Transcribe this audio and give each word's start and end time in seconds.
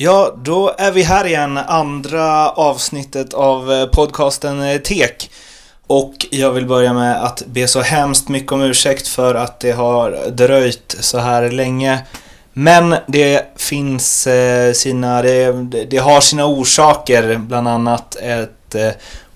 Ja, 0.00 0.34
då 0.44 0.74
är 0.78 0.92
vi 0.92 1.02
här 1.02 1.26
igen, 1.26 1.58
andra 1.58 2.50
avsnittet 2.50 3.34
av 3.34 3.72
eh, 3.72 3.86
podcasten 3.86 4.62
eh, 4.62 4.80
Tek. 4.80 5.30
Och 5.86 6.26
jag 6.30 6.52
vill 6.52 6.66
börja 6.66 6.92
med 6.92 7.24
att 7.24 7.42
be 7.46 7.68
så 7.68 7.80
hemskt 7.80 8.28
mycket 8.28 8.52
om 8.52 8.62
ursäkt 8.62 9.08
för 9.08 9.34
att 9.34 9.60
det 9.60 9.72
har 9.72 10.30
dröjt 10.30 10.96
så 11.00 11.18
här 11.18 11.50
länge. 11.50 11.98
Men 12.52 12.94
det 13.06 13.52
finns 13.56 14.26
eh, 14.26 14.72
sina, 14.72 15.22
det, 15.22 15.52
det 15.90 15.98
har 15.98 16.20
sina 16.20 16.46
orsaker, 16.46 17.36
bland 17.36 17.68
annat 17.68 18.16
ett 18.16 18.76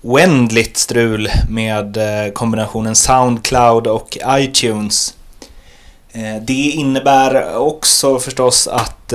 oändligt 0.01 0.77
strul 0.77 1.29
med 1.49 1.97
kombinationen 2.33 2.95
Soundcloud 2.95 3.87
och 3.87 4.17
iTunes. 4.27 5.15
Det 6.41 6.53
innebär 6.53 7.55
också 7.57 8.19
förstås 8.19 8.67
att 8.67 9.13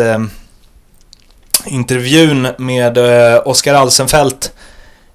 intervjun 1.67 2.49
med 2.59 2.99
eh, 2.99 3.41
Oskar 3.45 3.75
Alsenfelt 3.75 4.53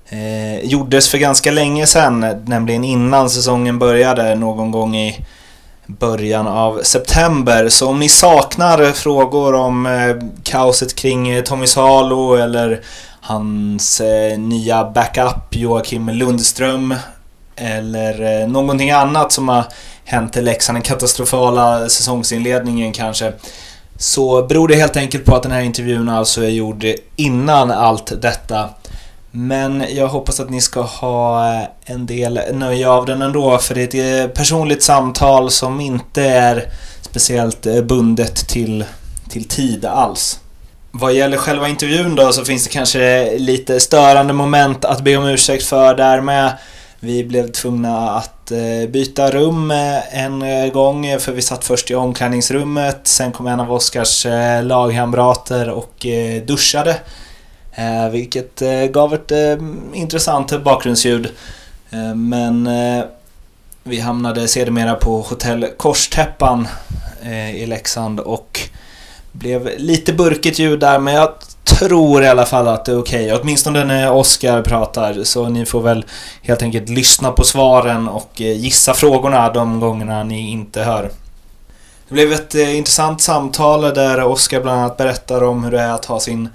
eh, 0.10 0.66
gjordes 0.66 1.10
för 1.10 1.18
ganska 1.18 1.52
länge 1.52 1.86
sedan, 1.86 2.44
nämligen 2.46 2.84
innan 2.84 3.30
säsongen 3.30 3.80
började 3.80 4.36
någon 4.36 4.72
gång 4.72 4.96
i 4.96 5.26
början 5.88 6.48
av 6.48 6.80
september. 6.84 7.70
Så 7.70 7.90
om 7.90 8.00
ni 8.00 8.10
saknar 8.10 8.92
frågor 8.92 9.56
om 9.56 9.86
eh, 9.86 10.16
kaoset 10.44 10.96
kring 10.96 11.30
eh, 11.30 11.44
Tommy 11.44 11.68
Salo 11.68 12.36
eller 12.36 12.82
hans 13.22 14.02
eh, 14.02 14.40
nya 14.40 14.84
backup 14.84 15.56
Joakim 15.56 16.10
Lundström 16.10 16.96
eller 17.56 18.48
någonting 18.48 18.92
annat 18.92 19.32
som 19.32 19.50
har 19.50 19.66
hänt 20.06 20.38
i 20.38 20.42
Leksand, 20.42 20.76
den 20.76 20.84
katastrofala 20.84 21.90
säsongsinledningen 21.90 22.94
kanske 22.94 23.34
så 23.98 24.46
beror 24.46 24.68
det 24.68 24.76
helt 24.76 24.98
enkelt 24.98 25.26
på 25.26 25.36
att 25.36 25.44
den 25.44 25.52
här 25.52 25.62
intervjun 25.62 26.10
alltså 26.10 26.44
är 26.44 26.50
gjord 26.50 26.86
innan 27.16 27.72
allt 27.72 28.22
detta. 28.22 28.70
Men 29.32 29.86
jag 29.90 30.08
hoppas 30.08 30.40
att 30.40 30.50
ni 30.50 30.62
ska 30.62 30.82
ha 30.82 31.48
eh, 31.54 31.68
en 31.86 32.06
del 32.06 32.40
nöje 32.54 32.90
av 32.90 33.06
den 33.06 33.22
ändå 33.22 33.58
för 33.58 33.76
det 33.76 33.96
är 33.96 34.26
ett 34.26 34.34
personligt 34.34 34.84
samtal 34.84 35.52
som 35.52 35.82
inte 35.82 36.24
är 36.24 36.66
speciellt 37.02 37.66
eh, 37.66 37.82
bundet 37.82 38.48
till, 38.48 38.86
till 39.30 39.48
tid 39.48 39.86
alls. 39.86 40.40
Vad 40.92 41.14
gäller 41.14 41.38
själva 41.38 41.68
intervjun 41.68 42.16
då 42.16 42.34
så 42.34 42.46
finns 42.46 42.64
det 42.64 42.70
kanske 42.70 43.34
lite 43.38 43.80
störande 43.80 44.34
moment 44.34 44.86
att 44.86 45.02
be 45.02 45.18
om 45.18 45.26
ursäkt 45.26 45.64
för 45.64 45.96
där 45.96 46.22
med. 46.22 46.58
Vi 47.06 47.24
blev 47.24 47.52
tvungna 47.52 48.10
att 48.10 48.52
eh, 48.52 48.90
byta 48.90 49.32
rum 49.32 49.72
eh, 49.72 50.24
en 50.24 50.42
eh, 50.42 50.72
gång 50.72 51.20
för 51.20 51.32
vi 51.32 51.42
satt 51.42 51.66
först 51.66 51.92
i 51.92 51.96
omklädningsrummet. 51.96 53.00
Sen 53.04 53.32
kom 53.32 53.48
en 53.48 53.60
av 53.60 53.72
Oskars 53.72 54.26
lagkamrater 54.64 55.70
och 55.70 56.06
duschade. 56.46 56.96
Vilket 58.12 58.62
gav 58.92 59.14
ett 59.14 59.32
intressant 59.94 60.64
bakgrundsljud. 60.64 61.30
Men 62.16 62.70
vi 63.84 64.00
hamnade 64.00 64.48
sedermera 64.48 64.96
på 64.96 65.22
hotell 65.22 65.68
Korstäppan 65.78 66.68
i 67.54 67.66
Leksand 67.66 68.20
och 68.20 68.60
blev 69.32 69.70
lite 69.78 70.14
burkigt 70.14 70.60
ljud 70.60 70.80
där 70.80 71.00
men 71.00 71.14
jag 71.14 71.30
tror 71.64 72.24
i 72.24 72.28
alla 72.28 72.46
fall 72.46 72.68
att 72.68 72.86
det 72.86 72.92
är 72.92 73.00
okej. 73.00 73.26
Okay. 73.26 73.42
Åtminstone 73.42 73.86
när 73.86 74.12
Oskar 74.12 74.62
pratar. 74.62 75.24
Så 75.24 75.50
ni 75.50 75.66
får 75.66 75.82
väl 75.82 76.06
helt 76.42 76.62
enkelt 76.62 76.90
lyssna 76.90 77.32
på 77.32 77.44
svaren 77.44 78.08
och 78.10 78.42
eh, 78.42 78.58
gissa 78.58 78.94
frågorna 78.94 79.50
de 79.50 79.80
gångerna 79.80 80.24
ni 80.24 80.52
inte 80.52 80.84
hör. 80.84 81.12
Det 82.08 82.14
blev 82.14 82.34
ett 82.34 82.56
eh, 82.56 82.78
intressant 82.78 83.22
samtal 83.22 83.82
där 83.82 84.24
Oskar 84.24 84.62
bland 84.62 84.80
annat 84.80 84.98
berättar 84.98 85.44
om 85.44 85.64
hur 85.64 85.72
det 85.72 85.82
är 85.82 85.92
att 85.92 86.06
ha 86.06 86.20
sin 86.20 86.50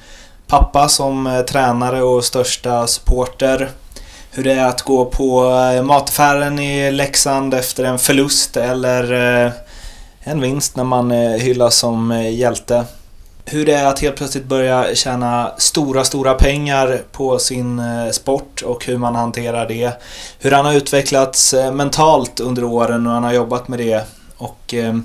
pappa 0.47 0.89
som 0.89 1.27
eh, 1.27 1.41
tränare 1.41 2.03
och 2.03 2.25
största 2.25 2.87
supporter. 2.87 3.71
Hur 4.31 4.45
det 4.45 4.53
är 4.53 4.67
att 4.67 4.83
gå 4.83 5.05
på 5.05 5.51
eh, 5.51 5.83
mataffären 5.83 6.59
i 6.59 6.93
Leksand 6.93 7.55
efter 7.55 7.85
en 7.85 7.99
förlust 7.99 8.57
eller 8.57 9.13
eh, 9.45 9.53
en 10.21 10.41
vinst 10.41 10.77
när 10.77 10.85
man 10.85 11.11
hyllas 11.11 11.77
som 11.77 12.23
hjälte 12.33 12.85
hur 13.51 13.67
det 13.67 13.75
är 13.75 13.87
att 13.87 14.01
helt 14.01 14.17
plötsligt 14.17 14.45
börja 14.45 14.95
tjäna 14.95 15.53
stora, 15.59 16.05
stora 16.05 16.35
pengar 16.35 17.03
på 17.13 17.39
sin 17.39 17.79
eh, 17.79 18.11
sport 18.11 18.63
och 18.63 18.85
hur 18.85 18.99
man 18.99 19.15
hanterar 19.15 19.69
det. 19.69 19.93
Hur 20.39 20.51
han 20.51 20.65
har 20.65 20.73
utvecklats 20.73 21.55
eh, 21.55 21.73
mentalt 21.73 22.41
under 22.41 22.65
åren 22.65 23.07
och 23.07 23.13
han 23.13 23.25
har 23.25 23.33
jobbat 23.33 23.69
med 23.69 23.79
det. 23.79 24.05
Och 24.37 24.75
eh, 24.75 24.97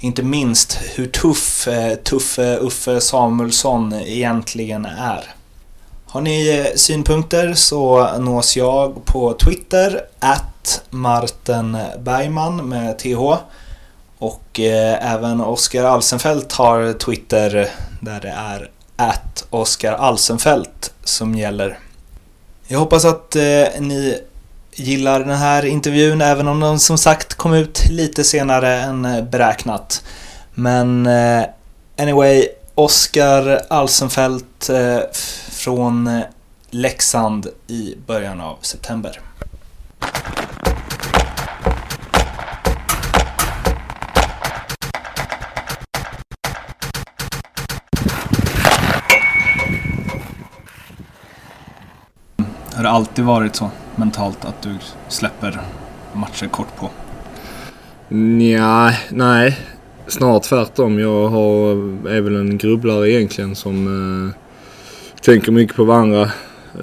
inte 0.00 0.22
minst 0.22 0.78
hur 0.94 1.06
tuff 1.06 1.68
eh, 1.68 1.94
Tuffe 1.94 2.56
Uffe 2.56 3.00
Samuelsson 3.00 3.92
egentligen 3.92 4.84
är. 4.84 5.24
Har 6.06 6.20
ni 6.20 6.66
synpunkter 6.76 7.54
så 7.54 8.08
nås 8.18 8.56
jag 8.56 9.04
på 9.04 9.32
Twitter, 9.32 10.00
at 10.18 10.82
Martin 10.90 11.78
Bergman 11.98 12.68
med 12.68 12.98
TH. 12.98 13.36
Och 14.18 14.60
eh, 14.60 15.12
även 15.12 15.40
Oskar 15.40 15.84
Alsenfelt 15.84 16.52
har 16.52 16.92
Twitter 16.92 17.70
där 18.00 18.20
det 18.20 18.28
är 18.28 18.70
att 18.96 19.46
Oskar 19.50 19.92
Alsenfelt 19.92 20.92
som 21.04 21.34
gäller. 21.34 21.78
Jag 22.66 22.78
hoppas 22.78 23.04
att 23.04 23.36
eh, 23.36 23.66
ni 23.80 24.18
gillar 24.72 25.20
den 25.20 25.36
här 25.36 25.64
intervjun 25.64 26.20
även 26.20 26.48
om 26.48 26.60
den 26.60 26.78
som 26.78 26.98
sagt 26.98 27.34
kom 27.34 27.54
ut 27.54 27.88
lite 27.90 28.24
senare 28.24 28.76
än 28.76 29.04
eh, 29.04 29.24
beräknat. 29.24 30.04
Men 30.54 31.06
eh, 31.06 31.44
anyway, 31.98 32.48
Oskar 32.74 33.60
Alsenfelt 33.70 34.68
eh, 34.68 34.98
från 35.50 36.06
eh, 36.06 36.22
Leksand 36.70 37.46
i 37.66 37.94
början 38.06 38.40
av 38.40 38.56
september. 38.60 39.20
Har 52.76 52.82
det 52.82 52.90
alltid 52.90 53.24
varit 53.24 53.56
så 53.56 53.70
mentalt 53.94 54.44
att 54.44 54.62
du 54.62 54.74
släpper 55.08 55.60
matcher 56.12 56.46
kort 56.46 56.76
på? 56.76 56.90
Nja, 58.08 58.92
nej. 59.10 59.58
Snarare 60.06 60.40
tvärtom. 60.40 60.98
Jag 60.98 61.28
har, 61.28 61.70
är 62.08 62.20
väl 62.20 62.36
en 62.36 62.58
grubblare 62.58 63.10
egentligen 63.10 63.54
som 63.54 63.86
eh, 63.86 64.34
tänker 65.22 65.52
mycket 65.52 65.76
på 65.76 65.84
vad 65.84 65.96
andra 65.96 66.30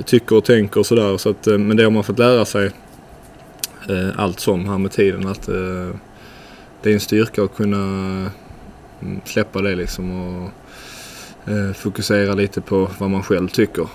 tycker 0.06 0.36
och 0.36 0.46
tänker 0.46 0.80
och 0.80 0.86
sådär. 0.86 1.18
Så 1.18 1.30
att, 1.30 1.48
eh, 1.48 1.58
men 1.58 1.78
det 1.78 1.84
har 1.84 1.92
man 1.92 2.04
fått 2.04 2.20
lära 2.20 2.46
sig 2.46 2.72
eh, 3.90 4.10
allt 4.20 4.40
som 4.40 4.70
här 4.70 4.78
med 4.78 4.92
tiden. 4.92 5.28
Att 5.28 5.48
eh, 5.48 5.96
det 6.82 6.90
är 6.90 6.94
en 6.94 7.00
styrka 7.00 7.44
att 7.44 7.56
kunna 7.56 7.78
mm, 9.02 9.22
släppa 9.26 9.62
det 9.62 9.76
liksom 9.76 10.12
och 10.12 10.50
eh, 11.52 11.74
fokusera 11.74 12.34
lite 12.34 12.62
på 12.62 12.90
vad 13.00 13.10
man 13.10 13.24
själv 13.24 13.48
tycker 13.48 13.88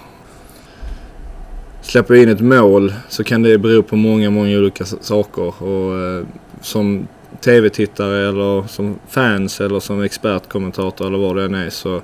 släpper 1.89 2.15
in 2.15 2.29
ett 2.29 2.41
mål 2.41 2.93
så 3.09 3.25
kan 3.25 3.43
det 3.43 3.59
bero 3.59 3.83
på 3.83 3.97
många, 3.97 4.31
många 4.31 4.59
olika 4.59 4.85
saker. 4.85 5.63
Och, 5.63 5.99
eh, 5.99 6.27
som 6.61 7.09
tv-tittare 7.41 8.29
eller 8.29 8.67
som 8.67 8.99
fans 9.09 9.61
eller 9.61 9.81
som 9.81 10.03
expertkommentator 10.03 11.07
eller 11.07 11.19
vad 11.19 11.37
det 11.37 11.45
än 11.45 11.55
är 11.55 11.71
så 11.71 12.03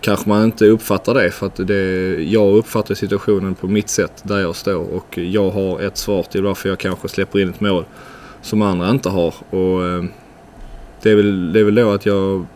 kanske 0.00 0.28
man 0.28 0.44
inte 0.44 0.66
uppfattar 0.66 1.14
det 1.14 1.30
för 1.30 1.46
att 1.46 1.56
det, 1.66 2.14
jag 2.22 2.56
uppfattar 2.56 2.94
situationen 2.94 3.54
på 3.54 3.66
mitt 3.68 3.88
sätt 3.88 4.22
där 4.22 4.40
jag 4.40 4.56
står 4.56 4.94
och 4.94 5.18
jag 5.18 5.50
har 5.50 5.80
ett 5.80 5.96
svar 5.96 6.22
till 6.22 6.42
varför 6.42 6.68
jag 6.68 6.78
kanske 6.78 7.08
släpper 7.08 7.38
in 7.38 7.48
ett 7.48 7.60
mål 7.60 7.84
som 8.42 8.62
andra 8.62 8.90
inte 8.90 9.08
har. 9.08 9.34
Och, 9.50 9.86
eh, 9.86 10.04
det, 11.02 11.10
är 11.10 11.16
väl, 11.16 11.52
det 11.52 11.60
är 11.60 11.64
väl 11.64 11.74
då 11.74 11.90
att 11.90 12.06
jag 12.06 12.46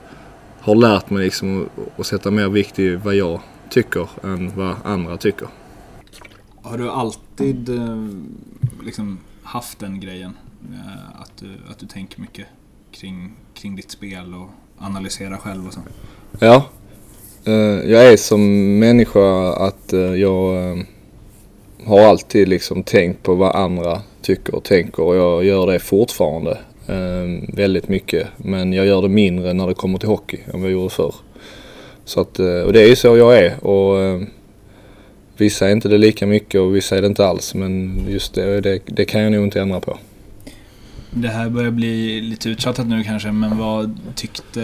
har 0.60 0.74
lärt 0.74 1.10
mig 1.10 1.24
liksom 1.24 1.62
att, 1.62 2.00
att 2.00 2.06
sätta 2.06 2.30
mer 2.30 2.48
vikt 2.48 2.78
i 2.78 2.94
vad 2.96 3.14
jag 3.14 3.40
tycker 3.68 4.08
än 4.22 4.52
vad 4.56 4.74
andra 4.84 5.16
tycker. 5.16 5.48
Har 6.62 6.78
du 6.78 6.90
alltid 6.90 7.68
eh, 7.68 8.08
liksom 8.84 9.18
haft 9.42 9.78
den 9.78 10.00
grejen? 10.00 10.32
Eh, 10.72 11.20
att 11.22 11.32
du, 11.40 11.50
att 11.70 11.78
du 11.78 11.86
tänker 11.86 12.20
mycket 12.20 12.46
kring, 12.92 13.32
kring 13.54 13.76
ditt 13.76 13.90
spel 13.90 14.34
och 14.34 14.48
analyserar 14.84 15.36
själv 15.36 15.66
och 15.66 15.72
så? 15.72 15.80
Ja. 16.38 16.64
Eh, 17.44 17.90
jag 17.90 18.12
är 18.12 18.16
som 18.16 18.78
människa 18.78 19.52
att 19.52 19.92
jag 20.18 20.78
har 21.86 22.00
alltid 22.00 22.48
liksom 22.48 22.82
tänkt 22.82 23.22
på 23.22 23.34
vad 23.34 23.56
andra 23.56 24.02
tycker 24.22 24.54
och 24.54 24.64
tänker 24.64 25.02
och 25.02 25.16
jag 25.16 25.44
gör 25.44 25.66
det 25.66 25.78
fortfarande. 25.78 26.58
Väldigt 27.48 27.88
mycket. 27.88 28.28
Men 28.36 28.72
jag 28.72 28.86
gör 28.86 29.02
det 29.02 29.08
mindre 29.08 29.52
när 29.52 29.66
det 29.66 29.74
kommer 29.74 29.98
till 29.98 30.08
hockey 30.08 30.38
än 30.46 30.60
vad 30.60 30.70
jag 30.70 30.72
gjorde 30.72 30.90
förr. 30.90 31.14
Så 32.04 32.20
att, 32.20 32.38
och 32.38 32.72
det 32.72 32.82
är 32.82 32.88
ju 32.88 32.96
så 32.96 33.16
jag 33.16 33.38
är. 33.38 33.64
Och 33.66 34.22
Vissa 35.42 35.68
är 35.68 35.72
inte 35.72 35.88
det 35.88 35.98
lika 35.98 36.26
mycket 36.26 36.60
och 36.60 36.76
vissa 36.76 36.96
är 36.96 37.00
det 37.00 37.06
inte 37.06 37.26
alls 37.26 37.54
men 37.54 38.04
just 38.08 38.34
det, 38.34 38.60
det, 38.60 38.80
det 38.86 39.04
kan 39.04 39.20
jag 39.20 39.32
nog 39.32 39.44
inte 39.44 39.60
ändra 39.60 39.80
på. 39.80 39.98
Det 41.10 41.28
här 41.28 41.48
börjar 41.48 41.70
bli 41.70 42.20
lite 42.20 42.48
uttjatat 42.48 42.86
nu 42.86 43.04
kanske 43.04 43.32
men 43.32 43.58
vad 43.58 44.00
tyckte 44.14 44.62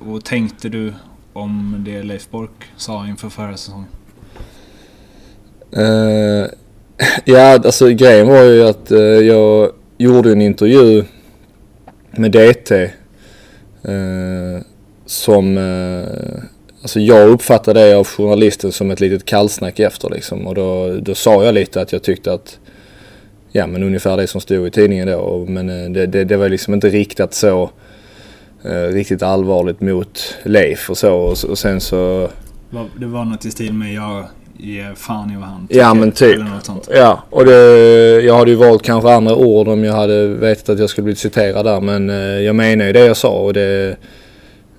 och 0.00 0.24
tänkte 0.24 0.68
du 0.68 0.92
om 1.32 1.84
det 1.86 2.02
Leif 2.02 2.30
Bork 2.30 2.50
sa 2.76 3.06
inför 3.06 3.28
förra 3.28 3.56
säsongen? 3.56 3.86
Uh, 5.76 6.46
ja, 7.24 7.52
alltså 7.52 7.88
grejen 7.88 8.28
var 8.28 8.42
ju 8.42 8.62
att 8.62 8.92
uh, 8.92 8.98
jag 8.98 9.72
gjorde 9.98 10.32
en 10.32 10.42
intervju 10.42 11.04
med 12.10 12.30
DT 12.30 12.90
uh, 13.88 14.60
som 15.06 15.58
Alltså 16.84 17.00
jag 17.00 17.28
uppfattade 17.28 17.80
det 17.80 17.96
av 17.96 18.06
journalisten 18.06 18.72
som 18.72 18.90
ett 18.90 19.00
litet 19.00 19.24
kallsnack 19.24 19.80
efter 19.80 20.10
liksom. 20.10 20.46
Och 20.46 20.54
då, 20.54 20.98
då 21.00 21.14
sa 21.14 21.44
jag 21.44 21.54
lite 21.54 21.80
att 21.80 21.92
jag 21.92 22.02
tyckte 22.02 22.32
att, 22.32 22.58
ja 23.52 23.66
men 23.66 23.82
ungefär 23.82 24.16
det 24.16 24.26
som 24.26 24.40
stod 24.40 24.66
i 24.66 24.70
tidningen 24.70 25.08
då. 25.08 25.44
Men 25.48 25.70
eh, 25.70 25.90
det, 25.90 26.06
det, 26.06 26.24
det 26.24 26.36
var 26.36 26.48
liksom 26.48 26.74
inte 26.74 26.88
riktat 26.88 27.34
så 27.34 27.70
eh, 28.64 28.92
riktigt 28.92 29.22
allvarligt 29.22 29.80
mot 29.80 30.34
Leif 30.42 30.90
och 30.90 30.98
så. 30.98 31.14
Och, 31.14 31.44
och 31.48 31.58
sen 31.58 31.80
så... 31.80 32.28
Det 32.98 33.06
var 33.06 33.24
något 33.24 33.44
i 33.44 33.50
stil 33.50 33.72
med 33.72 33.94
jag 33.94 34.24
ger 34.58 34.94
fan 34.94 35.30
i 35.30 35.36
vad 35.36 35.44
han 35.44 35.66
tycker. 35.66 35.80
Ja 35.80 35.94
men 35.94 36.12
typ. 36.12 36.40
Ja 36.94 37.22
och 37.30 37.44
det, 37.44 37.60
jag 38.20 38.38
hade 38.38 38.50
ju 38.50 38.56
valt 38.56 38.82
kanske 38.82 39.12
andra 39.12 39.36
ord 39.36 39.68
om 39.68 39.84
jag 39.84 39.94
hade 39.94 40.26
vetat 40.26 40.68
att 40.68 40.78
jag 40.78 40.90
skulle 40.90 41.04
bli 41.04 41.14
citerad 41.14 41.64
där. 41.64 41.80
Men 41.80 42.10
eh, 42.10 42.16
jag 42.16 42.54
menar 42.54 42.84
ju 42.84 42.92
det 42.92 43.06
jag 43.06 43.16
sa 43.16 43.30
och 43.30 43.52
det 43.52 43.96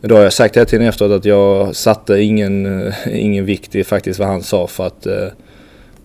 då 0.08 0.16
har 0.16 0.24
jag 0.24 0.34
sagt 0.34 0.56
hela 0.56 0.66
tiden 0.66 0.88
efteråt 0.88 1.12
att 1.12 1.26
jag 1.26 1.76
satte 1.76 2.22
ingen, 2.22 2.88
eh, 2.88 2.96
ingen 3.10 3.46
vikt 3.46 3.76
i 3.76 3.84
faktiskt 3.84 4.20
vad 4.20 4.28
han 4.28 4.44
sa 4.44 4.68
för 4.68 4.88
att 4.88 5.06
eh, 5.06 5.28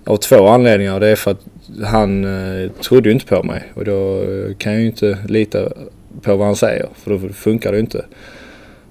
av 0.05 0.17
två 0.17 0.49
anledningar. 0.49 1.01
Det 1.01 1.09
är 1.09 1.17
för 1.17 1.31
att 1.31 1.47
han 1.85 2.25
eh, 2.25 2.71
trodde 2.71 3.09
ju 3.09 3.13
inte 3.13 3.27
på 3.27 3.43
mig 3.43 3.63
och 3.75 3.85
då 3.85 4.25
kan 4.59 4.73
jag 4.73 4.81
ju 4.81 4.87
inte 4.87 5.19
lita 5.29 5.69
på 6.23 6.37
vad 6.37 6.47
han 6.47 6.57
säger 6.57 6.89
för 6.95 7.11
då 7.11 7.29
funkar 7.29 7.71
det 7.73 7.77
ju 7.77 7.81
inte. 7.81 8.05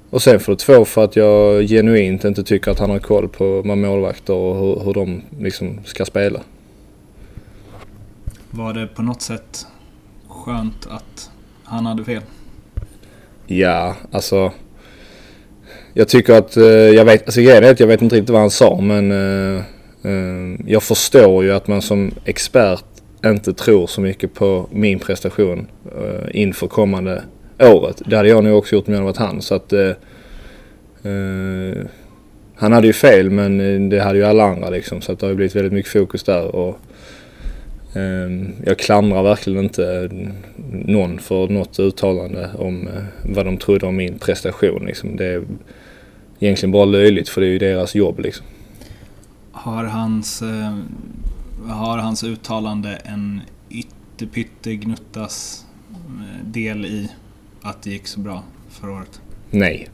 Och 0.10 0.22
sen 0.22 0.40
för 0.40 0.56
två 0.56 0.86
för 0.86 1.04
att 1.04 1.16
jag 1.16 1.68
genuint 1.68 2.24
inte 2.24 2.44
tycker 2.44 2.72
att 2.72 2.80
han 2.80 2.90
har 2.90 3.00
koll 3.00 3.28
på 3.28 3.62
vad 3.62 3.78
målvakter 3.78 4.34
och 4.34 4.56
hur, 4.56 4.86
hur 4.86 4.94
de 4.94 5.22
liksom 5.40 5.80
ska 5.86 6.06
spela. 6.06 6.40
Var 8.52 8.74
det 8.74 8.88
på 8.88 9.02
något 9.02 9.22
sätt 9.22 9.68
skönt 10.28 10.88
att 10.90 11.32
han 11.64 11.86
hade 11.86 12.04
fel? 12.04 12.22
Ja, 13.48 13.96
alltså 14.12 14.52
jag 16.00 16.08
tycker 16.08 16.34
att, 16.34 16.58
eh, 16.58 16.66
jag 16.66 17.06
vet, 17.06 17.26
alltså 17.26 17.42
grejen 17.42 17.64
är 17.64 17.72
att 17.72 17.80
jag 17.80 17.88
vet 17.88 18.02
inte 18.02 18.16
riktigt 18.16 18.30
vad 18.30 18.42
han 18.42 18.50
sa 18.50 18.82
men 18.82 19.12
eh, 19.12 19.64
eh, 20.04 20.60
jag 20.66 20.84
förstår 20.84 21.44
ju 21.44 21.52
att 21.52 21.68
man 21.68 21.82
som 21.82 22.12
expert 22.26 22.86
inte 23.26 23.54
tror 23.54 23.88
så 23.88 24.02
mycket 24.02 24.34
på 24.34 24.68
min 24.72 25.00
prestation 25.00 25.68
eh, 25.86 26.42
inför 26.42 26.68
kommande 26.68 27.24
året. 27.60 28.02
Det 28.06 28.16
hade 28.16 28.30
jag 28.30 28.44
nog 28.44 28.58
också 28.58 28.76
gjort 28.76 28.88
om 28.88 28.94
jag 28.94 29.02
hade 29.02 29.12
varit 29.12 29.18
han. 29.18 29.42
Så 29.42 29.56
att, 29.56 29.74
han 32.56 32.74
hade 32.74 32.88
ju 32.88 32.94
fel 32.94 33.30
men 33.30 33.90
det 33.90 34.00
hade 34.00 34.18
ju 34.18 34.26
alla 34.26 34.44
andra 34.44 34.70
liksom. 34.70 35.02
Så 35.02 35.12
att 35.12 35.20
det 35.20 35.26
har 35.26 35.32
ju 35.32 35.36
blivit 35.36 35.56
väldigt 35.56 35.74
mycket 35.74 35.92
fokus 35.92 36.24
där. 36.24 36.56
Och, 36.56 36.78
ehm, 37.96 38.52
jag 38.66 38.80
klandrar 38.80 39.24
verkligen 39.24 39.64
inte 39.64 40.10
någon 40.72 41.20
för 41.20 41.48
något 41.48 41.80
uttalande 41.80 42.50
om 42.58 42.90
vad 43.24 43.46
de 43.46 43.58
trodde 43.58 43.86
om 43.86 43.96
min 43.96 44.20
prestation. 44.20 44.86
Liksom. 44.86 45.16
Det, 45.16 45.44
egentligen 46.40 46.72
bara 46.72 46.86
löjligt 46.86 47.30
för 47.30 47.42
det 47.42 47.48
är 47.48 47.52
ju 47.52 47.60
deras 47.60 47.96
jobb 47.96 48.20
liksom. 48.20 48.46
Har 49.52 49.84
hans, 49.84 50.42
eh, 50.42 50.78
har 51.68 51.98
hans 51.98 52.24
uttalande 52.24 52.96
en 53.04 53.42
ytterpyttegnuttas 53.70 55.66
eh, 55.92 56.46
del 56.46 56.86
i 56.86 57.10
att 57.62 57.82
det 57.82 57.90
gick 57.90 58.08
så 58.08 58.20
bra 58.20 58.44
förra 58.70 58.92
året? 58.92 59.22
Nej. 59.50 59.90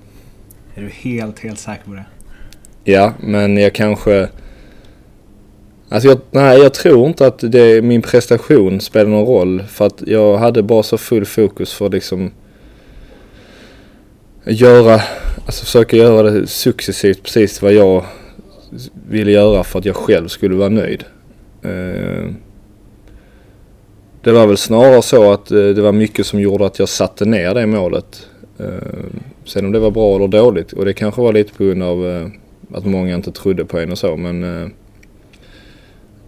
Är 0.76 0.82
du 0.82 0.90
helt, 0.90 1.40
helt 1.40 1.60
säker 1.60 1.84
på 1.86 1.94
det? 1.94 2.06
Ja, 2.84 3.14
men 3.20 3.58
jag 3.58 3.74
kanske... 3.74 4.30
Alltså 5.90 6.10
jag, 6.10 6.20
nej, 6.32 6.60
jag 6.60 6.74
tror 6.74 7.08
inte 7.08 7.28
att 7.28 7.40
det, 7.40 7.82
min 7.82 8.02
prestation 8.02 8.82
spelar 8.82 9.10
någon 9.10 9.26
roll. 9.26 9.64
För 9.64 9.86
att 9.86 10.04
jag 10.08 10.38
hade 10.38 10.64
bara 10.64 10.84
så 10.84 10.98
full 10.98 11.26
fokus 11.26 11.74
för 11.74 11.90
liksom 11.90 12.32
göra, 14.46 15.02
alltså 15.46 15.66
försöka 15.66 15.98
göra 15.98 16.32
det 16.32 16.48
successivt 16.48 17.24
precis 17.24 17.62
vad 17.62 17.74
jag 17.74 18.06
ville 19.10 19.32
göra 19.32 19.64
för 19.64 19.80
att 19.80 19.86
jag 19.86 19.96
själv 19.96 20.28
skulle 20.28 20.56
vara 20.56 20.70
nöjd. 20.70 21.04
Eh, 21.62 22.30
det 24.22 24.32
var 24.32 24.48
väl 24.48 24.58
snarare 24.58 25.02
så 25.02 25.32
att 25.32 25.52
eh, 25.52 25.58
det 25.58 25.82
var 25.82 25.92
mycket 25.92 26.26
som 26.26 26.42
gjorde 26.42 26.66
att 26.66 26.80
jag 26.80 26.90
satte 26.90 27.26
ner 27.26 27.54
det 27.54 27.66
målet. 27.66 28.28
Eh, 28.60 28.66
sen 29.46 29.66
om 29.66 29.72
det 29.72 29.80
var 29.80 29.92
bra 29.92 30.16
eller 30.16 30.28
dåligt 30.28 30.74
och 30.74 30.86
det 30.86 30.94
kanske 30.94 31.22
var 31.22 31.34
lite 31.34 31.54
på 31.54 31.64
grund 31.64 31.84
av 31.84 32.30
att 32.74 32.86
många 32.86 33.16
inte 33.16 33.32
trodde 33.32 33.66
på 33.66 33.80
en 33.80 33.92
och 33.92 33.98
så 33.98 34.18
men 34.18 34.72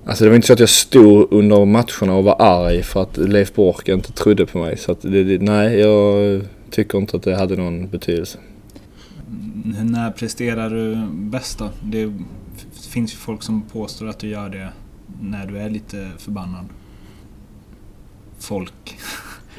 Alltså 0.06 0.24
det 0.24 0.30
var 0.30 0.36
inte 0.36 0.48
så 0.48 0.54
att 0.54 0.60
jag 0.60 0.70
stod 0.70 1.34
under 1.34 1.66
matcherna 1.66 2.18
och 2.18 2.24
var 2.24 2.36
arg 2.40 2.84
för 2.84 3.02
att 3.02 3.18
Leif 3.18 3.54
Bork 3.54 3.90
inte 3.90 4.12
trodde 4.12 4.46
på 4.46 4.58
mig. 4.58 4.78
Så 4.78 4.92
att 4.92 5.02
det, 5.02 5.24
det, 5.24 5.42
nej, 5.42 5.80
jag 5.80 6.42
tycker 6.72 6.98
inte 6.98 7.18
att 7.18 7.24
det 7.24 7.36
hade 7.36 7.56
någon 7.56 7.90
betydelse. 7.90 8.38
När 9.84 10.12
presterar 10.12 10.70
du 10.70 11.08
bäst 11.12 11.60
då? 11.60 11.70
Det 11.84 12.14
finns 12.90 13.14
ju 13.14 13.18
folk 13.18 13.44
som 13.44 13.62
påstår 13.62 14.08
att 14.08 14.20
du 14.20 14.28
gör 14.28 14.50
det 14.50 14.70
när 15.22 15.46
du 15.46 15.58
är 15.58 15.70
lite 15.70 16.10
förbannad. 16.18 16.66
Folk. 18.40 18.74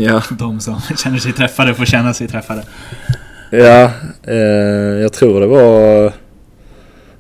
Ja. 0.00 0.22
De 0.38 0.60
som 0.60 0.80
känner 0.96 1.18
sig 1.18 1.32
träffade 1.32 1.74
får 1.74 1.84
känna 1.84 2.14
sig 2.14 2.28
träffade. 2.28 2.64
Ja, 3.50 3.92
eh, 4.22 4.36
jag 5.00 5.12
tror 5.12 5.40
det 5.40 5.46
var 5.46 6.12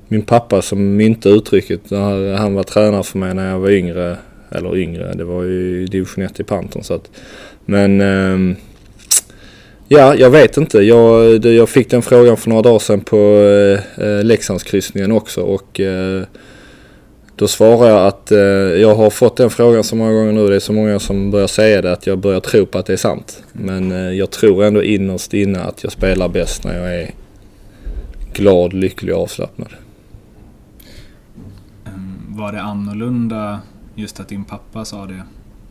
min 0.08 0.22
pappa 0.22 0.62
som 0.62 0.96
myntade 0.96 1.34
uttrycket 1.34 1.90
när 1.90 2.36
han 2.36 2.54
var 2.54 2.62
tränare 2.62 3.02
för 3.02 3.18
mig 3.18 3.34
när 3.34 3.50
jag 3.50 3.58
var 3.58 3.70
yngre. 3.70 4.16
Eller 4.50 4.76
yngre, 4.76 5.12
det 5.14 5.24
var 5.24 5.42
ju 5.42 5.86
division 5.86 6.24
1 6.24 6.40
i 6.40 6.44
Panton 6.44 6.84
så 6.84 6.94
att. 6.94 7.10
Men 7.64 8.00
eh, 8.00 8.56
Ja, 9.90 10.14
jag 10.14 10.30
vet 10.30 10.56
inte. 10.56 10.78
Jag, 10.78 11.44
jag 11.44 11.68
fick 11.68 11.90
den 11.90 12.02
frågan 12.02 12.36
för 12.36 12.48
några 12.48 12.62
dagar 12.62 12.78
sedan 12.78 13.00
på 13.00 13.16
eh, 13.16 14.04
eh 14.04 14.24
Leksandskryssningen 14.24 15.12
också 15.12 15.42
och 15.42 15.80
eh, 15.80 16.22
då 17.36 17.48
svarar 17.48 17.88
jag 17.88 18.06
att 18.06 18.32
eh, 18.32 18.38
jag 18.38 18.94
har 18.94 19.10
fått 19.10 19.36
den 19.36 19.50
frågan 19.50 19.84
så 19.84 19.96
många 19.96 20.12
gånger 20.12 20.32
nu. 20.32 20.48
Det 20.48 20.56
är 20.56 20.60
så 20.60 20.72
många 20.72 20.98
som 20.98 21.30
börjar 21.30 21.46
säga 21.46 21.82
det 21.82 21.92
att 21.92 22.06
jag 22.06 22.18
börjar 22.18 22.40
tro 22.40 22.66
på 22.66 22.78
att 22.78 22.86
det 22.86 22.92
är 22.92 22.96
sant. 22.96 23.42
Men 23.52 23.92
eh, 23.92 23.98
jag 23.98 24.30
tror 24.30 24.64
ändå 24.64 24.82
innerst 24.82 25.34
inne 25.34 25.60
att 25.60 25.82
jag 25.82 25.92
spelar 25.92 26.28
bäst 26.28 26.64
när 26.64 26.78
jag 26.78 26.94
är 26.94 27.10
glad, 28.32 28.72
lycklig 28.72 29.14
och 29.14 29.22
avslappnad. 29.22 29.68
Ehm, 31.86 32.24
var 32.28 32.52
det 32.52 32.60
annorlunda 32.60 33.60
just 33.94 34.20
att 34.20 34.28
din 34.28 34.44
pappa 34.44 34.84
sa 34.84 35.06
det 35.06 35.22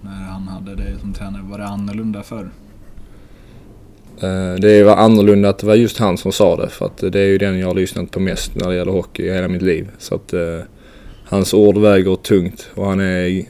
när 0.02 0.26
han 0.32 0.48
hade 0.48 0.76
dig 0.76 0.96
som 1.02 1.14
tränare? 1.14 1.42
Var 1.50 1.58
det 1.58 1.66
annorlunda 1.66 2.24
förr? 2.24 2.50
Eh, 4.22 4.54
det 4.62 4.84
var 4.84 4.96
annorlunda 4.96 5.50
att 5.50 5.60
det 5.60 5.68
var 5.68 5.76
just 5.76 5.98
han 5.98 6.18
som 6.18 6.32
sa 6.32 6.56
det 6.56 6.70
för 6.70 6.86
att 6.86 6.98
det 6.98 7.20
är 7.20 7.28
ju 7.28 7.38
den 7.38 7.60
jag 7.60 7.68
har 7.68 7.76
lyssnat 7.76 8.12
på 8.12 8.20
mest 8.20 8.56
när 8.56 8.70
det 8.70 8.76
gäller 8.76 8.92
hockey 8.92 9.24
i 9.24 9.34
hela 9.34 9.48
mitt 9.48 9.62
liv. 9.62 9.90
Så 9.98 10.16
att 10.16 10.34
uh, 10.34 10.60
hans 11.26 11.54
ord 11.54 11.78
väger 11.78 12.16
tungt 12.16 12.70
och 12.76 12.86
han 12.86 13.00
är 13.00 13.46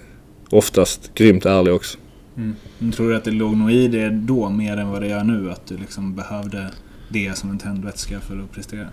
oftast 0.49 1.13
grymt 1.13 1.45
ärlig 1.45 1.73
också. 1.73 1.97
Mm. 2.37 2.55
Men 2.77 2.91
tror 2.91 3.09
du 3.09 3.15
att 3.15 3.23
det 3.23 3.31
låg 3.31 3.57
nog 3.57 3.71
i 3.71 3.87
det 3.87 4.09
då 4.09 4.49
mer 4.49 4.77
än 4.77 4.89
vad 4.89 5.01
det 5.01 5.07
gör 5.07 5.23
nu? 5.23 5.51
Att 5.51 5.67
du 5.67 5.77
liksom 5.77 6.15
behövde 6.15 6.67
det 7.09 7.37
som 7.37 7.49
en 7.49 7.57
tändvätska 7.57 8.19
för 8.19 8.43
att 8.43 8.51
prestera? 8.51 8.87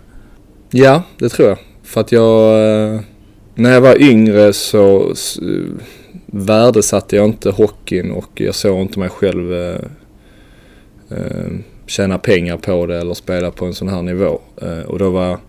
Ja, 0.69 1.03
det 1.19 1.29
tror 1.29 1.49
jag. 1.49 1.57
För 1.83 2.01
att 2.01 2.11
jag... 2.11 2.93
Uh, 2.93 3.01
när 3.55 3.71
jag 3.71 3.81
var 3.81 4.01
yngre 4.01 4.53
så 4.53 5.13
värdesatte 6.25 7.15
jag 7.15 7.25
inte 7.25 7.49
hockeyn 7.49 8.11
och 8.11 8.41
jag 8.41 8.55
såg 8.55 8.81
inte 8.81 8.99
mig 8.99 9.09
själv 9.09 9.53
eh, 9.53 9.79
Eh, 11.09 11.51
tjäna 11.85 12.17
pengar 12.17 12.57
på 12.57 12.85
det 12.85 12.97
eller 12.97 13.13
spela 13.13 13.51
på 13.51 13.65
en 13.65 13.73
sån 13.73 13.89
här 13.89 14.01
nivå. 14.01 14.41
Eh, 14.61 14.79
och 14.79 14.99
då 14.99 15.09
var 15.09 15.39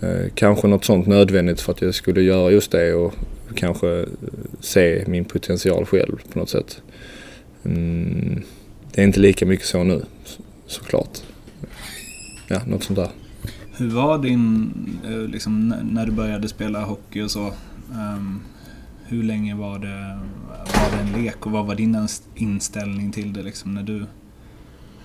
eh, 0.00 0.26
kanske 0.34 0.68
något 0.68 0.84
sånt 0.84 1.06
nödvändigt 1.06 1.60
för 1.60 1.72
att 1.72 1.82
jag 1.82 1.94
skulle 1.94 2.22
göra 2.22 2.50
just 2.50 2.70
det 2.70 2.94
och 2.94 3.14
kanske 3.54 3.98
eh, 3.98 4.06
se 4.60 5.04
min 5.06 5.24
potential 5.24 5.86
själv 5.86 6.16
på 6.32 6.38
något 6.38 6.48
sätt. 6.48 6.82
Mm, 7.64 8.42
det 8.92 9.00
är 9.00 9.04
inte 9.04 9.20
lika 9.20 9.46
mycket 9.46 9.66
så 9.66 9.84
nu 9.84 10.02
såklart. 10.66 11.18
Ja, 12.48 12.60
något 12.66 12.84
sånt 12.84 12.98
där. 12.98 13.08
Hur 13.76 13.90
var 13.90 14.18
din, 14.18 14.72
eh, 15.04 15.18
liksom, 15.18 15.74
när 15.90 16.06
du 16.06 16.12
började 16.12 16.48
spela 16.48 16.84
hockey 16.84 17.22
och 17.22 17.30
så? 17.30 17.52
Um, 17.92 18.40
hur 19.04 19.22
länge 19.22 19.54
var 19.54 19.78
det, 19.78 20.20
var 20.48 20.90
det 20.90 21.02
en 21.02 21.24
lek 21.24 21.46
och 21.46 21.52
vad 21.52 21.66
var 21.66 21.74
din 21.74 22.08
inställning 22.34 23.12
till 23.12 23.32
det 23.32 23.42
liksom, 23.42 23.74
när 23.74 23.82
du 23.82 24.06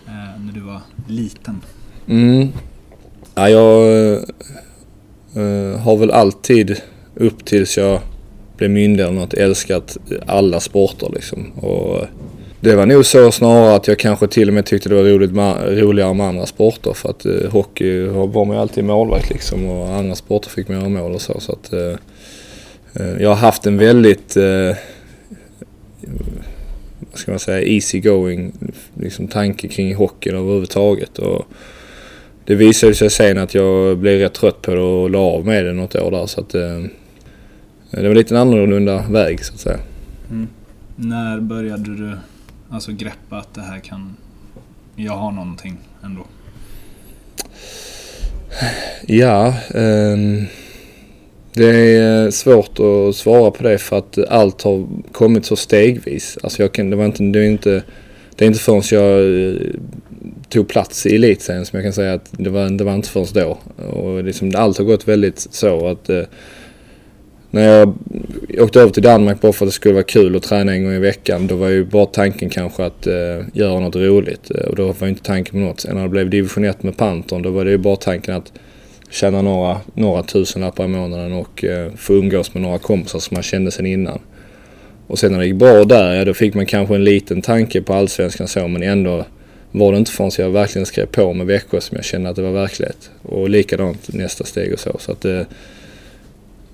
Eh, 0.08 0.42
när 0.46 0.54
du 0.54 0.60
var 0.60 0.82
liten? 1.08 1.62
Mm. 2.08 2.48
Ja, 3.36 3.50
jag 3.50 4.14
eh, 5.36 5.80
har 5.80 5.98
väl 5.98 6.12
alltid 6.12 6.82
upp 7.16 7.46
tills 7.46 7.78
jag 7.78 8.00
blev 8.58 8.70
myndig 8.70 9.04
eller 9.04 9.14
något 9.14 9.34
älskat 9.34 9.98
alla 10.26 10.60
sporter 10.60 11.12
liksom. 11.14 11.52
Och 11.52 12.06
Det 12.60 12.76
var 12.76 12.86
nog 12.86 13.06
så 13.06 13.32
snarare 13.32 13.76
att 13.76 13.88
jag 13.88 14.00
kanske 14.00 14.28
till 14.28 14.48
och 14.48 14.54
med 14.54 14.66
tyckte 14.66 14.90
det 14.90 14.96
var 14.96 15.04
roligt 15.04 15.32
med, 15.32 15.80
roligare 15.80 16.14
med 16.14 16.28
andra 16.28 16.46
sporter 16.46 16.94
för 16.94 17.10
att 17.10 17.26
eh, 17.26 17.52
hockey 17.52 18.08
var 18.08 18.46
man 18.46 18.56
ju 18.56 18.62
alltid 18.62 18.84
målvakt 18.84 19.30
liksom 19.30 19.66
och 19.66 19.90
andra 19.90 20.16
sporter 20.16 20.50
fick 20.50 20.68
man 20.68 20.78
göra 20.78 20.90
mål 20.90 21.14
och 21.14 21.22
så. 21.22 21.40
så 21.40 21.52
att, 21.52 21.74
eh, 21.74 21.96
eh 22.94 23.22
jag 23.22 23.30
har 23.30 23.36
haft 23.36 23.66
en 23.66 23.78
väldigt, 23.78 24.38
eh, 24.38 24.78
ska 27.18 27.32
man 27.32 27.40
säga, 27.40 27.68
easy 27.68 28.00
going 28.00 28.52
liksom, 28.94 29.28
tanke 29.28 29.68
kring 29.68 29.96
hockeyn 29.96 30.36
överhuvudtaget. 30.36 31.20
Och 31.20 31.48
det 32.46 32.56
visade 32.56 32.96
sig 32.96 33.10
sen 33.10 33.38
att 33.38 33.54
jag 33.54 33.98
blev 33.98 34.20
rätt 34.20 34.34
trött 34.34 34.62
på 34.62 34.76
det 34.76 34.82
och 34.82 35.10
la 35.10 35.20
av 35.20 35.46
med 35.46 35.66
det 35.66 35.74
något 35.74 35.96
år 35.96 36.12
där 36.12 36.26
så 36.26 36.42
att 36.42 36.56
eh, 36.56 36.84
det 37.92 38.08
var 38.08 38.16
lite 38.16 38.34
en 38.34 38.42
annorlunda 38.42 39.06
väg 39.10 39.46
så 39.46 39.54
att 39.54 39.60
säga. 39.60 39.80
Mm. 40.30 40.48
När 40.96 41.40
började 41.40 41.96
du 41.96 42.18
alltså 42.70 42.92
greppa 42.92 43.38
att 43.38 43.54
det 43.54 43.62
här 43.62 43.80
kan... 43.80 44.16
Jag 44.96 45.14
har 45.14 45.32
någonting 45.32 45.78
ändå? 46.04 46.26
Ja, 49.08 49.48
eh, 49.74 50.18
det 51.56 51.66
är 51.68 52.26
eh, 52.26 52.30
svårt 52.30 52.80
att 52.80 53.16
svara 53.16 53.52
på 53.52 53.64
det 53.64 53.78
för 53.78 53.98
att 53.98 54.18
allt 54.30 54.62
har 54.62 54.88
kommit 55.12 55.46
så 55.46 55.56
stegvis. 55.56 56.38
Alltså 56.44 56.62
jag 56.62 56.72
kan, 56.72 56.90
det, 56.90 56.96
var 56.96 57.06
inte, 57.06 57.24
det, 57.24 57.40
är 57.40 57.44
inte, 57.44 57.84
det 58.36 58.46
är 58.46 58.48
inte 58.48 58.60
förrän 58.60 58.82
jag 58.92 59.50
eh, 59.50 59.62
tog 60.50 60.68
plats 60.68 61.06
i 61.06 61.16
elitserien 61.16 61.66
som 61.66 61.78
jag 61.78 61.86
kan 61.86 61.94
säga 61.94 62.14
att 62.14 62.30
det 62.32 62.50
var, 62.50 62.70
det 62.70 62.84
var 62.84 62.96
inte 62.96 63.10
förrän 63.10 63.28
då. 63.34 63.58
Och 63.84 64.24
liksom, 64.24 64.52
allt 64.56 64.78
har 64.78 64.86
gått 64.86 65.08
väldigt 65.08 65.40
så 65.40 65.88
att 65.88 66.10
eh, 66.10 66.24
när 67.52 67.62
jag 67.62 67.94
åkte 68.60 68.82
över 68.82 68.92
till 68.92 69.04
Danmark 69.04 69.42
bara 69.42 69.54
för 69.54 69.66
att 69.66 69.70
det 69.70 69.76
skulle 69.76 69.94
vara 69.94 70.04
kul 70.04 70.36
att 70.36 70.44
träna 70.44 70.74
en 70.74 70.84
gång 70.84 70.94
i 70.94 71.00
veckan. 71.00 71.48
Då 71.48 71.56
var 71.56 71.70
ju 71.70 71.86
bara 71.86 72.06
tanken 72.06 72.50
kanske 72.50 72.86
att 72.86 73.08
eh, 73.08 73.14
göra 73.54 73.80
något 73.80 73.96
roligt. 73.96 74.50
Och 74.50 74.76
då 74.76 74.92
var 74.92 75.08
inte 75.08 75.24
tanken 75.24 75.52
på 75.52 75.58
något. 75.58 75.80
Sen 75.80 75.96
när 75.96 76.04
det 76.04 76.10
blev 76.10 76.30
division 76.30 76.66
1 76.66 76.84
med 76.84 76.98
Pantern 76.98 77.42
då 77.42 77.50
var 77.50 77.66
det 77.66 77.72
ju 77.72 77.78
bara 77.78 77.96
tanken 77.96 78.36
att 78.36 78.52
tjäna 79.10 79.42
några, 79.42 79.78
några 79.94 80.24
tusenlappar 80.24 80.86
i 80.86 80.88
månaden 80.88 81.34
och 81.34 81.64
eh, 81.64 81.92
få 81.96 82.14
umgås 82.14 82.54
med 82.54 82.64
några 82.64 82.78
kompisar 82.78 83.20
som 83.20 83.36
man 83.36 83.44
kände 83.44 83.72
sen 83.72 83.86
innan. 83.86 84.20
Och 85.08 85.20
sen 85.20 85.32
när 85.32 85.40
det 85.40 85.46
gick 85.46 85.56
bra 85.56 85.84
där, 85.84 86.14
ja 86.14 86.26
då 86.26 86.34
fick 86.34 86.54
man 86.54 86.66
kanske 86.66 86.96
en 86.96 87.04
liten 87.04 87.42
tanke 87.42 87.82
på 87.82 87.94
allsvenskan 87.94 88.48
så 88.48 88.68
men 88.68 88.84
ändå 88.84 89.26
var 89.72 89.92
det 89.92 89.98
inte 89.98 90.12
förrän 90.12 90.32
jag 90.38 90.50
verkligen 90.50 90.86
skrev 90.86 91.06
på 91.06 91.34
med 91.34 91.48
Växjö 91.48 91.82
som 91.82 91.96
jag 91.96 92.06
kände 92.06 92.30
att 92.30 92.36
det 92.36 92.42
var 92.42 92.52
verklighet. 92.52 93.10
Och 93.22 93.50
likadant 93.50 94.14
nästa 94.14 94.44
steg 94.44 94.74
och 94.74 94.80
så. 94.80 94.96
så 95.00 95.12
att, 95.12 95.26
uh, 95.26 95.42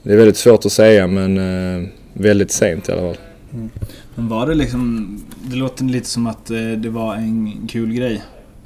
det 0.03 0.13
är 0.13 0.17
väldigt 0.17 0.37
svårt 0.37 0.65
att 0.65 0.71
säga 0.71 1.07
men 1.07 1.37
eh, 1.37 1.87
väldigt 2.13 2.51
sent 2.51 2.89
i 2.89 2.91
alla 2.91 3.01
fall. 3.01 3.17
Mm. 3.53 3.69
Men 4.15 4.27
var 4.27 4.47
det 4.47 4.55
liksom, 4.55 5.17
det 5.43 5.55
låter 5.55 5.83
lite 5.83 6.07
som 6.07 6.27
att 6.27 6.49
eh, 6.49 6.57
det 6.57 6.89
var 6.89 7.15
en 7.15 7.67
kul 7.67 7.93
grej. 7.93 8.21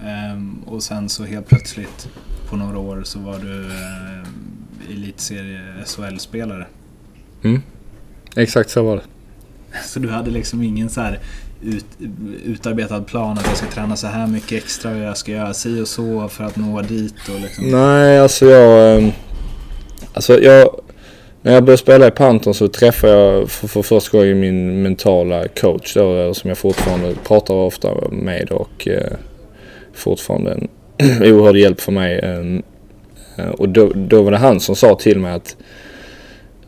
Ehm, 0.06 0.60
och 0.66 0.84
sen 0.84 1.10
så 1.10 1.24
helt 1.24 1.48
plötsligt 1.48 2.10
på 2.50 2.56
några 2.56 2.80
år 2.80 3.02
så 3.04 3.20
var 3.20 3.40
du 3.40 3.62
eh, 3.66 4.92
elitserie 4.92 5.62
SHL-spelare. 5.86 6.66
Mm. 7.44 7.62
Exakt 8.36 8.70
så 8.70 8.84
var 8.84 8.96
det. 8.96 9.04
Så 9.86 10.00
du 10.00 10.10
hade 10.10 10.32
liksom 10.32 10.62
ingen 10.62 10.90
så 10.90 11.02
här 11.02 11.20
ut, 11.62 11.86
utarbetad 12.46 13.02
plan 13.02 13.38
att 13.38 13.48
jag 13.48 13.58
ska 13.58 13.68
träna 13.68 13.96
så 13.96 14.08
här 14.08 14.28
mycket 14.28 14.64
extra 14.64 14.92
och 14.92 14.98
jag 14.98 15.18
ska 15.18 15.32
göra 15.32 15.54
si 15.54 15.82
och 15.82 15.88
så 15.88 16.28
för 16.28 16.44
att 16.44 16.56
nå 16.56 16.82
dit 16.82 17.30
och 17.30 17.40
liksom? 17.42 17.72
Nej, 17.72 18.20
alltså 18.20 18.46
jag... 18.46 18.98
Ehm, 18.98 19.12
alltså 20.14 20.40
jag 20.40 20.70
när 21.46 21.54
jag 21.54 21.64
började 21.64 21.82
spela 21.82 22.08
i 22.08 22.12
Panton 22.12 22.54
så 22.54 22.68
träffade 22.68 23.14
jag 23.14 23.50
för, 23.50 23.68
för 23.68 23.82
första 23.82 24.18
gången 24.18 24.40
min 24.40 24.82
mentala 24.82 25.48
coach 25.48 25.94
då, 25.94 26.34
som 26.34 26.48
jag 26.48 26.58
fortfarande 26.58 27.16
pratar 27.28 27.54
ofta 27.54 27.94
med 28.12 28.52
och 28.52 28.88
eh, 28.88 29.12
fortfarande 29.94 30.52
en 30.52 30.68
oerhörd 31.22 31.56
hjälp 31.56 31.82
för 31.82 31.92
mig. 31.92 32.20
Ehm, 32.24 32.64
eh, 33.38 33.50
och 33.50 33.70
då, 33.70 33.92
då 33.96 34.22
var 34.22 34.32
det 34.32 34.38
han 34.38 34.60
som 34.60 34.76
sa 34.76 34.96
till 34.96 35.20
mig 35.20 35.34
att 35.34 35.56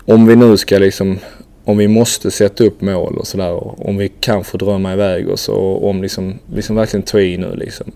om 0.06 0.28
vi 0.28 0.36
nu 0.36 0.58
ska 0.58 0.78
liksom, 0.78 1.20
om 1.64 1.78
vi 1.78 1.88
måste 1.88 2.32
sätta 2.32 2.64
upp 2.64 2.82
mål 2.82 3.18
och 3.18 3.28
sådär, 3.28 3.84
om 3.88 3.98
vi 3.98 4.10
kan 4.10 4.44
få 4.44 4.58
drömma 4.58 4.94
iväg 4.94 5.30
oss 5.30 5.50
och 5.50 5.90
om 5.90 6.02
liksom, 6.02 6.40
liksom 6.54 6.76
verkligen 6.76 7.04
ta 7.04 7.20
i 7.20 7.38
nu 7.38 7.56
liksom. 7.56 7.92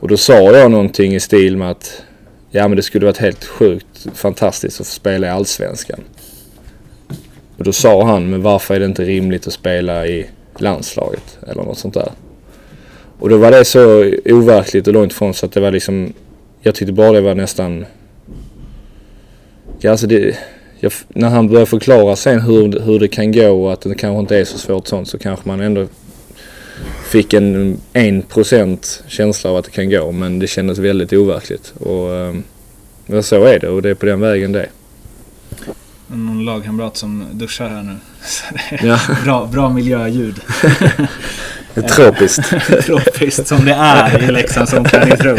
Och 0.00 0.08
då 0.08 0.16
sa 0.16 0.56
jag 0.56 0.70
någonting 0.70 1.14
i 1.14 1.20
stil 1.20 1.56
med 1.56 1.70
att 1.70 2.02
Ja 2.50 2.68
men 2.68 2.76
det 2.76 2.82
skulle 2.82 3.06
varit 3.06 3.18
helt 3.18 3.44
sjukt 3.44 4.06
fantastiskt 4.14 4.80
att 4.80 4.86
få 4.86 4.92
spela 4.92 5.26
i 5.26 5.30
Allsvenskan. 5.30 6.00
Och 7.58 7.64
då 7.64 7.72
sa 7.72 8.04
han, 8.04 8.30
men 8.30 8.42
varför 8.42 8.74
är 8.74 8.80
det 8.80 8.86
inte 8.86 9.04
rimligt 9.04 9.46
att 9.46 9.52
spela 9.52 10.06
i 10.06 10.26
landslaget 10.58 11.38
eller 11.48 11.62
något 11.62 11.78
sånt 11.78 11.94
där. 11.94 12.12
Och 13.20 13.28
då 13.28 13.36
var 13.36 13.50
det 13.50 13.64
så 13.64 14.12
overkligt 14.24 14.86
och 14.86 14.92
långt 14.92 15.12
ifrån 15.12 15.34
så 15.34 15.46
att 15.46 15.52
det 15.52 15.60
var 15.60 15.70
liksom, 15.70 16.12
jag 16.60 16.74
tyckte 16.74 16.92
bara 16.92 17.12
det 17.12 17.20
var 17.20 17.34
nästan, 17.34 17.86
ja 19.78 19.90
alltså 19.90 20.06
det, 20.06 20.36
jag, 20.80 20.92
när 21.08 21.28
han 21.28 21.48
började 21.48 21.66
förklara 21.66 22.16
sen 22.16 22.40
hur, 22.40 22.80
hur 22.80 22.98
det 22.98 23.08
kan 23.08 23.32
gå 23.32 23.64
och 23.64 23.72
att 23.72 23.80
det 23.80 23.94
kanske 23.94 24.20
inte 24.20 24.38
är 24.38 24.44
så 24.44 24.58
svårt 24.58 24.86
sånt 24.86 25.08
så 25.08 25.18
kanske 25.18 25.48
man 25.48 25.60
ändå 25.60 25.86
fick 27.10 27.34
en 27.34 27.80
1% 27.92 29.02
känsla 29.06 29.50
av 29.50 29.56
att 29.56 29.64
det 29.64 29.70
kan 29.70 29.90
gå 29.90 30.12
men 30.12 30.38
det 30.38 30.46
kändes 30.46 30.78
väldigt 30.78 31.12
overkligt. 31.12 31.72
Och 31.78 32.14
eh, 32.14 33.20
så 33.20 33.44
är 33.44 33.58
det 33.58 33.68
och 33.68 33.82
det 33.82 33.90
är 33.90 33.94
på 33.94 34.06
den 34.06 34.20
vägen 34.20 34.52
det 34.52 34.66
Någon 36.06 36.44
lagkamrat 36.44 36.96
som 36.96 37.24
duschar 37.32 37.68
här 37.68 37.82
nu. 37.82 37.96
ja. 38.88 39.00
bra, 39.24 39.48
bra 39.52 39.70
miljöljud. 39.70 40.40
Tropiskt. 41.88 42.50
Tropiskt 42.84 43.48
som 43.48 43.64
det 43.64 43.72
är 43.72 44.22
i 44.22 44.32
Leksands 44.32 44.72
omklädningsrum. 44.72 45.38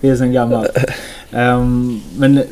det 0.00 0.08
är 0.08 0.16
sen 0.16 0.32
gammalt. 0.32 0.76
Um, 1.30 2.02
men 2.16 2.42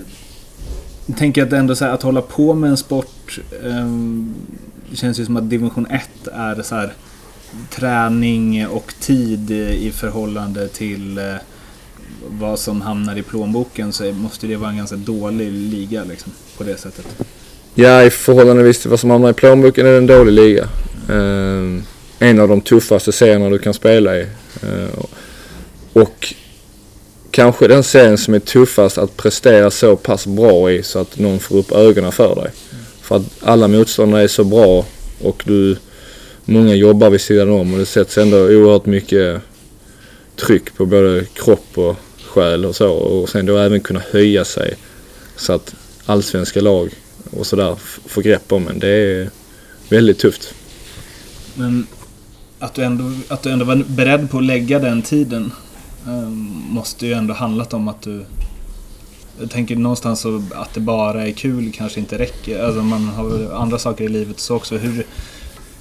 jag 1.07 1.17
tänker 1.17 1.43
att 1.43 1.53
ändå 1.53 1.75
så 1.75 1.85
här, 1.85 1.93
att 1.93 2.03
hålla 2.03 2.23
på 2.23 2.55
med 2.55 2.71
en 2.71 2.77
sport. 2.77 3.39
Um, 3.63 4.35
det 4.91 4.97
känns 4.97 5.21
ju 5.21 5.25
som 5.25 5.37
att 5.37 5.51
division 5.51 5.87
1 5.91 6.09
är 6.33 6.63
så 6.63 6.75
här 6.75 6.93
träning 7.71 8.67
och 8.67 8.95
tid 9.01 9.51
i 9.51 9.91
förhållande 9.91 10.69
till 10.69 11.19
eh, 11.19 11.35
vad 12.29 12.59
som 12.59 12.81
hamnar 12.81 13.19
i 13.19 13.23
plånboken 13.23 13.93
så 13.93 14.13
måste 14.13 14.47
det 14.47 14.57
vara 14.57 14.71
en 14.71 14.77
ganska 14.77 14.97
dålig 14.97 15.53
liga 15.53 16.05
liksom, 16.05 16.33
på 16.57 16.65
det 16.65 16.77
sättet. 16.77 17.07
Ja, 17.75 18.03
i 18.03 18.11
förhållande 18.11 18.73
till 18.73 18.91
vad 18.91 19.01
som 19.01 19.11
hamnar 19.11 19.31
i 19.31 19.35
plånboken 19.35 19.87
är 19.87 19.91
det 19.91 19.99
en 19.99 20.07
dålig 20.07 20.33
liga. 20.33 20.69
Uh, 21.11 21.81
en 22.19 22.41
av 22.41 22.49
de 22.49 22.61
tuffaste 22.61 23.13
serierna 23.13 23.51
du 23.51 23.59
kan 23.59 23.75
spela 23.75 24.19
i. 24.19 24.27
Eh, 24.63 25.05
och 25.93 26.35
kanske 27.31 27.69
den 27.69 27.85
serien 27.85 28.19
som 28.19 28.35
är 28.35 28.39
tuffast 28.39 28.99
att 28.99 29.17
prestera 29.17 29.71
så 29.71 29.97
pass 29.97 30.27
bra 30.27 30.73
i 30.73 30.83
så 30.83 30.99
att 30.99 31.19
någon 31.19 31.39
får 31.39 31.57
upp 31.57 31.73
ögonen 31.73 32.13
för 32.13 32.35
dig. 32.35 32.51
För 33.03 33.17
att 33.17 33.23
alla 33.41 33.69
motståndare 33.69 34.23
är 34.23 34.29
så 34.29 34.45
bra 34.45 34.87
och 35.23 35.43
du 35.47 35.77
många 36.45 36.75
jobbar 36.75 37.11
vid 37.11 37.21
sidan 37.21 37.51
om 37.51 37.73
och 37.73 37.79
det 37.79 37.87
sätts 37.87 38.19
ändå 38.19 38.37
oerhört 38.37 38.87
mycket 38.87 39.41
tryck 40.37 40.75
på 40.77 40.87
både 40.87 41.25
kropp 41.35 41.79
och 41.79 41.97
själ 42.27 42.65
och 42.65 42.77
så 42.77 42.91
och 42.91 43.29
sen 43.29 43.47
då 43.47 43.57
även 43.57 43.81
kunna 43.81 44.03
höja 44.11 44.45
sig 44.45 44.75
så 45.37 45.53
att 45.53 45.75
allsvenska 46.07 46.61
lag 46.61 46.91
och 47.31 47.47
sådär 47.47 47.77
får 48.07 48.23
grepp 48.23 48.53
om 48.53 48.69
en. 48.69 48.79
Det 48.79 48.89
är 48.89 49.31
väldigt 49.89 50.19
tufft. 50.19 50.55
Men 51.55 51.87
att 52.59 52.75
du 52.75 52.83
ändå, 52.83 53.13
att 53.29 53.43
du 53.43 53.51
ändå 53.51 53.65
var 53.65 53.85
beredd 53.87 54.31
på 54.31 54.39
att 54.39 54.45
lägga 54.45 54.79
den 54.79 55.03
tiden 55.03 55.53
um, 56.07 56.65
måste 56.71 57.07
ju 57.07 57.13
ändå 57.13 57.35
handlat 57.35 57.75
om 57.75 57.89
att 57.89 58.03
du 58.03 58.25
jag 59.41 59.51
tänker 59.51 59.77
någonstans 59.77 60.27
att 60.55 60.75
det 60.75 60.81
bara 60.81 61.27
är 61.27 61.33
kul 61.33 61.73
kanske 61.75 62.01
inte 62.01 62.19
räcker. 62.19 62.65
Alltså 62.65 62.83
man 62.83 63.09
har 63.09 63.55
andra 63.55 63.79
saker 63.79 64.05
i 64.05 64.09
livet 64.09 64.41
så 64.41 64.57
också. 64.57 64.77
Hur, 64.77 65.07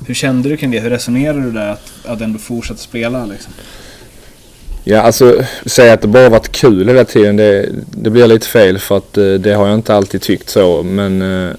hur 0.08 0.14
kände 0.14 0.50
du 0.50 0.58
kring 0.58 0.72
det? 0.72 0.80
Hur 0.80 0.90
resonerade 0.90 1.42
du 1.42 1.52
där 1.52 1.70
att, 1.70 1.92
att 2.06 2.22
ändå 2.22 2.40
fortsätta 2.40 2.80
spela? 2.80 3.26
Liksom? 3.26 3.54
Ja, 4.84 5.02
alltså 5.02 5.44
säga 5.66 5.94
att 5.94 6.02
det 6.02 6.08
bara 6.08 6.30
varit 6.30 6.52
kul 6.52 6.88
hela 6.88 7.06
tiden, 7.06 7.38
det, 7.38 7.70
det 7.92 8.10
blir 8.10 8.28
lite 8.28 8.48
fel 8.48 8.80
för 8.80 8.98
att 8.98 9.18
eh, 9.18 9.34
det 9.34 9.54
har 9.54 9.68
jag 9.68 9.76
inte 9.76 9.96
alltid 9.96 10.22
tyckt 10.22 10.50
så. 10.50 10.84
Men 10.84 11.22
eh, 11.22 11.56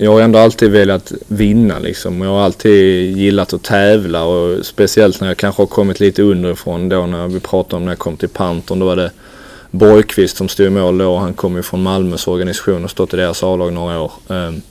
jag 0.00 0.12
har 0.12 0.20
ändå 0.20 0.38
alltid 0.38 0.70
velat 0.70 1.12
vinna 1.28 1.78
liksom. 1.78 2.20
Jag 2.20 2.30
har 2.30 2.40
alltid 2.40 3.16
gillat 3.16 3.52
att 3.52 3.62
tävla 3.62 4.24
och 4.24 4.66
speciellt 4.66 5.20
när 5.20 5.28
jag 5.28 5.36
kanske 5.36 5.62
har 5.62 5.66
kommit 5.66 6.00
lite 6.00 6.22
underifrån 6.22 6.88
då 6.88 7.06
när 7.06 7.28
vi 7.28 7.40
pratade 7.40 7.76
om 7.76 7.84
när 7.84 7.92
jag 7.92 7.98
kom 7.98 8.16
till 8.16 8.28
Panton. 8.28 8.78
Då 8.78 8.86
var 8.86 8.96
det 8.96 9.10
Borgqvist 9.70 10.36
som 10.36 10.48
stod 10.48 10.66
i 10.66 10.70
mål 10.70 10.98
då. 10.98 11.16
Han 11.16 11.34
kom 11.34 11.56
ju 11.56 11.62
från 11.62 11.82
Malmös 11.82 12.28
organisation 12.28 12.84
och 12.84 12.90
stått 12.90 13.14
i 13.14 13.16
deras 13.16 13.42
A-lag 13.42 13.72
några 13.72 14.00
år. 14.00 14.12
Ehm, 14.28 14.62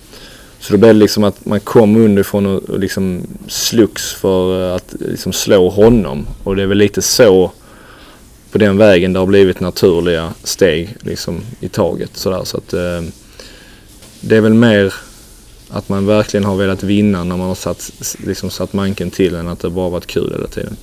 så 0.60 0.74
då 0.74 0.80
blev 0.80 0.94
det 0.94 1.00
liksom 1.00 1.24
att 1.24 1.46
man 1.46 1.60
kom 1.60 1.96
underifrån 1.96 2.46
och, 2.46 2.80
liksom 2.80 3.28
slogs 3.48 4.14
för 4.14 4.70
eh, 4.70 4.76
att 4.76 4.96
liksom 5.00 5.34
slå 5.34 5.70
honom. 5.70 6.28
Och 6.44 6.56
det 6.56 6.64
är 6.64 6.68
väl 6.68 6.78
lite 6.78 7.02
så 7.02 7.52
på 8.52 8.58
den 8.58 8.78
vägen 8.78 9.14
det 9.14 9.20
har 9.20 9.26
blivit 9.26 9.60
naturliga 9.60 10.34
steg 10.44 10.96
liksom 11.00 11.42
i 11.60 11.70
taget 11.70 12.18
sådär. 12.18 12.42
Så 12.44 12.58
att 12.58 12.74
ehm, 12.74 13.12
det 14.22 14.36
är 14.36 14.42
väl 14.42 14.54
mer 14.54 14.94
att 15.70 15.90
man 15.90 16.06
verkligen 16.06 16.44
har 16.44 16.56
velat 16.56 16.84
vinna 16.84 17.24
när 17.24 17.38
man 17.38 17.48
har 17.48 17.56
satt, 17.56 17.92
liksom 18.26 18.50
satt 18.50 18.74
manken 18.74 19.12
till 19.12 19.36
än 19.36 19.48
att 19.48 19.60
det 19.60 19.70
bara 19.70 19.90
varit 19.90 20.08
kul 20.08 20.32
hela 20.32 20.48
tiden. 20.48 20.76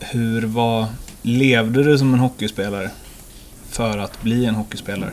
Hur 0.00 0.42
var, 0.42 0.86
levde 1.22 1.82
du 1.82 1.98
som 1.98 2.14
en 2.14 2.20
hockeyspelare 2.20 2.90
för 3.70 3.98
att 3.98 4.22
bli 4.22 4.44
en 4.44 4.54
hockeyspelare? 4.54 5.12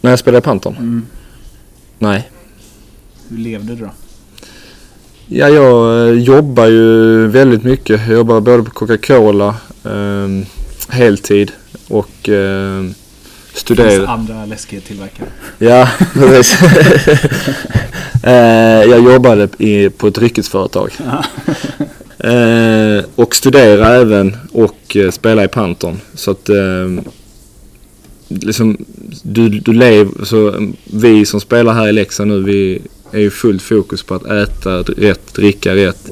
När 0.00 0.10
jag 0.10 0.18
spelade 0.18 0.38
i 0.38 0.42
Panton? 0.42 0.76
Mm. 0.76 1.06
Nej. 1.98 2.30
Hur 3.28 3.38
levde 3.38 3.74
du 3.74 3.84
då? 3.84 3.90
Ja, 5.26 5.48
jag 5.48 6.08
eh, 6.08 6.14
jobbar 6.14 6.66
ju 6.66 7.26
väldigt 7.26 7.64
mycket. 7.64 8.00
Jag 8.00 8.16
jobbar 8.16 8.40
både 8.40 8.62
på 8.62 8.70
Coca-Cola, 8.70 9.56
eh, 9.84 10.46
heltid 10.88 11.52
och 11.88 12.28
eh, 12.28 12.84
studerar. 13.54 13.88
Det 13.88 13.96
finns 13.96 14.08
andra 14.08 14.46
läskedryckstillverkare. 14.46 15.28
Ja, 15.58 15.88
precis. 16.12 16.62
eh, 18.22 18.32
jag 18.90 19.12
jobbade 19.12 19.48
i, 19.58 19.90
på 19.90 20.06
ett 20.06 20.14
dryckesföretag. 20.14 20.90
eh, 22.18 23.04
och 23.14 23.34
studerar 23.34 23.94
även 23.94 24.36
och 24.52 24.96
eh, 24.96 25.10
spelar 25.10 25.44
i 25.44 25.48
Panton. 25.48 26.00
Så 26.14 26.30
att 26.30 26.50
liksom, 28.28 28.76
du, 29.22 29.48
du 29.48 29.72
lever, 29.72 30.24
så 30.24 30.72
vi 30.84 31.26
som 31.26 31.40
spelar 31.40 31.72
här 31.72 31.88
i 31.88 31.92
Leksand 31.92 32.30
nu, 32.30 32.42
vi 32.42 32.82
är 33.12 33.20
ju 33.20 33.30
fullt 33.30 33.62
fokus 33.62 34.02
på 34.02 34.14
att 34.14 34.26
äta 34.26 34.78
rätt, 34.82 35.34
dricka 35.34 35.74
rätt, 35.74 36.10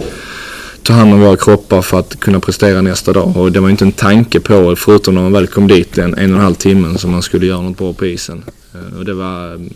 ta 0.83 0.93
hand 0.93 1.15
om 1.15 1.21
våra 1.21 1.37
kroppar 1.37 1.83
för 1.83 1.99
att 1.99 2.21
kunna 2.21 2.41
prestera 2.41 2.83
nästa 2.83 3.13
dag. 3.13 3.37
Och 3.37 3.53
det 3.53 3.61
var 3.61 3.71
inte 3.71 3.85
en 3.85 3.93
tanke 3.93 4.41
på, 4.41 4.77
förutom 4.77 5.15
när 5.15 5.23
man 5.23 5.33
väl 5.33 5.47
kom 5.47 5.69
dit 5.69 5.99
en, 5.99 6.15
en 6.15 6.31
och 6.33 6.39
en 6.39 6.45
halv 6.45 6.55
timme, 6.55 6.99
som 6.99 7.11
man 7.11 7.23
skulle 7.23 7.47
göra 7.47 7.61
något 7.61 7.79
bra 7.79 7.93
på 7.93 8.07
isen. 8.07 8.45
Eh, 8.75 8.99
och 8.99 9.05
det 9.05 9.15
var 9.15 9.55
mm, 9.55 9.75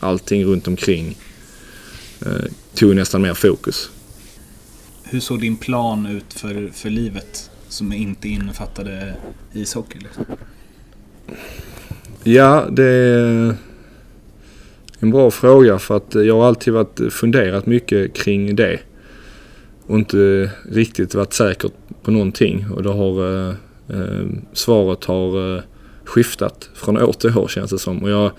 allting 0.00 0.44
runt 0.44 0.68
omkring 0.68 1.16
eh, 2.20 2.44
tog 2.74 2.96
nästan 2.96 3.22
mer 3.22 3.34
fokus. 3.34 3.90
Hur 5.02 5.20
såg 5.20 5.40
din 5.40 5.56
plan 5.56 6.06
ut 6.06 6.34
för, 6.34 6.70
för 6.74 6.90
livet 6.90 7.50
som 7.68 7.92
inte 7.92 8.28
innefattade 8.28 9.14
ishockey? 9.52 9.98
Liksom? 9.98 10.24
Ja, 12.22 12.66
det 12.70 12.84
är 12.84 13.56
en 14.98 15.10
bra 15.10 15.30
fråga 15.30 15.78
för 15.78 15.96
att 15.96 16.14
jag 16.14 16.34
har 16.34 16.46
alltid 16.46 16.72
varit 16.72 17.00
funderat 17.10 17.66
mycket 17.66 18.14
kring 18.14 18.56
det. 18.56 18.80
Och 19.86 19.98
inte 19.98 20.50
riktigt 20.70 21.14
varit 21.14 21.32
säker 21.32 21.70
på 22.02 22.10
någonting. 22.10 22.66
Och 22.74 22.82
då 22.82 22.92
har 22.92 23.46
eh, 23.48 23.54
eh, 23.88 24.26
svaret 24.52 25.04
har 25.04 25.56
eh, 25.56 25.62
skiftat 26.04 26.70
från 26.74 27.02
år 27.02 27.12
till 27.12 27.38
år 27.38 27.48
känns 27.48 27.70
det 27.70 27.78
som. 27.78 28.02
Och 28.02 28.10
jag, 28.10 28.30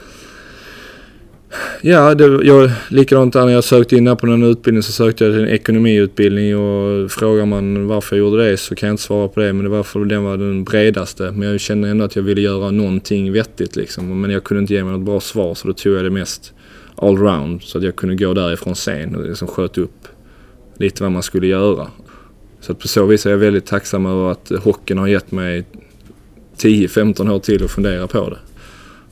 Ja, 1.81 2.15
det, 2.15 2.45
jag, 2.45 2.71
likadant 2.89 3.33
där 3.33 3.45
när 3.45 3.53
jag 3.53 3.63
sökte 3.63 3.95
in 3.95 4.17
på 4.17 4.25
någon 4.25 4.43
utbildning 4.43 4.83
så 4.83 4.91
sökte 4.91 5.25
jag 5.25 5.33
till 5.33 5.43
en 5.43 5.49
ekonomiutbildning 5.49 6.57
och 6.57 7.11
frågar 7.11 7.45
man 7.45 7.87
varför 7.87 8.15
jag 8.15 8.25
gjorde 8.25 8.49
det 8.49 8.57
så 8.57 8.75
kan 8.75 8.87
jag 8.87 8.93
inte 8.93 9.03
svara 9.03 9.27
på 9.27 9.39
det 9.39 9.53
men 9.53 9.63
det 9.63 9.69
var 9.69 9.83
för 9.83 10.01
att 10.01 10.09
den 10.09 10.23
var 10.23 10.37
den 10.37 10.63
bredaste. 10.63 11.31
Men 11.31 11.49
jag 11.49 11.59
kände 11.59 11.89
ändå 11.89 12.05
att 12.05 12.15
jag 12.15 12.23
ville 12.23 12.41
göra 12.41 12.71
någonting 12.71 13.33
vettigt 13.33 13.75
liksom. 13.75 14.21
Men 14.21 14.31
jag 14.31 14.43
kunde 14.43 14.61
inte 14.61 14.73
ge 14.73 14.83
mig 14.83 14.93
något 14.93 15.05
bra 15.05 15.19
svar 15.19 15.55
så 15.55 15.67
då 15.67 15.73
tog 15.73 15.95
jag 15.95 16.03
det 16.03 16.09
mest 16.09 16.53
allround 16.95 17.61
så 17.61 17.77
att 17.77 17.83
jag 17.83 17.95
kunde 17.95 18.15
gå 18.15 18.33
därifrån 18.33 18.75
sen 18.75 19.15
och 19.15 19.27
liksom 19.27 19.47
sköt 19.47 19.77
upp 19.77 20.07
lite 20.77 21.03
vad 21.03 21.11
man 21.11 21.23
skulle 21.23 21.47
göra. 21.47 21.87
Så 22.59 22.71
att 22.71 22.79
på 22.79 22.87
så 22.87 23.05
vis 23.05 23.25
är 23.25 23.29
jag 23.29 23.37
väldigt 23.37 23.65
tacksam 23.65 24.05
över 24.05 24.31
att 24.31 24.51
hockeyn 24.63 24.97
har 24.97 25.07
gett 25.07 25.31
mig 25.31 25.65
10-15 26.57 27.31
år 27.31 27.39
till 27.39 27.63
att 27.63 27.71
fundera 27.71 28.07
på 28.07 28.29
det 28.29 28.37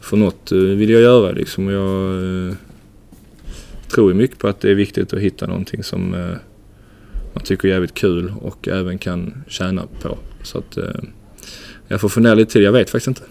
för 0.06 0.18
något 0.18 0.52
eh, 0.52 0.58
vill 0.58 0.90
jag 0.90 1.02
göra 1.02 1.32
liksom. 1.32 1.68
Och 1.68 1.74
jag 1.74 2.24
eh, 2.48 2.56
tror 3.88 4.12
ju 4.12 4.18
mycket 4.18 4.38
på 4.38 4.48
att 4.48 4.60
det 4.60 4.72
är 4.72 4.76
viktigt 4.76 5.14
att 5.14 5.20
hitta 5.20 5.48
någonting 5.48 5.84
som 5.84 6.14
eh, 6.14 6.36
man 7.34 7.44
tycker 7.44 7.68
är 7.68 7.72
jävligt 7.72 7.94
kul 7.94 8.34
och 8.42 8.68
även 8.68 8.98
kan 8.98 9.44
tjäna 9.48 9.88
på. 10.02 10.18
Så 10.44 10.58
att 10.58 10.78
jag 11.88 12.02
får 12.02 12.10
fundera 12.10 12.36
lite 12.36 12.52
till, 12.52 12.64
jag 12.64 12.72
vet 12.72 12.90
faktiskt 12.90 13.08
inte. 13.08 13.22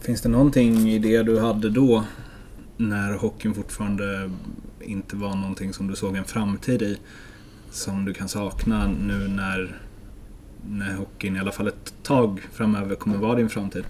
Finns 0.00 0.22
det 0.22 0.28
någonting 0.28 0.90
i 0.90 0.98
det 0.98 1.22
du 1.22 1.38
hade 1.38 1.70
då 1.70 2.04
när 2.76 3.12
hockeyn 3.12 3.54
fortfarande 3.54 4.30
inte 4.80 5.16
var 5.16 5.36
någonting 5.36 5.72
som 5.72 5.86
du 5.86 5.96
såg 5.96 6.16
en 6.16 6.24
framtid 6.24 6.82
i 6.82 6.98
som 7.74 8.04
du 8.04 8.12
kan 8.12 8.28
sakna 8.28 8.86
nu 8.86 9.28
när, 9.28 9.76
när 10.68 10.94
hockeyn 10.94 11.36
i 11.36 11.38
alla 11.38 11.52
fall 11.52 11.68
ett 11.68 11.94
tag 12.02 12.40
framöver 12.52 12.94
kommer 12.94 13.16
vara 13.16 13.34
din 13.34 13.48
framtid? 13.48 13.84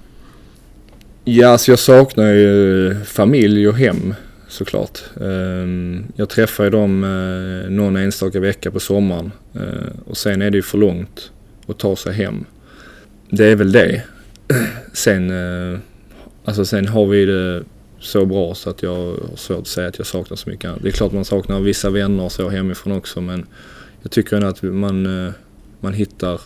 Ja, 1.25 1.49
alltså 1.49 1.73
jag 1.73 1.79
saknar 1.79 2.33
ju 2.33 2.91
eh, 2.91 3.03
familj 3.03 3.69
och 3.69 3.75
hem 3.75 4.15
såklart. 4.49 4.99
Ehm, 5.21 6.05
jag 6.17 6.29
träffar 6.29 6.65
ju 6.65 6.71
dem 6.71 7.05
eh, 7.05 7.71
någon 7.71 7.97
enstaka 7.97 8.41
vecka 8.41 8.71
på 8.71 8.81
sommaren 8.81 9.33
eh, 9.55 9.93
och 10.07 10.17
sen 10.17 10.43
är 10.43 10.51
det 10.51 10.57
ju 10.57 10.63
för 10.63 10.79
långt 10.79 11.31
att 11.67 11.79
ta 11.79 11.97
sig 11.97 12.13
hem. 12.13 12.45
Det 13.31 13.47
är 13.47 13.57
väl 13.57 13.73
det. 13.73 14.03
Sen, 14.93 15.33
alltså 16.45 16.65
sen 16.65 16.89
har 16.89 17.07
vi 17.07 17.25
det 17.25 17.63
så 17.99 18.27
bra 18.27 18.55
så 18.55 18.71
att 18.71 18.83
jag 18.83 18.95
har 18.95 19.37
svårt 19.37 19.59
att 19.59 19.67
säga 19.67 19.89
att 19.89 19.99
jag 19.99 20.07
saknar 20.07 20.37
så 20.37 20.51
mycket. 20.51 20.71
Det 20.83 20.89
är 20.89 20.93
klart 20.93 21.13
man 21.13 21.25
saknar 21.25 21.61
vissa 21.61 21.91
vänner 21.91 22.25
och 22.25 22.33
så 22.33 22.49
hemifrån 22.49 22.93
också 22.93 23.21
men 23.21 23.47
jag 24.05 24.11
tycker 24.11 24.37
ändå 24.37 24.49
att 24.49 24.63
man, 24.63 25.27
eh, 25.27 25.33
man 25.81 25.93
hittar 25.93 26.41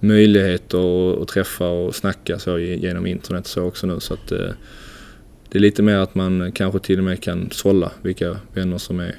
möjligheter 0.00 1.22
att 1.22 1.28
träffa 1.28 1.68
och 1.68 1.94
snacka 1.94 2.38
så 2.38 2.58
genom 2.58 3.06
internet 3.06 3.46
så 3.46 3.62
också 3.62 3.86
nu. 3.86 4.00
Så 4.00 4.14
att, 4.14 4.32
eh, 4.32 4.50
det 5.48 5.58
är 5.58 5.60
lite 5.60 5.82
mer 5.82 5.96
att 5.96 6.14
man 6.14 6.52
kanske 6.52 6.78
till 6.78 6.98
och 6.98 7.04
med 7.04 7.22
kan 7.22 7.50
sålla 7.50 7.92
vilka 8.02 8.36
vänner 8.52 8.78
som 8.78 9.00
är 9.00 9.14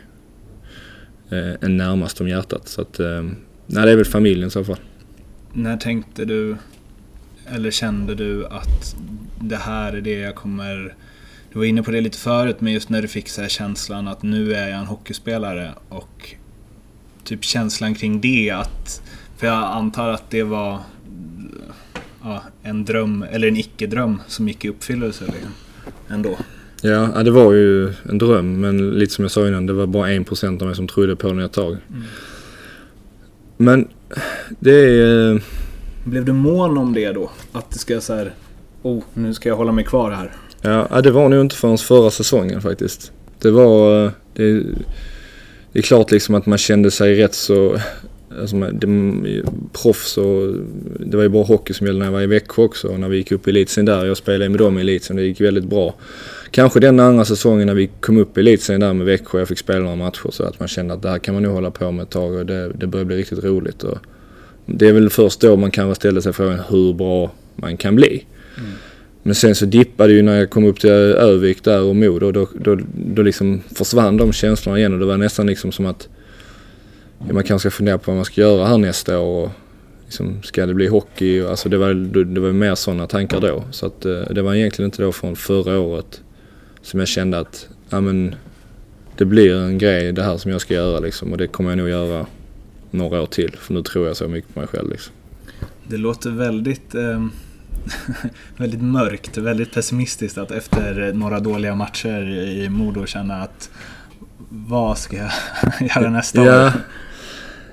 eh, 1.30 1.54
en 1.62 1.78
närmast 1.78 2.22
om 2.22 2.28
hjärtat. 2.28 2.68
Så 2.68 2.82
att, 2.82 3.00
nej, 3.66 3.86
det 3.86 3.92
är 3.92 3.96
väl 3.96 4.06
familjen 4.06 4.48
i 4.48 4.52
så 4.52 4.64
fall. 4.64 4.80
När 5.54 5.78
tänkte 5.78 6.26
du, 6.26 6.56
eller 7.48 7.72
kände 7.72 8.16
du 8.16 8.46
att 8.46 8.96
det 9.42 9.56
här 9.56 9.94
är 9.94 10.02
det 10.02 10.20
jag 10.20 10.36
kommer... 10.36 10.96
Du 11.54 11.60
var 11.60 11.66
inne 11.66 11.84
på 11.84 11.92
det 11.92 12.02
lite 12.02 12.18
förut, 12.18 12.56
men 12.60 12.74
just 12.74 12.90
när 12.90 13.02
du 13.02 13.08
fick 13.08 13.30
så 13.30 13.48
känslan 13.48 14.08
att 14.08 14.24
nu 14.24 14.54
är 14.54 14.70
jag 14.70 14.80
en 14.80 14.86
hockeyspelare 14.86 15.74
och 15.90 16.36
typ 17.30 17.44
känslan 17.44 17.96
kring 17.96 18.22
det 18.22 18.50
att 18.50 19.02
för 19.38 19.48
jag 19.48 19.56
antar 19.56 20.10
att 20.10 20.30
det 20.30 20.44
var 20.44 20.80
ja, 22.24 22.44
en 22.64 22.86
dröm, 22.86 23.26
eller 23.32 23.48
en 23.48 23.58
icke-dröm 23.58 24.22
som 24.28 24.48
gick 24.48 24.66
i 24.66 24.70
uppfyllelse 24.70 25.26
ändå. 26.10 26.38
Ja, 26.82 27.24
det 27.24 27.32
var 27.32 27.54
ju 27.54 27.94
en 28.10 28.18
dröm 28.18 28.62
men 28.62 28.90
lite 28.90 29.14
som 29.14 29.24
jag 29.24 29.32
sa 29.32 29.48
innan, 29.48 29.66
det 29.66 29.74
var 29.74 29.88
bara 29.88 30.12
en 30.12 30.24
procent 30.24 30.62
av 30.62 30.68
mig 30.68 30.76
som 30.76 30.88
trodde 30.88 31.16
på 31.16 31.28
den 31.28 31.40
ett 31.40 31.52
tag. 31.52 31.78
Mm. 31.90 32.04
Men 33.58 33.88
det 34.60 35.02
är... 35.02 35.42
Blev 36.06 36.26
du 36.26 36.34
mån 36.34 36.78
om 36.78 36.94
det 36.94 37.12
då? 37.12 37.32
Att 37.52 37.72
det 37.72 37.80
ska 37.80 38.02
så 38.02 38.14
här, 38.14 38.34
oh, 38.82 39.04
nu 39.14 39.34
ska 39.34 39.50
jag 39.50 39.56
hålla 39.56 39.72
mig 39.72 39.86
kvar 39.86 40.12
här. 40.12 40.32
Ja, 40.62 41.02
det 41.02 41.12
var 41.12 41.30
nog 41.30 41.42
inte 41.42 41.56
förrän 41.56 41.78
förra 41.78 42.12
säsongen 42.12 42.62
faktiskt. 42.62 43.12
Det 43.42 43.52
var... 43.52 44.06
Eh, 44.06 44.12
det, 44.34 44.64
det 45.74 45.80
är 45.80 45.84
klart 45.84 46.12
liksom 46.12 46.36
att 46.36 46.46
man 46.46 46.58
kände 46.58 46.92
sig 46.92 47.16
rätt 47.16 47.34
så 47.34 47.78
Alltså, 48.42 48.56
det, 48.58 49.44
proffs 49.74 50.18
och 50.18 50.56
det 51.00 51.18
var 51.18 51.24
ju 51.24 51.30
bara 51.30 51.44
hockey 51.44 51.74
som 51.74 51.88
gällde 51.88 52.00
när 52.00 52.06
jag 52.06 52.14
var 52.14 52.22
i 52.22 52.28
Växjö 52.28 52.64
också. 52.64 52.98
När 52.98 53.10
vi 53.10 53.18
gick 53.18 53.32
upp 53.32 53.48
i 53.48 53.50
elitserien 53.50 53.86
där. 53.86 54.06
Jag 54.06 54.18
spelade 54.18 54.50
med 54.50 54.60
dem 54.60 54.78
i 54.78 54.82
elitserien. 54.82 55.22
Det 55.22 55.28
gick 55.28 55.42
väldigt 55.42 55.64
bra. 55.64 55.96
Kanske 56.52 56.80
den 56.80 57.00
andra 57.00 57.26
säsongen 57.26 57.68
när 57.68 57.74
vi 57.74 57.90
kom 58.00 58.18
upp 58.18 58.38
i 58.38 58.42
elitserien 58.42 58.82
där 58.82 58.94
med 58.94 59.06
Växjö. 59.06 59.40
Jag 59.40 59.48
fick 59.48 59.60
spela 59.60 59.80
några 59.80 59.96
matcher 59.96 60.32
så 60.32 60.44
att 60.44 60.60
man 60.60 60.68
kände 60.68 60.94
att 60.94 61.02
det 61.02 61.10
här 61.10 61.20
kan 61.20 61.34
man 61.34 61.44
nog 61.44 61.54
hålla 61.54 61.72
på 61.72 61.92
med 61.92 62.04
ett 62.04 62.10
tag 62.10 62.34
och 62.34 62.46
det, 62.46 62.72
det 62.74 62.88
börjar 62.88 63.06
bli 63.06 63.18
riktigt 63.18 63.44
roligt. 63.44 63.84
Och 63.84 63.98
det 64.66 64.88
är 64.88 64.94
väl 64.94 65.10
först 65.10 65.42
då 65.42 65.56
man 65.56 65.72
kanske 65.72 65.96
ställer 65.96 66.22
sig 66.22 66.34
frågan 66.34 66.60
hur 66.70 66.94
bra 66.94 67.32
man 67.56 67.78
kan 67.78 67.96
bli. 67.96 68.26
Mm. 68.58 68.72
Men 69.24 69.36
sen 69.36 69.56
så 69.56 69.66
dippade 69.66 70.14
ju 70.14 70.22
när 70.22 70.40
jag 70.40 70.50
kom 70.50 70.66
upp 70.66 70.80
till 70.80 70.90
Övik 70.90 71.64
där 71.64 71.82
och 71.82 71.96
Modo. 71.96 72.32
Då, 72.32 72.48
då, 72.56 72.78
då 72.94 73.22
liksom 73.22 73.62
försvann 73.76 74.18
de 74.18 74.34
känslorna 74.34 74.80
igen 74.80 74.94
och 74.94 75.00
det 75.00 75.06
var 75.06 75.18
nästan 75.18 75.48
liksom 75.48 75.72
som 75.72 75.86
att 75.86 76.10
man 77.32 77.44
kanske 77.44 77.70
ska 77.70 77.78
fundera 77.78 77.98
på 77.98 78.12
vad 78.12 78.16
man 78.16 78.26
ska 78.26 78.42
göra 78.42 78.68
här 78.68 78.78
nästa 78.78 79.20
år. 79.20 79.44
Och 79.44 79.52
liksom, 80.06 80.44
ska 80.44 80.66
det 80.66 80.74
bli 80.74 80.88
hockey? 80.88 81.42
Alltså 81.42 81.70
det 81.70 81.78
var, 81.78 81.94
det 82.24 82.40
var 82.40 82.52
mer 82.52 82.76
sådana 82.76 83.08
tankar 83.08 83.42
då. 83.42 83.64
Så 83.72 83.86
att, 83.86 84.06
eh, 84.06 84.22
det 84.32 84.42
var 84.42 84.56
egentligen 84.56 84.88
inte 84.88 85.02
då 85.02 85.12
från 85.12 85.36
förra 85.36 85.80
året 85.80 86.22
som 86.82 87.00
jag 87.00 87.08
kände 87.10 87.40
att 87.40 87.70
ja, 87.90 88.02
men, 88.02 88.36
det 89.18 89.26
blir 89.26 89.56
en 89.56 89.78
grej 89.78 90.14
det 90.14 90.24
här 90.24 90.38
som 90.38 90.52
jag 90.52 90.62
ska 90.62 90.74
göra 90.74 91.00
liksom, 91.00 91.32
och 91.32 91.38
det 91.38 91.48
kommer 91.48 91.70
jag 91.70 91.78
nog 91.78 91.90
göra 91.90 92.26
några 92.92 93.22
år 93.22 93.26
till. 93.26 93.52
För 93.60 93.74
nu 93.74 93.84
tror 93.84 94.08
jag 94.08 94.18
så 94.18 94.28
mycket 94.28 94.54
på 94.54 94.60
mig 94.60 94.68
själv. 94.68 94.90
Liksom. 94.90 95.14
Det 95.88 95.98
låter 95.98 96.30
väldigt, 96.30 96.96
eh, 96.96 97.26
väldigt 98.58 98.82
mörkt, 98.82 99.38
väldigt 99.38 99.74
pessimistiskt 99.74 100.38
att 100.38 100.52
efter 100.52 101.14
några 101.14 101.40
dåliga 101.40 101.76
matcher 101.76 102.30
i 102.30 102.70
Modo 102.70 103.06
känna 103.06 103.42
att 103.42 103.70
vad 104.50 104.98
ska 104.98 105.18
jag 105.18 105.32
göra 105.96 106.10
nästa 106.10 106.46
ja. 106.46 106.68
år? 106.68 106.72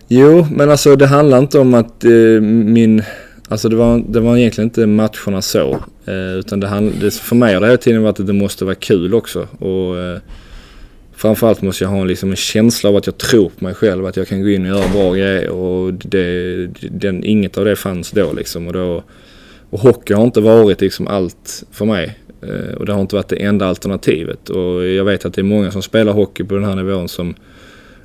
Jo, 0.08 0.46
men 0.50 0.70
alltså 0.70 0.96
det 0.96 1.06
handlar 1.06 1.38
inte 1.38 1.58
om 1.58 1.74
att 1.74 2.04
eh, 2.04 2.40
min... 2.40 3.02
Alltså 3.48 3.68
det 3.68 3.76
var, 3.76 4.02
det 4.08 4.20
var 4.20 4.36
egentligen 4.36 4.66
inte 4.68 4.86
matcherna 4.86 5.42
så. 5.42 5.78
Eh, 6.06 6.38
utan 6.38 6.60
det, 6.60 6.68
hand, 6.68 6.92
det 7.00 7.14
för 7.14 7.36
mig 7.36 7.54
har 7.54 7.60
det 7.60 7.66
hela 7.66 7.76
tiden 7.76 8.02
varit 8.02 8.20
att 8.20 8.26
det 8.26 8.32
måste 8.32 8.64
vara 8.64 8.74
kul 8.74 9.14
också. 9.14 9.48
Och, 9.58 9.98
eh, 9.98 10.18
framförallt 11.16 11.62
måste 11.62 11.84
jag 11.84 11.90
ha 11.90 12.00
en, 12.00 12.08
liksom 12.08 12.30
en 12.30 12.36
känsla 12.36 12.90
av 12.90 12.96
att 12.96 13.06
jag 13.06 13.18
tror 13.18 13.50
på 13.58 13.64
mig 13.64 13.74
själv. 13.74 14.06
Att 14.06 14.16
jag 14.16 14.28
kan 14.28 14.42
gå 14.42 14.48
in 14.48 14.62
och 14.62 14.78
göra 14.78 14.88
bra 14.92 15.12
grejer. 15.12 15.48
Och 15.48 15.92
det, 15.94 16.66
den, 16.90 17.24
inget 17.24 17.58
av 17.58 17.64
det 17.64 17.76
fanns 17.76 18.10
då 18.10 18.32
liksom. 18.32 18.66
Och, 18.66 18.72
då, 18.72 19.04
och 19.76 19.82
hockey 19.82 20.14
har 20.14 20.24
inte 20.24 20.40
varit 20.40 20.80
liksom 20.80 21.06
allt 21.06 21.64
för 21.70 21.84
mig. 21.84 22.18
Eh, 22.42 22.74
och 22.74 22.86
det 22.86 22.92
har 22.92 23.00
inte 23.00 23.14
varit 23.14 23.28
det 23.28 23.36
enda 23.36 23.66
alternativet. 23.66 24.48
Och 24.48 24.86
jag 24.86 25.04
vet 25.04 25.24
att 25.24 25.34
det 25.34 25.40
är 25.40 25.44
många 25.44 25.70
som 25.70 25.82
spelar 25.82 26.12
hockey 26.12 26.44
på 26.44 26.54
den 26.54 26.64
här 26.64 26.76
nivån 26.76 27.08
som 27.08 27.34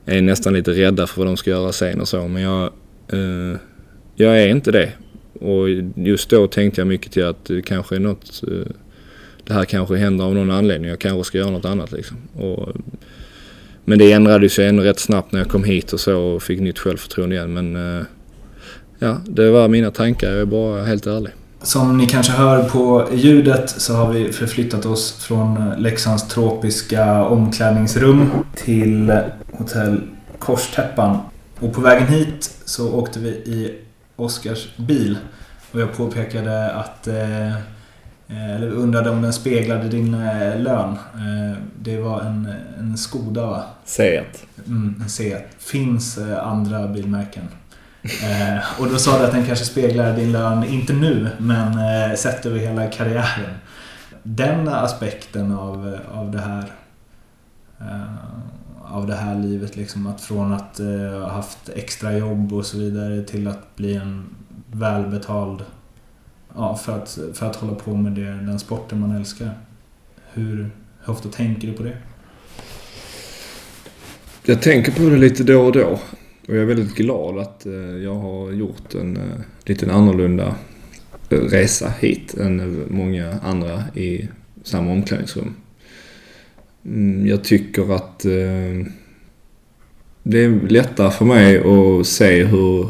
är 0.06 0.22
nästan 0.22 0.54
lite 0.54 0.72
rädda 0.72 1.08
för 1.08 1.18
vad 1.18 1.28
de 1.28 1.38
ska 1.38 1.50
göra 1.50 1.72
sen 1.72 2.02
och 2.02 2.08
så. 2.08 2.28
Men 2.28 2.42
jag, 2.42 2.64
eh, 3.08 3.58
jag 4.16 4.44
är 4.44 4.48
inte 4.48 4.72
det. 4.72 4.92
Och 5.34 5.70
just 5.96 6.30
då 6.30 6.48
tänkte 6.48 6.82
jag 6.82 6.88
mycket 6.88 7.12
till 7.12 7.26
att 7.26 7.46
det 7.46 7.62
kanske 7.62 7.96
är 7.96 8.00
något 8.00 8.44
eh, 8.48 8.72
det 9.44 9.54
här 9.54 9.66
kanske 9.66 9.96
händer 9.96 10.26
av 10.26 10.36
någon 10.36 10.52
anledning. 10.52 10.90
Jag 10.90 11.00
kanske 11.00 11.24
ska 11.24 11.38
göra 11.38 11.52
något 11.52 11.66
annat 11.66 11.92
liksom. 11.92 12.18
Och, 12.34 12.70
men 13.86 14.00
det 14.00 14.12
ändrades 14.12 14.60
ju 14.60 14.64
ändå 14.64 14.84
rätt 14.84 15.00
snabbt 15.00 15.32
när 15.32 15.40
jag 15.40 15.50
kom 15.50 15.64
hit 15.64 15.94
och 15.94 16.00
så 16.00 16.20
och 16.20 16.44
fick 16.44 16.60
nytt 16.60 16.80
självförtroende 16.80 17.36
igen. 17.36 17.54
Men 17.54 17.76
eh, 17.76 18.04
ja, 19.00 19.22
det 19.26 19.52
var 19.52 19.68
mina 19.68 19.92
tankar. 19.92 20.32
Jag 20.32 20.42
är 20.42 20.46
bara 20.46 20.84
helt 20.84 21.08
ärlig. 21.08 21.32
Som 21.64 21.98
ni 21.98 22.08
kanske 22.08 22.34
hör 22.34 22.70
på 22.70 23.08
ljudet 23.14 23.70
så 23.70 23.96
har 23.96 24.14
vi 24.14 24.32
förflyttat 24.32 24.86
oss 24.86 25.14
från 25.14 25.74
Leksands 25.78 26.28
tropiska 26.28 27.26
omklädningsrum 27.26 28.30
till 28.56 29.22
hotell 29.52 30.02
Korstäppan. 30.40 31.18
Och 31.60 31.74
på 31.74 31.82
vägen 31.82 32.08
hit 32.08 32.58
så 32.66 32.94
åkte 32.94 33.20
vi 33.20 33.30
i 33.30 33.80
Oskars 34.16 34.78
bil. 34.78 35.18
Och 35.72 35.82
jag 35.82 35.98
påpekade 35.98 36.72
att 36.72 37.08
eh, 37.08 37.56
Eh, 38.32 38.56
eller 38.56 38.68
undrade 38.68 39.10
om 39.10 39.22
den 39.22 39.34
speglade 39.34 39.90
din 39.90 40.14
eh, 40.14 40.60
lön. 40.60 40.90
Eh, 41.14 41.58
det 41.80 41.98
var 41.98 42.22
en, 42.22 42.54
en 42.80 42.98
Skoda 42.98 43.46
va? 43.46 43.64
Seat. 43.86 44.46
Mm, 44.68 44.96
en 45.04 45.10
Seat. 45.10 45.44
Finns 45.58 46.18
andra 46.42 46.88
bilmärken. 46.88 47.48
Eh, 48.04 48.82
och 48.82 48.90
då 48.90 48.98
sa 48.98 49.20
du 49.20 49.26
att 49.26 49.32
den 49.32 49.46
kanske 49.46 49.66
speglar 49.66 50.16
din 50.16 50.32
lön, 50.32 50.64
inte 50.64 50.94
nu, 50.94 51.30
men 51.38 51.68
eh, 51.68 52.16
sett 52.16 52.46
över 52.46 52.60
hela 52.60 52.88
karriären. 52.88 53.56
Den 54.24 54.68
aspekten 54.68 55.52
av, 55.52 55.88
eh, 55.94 56.20
av 56.20 56.32
det 56.32 56.42
här 56.42 56.66
av 58.84 59.08
det 59.08 59.16
här 59.16 59.36
livet, 59.36 59.76
liksom 59.76 60.08
att 60.08 60.22
från 60.22 60.54
att 60.54 60.80
ha 61.12 61.30
haft 61.30 61.70
extra 61.70 62.18
jobb 62.18 62.54
och 62.54 62.66
så 62.66 62.78
vidare 62.78 63.24
till 63.24 63.48
att 63.48 63.76
bli 63.76 63.96
en 63.96 64.26
välbetald 64.72 65.64
ja, 66.56 66.76
för, 66.76 66.98
att, 66.98 67.20
för 67.34 67.46
att 67.46 67.56
hålla 67.56 67.76
på 67.76 67.94
med 67.96 68.12
det, 68.12 68.32
den 68.32 68.60
sporten 68.60 69.00
man 69.00 69.12
älskar. 69.12 69.52
Hur, 70.34 70.72
hur 71.04 71.14
ofta 71.14 71.30
tänker 71.30 71.68
du 71.68 71.74
på 71.74 71.84
det? 71.84 71.98
Jag 74.44 74.62
tänker 74.62 74.92
på 74.92 75.02
det 75.02 75.18
lite 75.18 75.44
då 75.44 75.62
och 75.62 75.72
då. 75.72 76.00
Och 76.52 76.58
jag 76.58 76.64
är 76.64 76.68
väldigt 76.68 76.96
glad 76.96 77.38
att 77.38 77.66
eh, 77.66 77.74
jag 78.04 78.16
har 78.16 78.52
gjort 78.52 78.94
en 78.94 79.18
eh, 79.18 79.24
lite 79.66 79.92
annorlunda 79.92 80.56
resa 81.30 81.94
hit 82.00 82.34
än 82.34 82.86
många 82.90 83.40
andra 83.44 83.84
i 83.96 84.28
samma 84.64 84.92
omklädningsrum. 84.92 85.56
Mm, 86.86 87.28
jag 87.28 87.44
tycker 87.44 87.96
att 87.96 88.26
eh, 88.26 88.86
det 90.24 90.44
är 90.44 90.70
lättare 90.70 91.12
för 91.12 91.26
mig 91.26 91.58
att 91.58 92.08
se 92.08 92.44
hur 92.44 92.90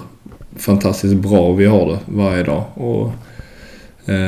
fantastiskt 0.55 1.15
bra 1.15 1.53
vi 1.53 1.65
har 1.65 1.91
det 1.91 1.99
varje 2.05 2.43
dag. 2.43 2.63
Och 2.73 3.11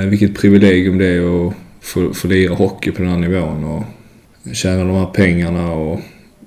vilket 0.10 0.36
privilegium 0.36 0.98
det 0.98 1.08
är 1.08 1.48
att 1.48 1.54
få, 1.82 2.13
få 2.13 2.28
lira 2.28 2.56
hockey 2.56 2.91
på 2.91 3.02
den 3.02 3.12
här 3.12 3.19
nivån 3.19 3.63
och 3.63 3.84
tjäna 4.56 4.84
de 4.84 4.96
här 4.96 5.06
pengarna 5.06 5.72
och 5.72 6.00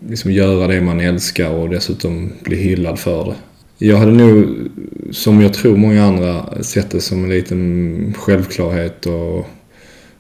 liksom 0.08 0.32
göra 0.32 0.66
det 0.66 0.80
man 0.80 1.00
älskar 1.00 1.50
och 1.50 1.68
dessutom 1.68 2.32
bli 2.42 2.56
hyllad 2.56 2.98
för 2.98 3.24
det. 3.24 3.34
Jag 3.78 3.96
hade 3.96 4.12
nog, 4.12 4.68
som 5.10 5.40
jag 5.40 5.54
tror 5.54 5.76
många 5.76 6.04
andra, 6.04 6.62
sett 6.62 6.90
det 6.90 7.00
som 7.00 7.24
en 7.24 7.30
liten 7.30 8.14
självklarhet 8.18 9.06
och 9.06 9.46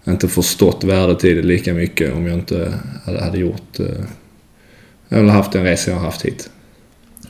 inte 0.04 0.28
förstått 0.28 0.84
värdet 0.84 1.24
i 1.24 1.34
det 1.34 1.42
lika 1.42 1.74
mycket 1.74 2.14
om 2.14 2.26
jag 2.26 2.34
inte 2.34 2.72
hade, 3.04 3.38
gjort 3.38 3.80
eh, 3.80 4.04
eller 5.08 5.32
haft 5.32 5.52
den 5.52 5.64
resa 5.64 5.90
jag 5.90 5.98
haft 5.98 6.22
hit. 6.22 6.50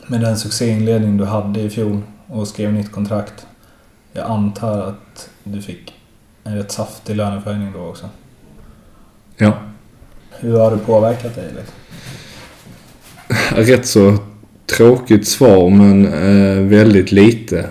Med 0.06 0.20
den 0.20 0.36
succéinledning 0.36 1.16
du 1.16 1.24
hade 1.24 1.60
i 1.60 1.70
fjol 1.70 2.00
och 2.26 2.48
skrev 2.48 2.72
nytt 2.72 2.92
kontrakt. 2.92 3.46
Jag 4.12 4.30
antar 4.30 4.80
att 4.80 5.30
du 5.44 5.62
fick 5.62 5.94
en 6.44 6.56
rätt 6.56 6.72
saftig 6.72 7.16
löneförhöjning 7.16 7.72
då 7.72 7.78
också. 7.78 8.08
Ja. 9.36 9.52
Hur 10.30 10.58
har 10.58 10.70
det 10.70 10.78
påverkat 10.78 11.34
dig? 11.34 11.48
Liksom? 11.56 11.74
Rätt 13.54 13.86
så 13.86 14.18
tråkigt 14.76 15.26
svar 15.26 15.70
men 15.70 16.06
eh, 16.06 16.62
väldigt 16.62 17.12
lite. 17.12 17.66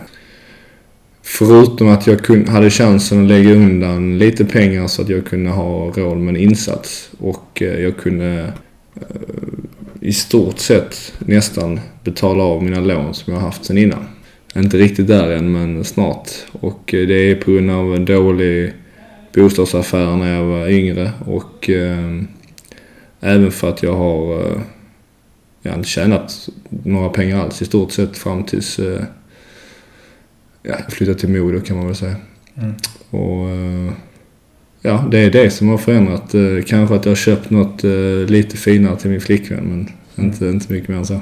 Förutom 1.24 1.90
att 1.90 2.08
jag 2.08 2.24
kun, 2.24 2.48
hade 2.48 2.70
chansen 2.70 3.22
att 3.22 3.28
lägga 3.28 3.54
undan 3.54 4.18
lite 4.18 4.46
pengar 4.46 4.88
så 4.88 5.02
att 5.02 5.10
jag 5.10 5.26
kunde 5.26 5.50
ha 5.50 5.92
råd 5.96 6.18
med 6.18 6.36
en 6.36 6.42
insats. 6.42 7.10
Och 7.18 7.62
eh, 7.62 7.80
jag 7.80 7.98
kunde 7.98 8.54
eh, 8.96 9.02
i 10.02 10.14
stort 10.14 10.60
sett 10.60 11.14
nästan 11.20 11.80
betala 12.04 12.44
av 12.44 12.64
mina 12.64 12.80
lån 12.80 13.14
som 13.14 13.34
jag 13.34 13.40
haft 13.42 13.66
sedan 13.66 13.78
innan 13.78 14.06
inte 14.56 14.78
riktigt 14.78 15.08
där 15.08 15.32
än, 15.32 15.52
men 15.52 15.84
snart. 15.84 16.30
Och 16.52 16.94
eh, 16.94 17.08
det 17.08 17.32
är 17.32 17.36
på 17.36 17.52
grund 17.52 17.72
av 17.72 17.96
en 17.96 18.06
dålig 18.06 18.74
bostadsaffär 19.34 20.16
när 20.16 20.36
jag 20.36 20.46
var 20.46 20.70
yngre 20.70 21.12
och 21.26 21.70
eh, 21.70 22.22
även 23.20 23.52
för 23.52 23.70
att 23.70 23.84
jag 23.84 23.94
har 23.94 24.40
eh, 24.40 24.62
jag 25.66 25.72
har 25.72 25.78
inte 25.78 25.90
tjänat 25.90 26.50
några 26.70 27.10
pengar 27.10 27.40
alls 27.40 27.62
i 27.62 27.66
stort 27.66 27.92
sett 27.92 28.18
fram 28.18 28.44
tills 28.44 28.80
eh, 28.80 29.02
ja, 30.64 30.76
jag 30.86 30.94
flyttade 30.94 31.20
till 31.20 31.30
Modo 31.30 31.62
kan 31.62 31.78
man 31.78 31.86
väl 31.86 31.96
säga. 31.96 32.16
Mm. 32.58 32.74
Och 33.10 33.50
eh, 33.50 33.94
ja, 34.82 35.08
det 35.12 35.20
är 35.20 35.30
det 35.30 35.50
som 35.50 35.70
har 35.70 35.78
förändrat. 35.78 36.34
Eh, 36.34 36.42
kanske 36.68 36.96
att 36.96 37.06
jag 37.06 37.12
har 37.12 37.16
köpt 37.16 37.50
något 37.50 37.84
eh, 37.84 38.28
lite 38.28 38.58
finare 38.58 38.96
till 38.96 39.10
min 39.10 39.22
flickvän 39.22 39.64
men 39.64 39.90
inte, 40.26 40.46
inte 40.46 40.74
mycket 40.74 40.90
mer 40.90 40.98
än 40.98 41.06
så. 41.06 41.14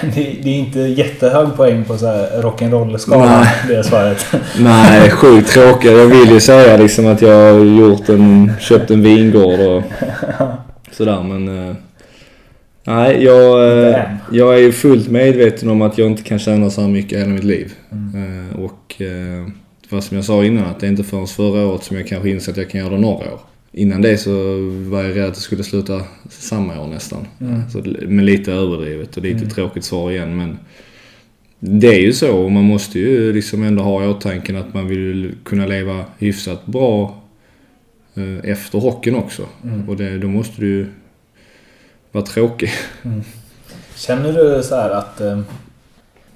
det, 0.00 0.36
det 0.42 0.48
är 0.48 0.58
inte 0.58 0.80
jättehög 0.80 1.56
poäng 1.56 1.84
på 1.84 1.98
så 1.98 2.06
här 2.06 2.42
rock'n'roll-skalan, 2.42 3.46
det 3.68 3.84
svaret. 3.84 4.26
Nej, 4.58 5.10
sjukt 5.10 5.48
tråkigt. 5.48 5.92
Jag 5.92 6.06
vill 6.06 6.30
ju 6.30 6.40
säga 6.40 6.76
liksom 6.76 7.06
att 7.06 7.22
jag 7.22 7.52
har 7.52 7.64
gjort 7.64 8.08
en, 8.08 8.52
köpt 8.60 8.90
en 8.90 9.02
vingård 9.02 9.60
och 9.60 9.82
sådär 10.92 11.22
men... 11.22 11.76
Eh, 12.84 12.94
nej, 12.94 13.24
jag, 13.24 13.78
eh, 13.88 14.04
jag 14.32 14.54
är 14.54 14.58
ju 14.58 14.72
fullt 14.72 15.10
medveten 15.10 15.68
om 15.68 15.82
att 15.82 15.98
jag 15.98 16.10
inte 16.10 16.22
kan 16.22 16.38
tjäna 16.38 16.70
så 16.70 16.80
här 16.80 16.88
mycket 16.88 17.18
hela 17.18 17.30
mitt 17.30 17.44
liv. 17.44 17.72
Mm. 17.92 18.48
Eh, 18.50 18.60
och 18.60 19.02
vad 19.88 20.04
som 20.04 20.16
jag 20.16 20.24
sa 20.24 20.44
innan, 20.44 20.64
att 20.64 20.80
det 20.80 20.86
är 20.86 20.90
inte 20.90 21.04
förrän 21.04 21.26
förra 21.26 21.66
året 21.66 21.82
som 21.82 21.96
jag 21.96 22.06
kanske 22.06 22.30
inser 22.30 22.52
att 22.52 22.58
jag 22.58 22.70
kan 22.70 22.80
göra 22.80 22.90
det 22.90 23.00
några 23.00 23.32
år. 23.32 23.40
Innan 23.72 24.02
det 24.02 24.18
så 24.18 24.30
var 24.90 25.02
jag 25.02 25.16
rädd 25.16 25.28
att 25.28 25.34
det 25.34 25.40
skulle 25.40 25.62
sluta 25.62 26.02
samma 26.28 26.80
år 26.80 26.86
nästan. 26.86 27.26
Mm. 27.40 27.70
Så, 27.70 27.82
men 28.08 28.24
lite 28.24 28.52
överdrivet 28.52 29.16
och 29.16 29.22
lite 29.22 29.38
mm. 29.38 29.50
tråkigt 29.50 29.84
svar 29.84 30.10
igen 30.10 30.36
men 30.36 30.58
det 31.58 31.86
är 31.86 32.00
ju 32.00 32.12
så 32.12 32.36
och 32.36 32.52
man 32.52 32.64
måste 32.64 32.98
ju 32.98 33.32
liksom 33.32 33.62
ändå 33.62 33.82
ha 33.82 34.04
i 34.04 34.06
åtanke 34.06 34.58
att 34.58 34.74
man 34.74 34.88
vill 34.88 35.34
kunna 35.44 35.66
leva 35.66 36.04
hyfsat 36.18 36.66
bra 36.66 37.22
eh, 38.14 38.50
efter 38.50 38.78
hockeyn 38.78 39.14
också. 39.14 39.46
Mm. 39.64 39.88
Och 39.88 39.96
det, 39.96 40.18
då 40.18 40.28
måste 40.28 40.60
du 40.60 40.86
vara 42.12 42.24
tråkig. 42.24 42.70
Mm. 43.02 43.22
Känner 43.94 44.32
du 44.32 44.62
så 44.62 44.74
att 44.74 45.20
eh, 45.20 45.40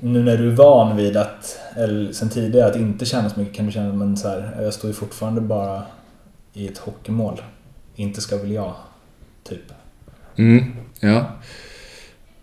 nu 0.00 0.22
när 0.22 0.36
du 0.36 0.50
är 0.50 0.56
van 0.56 0.96
vid 0.96 1.16
att, 1.16 1.58
eller 1.76 2.12
sen 2.12 2.30
tidigare, 2.30 2.70
att 2.70 2.76
inte 2.76 3.04
känna 3.04 3.30
så 3.30 3.40
mycket 3.40 3.56
kan 3.56 3.66
du 3.66 3.72
känna 3.72 3.92
men 3.92 4.16
så 4.16 4.28
här, 4.28 4.58
jag 4.62 4.74
står 4.74 4.88
ju 4.88 4.94
fortfarande 4.94 5.40
bara 5.40 5.82
i 6.52 6.68
ett 6.68 6.78
hockeymål. 6.78 7.40
Inte 7.96 8.20
ska 8.20 8.36
väl 8.36 8.52
jag, 8.52 8.74
typ. 9.44 9.72
Mm, 10.36 10.64
ja. 11.00 11.26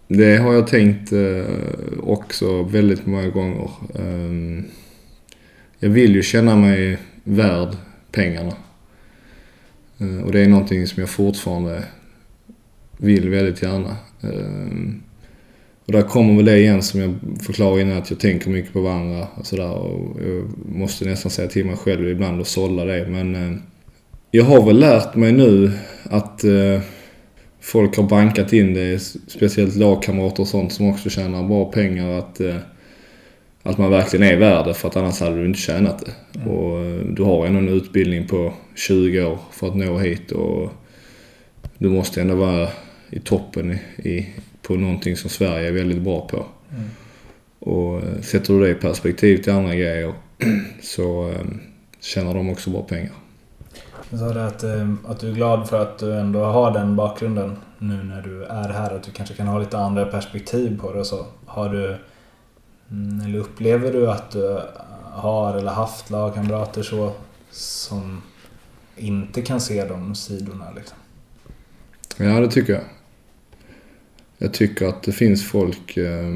Det 0.08 0.38
har 0.38 0.54
jag 0.54 0.68
tänkt 0.68 1.12
eh, 1.12 1.46
också 2.04 2.64
väldigt 2.64 3.06
många 3.06 3.30
gånger. 3.30 3.70
Um, 3.94 4.66
jag 5.80 5.90
vill 5.90 6.16
ju 6.16 6.24
känna 6.24 6.56
mig 6.56 6.98
värd 7.24 7.76
pengarna. 8.12 8.54
Uh, 10.02 10.24
och 10.24 10.32
det 10.32 10.40
är 10.40 10.48
någonting 10.48 10.88
som 10.88 11.00
jag 11.00 11.10
fortfarande 11.10 11.84
vill 13.04 13.30
väldigt 13.30 13.62
gärna. 13.64 13.96
Um, 14.22 15.04
och 15.86 15.92
där 15.92 16.02
kommer 16.02 16.36
väl 16.36 16.46
det 16.46 16.60
igen 16.60 16.82
som 16.82 17.00
jag 17.00 17.16
förklarade 17.46 17.82
innan 17.82 17.98
att 17.98 18.10
jag 18.10 18.20
tänker 18.20 18.50
mycket 18.50 18.74
på 18.74 18.82
varandra 18.82 19.28
och 19.36 19.46
sådär. 19.46 19.72
Och 19.72 20.18
jag 20.22 20.76
måste 20.76 21.06
nästan 21.06 21.32
säga 21.32 21.48
till 21.48 21.66
mig 21.66 21.76
själv 21.76 22.10
ibland 22.10 22.40
och 22.40 22.48
sålla 22.48 22.86
det. 22.86 23.08
Men 23.08 23.36
uh, 23.36 23.58
jag 24.36 24.44
har 24.44 24.66
väl 24.66 24.80
lärt 24.80 25.16
mig 25.16 25.32
nu 25.32 25.72
att 26.04 26.44
eh, 26.44 26.82
folk 27.62 27.98
har 27.98 28.04
bankat 28.04 28.54
in 28.54 28.74
det, 28.74 29.00
speciellt 29.28 29.76
lagkamrater 29.76 30.42
och 30.42 30.48
sånt 30.48 30.74
som 30.74 30.90
också 30.90 31.10
tjänar 31.10 31.44
bra 31.44 31.72
pengar, 31.72 32.20
att, 32.20 32.40
eh, 32.40 32.56
att 33.64 33.78
man 33.78 33.92
verkligen 33.92 34.28
är 34.28 34.38
värd 34.38 34.66
det 34.66 34.74
för 34.74 34.88
att 34.88 34.96
annars 34.96 35.20
hade 35.20 35.36
du 35.36 35.46
inte 35.46 35.60
tjänat 35.60 36.06
det. 36.06 36.40
Mm. 36.40 36.48
Och 36.48 36.80
eh, 36.80 37.06
du 37.06 37.24
har 37.24 37.46
ändå 37.46 37.60
en 37.60 37.70
utbildning 37.70 38.28
på 38.28 38.54
20 38.76 39.24
år 39.24 39.38
för 39.52 39.68
att 39.68 39.76
nå 39.76 39.98
hit 39.98 40.32
och 40.32 40.72
du 41.78 41.90
måste 41.90 42.22
ändå 42.22 42.36
vara 42.36 42.70
i 43.14 43.20
toppen 43.20 43.72
i, 43.98 44.30
på 44.62 44.76
någonting 44.76 45.18
som 45.18 45.30
Sverige 45.30 45.68
är 45.68 45.72
väldigt 45.72 46.02
bra 46.02 46.28
på. 46.28 46.46
Mm. 46.72 46.90
Och 47.60 47.98
eh, 47.98 48.22
sätter 48.22 48.54
du 48.54 48.60
det 48.60 48.70
i 48.70 48.76
perspektiv 48.76 49.38
till 49.38 49.54
andra 49.54 49.76
grejer 49.76 50.14
så 50.82 51.30
eh, 51.30 51.46
tjänar 52.00 52.34
de 52.34 52.50
också 52.50 52.70
bra 52.70 52.82
pengar. 52.82 53.12
Du 54.10 54.18
sa 54.18 54.34
det 54.34 54.46
att, 54.46 54.64
eh, 54.64 54.94
att 55.08 55.20
du 55.20 55.30
är 55.30 55.34
glad 55.34 55.70
för 55.70 55.82
att 55.82 56.00
du 56.00 56.20
ändå 56.20 56.44
har 56.44 56.72
den 56.72 56.96
bakgrunden 56.96 57.58
nu 57.80 58.04
när 58.04 58.22
du 58.22 58.44
är 58.44 58.70
här. 58.70 58.96
Att 58.96 59.04
du 59.04 59.12
kanske 59.12 59.36
kan 59.36 59.48
ha 59.48 59.60
lite 59.60 59.78
andra 59.78 60.06
perspektiv 60.06 60.80
på 60.82 60.94
det 60.94 61.00
och 61.00 61.08
så. 61.08 61.26
Har 61.46 61.70
du, 61.70 61.98
mm, 62.92 63.22
eller 63.22 63.40
upplever 63.40 63.94
du 63.94 64.12
att 64.12 64.32
du 64.32 64.60
har 65.04 65.54
eller 65.54 65.72
haft 65.72 66.10
lagkamrater 66.10 66.84
så 66.84 67.12
som 67.52 68.22
inte 68.96 69.42
kan 69.42 69.62
se 69.62 69.86
de 69.86 70.16
sidorna 70.16 70.66
liksom? 70.76 70.98
Ja, 72.18 72.40
det 72.40 72.48
tycker 72.48 72.74
jag. 72.74 72.84
Jag 74.44 74.54
tycker 74.54 74.86
att 74.86 75.04
det 75.04 75.12
finns 75.12 75.44
folk 75.44 75.98
eh, 75.98 76.30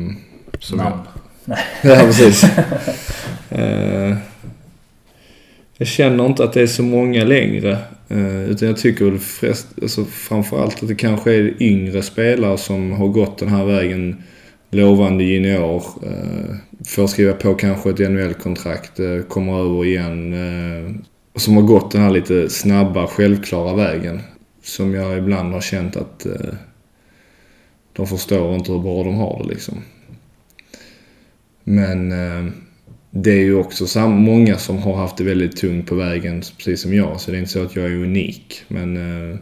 som... 0.59 0.77
Namn? 0.77 0.99
Jag... 1.45 1.57
ja, 1.83 2.05
precis. 2.05 2.43
eh, 3.49 4.17
jag 5.77 5.87
känner 5.87 6.25
inte 6.25 6.43
att 6.43 6.53
det 6.53 6.61
är 6.61 6.67
så 6.67 6.83
många 6.83 7.23
längre. 7.23 7.77
Eh, 8.07 8.43
utan 8.43 8.67
jag 8.67 8.77
tycker 8.77 9.05
väl 9.05 9.19
flest, 9.19 9.67
alltså 9.81 10.05
framförallt 10.05 10.83
att 10.83 10.87
det 10.87 10.95
kanske 10.95 11.33
är 11.33 11.63
yngre 11.63 12.03
spelare 12.03 12.57
som 12.57 12.91
har 12.91 13.07
gått 13.07 13.37
den 13.37 13.49
här 13.49 13.65
vägen. 13.65 14.23
Lovande 14.71 15.23
junior. 15.23 15.83
Eh, 16.03 16.55
får 16.85 17.07
skriva 17.07 17.33
på 17.33 17.53
kanske 17.53 17.89
ett 17.89 17.99
NHL-kontrakt. 17.99 18.99
Eh, 18.99 19.21
kommer 19.27 19.59
över 19.59 19.85
igen. 19.85 20.33
Eh, 20.33 20.95
som 21.35 21.55
har 21.55 21.63
gått 21.63 21.91
den 21.91 22.01
här 22.01 22.11
lite 22.11 22.49
snabba, 22.49 23.07
självklara 23.07 23.75
vägen. 23.75 24.21
Som 24.63 24.93
jag 24.93 25.17
ibland 25.17 25.53
har 25.53 25.61
känt 25.61 25.95
att 25.95 26.25
eh, 26.25 26.53
de 27.97 28.07
förstår 28.07 28.55
inte 28.55 28.71
hur 28.71 28.79
bra 28.79 29.03
de 29.03 29.15
har 29.15 29.43
det 29.43 29.49
liksom. 29.49 29.77
Men 31.63 32.11
eh, 32.11 32.51
det 33.11 33.31
är 33.31 33.43
ju 33.43 33.55
också 33.55 34.07
många 34.07 34.57
som 34.57 34.77
har 34.77 34.95
haft 34.95 35.17
det 35.17 35.23
väldigt 35.23 35.57
tungt 35.57 35.87
på 35.87 35.95
vägen, 35.95 36.41
precis 36.57 36.81
som 36.81 36.93
jag. 36.93 37.21
Så 37.21 37.31
det 37.31 37.37
är 37.37 37.39
inte 37.39 37.51
så 37.51 37.63
att 37.63 37.75
jag 37.75 37.85
är 37.85 37.95
unik. 37.95 38.63
Men 38.67 38.97
eh, 38.97 39.39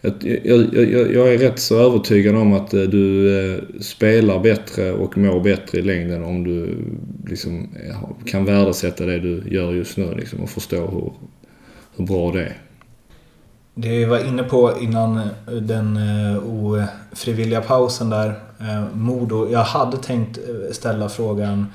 jag, 0.00 0.14
jag, 0.44 0.74
jag, 0.74 1.12
jag, 1.12 1.34
är 1.34 1.38
rätt 1.38 1.58
så 1.58 1.78
övertygad 1.78 2.36
om 2.36 2.52
att 2.52 2.74
eh, 2.74 2.82
du 2.82 3.36
eh, 3.38 3.62
spelar 3.80 4.40
bättre 4.40 4.92
och 4.92 5.18
mår 5.18 5.40
bättre 5.40 5.78
i 5.78 5.82
längden 5.82 6.24
om 6.24 6.44
du 6.44 6.76
liksom 7.28 7.68
eh, 7.88 8.26
kan 8.26 8.44
värdesätta 8.44 9.06
det 9.06 9.18
du 9.18 9.42
gör 9.50 9.72
just 9.72 9.96
nu 9.96 10.14
liksom, 10.16 10.40
och 10.40 10.50
förstå 10.50 10.86
hur, 10.86 11.12
hur 11.96 12.06
bra 12.06 12.32
det 12.32 12.42
är. 12.42 12.56
Det 13.74 13.88
vi 13.88 14.04
var 14.04 14.28
inne 14.28 14.42
på 14.42 14.78
innan 14.80 15.18
eh, 15.18 15.28
den 15.46 15.96
eh, 15.96 16.42
ofrivilliga 16.46 17.60
pausen 17.60 18.10
där, 18.10 18.28
eh, 18.60 18.84
Modo. 18.94 19.48
Jag 19.50 19.64
hade 19.64 19.96
tänkt 19.96 20.38
ställa 20.72 21.08
frågan 21.08 21.66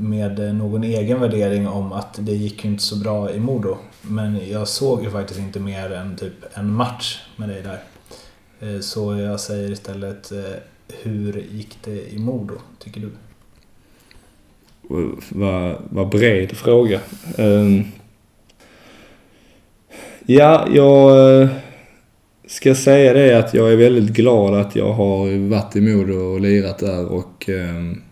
med 0.00 0.54
någon 0.54 0.84
egen 0.84 1.20
värdering 1.20 1.68
om 1.68 1.92
att 1.92 2.18
det 2.18 2.32
gick 2.32 2.64
ju 2.64 2.70
inte 2.70 2.82
så 2.82 2.96
bra 2.96 3.30
i 3.30 3.40
Modo. 3.40 3.76
Men 4.02 4.48
jag 4.50 4.68
såg 4.68 5.02
ju 5.02 5.10
faktiskt 5.10 5.40
inte 5.40 5.60
mer 5.60 5.92
än 5.92 6.16
typ 6.16 6.32
en 6.54 6.72
match 6.72 7.20
med 7.36 7.48
dig 7.48 7.62
där. 7.62 8.80
Så 8.80 9.16
jag 9.16 9.40
säger 9.40 9.70
istället, 9.70 10.32
hur 11.02 11.46
gick 11.50 11.78
det 11.84 12.12
i 12.14 12.18
Modo, 12.18 12.54
tycker 12.78 13.00
du? 13.00 13.10
Vad, 15.28 15.76
vad 15.90 16.08
bred 16.08 16.56
fråga. 16.56 17.00
Um, 17.38 17.84
ja, 20.26 20.68
jag 20.70 21.42
eh, 21.42 21.48
ska 22.46 22.74
säga 22.74 23.12
det 23.12 23.38
att 23.38 23.54
jag 23.54 23.72
är 23.72 23.76
väldigt 23.76 24.16
glad 24.16 24.54
att 24.54 24.76
jag 24.76 24.92
har 24.92 25.48
varit 25.48 25.76
i 25.76 25.80
Modo 25.80 26.14
och 26.14 26.40
lirat 26.40 26.78
där 26.78 27.06
och 27.06 27.48
ehm, 27.48 28.02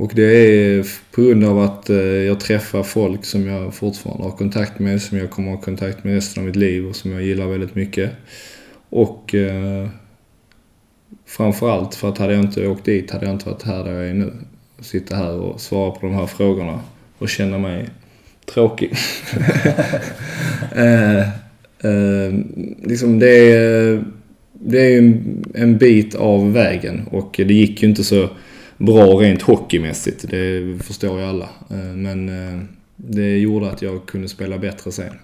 och 0.00 0.12
det 0.14 0.22
är 0.22 0.86
på 1.10 1.22
grund 1.22 1.44
av 1.44 1.58
att 1.58 1.90
eh, 1.90 1.96
jag 1.96 2.40
träffar 2.40 2.82
folk 2.82 3.24
som 3.24 3.46
jag 3.46 3.74
fortfarande 3.74 4.24
har 4.24 4.30
kontakt 4.30 4.78
med, 4.78 5.02
som 5.02 5.18
jag 5.18 5.30
kommer 5.30 5.52
att 5.52 5.58
ha 5.58 5.64
kontakt 5.64 6.04
med 6.04 6.14
resten 6.14 6.42
av 6.42 6.46
mitt 6.46 6.56
liv 6.56 6.86
och 6.86 6.96
som 6.96 7.12
jag 7.12 7.22
gillar 7.22 7.46
väldigt 7.46 7.74
mycket. 7.74 8.10
Och 8.88 9.34
eh, 9.34 9.88
framförallt 11.26 11.94
för 11.94 12.08
att 12.08 12.18
hade 12.18 12.32
jag 12.32 12.44
inte 12.44 12.66
åkt 12.66 12.84
dit 12.84 13.10
hade 13.10 13.26
jag 13.26 13.34
inte 13.34 13.48
varit 13.48 13.62
här 13.62 13.84
där 13.84 13.92
jag 13.92 14.08
är 14.08 14.14
nu. 14.14 14.32
Sitta 14.80 15.16
här 15.16 15.32
och 15.32 15.60
svara 15.60 15.90
på 15.90 16.06
de 16.06 16.14
här 16.14 16.26
frågorna 16.26 16.80
och 17.18 17.28
känna 17.28 17.58
mig 17.58 17.88
tråkig. 18.54 18.92
eh, 20.74 21.20
eh, 21.20 22.34
liksom 22.82 23.18
det 23.18 23.52
är, 23.52 24.04
det 24.52 24.94
är 24.94 24.98
en, 24.98 25.44
en 25.54 25.78
bit 25.78 26.14
av 26.14 26.52
vägen 26.52 27.08
och 27.10 27.34
det 27.36 27.54
gick 27.54 27.82
ju 27.82 27.88
inte 27.88 28.04
så 28.04 28.28
bra 28.80 29.06
rent 29.06 29.42
hockeymässigt. 29.42 30.30
Det 30.30 30.78
förstår 30.82 31.20
ju 31.20 31.26
alla. 31.26 31.48
Eh, 31.70 31.76
men 31.76 32.28
eh, 32.28 32.60
det 32.96 33.38
gjorde 33.38 33.70
att 33.70 33.82
jag 33.82 34.06
kunde 34.06 34.28
spela 34.28 34.58
bättre 34.58 34.92
sen. 34.92 35.14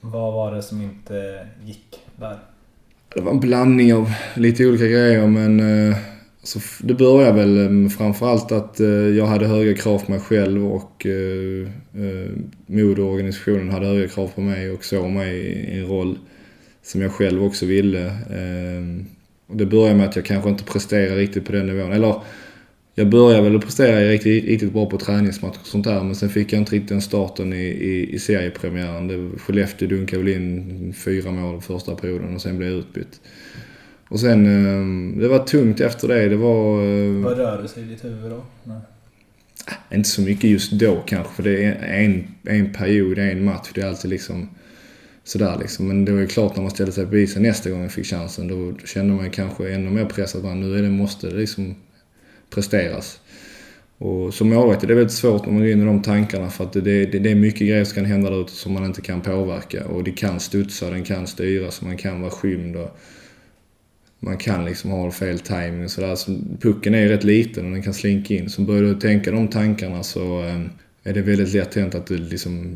Vad 0.00 0.32
var 0.32 0.54
det 0.54 0.62
som 0.62 0.82
inte 0.82 1.46
gick 1.64 1.98
där? 2.16 2.38
Det 3.14 3.20
var 3.20 3.32
en 3.32 3.40
blandning 3.40 3.94
av 3.94 4.12
lite 4.34 4.66
olika 4.66 4.86
grejer 4.86 5.26
men 5.26 5.60
eh, 5.90 5.96
alltså, 6.40 6.58
det 6.80 6.94
började 6.94 7.32
väl 7.32 7.88
framförallt 7.90 8.52
att 8.52 8.80
jag 9.16 9.26
hade 9.26 9.46
höga 9.46 9.74
krav 9.74 9.98
på 9.98 10.10
mig 10.10 10.20
själv 10.20 10.66
och 10.66 11.06
eh, 11.96 13.70
hade 13.72 13.86
höga 13.86 14.08
krav 14.08 14.28
på 14.34 14.40
mig 14.40 14.70
och 14.70 14.84
såg 14.84 15.10
mig 15.10 15.36
i 15.36 15.78
en 15.78 15.86
roll 15.86 16.18
som 16.82 17.02
jag 17.02 17.12
själv 17.12 17.44
också 17.44 17.66
ville. 17.66 18.12
Ehm, 18.30 19.06
och 19.46 19.56
det 19.56 19.66
började 19.66 19.94
med 19.94 20.08
att 20.08 20.16
jag 20.16 20.24
kanske 20.24 20.50
inte 20.50 20.64
presterade 20.64 21.20
riktigt 21.20 21.44
på 21.44 21.52
den 21.52 21.66
nivån. 21.66 21.92
Eller 21.92 22.22
jag 22.94 23.08
började 23.08 23.42
väl 23.42 23.56
att 23.56 23.64
prestera 23.64 24.00
riktigt, 24.00 24.44
riktigt 24.44 24.72
bra 24.72 24.86
på 24.86 24.98
träningsmatcher 24.98 25.60
och 25.60 25.66
sånt 25.66 25.84
där 25.84 26.02
men 26.02 26.14
sen 26.14 26.28
fick 26.28 26.52
jag 26.52 26.60
inte 26.60 26.74
riktigt 26.74 26.88
den 26.88 27.02
starten 27.02 27.52
i, 27.52 27.64
i, 27.66 28.14
i 28.14 28.18
seriepremiären. 28.18 29.08
Det, 29.08 29.38
Skellefteå 29.38 29.88
dunkade 29.88 30.22
väl 30.22 30.32
in 30.32 30.94
fyra 31.04 31.30
mål 31.30 31.60
första 31.60 31.94
perioden 31.94 32.34
och 32.34 32.42
sen 32.42 32.58
blev 32.58 32.70
jag 32.70 32.78
utbytt. 32.78 33.20
Och 34.08 34.20
sen, 34.20 34.46
ehm, 34.46 35.18
det 35.18 35.28
var 35.28 35.38
tungt 35.38 35.80
efter 35.80 36.08
det. 36.08 36.28
Det 36.28 36.36
var... 36.36 36.82
Eh, 36.82 37.24
Vad 37.24 37.38
rörde 37.38 37.68
sig 37.68 37.82
i 37.82 37.86
ditt 37.86 38.04
huvud 38.04 38.30
då? 38.30 38.42
Nej. 38.64 38.80
Inte 39.92 40.08
så 40.08 40.20
mycket 40.20 40.50
just 40.50 40.72
då 40.72 41.02
kanske, 41.06 41.34
för 41.34 41.42
det 41.42 41.64
är 41.64 42.04
en, 42.04 42.24
en 42.44 42.72
period, 42.72 43.18
en 43.18 43.44
match. 43.44 43.68
Det 43.74 43.80
är 43.80 43.86
alltid 43.86 44.10
liksom 44.10 44.48
sådär 45.24 45.58
liksom. 45.60 45.88
Men 45.88 46.04
det 46.04 46.12
var 46.12 46.20
ju 46.20 46.26
klart 46.26 46.56
när 46.56 46.62
man 46.62 46.70
ställde 46.70 46.92
sig 46.92 47.06
på 47.06 47.16
isen 47.16 47.42
nästa 47.42 47.70
gång 47.70 47.82
jag 47.82 47.92
fick 47.92 48.06
chansen. 48.06 48.48
Då 48.48 48.86
kände 48.86 49.14
man 49.14 49.30
kanske 49.30 49.72
ännu 49.72 49.90
mer 49.90 50.04
press 50.04 50.34
att 50.34 50.44
man, 50.44 50.60
nu 50.60 50.78
är 50.78 50.82
det, 50.82 50.90
måste 50.90 51.26
det 51.26 51.36
liksom 51.36 51.74
presteras. 52.50 53.20
Och 53.98 54.34
som 54.34 54.48
målvakt 54.48 54.82
är 54.82 54.86
det 54.86 54.94
väldigt 54.94 55.12
svårt 55.12 55.46
när 55.46 55.52
man 55.52 55.62
går 55.62 55.70
in 55.70 55.82
i 55.82 55.84
de 55.84 56.02
tankarna 56.02 56.50
för 56.50 56.64
att 56.64 56.72
det, 56.72 56.80
det, 56.80 57.18
det 57.18 57.30
är 57.30 57.34
mycket 57.34 57.60
grejer 57.68 57.84
som 57.84 57.94
kan 57.94 58.04
hända 58.04 58.30
där 58.30 58.40
ute 58.40 58.52
som 58.52 58.72
man 58.72 58.84
inte 58.84 59.00
kan 59.00 59.20
påverka. 59.20 59.86
Och 59.86 60.04
det 60.04 60.12
kan 60.12 60.40
studsa, 60.40 60.90
den 60.90 61.04
kan 61.04 61.26
styras, 61.26 61.82
man 61.82 61.96
kan 61.96 62.20
vara 62.20 62.30
skymd 62.30 62.76
och 62.76 62.98
man 64.20 64.38
kan 64.38 64.64
liksom 64.64 64.90
ha 64.90 65.10
fel 65.10 65.38
timing 65.38 65.84
och 65.84 65.90
sådär. 65.90 66.14
Så 66.14 66.38
pucken 66.60 66.94
är 66.94 67.00
ju 67.00 67.08
rätt 67.08 67.24
liten 67.24 67.66
och 67.66 67.72
den 67.72 67.82
kan 67.82 67.94
slinka 67.94 68.34
in. 68.34 68.50
Så 68.50 68.62
börjar 68.62 68.82
du 68.82 68.94
tänka 68.94 69.30
de 69.30 69.48
tankarna 69.48 70.02
så 70.02 70.40
ehm, 70.40 70.70
är 71.04 71.12
det 71.12 71.22
väldigt 71.22 71.54
lätt 71.54 71.74
hänt 71.74 71.94
att 71.94 72.06
du, 72.06 72.18
liksom, 72.18 72.74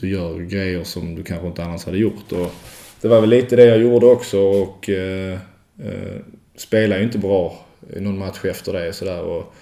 du 0.00 0.08
gör 0.10 0.40
grejer 0.40 0.84
som 0.84 1.14
du 1.14 1.22
kanske 1.22 1.46
inte 1.46 1.64
annars 1.64 1.84
hade 1.84 1.98
gjort. 1.98 2.32
Och 2.32 2.52
det 3.00 3.08
var 3.08 3.20
väl 3.20 3.30
lite 3.30 3.56
det 3.56 3.64
jag 3.64 3.78
gjorde 3.78 4.06
också 4.06 4.40
och 4.40 4.90
eh, 4.90 5.38
eh, 5.82 6.16
spelade 6.56 7.00
ju 7.00 7.06
inte 7.06 7.18
bra 7.18 7.66
någon 7.96 8.18
match 8.18 8.44
efter 8.44 8.72
det. 8.72 8.92
Så 8.92 9.22
Och 9.22 9.54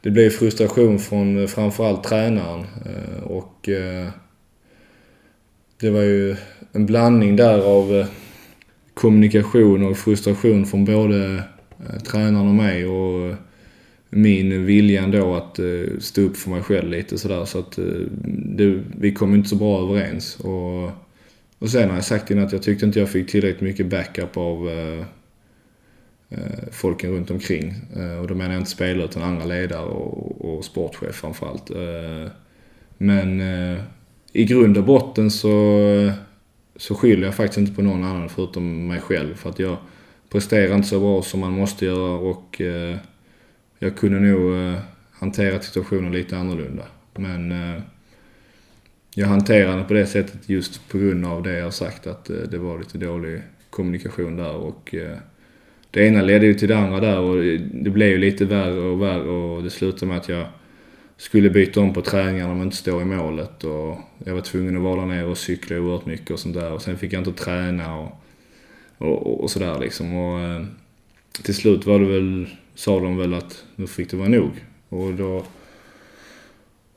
det 0.00 0.10
blev 0.10 0.30
frustration 0.30 0.98
från 0.98 1.48
framförallt 1.48 2.04
tränaren. 2.04 2.60
Eh, 2.60 3.22
och 3.24 3.68
eh, 3.68 4.08
det 5.80 5.90
var 5.90 6.02
ju 6.02 6.36
en 6.72 6.86
blandning 6.86 7.36
där 7.36 7.58
av 7.58 7.94
eh, 7.94 8.06
kommunikation 8.96 9.86
och 9.86 9.96
frustration 9.96 10.66
från 10.66 10.84
både 10.84 11.44
eh, 11.78 12.00
tränaren 12.00 12.48
och 12.48 12.54
mig. 12.54 12.86
Och 12.86 13.28
eh, 13.28 13.36
min 14.10 14.66
vilja 14.66 15.02
ändå 15.02 15.34
att 15.34 15.58
eh, 15.58 15.98
stå 16.00 16.22
upp 16.22 16.36
för 16.36 16.50
mig 16.50 16.62
själv 16.62 16.90
lite 16.90 17.18
sådär. 17.18 17.44
Så 17.44 17.58
att 17.58 17.78
det, 18.56 18.82
vi 18.98 19.12
kom 19.12 19.34
inte 19.34 19.48
så 19.48 19.56
bra 19.56 19.82
överens. 19.82 20.36
Och, 20.36 20.90
och 21.58 21.70
sen 21.70 21.88
har 21.88 21.96
jag 21.96 22.04
sagt 22.04 22.30
innan 22.30 22.44
att 22.44 22.52
jag 22.52 22.62
tyckte 22.62 22.86
inte 22.86 22.98
jag 22.98 23.10
fick 23.10 23.30
tillräckligt 23.30 23.60
mycket 23.60 23.86
backup 23.86 24.36
av 24.36 24.68
Eh, 26.28 26.68
folken 26.72 27.10
runt 27.10 27.30
omkring. 27.30 27.74
Eh, 27.96 28.18
och 28.18 28.26
då 28.26 28.34
menar 28.34 28.52
jag 28.52 28.60
inte 28.60 28.70
spelare 28.70 29.04
utan 29.04 29.22
andra 29.22 29.44
ledare 29.44 29.84
och, 29.84 30.44
och 30.44 30.64
sportchef 30.64 31.14
framförallt. 31.14 31.70
Eh, 31.70 32.30
men 32.98 33.40
i 34.32 34.44
grund 34.44 34.78
och 34.78 34.84
botten 34.84 35.30
så, 35.30 35.48
så 36.76 36.94
skyller 36.94 37.24
jag 37.26 37.34
faktiskt 37.34 37.58
inte 37.58 37.72
på 37.72 37.82
någon 37.82 38.04
annan 38.04 38.28
förutom 38.28 38.86
mig 38.88 39.00
själv. 39.00 39.34
För 39.34 39.50
att 39.50 39.58
jag 39.58 39.76
presterar 40.30 40.74
inte 40.74 40.88
så 40.88 41.00
bra 41.00 41.22
som 41.22 41.40
man 41.40 41.52
måste 41.52 41.84
göra 41.84 42.18
och 42.18 42.60
eh, 42.60 42.96
jag 43.78 43.96
kunde 43.96 44.20
nog 44.20 44.54
eh, 44.54 44.78
hantera 45.12 45.60
situationen 45.60 46.12
lite 46.12 46.36
annorlunda. 46.36 46.84
Men 47.14 47.52
eh, 47.52 47.82
jag 49.14 49.26
hanterade 49.26 49.78
det 49.78 49.84
på 49.84 49.94
det 49.94 50.06
sättet 50.06 50.48
just 50.48 50.88
på 50.88 50.98
grund 50.98 51.26
av 51.26 51.42
det 51.42 51.58
jag 51.58 51.74
sagt 51.74 52.06
att 52.06 52.24
det 52.24 52.58
var 52.58 52.78
lite 52.78 52.98
dålig 52.98 53.42
kommunikation 53.70 54.36
där 54.36 54.54
och 54.54 54.94
eh, 54.94 55.16
det 55.90 56.06
ena 56.06 56.22
ledde 56.22 56.46
ju 56.46 56.54
till 56.54 56.68
det 56.68 56.76
andra 56.76 57.00
där 57.00 57.18
och 57.18 57.36
det 57.72 57.90
blev 57.90 58.08
ju 58.08 58.18
lite 58.18 58.44
värre 58.44 58.80
och 58.80 59.02
värre 59.02 59.30
och 59.30 59.62
det 59.62 59.70
slutade 59.70 60.06
med 60.06 60.16
att 60.16 60.28
jag 60.28 60.46
skulle 61.16 61.50
byta 61.50 61.80
om 61.80 61.94
på 61.94 62.02
träningarna 62.02 62.52
om 62.52 62.58
jag 62.58 62.66
inte 62.66 62.76
stå 62.76 63.00
i 63.00 63.04
målet 63.04 63.64
och 63.64 63.98
jag 64.24 64.34
var 64.34 64.40
tvungen 64.40 64.76
att 64.76 64.82
vara 64.82 65.00
där 65.00 65.06
nere 65.06 65.24
och 65.24 65.38
cykla 65.38 65.76
oerhört 65.76 66.06
mycket 66.06 66.30
och 66.30 66.40
sånt 66.40 66.54
där 66.54 66.72
och 66.72 66.82
sen 66.82 66.98
fick 66.98 67.12
jag 67.12 67.20
inte 67.20 67.42
träna 67.44 67.98
och, 67.98 68.12
och, 68.98 69.42
och 69.42 69.50
sådär 69.50 69.78
liksom 69.78 70.14
och 70.14 70.40
eh, 70.40 70.64
till 71.42 71.54
slut 71.54 71.86
var 71.86 71.98
det 71.98 72.06
väl, 72.06 72.48
sa 72.74 73.00
de 73.00 73.16
väl 73.16 73.34
att 73.34 73.64
nu 73.76 73.86
fick 73.86 74.10
det 74.10 74.16
vara 74.16 74.28
nog 74.28 74.50
och 74.88 75.14
då 75.14 75.44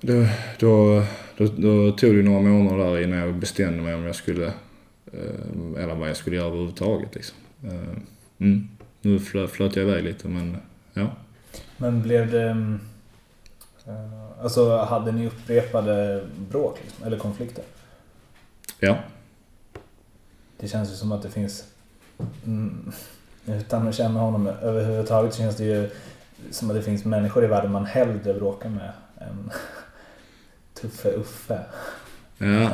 då, 0.02 0.28
då, 0.60 1.04
då, 1.38 1.46
då 1.46 1.92
tog 1.92 2.16
det 2.16 2.24
några 2.24 2.42
månader 2.42 2.78
där 2.86 3.04
innan 3.04 3.20
jag 3.20 3.36
bestämde 3.36 3.82
mig 3.82 3.96
om 3.96 4.04
jag 4.04 4.16
skulle, 4.16 4.46
eh, 5.14 5.84
eller 5.84 5.96
vad 5.96 6.10
jag 6.10 6.18
skulle 6.18 6.36
göra 6.36 6.48
överhuvudtaget 6.48 7.16
liksom. 7.16 7.38
Eh, 7.64 7.98
mm. 8.38 8.68
Nu 9.02 9.20
flöt 9.20 9.76
jag 9.76 9.78
iväg 9.78 10.04
lite 10.04 10.28
men 10.28 10.58
ja. 10.94 11.16
Men 11.78 12.02
blev 12.02 12.32
det... 12.32 12.50
Mm, 12.50 12.80
Eh, 13.90 14.44
alltså 14.44 14.78
hade 14.78 15.12
ni 15.12 15.28
upprepade 15.28 16.24
bråk 16.50 16.80
liksom, 16.84 17.06
eller 17.06 17.18
konflikter? 17.18 17.64
Ja. 18.80 18.98
Det 20.58 20.68
känns 20.68 20.92
ju 20.92 20.96
som 20.96 21.12
att 21.12 21.22
det 21.22 21.30
finns... 21.30 21.64
Mm, 22.46 22.92
utan 23.46 23.88
att 23.88 23.96
känna 23.96 24.20
honom 24.20 24.48
överhuvudtaget 24.48 25.34
så 25.34 25.38
känns 25.38 25.56
det 25.56 25.64
ju 25.64 25.90
som 26.52 26.70
att 26.70 26.76
det 26.76 26.82
finns 26.82 27.06
människor 27.06 27.44
i 27.44 27.48
världen 27.48 27.72
man 27.72 27.86
hellre 27.86 28.34
bråkar 28.34 28.70
med 28.70 28.92
än 29.18 29.52
Tuffe 30.82 31.10
Uffe. 31.10 31.60
Ja, 32.38 32.70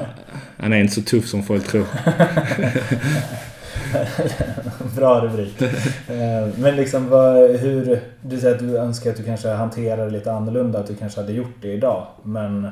han 0.58 0.74
är 0.74 0.78
inte 0.78 0.94
så 0.94 1.02
tuff 1.02 1.28
som 1.28 1.44
folk 1.44 1.68
tror. 1.68 1.86
Bra 4.96 5.22
rubrik. 5.22 5.62
Eh, 5.62 6.48
men 6.60 6.76
liksom 6.76 7.10
vad, 7.10 7.50
hur... 7.50 8.00
Du 8.22 8.40
säger 8.40 8.56
att 8.56 8.62
du 8.62 8.78
önskar 8.78 9.10
att 9.10 9.18
du 9.18 9.24
kanske 9.24 9.50
hanterar 9.50 10.06
det 10.06 10.12
lite 10.12 10.32
annorlunda, 10.32 10.80
att 10.80 10.88
du 10.88 10.96
kanske 10.96 11.22
hade 11.22 11.34
gjort 11.34 11.62
det 11.62 11.74
idag. 11.74 12.08
Men 12.24 12.68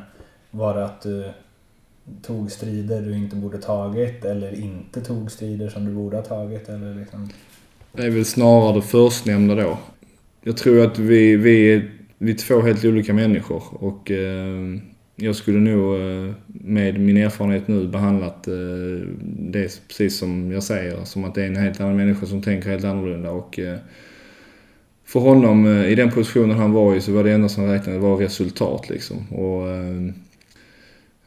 var 0.52 0.76
det 0.76 0.86
att 0.86 1.02
du 1.02 1.30
tog 2.22 2.52
strider 2.52 3.02
du 3.02 3.18
inte 3.18 3.36
borde 3.36 3.58
tagit 3.58 4.26
eller 4.26 4.60
inte 4.60 5.02
tog 5.02 5.32
strider 5.32 5.70
som 5.70 5.86
du 5.86 5.92
borde 5.92 6.18
ha 6.18 6.24
tagit? 6.24 6.70
Eller 6.70 6.96
liksom... 6.96 7.30
Det 7.92 8.04
är 8.04 8.10
väl 8.10 8.26
snarare 8.26 8.76
det 8.76 8.82
förstnämnda 8.82 9.56
då. 9.56 9.78
Jag 10.42 10.58
tror 10.58 10.86
att 10.86 11.00
vi, 11.00 11.36
vi, 11.36 11.74
är, 11.74 11.92
vi 12.18 12.32
är 12.32 12.36
två 12.36 12.62
helt 12.62 12.86
olika 12.86 13.14
människor 13.14 13.64
och 13.70 14.12
eh, 14.12 14.80
jag 15.16 15.36
skulle 15.36 15.60
nog 15.60 15.96
eh, 15.96 16.34
med 16.66 17.00
min 17.00 17.18
erfarenhet 17.18 17.68
nu 17.68 17.88
behandlat 17.88 18.48
eh, 18.48 19.08
det 19.24 19.82
precis 19.88 20.18
som 20.18 20.52
jag 20.52 20.64
säger. 20.64 21.04
Som 21.04 21.24
att 21.24 21.36
det 21.36 21.44
är 21.44 21.48
en 21.48 21.56
helt 21.56 21.82
annan 21.82 21.96
människa 21.96 22.26
som 22.26 22.42
tänker 22.42 22.70
helt 22.70 22.84
annorlunda. 22.84 23.32
Och 23.32 23.60
eh, 23.60 23.78
för 25.06 25.20
honom, 25.20 25.66
eh, 25.66 25.92
i 25.92 25.96
den 25.96 26.12
positionen 26.12 26.58
han 26.58 26.72
var 26.72 26.96
i, 26.96 27.02
så 27.02 27.12
var 27.12 27.24
det 27.24 27.32
enda 27.32 27.50
som 27.50 27.66
räknade 27.66 28.00
var 28.00 28.18
resultat 28.18 28.90
liksom. 28.90 29.28
Och 29.28 29.70
eh, 29.70 30.08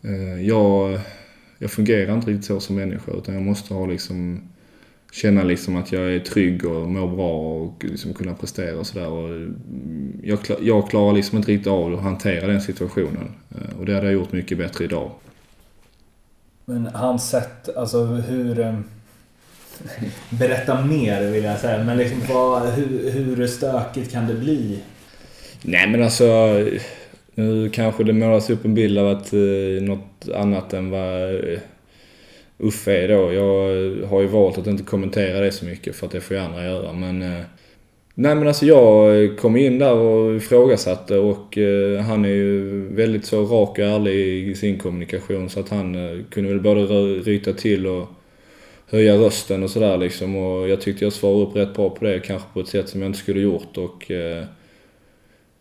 eh, 0.03 0.47
jag, 0.47 1.01
jag 1.59 1.71
fungerar 1.71 2.15
inte 2.15 2.31
riktigt 2.31 2.45
så 2.45 2.61
som 2.61 2.77
människa 2.77 3.13
utan 3.13 3.35
jag 3.35 3.43
måste 3.43 3.75
ha 3.75 3.87
liksom 3.87 4.41
känna 5.13 5.45
liksom 5.45 5.77
att 5.77 5.93
jag 5.93 6.15
är 6.15 6.21
trygg 6.21 6.65
och 6.65 6.89
mår 6.89 7.17
bra 7.17 7.55
och 7.57 7.85
liksom 7.85 8.15
kunna 8.15 8.35
prestera 8.35 8.79
och 8.79 8.87
sådär. 8.87 9.07
Mm, 9.07 10.21
jag, 10.23 10.39
jag 10.63 10.91
klarar 10.91 11.13
liksom 11.13 11.39
inte 11.39 11.53
riktigt 11.53 11.67
av 11.67 11.95
att 11.95 12.03
hantera 12.03 12.47
den 12.47 12.61
situationen. 12.61 13.29
Och 13.79 13.87
det 13.87 13.95
hade 13.95 14.07
jag 14.07 14.15
gjort 14.15 14.33
mycket 14.33 14.59
bättre 14.59 14.85
idag. 14.85 15.11
Men 16.69 16.87
hans 16.87 17.31
sätt, 17.31 17.77
alltså 17.77 18.05
hur... 18.05 18.61
Eh, 18.61 18.79
berätta 20.31 20.85
mer 20.85 21.31
vill 21.31 21.45
jag 21.45 21.59
säga, 21.59 21.85
men 21.85 21.97
liksom 21.97 22.21
vad, 22.29 22.63
hur, 22.63 23.11
hur 23.11 23.47
stökigt 23.47 24.13
kan 24.13 24.27
det 24.27 24.35
bli? 24.35 24.79
Nej 25.63 25.87
men 25.87 26.03
alltså... 26.03 26.25
Nu 27.39 27.71
kanske 27.71 28.05
det 28.05 28.13
målas 28.13 28.51
upp 28.51 28.65
en 28.65 28.75
bild 28.75 28.99
av 28.99 29.09
att 29.09 29.33
eh, 29.33 29.83
något 29.83 30.29
annat 30.35 30.73
än 30.73 30.91
vad 30.91 31.35
eh, 31.35 31.59
Uffe 32.59 32.93
är 32.93 33.09
då. 33.09 33.33
Jag 33.33 34.07
har 34.09 34.21
ju 34.21 34.27
valt 34.27 34.59
att 34.59 34.67
inte 34.67 34.83
kommentera 34.83 35.41
det 35.41 35.53
så 35.53 35.65
mycket 35.65 35.97
för 35.97 36.07
att 36.07 36.13
det 36.13 36.21
får 36.21 36.37
ju 36.37 36.43
andra 36.43 36.65
göra. 36.65 36.93
Men, 36.93 37.23
eh, 37.23 37.45
nej 38.19 38.35
men 38.35 38.49
alltså 38.49 38.67
jag 38.67 39.39
kom 39.39 39.57
in 39.57 39.79
där 39.79 39.95
och 39.95 40.37
ifrågasatte 40.37 41.19
och 41.19 41.59
eh, 41.59 42.01
han 42.01 42.25
är 42.25 42.29
ju 42.29 42.81
väldigt 42.95 43.25
så 43.25 43.45
rak 43.45 43.71
och 43.71 43.85
ärlig 43.85 44.49
i 44.49 44.55
sin 44.55 44.79
kommunikation 44.79 45.51
så 45.51 45.61
att 45.61 45.69
han 45.69 45.95
eh, 45.95 46.25
kunde 46.31 46.51
väl 46.51 46.61
både 46.61 46.83
ryta 47.21 47.53
till 47.53 47.87
och 47.87 48.09
höja 48.91 49.17
rösten 49.17 49.63
och 49.63 49.71
sådär 49.71 49.97
liksom. 49.97 50.37
Och 50.37 50.69
jag 50.69 50.81
tyckte 50.81 51.05
jag 51.05 51.13
svarade 51.13 51.43
upp 51.43 51.57
rätt 51.57 51.75
bra 51.75 51.91
på 51.91 52.05
det, 52.05 52.21
kanske 52.21 52.49
på 52.53 52.61
ett 52.61 52.69
sätt 52.69 52.89
som 52.89 53.03
jag 53.03 53.09
inte 53.09 53.19
skulle 53.19 53.41
gjort. 53.41 53.77
Och 53.77 54.11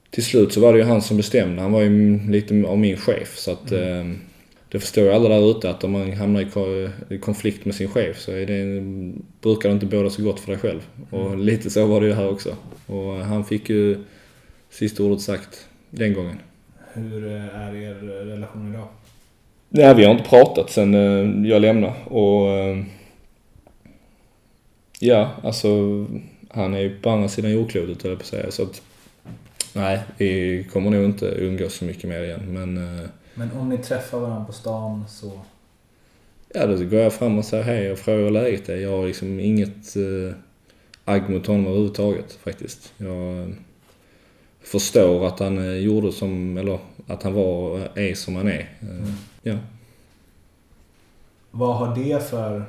till 0.10 0.24
slut 0.24 0.54
så 0.54 0.60
var 0.60 0.74
det 0.74 0.80
ju 0.80 0.86
han 0.86 1.02
som 1.02 1.18
bestämde. 1.18 1.62
Han 1.62 1.72
var 1.72 1.82
ju 1.82 2.20
lite 2.30 2.68
av 2.68 2.78
min 2.78 2.98
chef 2.98 3.38
så 3.38 3.52
att 3.52 3.72
mm 3.72 4.20
det 4.70 4.80
förstår 4.80 5.04
ju 5.04 5.12
alla 5.12 5.30
där 5.30 5.52
ute 5.52 5.70
att 5.70 5.84
om 5.84 5.92
man 5.92 6.14
hamnar 6.14 6.42
i 7.10 7.18
konflikt 7.18 7.66
med 7.66 7.76
sin 7.76 7.90
chef 7.90 8.20
så 8.20 8.32
är 8.32 8.46
det, 8.46 8.82
brukar 9.42 9.70
det 9.70 9.74
inte 9.74 9.86
båda 9.86 10.10
så 10.10 10.24
gott 10.24 10.40
för 10.40 10.52
dig 10.52 10.62
själv. 10.62 10.88
Och 11.10 11.28
mm. 11.28 11.40
lite 11.40 11.70
så 11.70 11.86
var 11.86 12.02
det 12.02 12.08
ju 12.08 12.14
här 12.14 12.30
också. 12.30 12.56
Och 12.88 13.14
han 13.14 13.46
fick 13.46 13.70
ju 13.70 13.98
sista 14.70 15.04
ordet 15.04 15.22
sagt 15.22 15.68
den 15.90 16.14
gången. 16.14 16.40
Hur 16.94 17.26
är 17.26 17.76
er 17.76 17.94
relation 18.26 18.74
idag? 18.74 18.88
Nej, 19.70 19.96
vi 19.96 20.06
har 20.06 20.12
inte 20.12 20.30
pratat 20.30 20.70
sen 20.70 20.94
eh, 20.94 21.50
jag 21.50 21.62
lämnade 21.62 21.94
och 22.06 22.50
eh, 22.50 22.84
ja, 25.00 25.32
alltså 25.44 25.70
han 26.50 26.74
är 26.74 26.80
ju 26.80 27.00
på 27.00 27.10
andra 27.10 27.28
sidan 27.28 27.52
jordklotet 27.52 28.04
höll 28.04 28.12
jag 28.12 28.20
på 28.20 28.24
att 28.24 28.28
säga 28.28 28.52
så 28.52 28.64
att 28.64 28.82
nej, 29.74 30.00
vi 30.18 30.64
kommer 30.74 30.90
nog 30.90 31.06
inte 31.06 31.26
umgås 31.26 31.74
så 31.74 31.86
mycket 31.86 32.10
mer 32.10 32.24
igen 32.24 32.42
men 32.48 32.78
eh, 32.78 33.10
men 33.36 33.52
om 33.52 33.70
ni 33.70 33.78
träffar 33.78 34.20
varandra 34.20 34.46
på 34.46 34.54
stan 34.54 35.06
så? 35.10 35.32
Ja, 36.54 36.68
då 36.68 36.78
går 36.78 37.00
jag 37.00 37.14
fram 37.14 37.38
och 37.38 37.46
säger 37.46 37.64
hej 37.64 37.92
och 37.92 37.98
frågar 37.98 38.32
läget 38.32 38.70
är. 38.70 38.76
Jag 38.78 38.98
har 38.98 39.08
liksom 39.08 39.40
inget 39.40 39.96
eh, 39.96 40.36
agg 41.06 41.30
mot 41.30 41.48
honom 41.48 41.66
överhuvudtaget 41.66 42.34
faktiskt. 42.34 42.94
Jag 42.98 43.40
eh, 43.40 43.48
förstår 44.62 45.28
att 45.28 45.40
han 45.40 45.58
eh, 45.58 45.76
gjorde 45.76 46.12
som, 46.12 46.58
eller 46.58 46.80
att 47.08 47.24
han 47.24 47.34
var, 47.34 47.80
är 47.96 48.16
som 48.16 48.36
han 48.36 48.48
är. 48.48 48.70
Eh, 48.82 48.90
mm. 48.90 49.12
Ja. 49.42 49.56
Vad 51.52 51.76
har 51.76 51.96
det 51.96 52.30
för, 52.30 52.66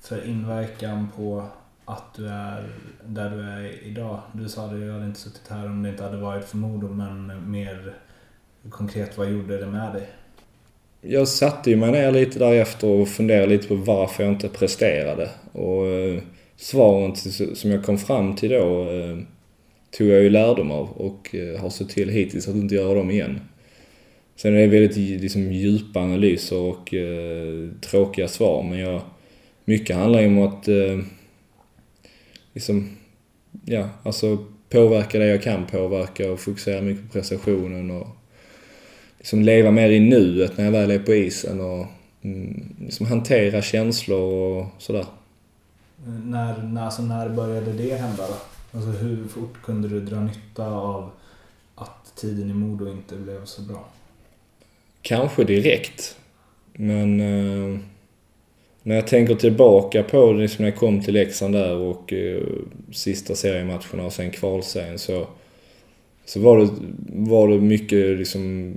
för 0.00 0.26
inverkan 0.26 1.08
på 1.16 1.44
att 1.84 2.14
du 2.14 2.28
är 2.28 2.68
där 3.04 3.30
du 3.30 3.42
är 3.42 3.84
idag? 3.84 4.20
Du 4.32 4.48
sa 4.48 4.66
att 4.66 4.80
jag 4.80 4.92
hade 4.92 5.06
inte 5.06 5.20
suttit 5.20 5.48
här 5.48 5.66
om 5.66 5.82
det 5.82 5.88
inte 5.88 6.02
hade 6.02 6.16
varit 6.16 6.44
för 6.44 6.56
Modo, 6.56 6.88
men 6.88 7.50
mer 7.50 7.94
konkret, 8.70 9.18
vad 9.18 9.30
gjorde 9.30 9.58
det 9.58 9.66
med 9.66 9.92
dig? 9.92 10.02
Jag 11.00 11.28
satte 11.28 11.70
ju 11.70 11.76
mig 11.76 11.92
ner 11.92 12.12
lite 12.12 12.38
därefter 12.38 12.88
och 12.88 13.08
funderade 13.08 13.46
lite 13.46 13.68
på 13.68 13.74
varför 13.74 14.24
jag 14.24 14.32
inte 14.32 14.48
presterade. 14.48 15.30
Och 15.52 15.86
eh, 15.86 16.22
svaren 16.56 17.16
som 17.56 17.70
jag 17.70 17.84
kom 17.84 17.98
fram 17.98 18.36
till 18.36 18.50
då 18.50 18.90
eh, 18.90 19.18
tog 19.90 20.08
jag 20.08 20.22
ju 20.22 20.30
lärdom 20.30 20.70
av 20.70 20.90
och 20.90 21.34
eh, 21.34 21.60
har 21.60 21.70
sett 21.70 21.88
till 21.88 22.08
hittills 22.08 22.48
att 22.48 22.54
inte 22.54 22.74
göra 22.74 22.94
dem 22.94 23.10
igen. 23.10 23.40
Sen 24.36 24.54
är 24.54 24.58
det 24.58 24.66
väldigt 24.66 25.20
liksom, 25.20 25.52
djupa 25.52 26.00
analyser 26.00 26.58
och 26.58 26.94
eh, 26.94 27.68
tråkiga 27.80 28.28
svar 28.28 28.62
men 28.62 28.78
jag, 28.78 29.00
mycket 29.64 29.96
handlar 29.96 30.20
ju 30.20 30.26
om 30.26 30.38
att 30.38 30.68
eh, 30.68 30.98
liksom, 32.54 32.96
ja, 33.64 33.88
alltså 34.02 34.38
påverka 34.70 35.18
det 35.18 35.26
jag 35.26 35.42
kan 35.42 35.66
påverka 35.66 36.32
och 36.32 36.40
fokusera 36.40 36.82
mycket 36.82 37.06
på 37.06 37.12
prestationen 37.12 37.90
och 37.90 38.06
liksom 39.18 39.42
leva 39.42 39.70
mer 39.70 39.90
i 39.90 40.00
nuet 40.00 40.58
när 40.58 40.64
jag 40.64 40.72
väl 40.72 40.90
är 40.90 40.98
på 40.98 41.14
isen 41.14 41.60
och 41.60 41.86
mm, 42.22 42.76
liksom 42.80 43.06
hantera 43.06 43.62
känslor 43.62 44.20
och 44.20 44.66
sådär. 44.78 45.04
När, 46.06 46.62
när, 46.62 46.84
alltså 46.84 47.02
när 47.02 47.28
började 47.28 47.72
det 47.72 47.94
hända 47.94 48.26
då? 48.26 48.36
Alltså 48.78 48.90
hur 48.90 49.28
fort 49.28 49.62
kunde 49.62 49.88
du 49.88 50.00
dra 50.00 50.20
nytta 50.20 50.66
av 50.66 51.10
att 51.74 52.16
tiden 52.16 52.50
i 52.50 52.54
Modo 52.54 52.90
inte 52.90 53.16
blev 53.16 53.44
så 53.44 53.62
bra? 53.62 53.84
Kanske 55.02 55.44
direkt. 55.44 56.16
Men 56.72 57.20
eh, 57.20 57.78
när 58.82 58.94
jag 58.94 59.06
tänker 59.06 59.34
tillbaka 59.34 60.02
på 60.02 60.32
det, 60.32 60.38
liksom 60.38 60.64
när 60.64 60.70
jag 60.70 60.78
kom 60.78 61.02
till 61.02 61.14
Leksand 61.14 61.54
där 61.54 61.74
och 61.74 62.12
eh, 62.12 62.42
sista 62.92 63.34
seriematcherna 63.34 64.04
och 64.04 64.12
sen 64.12 64.30
kvalserien 64.30 64.98
så, 64.98 65.26
så 66.26 66.40
var, 66.40 66.58
det, 66.58 66.68
var 67.08 67.48
det 67.48 67.60
mycket 67.60 68.18
liksom 68.18 68.74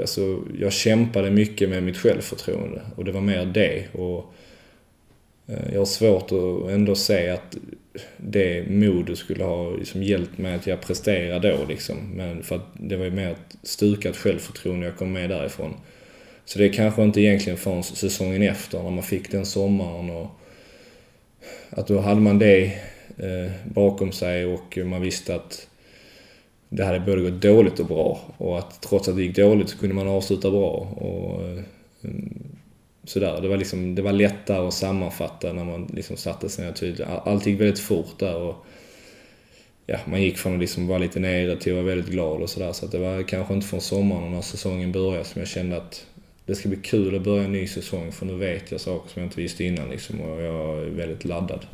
alltså, 0.00 0.42
jag 0.60 0.72
kämpade 0.72 1.30
mycket 1.30 1.68
med 1.68 1.82
mitt 1.82 1.96
självförtroende 1.96 2.82
och 2.96 3.04
det 3.04 3.12
var 3.12 3.20
mer 3.20 3.44
det. 3.44 3.84
Och, 3.92 4.34
eh, 5.46 5.72
jag 5.72 5.80
har 5.80 5.86
svårt 5.86 6.32
att 6.32 6.70
ändå 6.70 6.94
se 6.94 7.28
att 7.28 7.56
det 8.16 8.70
modet 8.70 9.18
skulle 9.18 9.44
ha 9.44 9.70
liksom 9.70 10.02
hjälpt 10.02 10.38
mig 10.38 10.54
att 10.54 10.66
jag 10.66 10.80
presterade 10.80 11.56
då 11.56 11.64
liksom. 11.68 11.96
Men 12.14 12.42
för 12.42 12.56
att 12.56 12.66
det 12.74 12.96
var 12.96 13.04
ju 13.04 13.10
mer 13.10 13.30
ett 13.30 13.56
stukat 13.62 14.16
självförtroende 14.16 14.86
jag 14.86 14.96
kom 14.96 15.12
med 15.12 15.30
därifrån. 15.30 15.74
Så 16.44 16.58
det 16.58 16.64
är 16.64 16.72
kanske 16.72 17.02
inte 17.02 17.20
egentligen 17.20 17.58
förrän 17.58 17.82
säsongen 17.82 18.42
efter 18.42 18.82
när 18.82 18.90
man 18.90 19.04
fick 19.04 19.30
den 19.30 19.46
sommaren 19.46 20.10
och 20.10 20.30
att 21.70 21.86
då 21.86 22.00
hade 22.00 22.20
man 22.20 22.38
det 22.38 22.64
eh, 23.16 23.52
bakom 23.64 24.12
sig 24.12 24.46
och 24.46 24.78
man 24.84 25.02
visste 25.02 25.34
att 25.34 25.67
det 26.68 26.84
hade 26.84 27.00
både 27.00 27.30
gått 27.30 27.42
dåligt 27.42 27.80
och 27.80 27.86
bra. 27.86 28.20
Och 28.36 28.58
att 28.58 28.80
trots 28.80 29.08
att 29.08 29.16
det 29.16 29.22
gick 29.22 29.36
dåligt 29.36 29.68
så 29.68 29.78
kunde 29.78 29.94
man 29.94 30.08
avsluta 30.08 30.50
bra. 30.50 30.70
Och, 30.96 31.42
eh, 31.42 31.62
sådär. 33.04 33.40
Det 33.40 33.48
var, 33.48 33.56
liksom, 33.56 33.94
det 33.94 34.02
var 34.02 34.12
lättare 34.12 34.66
att 34.66 34.74
sammanfatta 34.74 35.52
när 35.52 35.64
man 35.64 35.90
liksom 35.94 36.16
satte 36.16 36.48
sig 36.48 36.64
ner 36.64 36.72
tydligt. 36.72 37.08
Allt 37.24 37.46
gick 37.46 37.60
väldigt 37.60 37.80
fort 37.80 38.18
där. 38.18 38.36
Och, 38.36 38.66
ja, 39.86 39.98
man 40.04 40.22
gick 40.22 40.38
från 40.38 40.54
att 40.54 40.60
liksom 40.60 40.86
vara 40.86 40.98
lite 40.98 41.20
nere 41.20 41.56
till 41.56 41.72
att 41.72 41.76
vara 41.76 41.86
väldigt 41.86 42.10
glad 42.10 42.42
och 42.42 42.50
sådär. 42.50 42.72
Så 42.72 42.84
att 42.84 42.92
det 42.92 42.98
var 42.98 43.22
kanske 43.22 43.54
inte 43.54 43.66
från 43.66 43.80
sommaren 43.80 44.32
när 44.32 44.42
säsongen 44.42 44.92
började 44.92 45.24
som 45.24 45.40
jag 45.40 45.48
kände 45.48 45.76
att 45.76 46.06
det 46.46 46.54
ska 46.54 46.68
bli 46.68 46.78
kul 46.78 47.16
att 47.16 47.22
börja 47.22 47.44
en 47.44 47.52
ny 47.52 47.66
säsong 47.66 48.12
för 48.12 48.26
nu 48.26 48.34
vet 48.34 48.70
jag 48.70 48.80
saker 48.80 49.10
som 49.10 49.22
jag 49.22 49.26
inte 49.26 49.40
visste 49.40 49.64
innan 49.64 49.88
liksom, 49.88 50.20
och 50.20 50.42
jag 50.42 50.78
är 50.78 50.90
väldigt 50.90 51.24
laddad. 51.24 51.66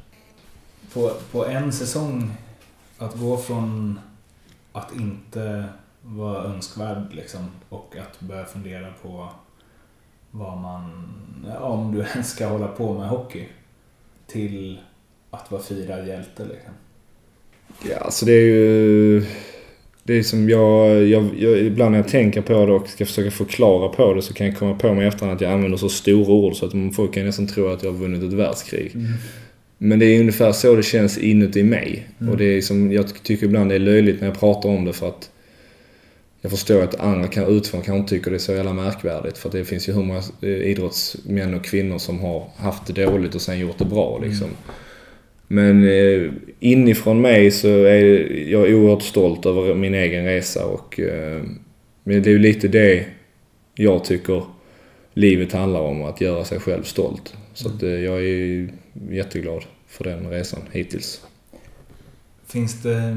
På, 0.92 1.12
på 1.32 1.46
en 1.46 1.72
säsong, 1.72 2.30
att 2.98 3.14
gå 3.14 3.36
från 3.36 3.98
att 4.74 4.96
inte 4.96 5.64
vara 6.02 6.44
önskvärd 6.44 7.06
liksom, 7.12 7.48
och 7.68 7.94
att 7.96 8.20
börja 8.20 8.44
fundera 8.44 8.92
på 9.02 9.28
vad 10.30 10.58
man, 10.58 11.06
om 11.60 11.94
du 11.94 12.00
ens 12.12 12.30
ska 12.30 12.46
hålla 12.46 12.68
på 12.68 12.94
med 12.94 13.08
hockey, 13.08 13.44
till 14.26 14.80
att 15.30 15.50
vara 15.50 15.62
firad 15.62 16.08
hjälte 16.08 16.44
liksom. 16.44 16.72
Ja, 17.90 17.96
alltså 17.96 18.26
det 18.26 18.32
är 18.32 18.46
ju... 18.46 19.26
Det 20.06 20.18
är 20.18 20.22
som 20.22 20.48
jag, 20.48 21.04
jag, 21.06 21.30
jag, 21.38 21.58
ibland 21.58 21.90
när 21.90 21.98
jag 21.98 22.08
tänker 22.08 22.42
på 22.42 22.66
det 22.66 22.72
och 22.72 22.88
ska 22.88 23.06
försöka 23.06 23.30
förklara 23.30 23.88
på 23.88 24.14
det 24.14 24.22
så 24.22 24.34
kan 24.34 24.46
jag 24.46 24.58
komma 24.58 24.74
på 24.74 24.94
mig 24.94 25.06
efterhand 25.06 25.36
att 25.36 25.40
jag 25.40 25.52
använder 25.52 25.78
så 25.78 25.88
stora 25.88 26.32
ord 26.32 26.56
så 26.56 26.66
att 26.66 26.96
folk 26.96 27.14
kan 27.14 27.26
nästan 27.26 27.46
tro 27.46 27.68
att 27.68 27.82
jag 27.82 27.92
har 27.92 27.98
vunnit 27.98 28.22
ett 28.22 28.32
världskrig. 28.32 28.94
Mm. 28.94 29.12
Men 29.78 29.98
det 29.98 30.06
är 30.06 30.20
ungefär 30.20 30.52
så 30.52 30.76
det 30.76 30.82
känns 30.82 31.18
inuti 31.18 31.62
mig. 31.62 32.06
Mm. 32.20 32.32
Och 32.32 32.38
det 32.38 32.44
är 32.44 32.60
som, 32.60 32.92
jag 32.92 33.22
tycker 33.22 33.46
ibland 33.46 33.70
det 33.70 33.74
är 33.74 33.78
löjligt 33.78 34.20
när 34.20 34.28
jag 34.28 34.40
pratar 34.40 34.68
om 34.68 34.84
det 34.84 34.92
för 34.92 35.08
att 35.08 35.30
jag 36.40 36.50
förstår 36.50 36.82
att 36.82 37.00
andra 37.00 37.28
kan 37.28 37.56
utifrån 37.56 37.82
kanske 37.82 37.98
inte 37.98 38.10
tycker 38.10 38.30
det 38.30 38.36
är 38.36 38.38
så 38.38 38.52
jävla 38.52 38.72
märkvärdigt. 38.72 39.38
För 39.38 39.50
det 39.50 39.64
finns 39.64 39.88
ju 39.88 39.92
hur 39.92 40.02
många 40.02 40.22
eh, 40.40 40.48
idrottsmän 40.48 41.54
och 41.54 41.64
kvinnor 41.64 41.98
som 41.98 42.20
har 42.20 42.48
haft 42.56 42.86
det 42.86 43.04
dåligt 43.04 43.34
och 43.34 43.40
sen 43.40 43.58
gjort 43.58 43.78
det 43.78 43.84
bra 43.84 44.18
liksom. 44.18 44.46
Mm. 44.46 44.56
Men 45.48 45.88
eh, 45.88 46.32
inifrån 46.60 47.20
mig 47.20 47.50
så 47.50 47.68
är 47.68 48.32
jag 48.50 48.74
oerhört 48.74 49.02
stolt 49.02 49.46
över 49.46 49.74
min 49.74 49.94
egen 49.94 50.24
resa 50.24 50.66
och 50.66 51.00
eh, 51.00 51.42
men 52.04 52.22
det 52.22 52.30
är 52.30 52.32
ju 52.32 52.38
lite 52.38 52.68
det 52.68 53.06
jag 53.74 54.04
tycker 54.04 54.42
livet 55.14 55.52
handlar 55.52 55.80
om, 55.80 56.02
att 56.02 56.20
göra 56.20 56.44
sig 56.44 56.60
själv 56.60 56.82
stolt. 56.82 57.34
Så 57.54 57.68
att, 57.68 57.82
eh, 57.82 57.90
jag 57.90 58.16
är 58.24 58.68
jätteglad 59.10 59.64
för 59.86 60.04
den 60.04 60.30
resan 60.30 60.60
hittills. 60.72 61.20
Finns 62.46 62.82
det, 62.82 63.16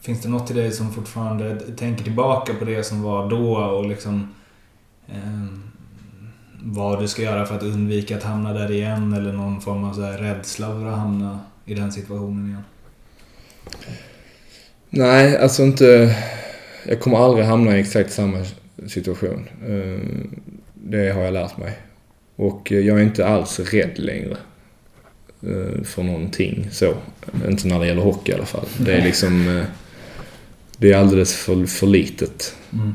finns 0.00 0.22
det 0.22 0.28
något 0.28 0.50
i 0.50 0.54
dig 0.54 0.72
som 0.72 0.92
fortfarande 0.92 1.60
tänker 1.60 2.04
tillbaka 2.04 2.54
på 2.54 2.64
det 2.64 2.84
som 2.84 3.02
var 3.02 3.30
då 3.30 3.56
och 3.56 3.86
liksom 3.86 4.34
eh, 5.08 5.46
vad 6.62 7.00
du 7.00 7.08
ska 7.08 7.22
göra 7.22 7.46
för 7.46 7.54
att 7.54 7.62
undvika 7.62 8.16
att 8.16 8.22
hamna 8.22 8.52
där 8.52 8.70
igen 8.70 9.12
eller 9.12 9.32
någon 9.32 9.60
form 9.60 9.84
av 9.84 9.92
så 9.92 10.02
här 10.02 10.18
rädsla 10.18 10.66
för 10.66 10.86
att 10.86 10.98
hamna 10.98 11.40
i 11.64 11.74
den 11.74 11.92
situationen 11.92 12.46
igen? 12.46 12.62
Nej, 14.90 15.38
alltså 15.38 15.62
inte... 15.62 16.16
Jag 16.88 17.00
kommer 17.00 17.18
aldrig 17.18 17.44
hamna 17.44 17.76
i 17.76 17.80
exakt 17.80 18.12
samma 18.12 18.44
situation. 18.86 19.48
Eh, 19.66 20.00
det 20.74 21.10
har 21.10 21.22
jag 21.22 21.32
lärt 21.32 21.58
mig. 21.58 21.78
Och 22.36 22.70
jag 22.70 23.00
är 23.00 23.02
inte 23.02 23.26
alls 23.26 23.60
rädd 23.60 23.98
längre 23.98 24.36
för 25.84 26.02
någonting 26.02 26.68
så. 26.70 26.94
Inte 27.48 27.68
när 27.68 27.80
det 27.80 27.86
gäller 27.86 28.02
hockey 28.02 28.32
i 28.32 28.34
alla 28.34 28.46
fall. 28.46 28.66
Det 28.78 28.92
är 28.92 29.04
liksom... 29.04 29.58
Eh, 29.58 29.64
det 30.78 30.92
är 30.92 30.96
alldeles 30.96 31.34
för, 31.34 31.66
för 31.66 31.86
litet. 31.86 32.56
Mm. 32.72 32.94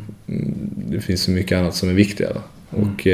Det 0.76 1.02
finns 1.02 1.22
så 1.22 1.32
mycket 1.32 1.58
annat 1.58 1.76
som 1.76 1.90
är 1.90 1.94
viktigare. 1.94 2.38
Mm. 2.76 2.90
Och, 2.90 3.08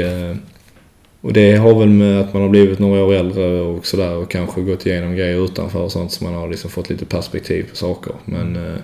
och 1.20 1.32
det 1.32 1.56
har 1.56 1.78
väl 1.78 1.88
med 1.88 2.20
att 2.20 2.32
man 2.32 2.42
har 2.42 2.48
blivit 2.48 2.78
några 2.78 3.04
år 3.04 3.14
äldre 3.14 3.60
och 3.60 3.86
sådär 3.86 4.16
och 4.16 4.30
kanske 4.30 4.60
gått 4.60 4.86
igenom 4.86 5.16
grejer 5.16 5.44
utanför 5.44 5.80
och 5.80 5.92
sånt 5.92 6.12
så 6.12 6.24
man 6.24 6.34
har 6.34 6.48
liksom 6.48 6.70
fått 6.70 6.90
lite 6.90 7.04
perspektiv 7.04 7.66
på 7.70 7.76
saker. 7.76 8.12
Men 8.24 8.56
mm. 8.56 8.78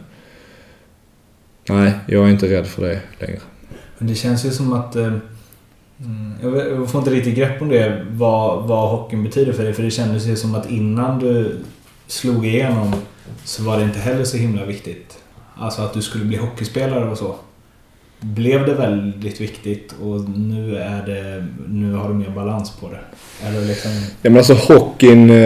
nej, 1.68 1.92
jag 2.09 2.24
är 2.26 2.30
inte 2.30 2.50
rädd 2.50 2.66
för 2.66 2.82
det 2.82 3.00
längre. 3.18 3.40
Men 3.98 4.09
det 4.09 4.14
känns 4.14 4.44
ju 4.44 4.50
som 4.50 4.72
att 4.72 4.96
Mm. 6.05 6.78
Jag 6.78 6.90
får 6.90 6.98
inte 6.98 7.11
riktigt 7.11 7.36
grepp 7.36 7.62
om 7.62 7.68
det, 7.68 8.07
vad, 8.11 8.68
vad 8.68 8.90
hockeyn 8.90 9.24
betyder 9.24 9.52
för 9.52 9.64
dig. 9.64 9.72
För 9.72 9.82
det 9.82 9.90
kändes 9.90 10.26
ju 10.26 10.36
som 10.36 10.55
att 10.55 10.70
innan 10.70 11.18
du 11.18 11.61
slog 12.07 12.46
igenom 12.46 12.94
så 13.44 13.62
var 13.62 13.78
det 13.78 13.84
inte 13.84 13.98
heller 13.98 14.24
så 14.24 14.36
himla 14.36 14.64
viktigt. 14.64 15.18
Alltså 15.57 15.82
att 15.82 15.94
du 15.94 16.02
skulle 16.02 16.24
bli 16.24 16.36
hockeyspelare 16.36 17.11
och 17.11 17.18
så 17.18 17.36
blev 18.25 18.66
det 18.66 18.75
väldigt 18.75 19.41
viktigt 19.41 19.95
och 20.01 20.31
nu, 20.39 20.77
är 20.77 21.07
det, 21.07 21.47
nu 21.68 21.93
har 21.93 22.09
du 22.09 22.14
mer 22.14 22.31
balans 22.31 22.72
på 22.81 22.89
det? 22.89 23.01
Eller 23.47 23.66
liksom... 23.66 23.91
Ja 24.22 24.31
men 24.31 24.37
alltså 24.37 24.55
hockeyn, 24.55 25.31
eh, 25.31 25.37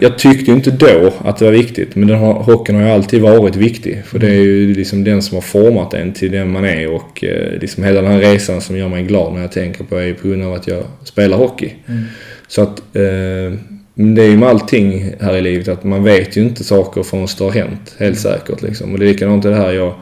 jag 0.00 0.18
tyckte 0.18 0.50
ju 0.50 0.56
inte 0.56 0.70
då 0.70 1.12
att 1.24 1.36
det 1.36 1.44
var 1.44 1.52
viktigt 1.52 1.96
men 1.96 2.08
den 2.08 2.18
har, 2.18 2.32
hockeyn 2.32 2.76
har 2.76 2.82
ju 2.82 2.90
alltid 2.90 3.22
varit 3.22 3.56
viktig. 3.56 4.02
För 4.04 4.18
det 4.18 4.26
är 4.26 4.42
ju 4.42 4.74
liksom 4.74 5.04
den 5.04 5.22
som 5.22 5.34
har 5.34 5.42
format 5.42 5.94
en 5.94 6.12
till 6.12 6.32
den 6.32 6.52
man 6.52 6.64
är 6.64 6.90
och 6.90 7.24
eh, 7.24 7.58
liksom 7.60 7.84
hela 7.84 8.02
den 8.02 8.12
här 8.12 8.20
resan 8.20 8.60
som 8.60 8.76
gör 8.76 8.88
mig 8.88 9.02
glad 9.02 9.34
när 9.34 9.40
jag 9.40 9.52
tänker 9.52 9.84
på 9.84 9.96
är 9.96 10.14
på 10.14 10.28
grund 10.28 10.42
av 10.42 10.54
att 10.54 10.66
jag 10.68 10.82
spelar 11.04 11.36
hockey. 11.36 11.72
Mm. 11.86 12.04
Så 12.48 12.62
att 12.62 12.78
eh, 12.78 13.58
det 13.94 14.22
är 14.22 14.28
ju 14.28 14.36
med 14.36 14.48
allting 14.48 15.12
här 15.20 15.36
i 15.36 15.40
livet 15.40 15.68
att 15.68 15.84
man 15.84 16.04
vet 16.04 16.36
ju 16.36 16.42
inte 16.42 16.64
saker 16.64 17.02
förrän 17.02 17.26
det 17.38 17.44
har 17.44 17.50
hänt. 17.50 17.94
Helt 17.98 18.18
säkert 18.18 18.62
liksom. 18.62 18.92
Och 18.92 18.98
det 18.98 19.04
är 19.04 19.08
likadant 19.08 19.42
det 19.42 19.54
här 19.54 19.72
jag 19.72 19.94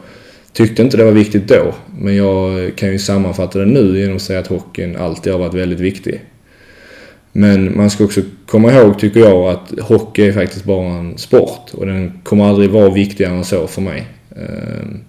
Tyckte 0.55 0.81
inte 0.81 0.97
det 0.97 1.03
var 1.03 1.11
viktigt 1.11 1.47
då, 1.47 1.75
men 1.99 2.15
jag 2.15 2.75
kan 2.75 2.91
ju 2.91 2.99
sammanfatta 2.99 3.59
det 3.59 3.65
nu 3.65 3.99
genom 3.99 4.15
att 4.15 4.21
säga 4.21 4.39
att 4.39 4.47
hockeyn 4.47 4.95
alltid 4.95 5.33
har 5.33 5.39
varit 5.39 5.53
väldigt 5.53 5.79
viktig. 5.79 6.21
Men 7.31 7.77
man 7.77 7.89
ska 7.89 8.03
också 8.03 8.21
komma 8.45 8.73
ihåg, 8.73 8.99
tycker 8.99 9.19
jag, 9.19 9.49
att 9.49 9.79
hockey 9.79 10.27
är 10.27 10.31
faktiskt 10.31 10.65
bara 10.65 10.93
en 10.93 11.17
sport 11.17 11.73
och 11.73 11.85
den 11.85 12.19
kommer 12.23 12.45
aldrig 12.45 12.69
vara 12.69 12.93
viktigare 12.93 13.33
än 13.33 13.45
så 13.45 13.67
för 13.67 13.81
mig. 13.81 14.07
Ehm, 14.35 14.99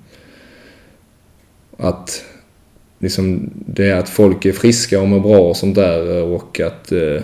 att 1.76 2.24
liksom, 2.98 3.50
det 3.66 3.90
är 3.90 3.96
att 3.96 4.08
folk 4.08 4.44
är 4.44 4.52
friska 4.52 5.00
och 5.00 5.08
mår 5.08 5.20
bra 5.20 5.38
och 5.38 5.56
sånt 5.56 5.74
där 5.74 6.22
och 6.22 6.60
att 6.60 6.92
eh, 6.92 7.20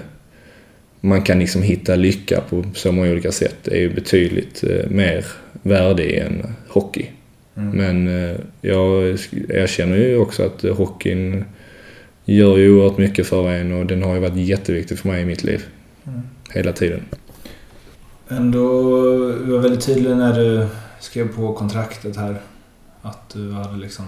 man 1.00 1.22
kan 1.22 1.38
liksom 1.38 1.62
hitta 1.62 1.94
lycka 1.94 2.40
på 2.40 2.64
så 2.74 2.92
många 2.92 3.10
olika 3.10 3.32
sätt 3.32 3.56
det 3.62 3.70
är 3.70 3.80
ju 3.80 3.94
betydligt 3.94 4.64
eh, 4.64 4.90
mer 4.90 5.26
värde 5.62 6.04
än 6.04 6.54
hockey. 6.68 7.10
Mm. 7.54 7.76
Men 7.76 8.08
eh, 8.08 8.36
jag 8.60 9.18
erkänner 9.48 9.96
ju 9.96 10.16
också 10.16 10.42
att 10.42 10.62
hockeyn 10.62 11.44
gör 12.24 12.56
ju 12.58 12.74
oerhört 12.74 12.98
mycket 12.98 13.26
för 13.26 13.50
en 13.50 13.72
och 13.72 13.86
den 13.86 14.02
har 14.02 14.14
ju 14.14 14.20
varit 14.20 14.36
jätteviktig 14.36 14.98
för 14.98 15.08
mig 15.08 15.22
i 15.22 15.24
mitt 15.24 15.44
liv. 15.44 15.64
Mm. 16.06 16.20
Hela 16.50 16.72
tiden. 16.72 17.00
Ändå, 18.28 18.82
du 19.46 19.52
var 19.52 19.58
väldigt 19.58 19.86
tydlig 19.86 20.16
när 20.16 20.38
du 20.38 20.66
skrev 21.00 21.36
på 21.36 21.52
kontraktet 21.52 22.16
här. 22.16 22.36
Att 23.02 23.30
du 23.34 23.52
hade 23.52 23.78
liksom 23.78 24.04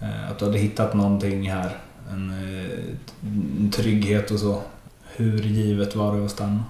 eh, 0.00 0.30
att 0.30 0.38
du 0.38 0.44
hade 0.44 0.58
hittat 0.58 0.94
någonting 0.94 1.50
här. 1.50 1.70
En, 2.10 2.32
en 3.22 3.70
trygghet 3.70 4.30
och 4.30 4.38
så. 4.38 4.62
Hur 5.16 5.42
givet 5.42 5.96
var 5.96 6.16
det 6.16 6.24
att 6.24 6.30
stanna? 6.30 6.64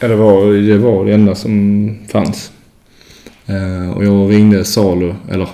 Ja, 0.00 0.08
det 0.08 0.16
var 0.16 0.52
det, 0.52 0.78
var 0.78 1.04
det 1.04 1.12
enda 1.12 1.34
som 1.34 1.96
fanns. 2.08 2.52
Eh, 3.46 3.90
och 3.90 4.04
jag 4.04 4.30
ringde 4.30 4.64
Salo, 4.64 5.16
eller 5.30 5.48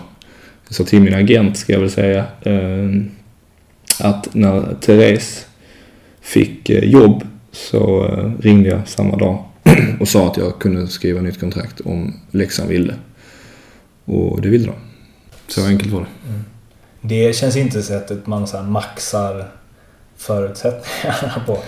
jag 0.69 0.75
sa 0.75 0.85
till 0.85 1.01
min 1.01 1.15
agent 1.15 1.57
ska 1.57 1.73
jag 1.73 1.81
väl 1.81 1.91
säga, 1.91 2.25
eh, 2.41 2.89
att 4.01 4.35
när 4.35 4.75
Therese 4.81 5.47
fick 6.21 6.71
eh, 6.71 6.85
jobb 6.85 7.27
så 7.53 8.07
ringde 8.41 8.69
jag 8.69 8.89
samma 8.89 9.17
dag 9.17 9.45
och 10.01 10.09
sa 10.09 10.27
att 10.27 10.37
jag 10.37 10.59
kunde 10.59 10.89
skriva 10.89 11.21
nytt 11.21 11.41
kontrakt 11.41 11.81
om 11.81 12.15
Leksand 12.31 12.69
ville. 12.69 12.95
Och 14.05 14.41
det 14.41 14.49
ville 14.49 14.67
de. 14.67 14.75
Så 15.49 15.67
enkelt 15.67 15.93
var 15.93 16.01
det. 16.01 16.29
Mm. 16.29 16.45
Det 17.01 17.37
känns 17.37 17.57
inte 17.57 17.83
sättet 17.83 18.27
man 18.27 18.47
så 18.47 18.63
maxar 18.63 19.49
förutsättningarna 20.17 21.43
på. 21.47 21.59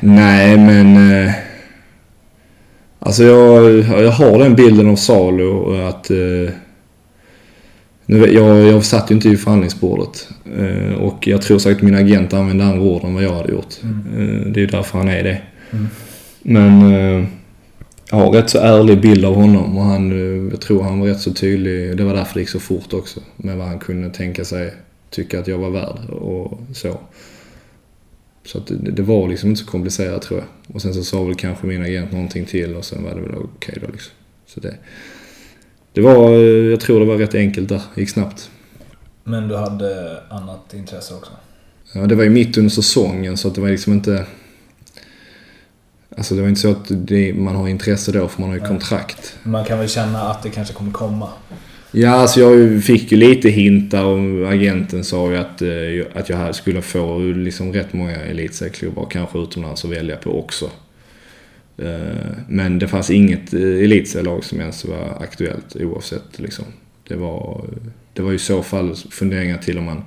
Nej, 0.00 0.56
men 0.56 1.30
Alltså 2.98 3.24
jag, 3.24 3.78
jag 3.78 4.10
har 4.10 4.38
den 4.38 4.54
bilden 4.54 4.90
av 4.90 4.96
Salo 4.96 5.74
att... 5.88 6.10
Eh, 6.10 6.50
nu, 8.10 8.32
jag, 8.32 8.62
jag 8.62 8.84
satt 8.84 9.10
ju 9.10 9.14
inte 9.14 9.28
i 9.28 9.36
förhandlingsbordet. 9.36 10.28
Eh, 10.58 10.94
och 10.94 11.26
jag 11.26 11.42
tror 11.42 11.58
säkert 11.58 11.82
min 11.82 11.94
agent 11.94 12.34
använde 12.34 12.64
andra 12.64 12.80
ord 12.80 13.04
än 13.04 13.14
vad 13.14 13.22
jag 13.22 13.34
hade 13.34 13.52
gjort. 13.52 13.74
Mm. 13.82 14.46
Eh, 14.46 14.52
det 14.52 14.62
är 14.62 14.66
därför 14.66 14.98
han 14.98 15.08
är 15.08 15.22
det. 15.22 15.40
Mm. 15.70 15.86
Men 16.42 16.92
eh, 16.92 17.28
jag 18.10 18.18
har 18.18 18.32
rätt 18.32 18.50
så 18.50 18.58
ärlig 18.58 19.00
bild 19.00 19.24
av 19.24 19.34
honom 19.34 19.78
och 19.78 19.84
han, 19.84 20.12
eh, 20.12 20.50
jag 20.50 20.60
tror 20.60 20.82
han 20.82 21.00
var 21.00 21.06
rätt 21.06 21.20
så 21.20 21.32
tydlig. 21.32 21.96
Det 21.96 22.04
var 22.04 22.14
därför 22.14 22.34
det 22.34 22.40
gick 22.40 22.48
så 22.48 22.60
fort 22.60 22.92
också. 22.92 23.20
Med 23.36 23.56
vad 23.56 23.66
han 23.66 23.78
kunde 23.78 24.10
tänka 24.10 24.44
sig 24.44 24.74
tycka 25.10 25.40
att 25.40 25.48
jag 25.48 25.58
var 25.58 25.70
värd 25.70 26.10
och 26.10 26.60
så. 26.74 26.98
Så 28.48 28.58
att 28.58 28.66
det, 28.66 28.90
det 28.90 29.02
var 29.02 29.28
liksom 29.28 29.50
inte 29.50 29.60
så 29.60 29.66
komplicerat 29.66 30.22
tror 30.22 30.40
jag. 30.40 30.74
Och 30.74 30.82
sen 30.82 30.94
så 30.94 31.04
sa 31.04 31.24
väl 31.24 31.34
kanske 31.34 31.66
min 31.66 31.82
agent 31.82 32.12
någonting 32.12 32.44
till 32.44 32.74
och 32.74 32.84
sen 32.84 33.04
var 33.04 33.14
det 33.14 33.20
väl 33.20 33.34
okej 33.34 33.48
okay 33.56 33.78
då 33.80 33.92
liksom. 33.92 34.12
Så 34.46 34.60
det, 34.60 34.74
det 35.92 36.00
var, 36.00 36.32
jag 36.70 36.80
tror 36.80 37.00
det 37.00 37.06
var 37.06 37.16
rätt 37.16 37.34
enkelt 37.34 37.68
där, 37.68 37.82
gick 37.94 38.10
snabbt. 38.10 38.50
Men 39.24 39.48
du 39.48 39.56
hade 39.56 40.20
annat 40.28 40.74
intresse 40.74 41.14
också? 41.14 41.32
Ja, 41.92 42.06
det 42.06 42.14
var 42.14 42.24
ju 42.24 42.30
mitt 42.30 42.58
under 42.58 42.70
säsongen 42.70 43.36
så 43.36 43.48
att 43.48 43.54
det 43.54 43.60
var 43.60 43.68
liksom 43.68 43.92
inte... 43.92 44.26
Alltså 46.16 46.34
det 46.34 46.42
var 46.42 46.48
inte 46.48 46.60
så 46.60 46.70
att 46.70 46.86
det, 46.88 47.34
man 47.34 47.56
har 47.56 47.68
intresse 47.68 48.12
då 48.12 48.28
för 48.28 48.40
man 48.40 48.50
har 48.50 48.56
ju 48.56 48.62
kontrakt. 48.62 49.36
Man 49.42 49.64
kan 49.64 49.78
väl 49.78 49.88
känna 49.88 50.22
att 50.22 50.42
det 50.42 50.50
kanske 50.50 50.74
kommer 50.74 50.92
komma? 50.92 51.28
Ja, 51.92 52.10
alltså 52.10 52.40
jag 52.40 52.84
fick 52.84 53.12
ju 53.12 53.18
lite 53.18 53.48
hintar 53.48 54.04
och 54.04 54.52
agenten 54.52 55.04
sa 55.04 55.30
ju 55.30 55.36
att, 55.36 55.62
eh, 55.62 56.20
att 56.20 56.28
jag 56.28 56.54
skulle 56.54 56.82
få 56.82 57.18
liksom 57.18 57.72
rätt 57.72 57.92
många 57.92 58.16
elitserieklubbar, 58.16 59.08
kanske 59.10 59.38
utomlands, 59.38 59.84
att 59.84 59.90
välja 59.90 60.16
på 60.16 60.38
också. 60.38 60.70
Eh, 61.78 62.26
men 62.48 62.78
det 62.78 62.88
fanns 62.88 63.10
inget 63.10 63.54
eh, 63.54 63.60
elitserielag 63.60 64.44
som 64.44 64.60
ens 64.60 64.84
var 64.84 65.18
aktuellt 65.20 65.76
oavsett. 65.76 66.38
Liksom. 66.38 66.64
Det, 67.08 67.16
var, 67.16 67.64
det 68.12 68.22
var 68.22 68.32
i 68.32 68.38
så 68.38 68.62
fall 68.62 68.94
funderingar 69.10 69.58
till 69.58 69.78
om 69.78 69.84
man 69.84 70.02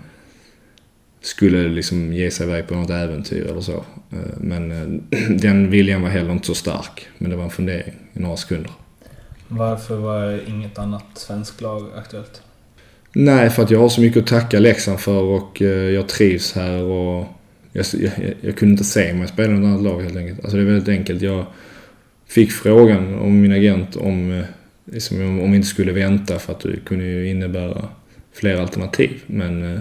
skulle 1.22 1.68
liksom 1.68 2.14
ge 2.14 2.32
sig 2.32 2.48
iväg 2.48 2.68
på 2.68 2.76
något 2.76 2.90
äventyr 2.90 3.46
eller 3.46 3.62
så. 3.62 3.86
Eh, 4.12 4.38
men 4.38 5.04
den 5.30 5.72
viljan 5.72 6.02
var 6.02 6.10
heller 6.10 6.32
inte 6.32 6.48
så 6.48 6.56
stark. 6.56 7.08
Men 7.18 7.32
det 7.32 7.38
var 7.38 7.44
en 7.44 7.50
fundering 7.50 7.94
i 8.14 8.20
några 8.20 8.38
sekunder. 8.38 8.72
Varför 9.54 9.96
var 9.96 10.50
inget 10.50 10.80
annat 10.80 11.06
svenskt 11.14 11.62
lag 11.62 11.88
aktuellt? 11.98 12.42
Nej, 13.14 13.50
för 13.50 13.64
att 13.64 13.72
jag 13.72 13.80
har 13.80 13.90
så 13.90 14.02
mycket 14.02 14.24
att 14.24 14.28
tacka 14.28 14.60
Leksand 14.60 15.00
för 15.00 15.22
och 15.22 15.62
eh, 15.62 15.68
jag 15.68 16.10
trivs 16.10 16.54
här 16.54 16.84
och 16.84 17.28
jag, 17.72 17.86
jag, 17.94 18.12
jag 18.42 18.58
kunde 18.58 18.72
inte 18.72 18.84
se 18.84 19.14
mig 19.14 19.28
spela 19.28 19.54
i 19.54 19.58
något 19.58 19.68
annat 19.68 19.82
lag 19.82 20.02
helt 20.02 20.18
enkelt. 20.18 20.40
Alltså 20.40 20.58
det 20.58 20.64
är 20.64 20.66
väldigt 20.66 20.90
enkelt. 20.90 21.22
Jag 21.22 21.46
fick 22.28 22.52
frågan 22.52 23.20
om 23.20 23.42
min 23.42 23.52
agent 23.52 23.96
om, 23.96 24.32
eh, 24.32 24.46
liksom, 24.86 25.40
om 25.40 25.52
vi 25.52 25.56
inte 25.58 25.68
skulle 25.68 25.92
vänta 25.92 26.40
för 26.40 26.54
att 26.54 26.60
det 26.60 26.86
kunde 26.86 27.06
ju 27.06 27.30
innebära 27.30 27.88
fler 28.34 28.62
alternativ. 28.62 29.24
Men 29.28 29.74
eh, 29.74 29.80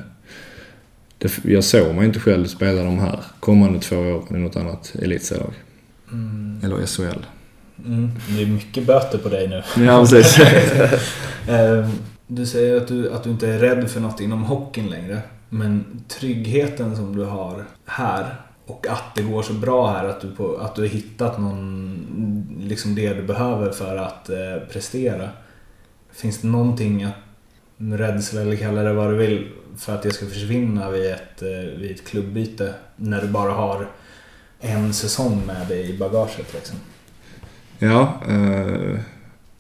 det, 1.18 1.44
jag 1.44 1.64
såg 1.64 1.94
mig 1.94 2.06
inte 2.06 2.20
själv 2.20 2.46
spela 2.46 2.82
de 2.82 2.98
här 2.98 3.20
kommande 3.40 3.80
två 3.80 3.96
åren 3.96 4.36
i 4.36 4.38
något 4.38 4.56
annat 4.56 4.94
elitserielag. 5.02 5.52
Mm. 6.12 6.60
Eller 6.64 6.86
SHL. 6.86 7.24
Mm, 7.86 8.10
det 8.28 8.42
är 8.42 8.46
mycket 8.46 8.86
böter 8.86 9.18
på 9.18 9.28
dig 9.28 9.48
nu. 9.48 9.84
Ja, 9.84 10.06
precis. 10.10 10.38
Ehm, 11.48 11.90
du 12.26 12.46
säger 12.46 12.76
att 12.76 12.88
du, 12.88 13.12
att 13.12 13.24
du 13.24 13.30
inte 13.30 13.48
är 13.48 13.58
rädd 13.58 13.90
för 13.90 14.00
något 14.00 14.20
inom 14.20 14.44
hockeyn 14.44 14.86
längre. 14.86 15.20
Men 15.48 16.04
tryggheten 16.08 16.96
som 16.96 17.16
du 17.16 17.24
har 17.24 17.64
här 17.86 18.34
och 18.70 18.86
att 18.86 19.14
det 19.14 19.22
går 19.22 19.42
så 19.42 19.52
bra 19.52 19.92
här 19.92 20.04
att 20.04 20.20
du, 20.20 20.30
på, 20.30 20.56
att 20.56 20.74
du 20.74 20.82
har 20.82 20.88
hittat 20.88 21.38
någon, 21.38 22.56
liksom 22.60 22.94
det 22.94 23.14
du 23.14 23.22
behöver 23.22 23.70
för 23.70 23.96
att 23.96 24.28
eh, 24.28 24.68
prestera. 24.72 25.28
Finns 26.12 26.40
det 26.40 26.48
någonting, 26.48 27.04
att, 27.04 27.14
rädsla 27.78 28.40
eller 28.40 28.56
kalla 28.56 28.82
det 28.82 28.92
vad 28.92 29.10
du 29.10 29.16
vill, 29.16 29.48
för 29.78 29.94
att 29.94 30.02
det 30.02 30.12
ska 30.12 30.26
försvinna 30.26 30.90
vid 30.90 31.10
ett, 31.10 31.42
eh, 31.42 31.78
vid 31.78 31.90
ett 31.90 32.06
klubbyte 32.06 32.74
när 32.96 33.22
du 33.22 33.28
bara 33.28 33.52
har 33.52 33.88
en 34.60 34.94
säsong 34.94 35.42
med 35.46 35.68
dig 35.68 35.90
i 35.90 35.98
bagaget? 35.98 36.54
Liksom? 36.54 36.76
Ja, 37.82 38.20
eh, 38.28 38.98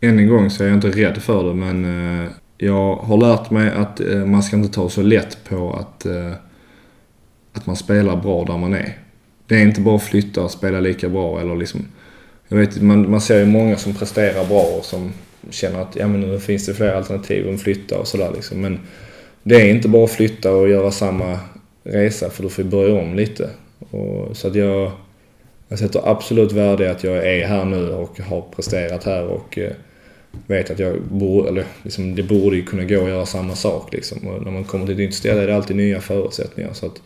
än 0.00 0.18
en 0.18 0.28
gång 0.28 0.50
så 0.50 0.62
är 0.62 0.68
jag 0.68 0.76
inte 0.76 0.90
rädd 0.90 1.18
för 1.18 1.44
det 1.44 1.54
men 1.54 1.84
eh, 1.84 2.30
jag 2.58 2.96
har 2.96 3.16
lärt 3.16 3.50
mig 3.50 3.70
att 3.70 4.00
eh, 4.00 4.24
man 4.24 4.42
ska 4.42 4.56
inte 4.56 4.74
ta 4.74 4.88
så 4.88 5.02
lätt 5.02 5.44
på 5.48 5.72
att, 5.72 6.06
eh, 6.06 6.32
att 7.52 7.66
man 7.66 7.76
spelar 7.76 8.16
bra 8.16 8.44
där 8.44 8.56
man 8.56 8.74
är. 8.74 8.98
Det 9.46 9.54
är 9.54 9.62
inte 9.62 9.80
bara 9.80 9.96
att 9.96 10.02
flytta 10.02 10.42
och 10.42 10.50
spela 10.50 10.80
lika 10.80 11.08
bra 11.08 11.40
eller 11.40 11.56
liksom 11.56 11.86
jag 12.48 12.58
vet, 12.58 12.82
man, 12.82 13.10
man 13.10 13.20
ser 13.20 13.38
ju 13.38 13.46
många 13.46 13.76
som 13.76 13.94
presterar 13.94 14.46
bra 14.46 14.62
och 14.78 14.84
som 14.84 15.12
känner 15.50 15.80
att 15.80 15.96
ja, 15.96 16.08
men 16.08 16.20
nu 16.20 16.40
finns 16.40 16.66
det 16.66 16.74
fler 16.74 16.92
alternativ 16.92 17.48
än 17.48 17.58
flytta 17.58 17.98
och 17.98 18.06
sådär 18.06 18.30
liksom. 18.34 18.60
Men 18.60 18.78
det 19.42 19.54
är 19.54 19.70
inte 19.70 19.88
bara 19.88 20.04
att 20.04 20.10
flytta 20.10 20.52
och 20.52 20.68
göra 20.68 20.90
samma 20.90 21.38
resa 21.84 22.30
för 22.30 22.42
du 22.42 22.48
får 22.48 22.62
börja 22.62 22.94
om 22.94 23.14
lite. 23.14 23.50
Och, 23.90 24.36
så 24.36 24.48
att 24.48 24.54
jag 24.54 24.92
jag 25.70 25.78
sätter 25.78 26.08
absolut 26.08 26.52
värde 26.52 26.84
i 26.84 26.88
att 26.88 27.04
jag 27.04 27.16
är 27.16 27.46
här 27.46 27.64
nu 27.64 27.90
och 27.90 28.20
har 28.20 28.40
presterat 28.56 29.04
här 29.04 29.24
och 29.24 29.58
eh, 29.58 29.72
vet 30.46 30.70
att 30.70 30.78
jag 30.78 31.02
borde, 31.02 31.48
eller 31.48 31.64
liksom, 31.82 32.14
det 32.14 32.22
borde 32.22 32.56
ju 32.56 32.64
kunna 32.64 32.84
gå 32.84 33.02
att 33.02 33.08
göra 33.08 33.26
samma 33.26 33.54
sak 33.54 33.92
liksom. 33.92 34.28
Och 34.28 34.42
när 34.42 34.50
man 34.50 34.64
kommer 34.64 34.86
till 34.86 34.94
ett 34.94 34.98
nytt 34.98 35.14
ställe 35.14 35.42
är 35.42 35.46
det 35.46 35.56
alltid 35.56 35.76
nya 35.76 36.00
förutsättningar. 36.00 36.72
Så 36.72 36.86
att, 36.86 37.02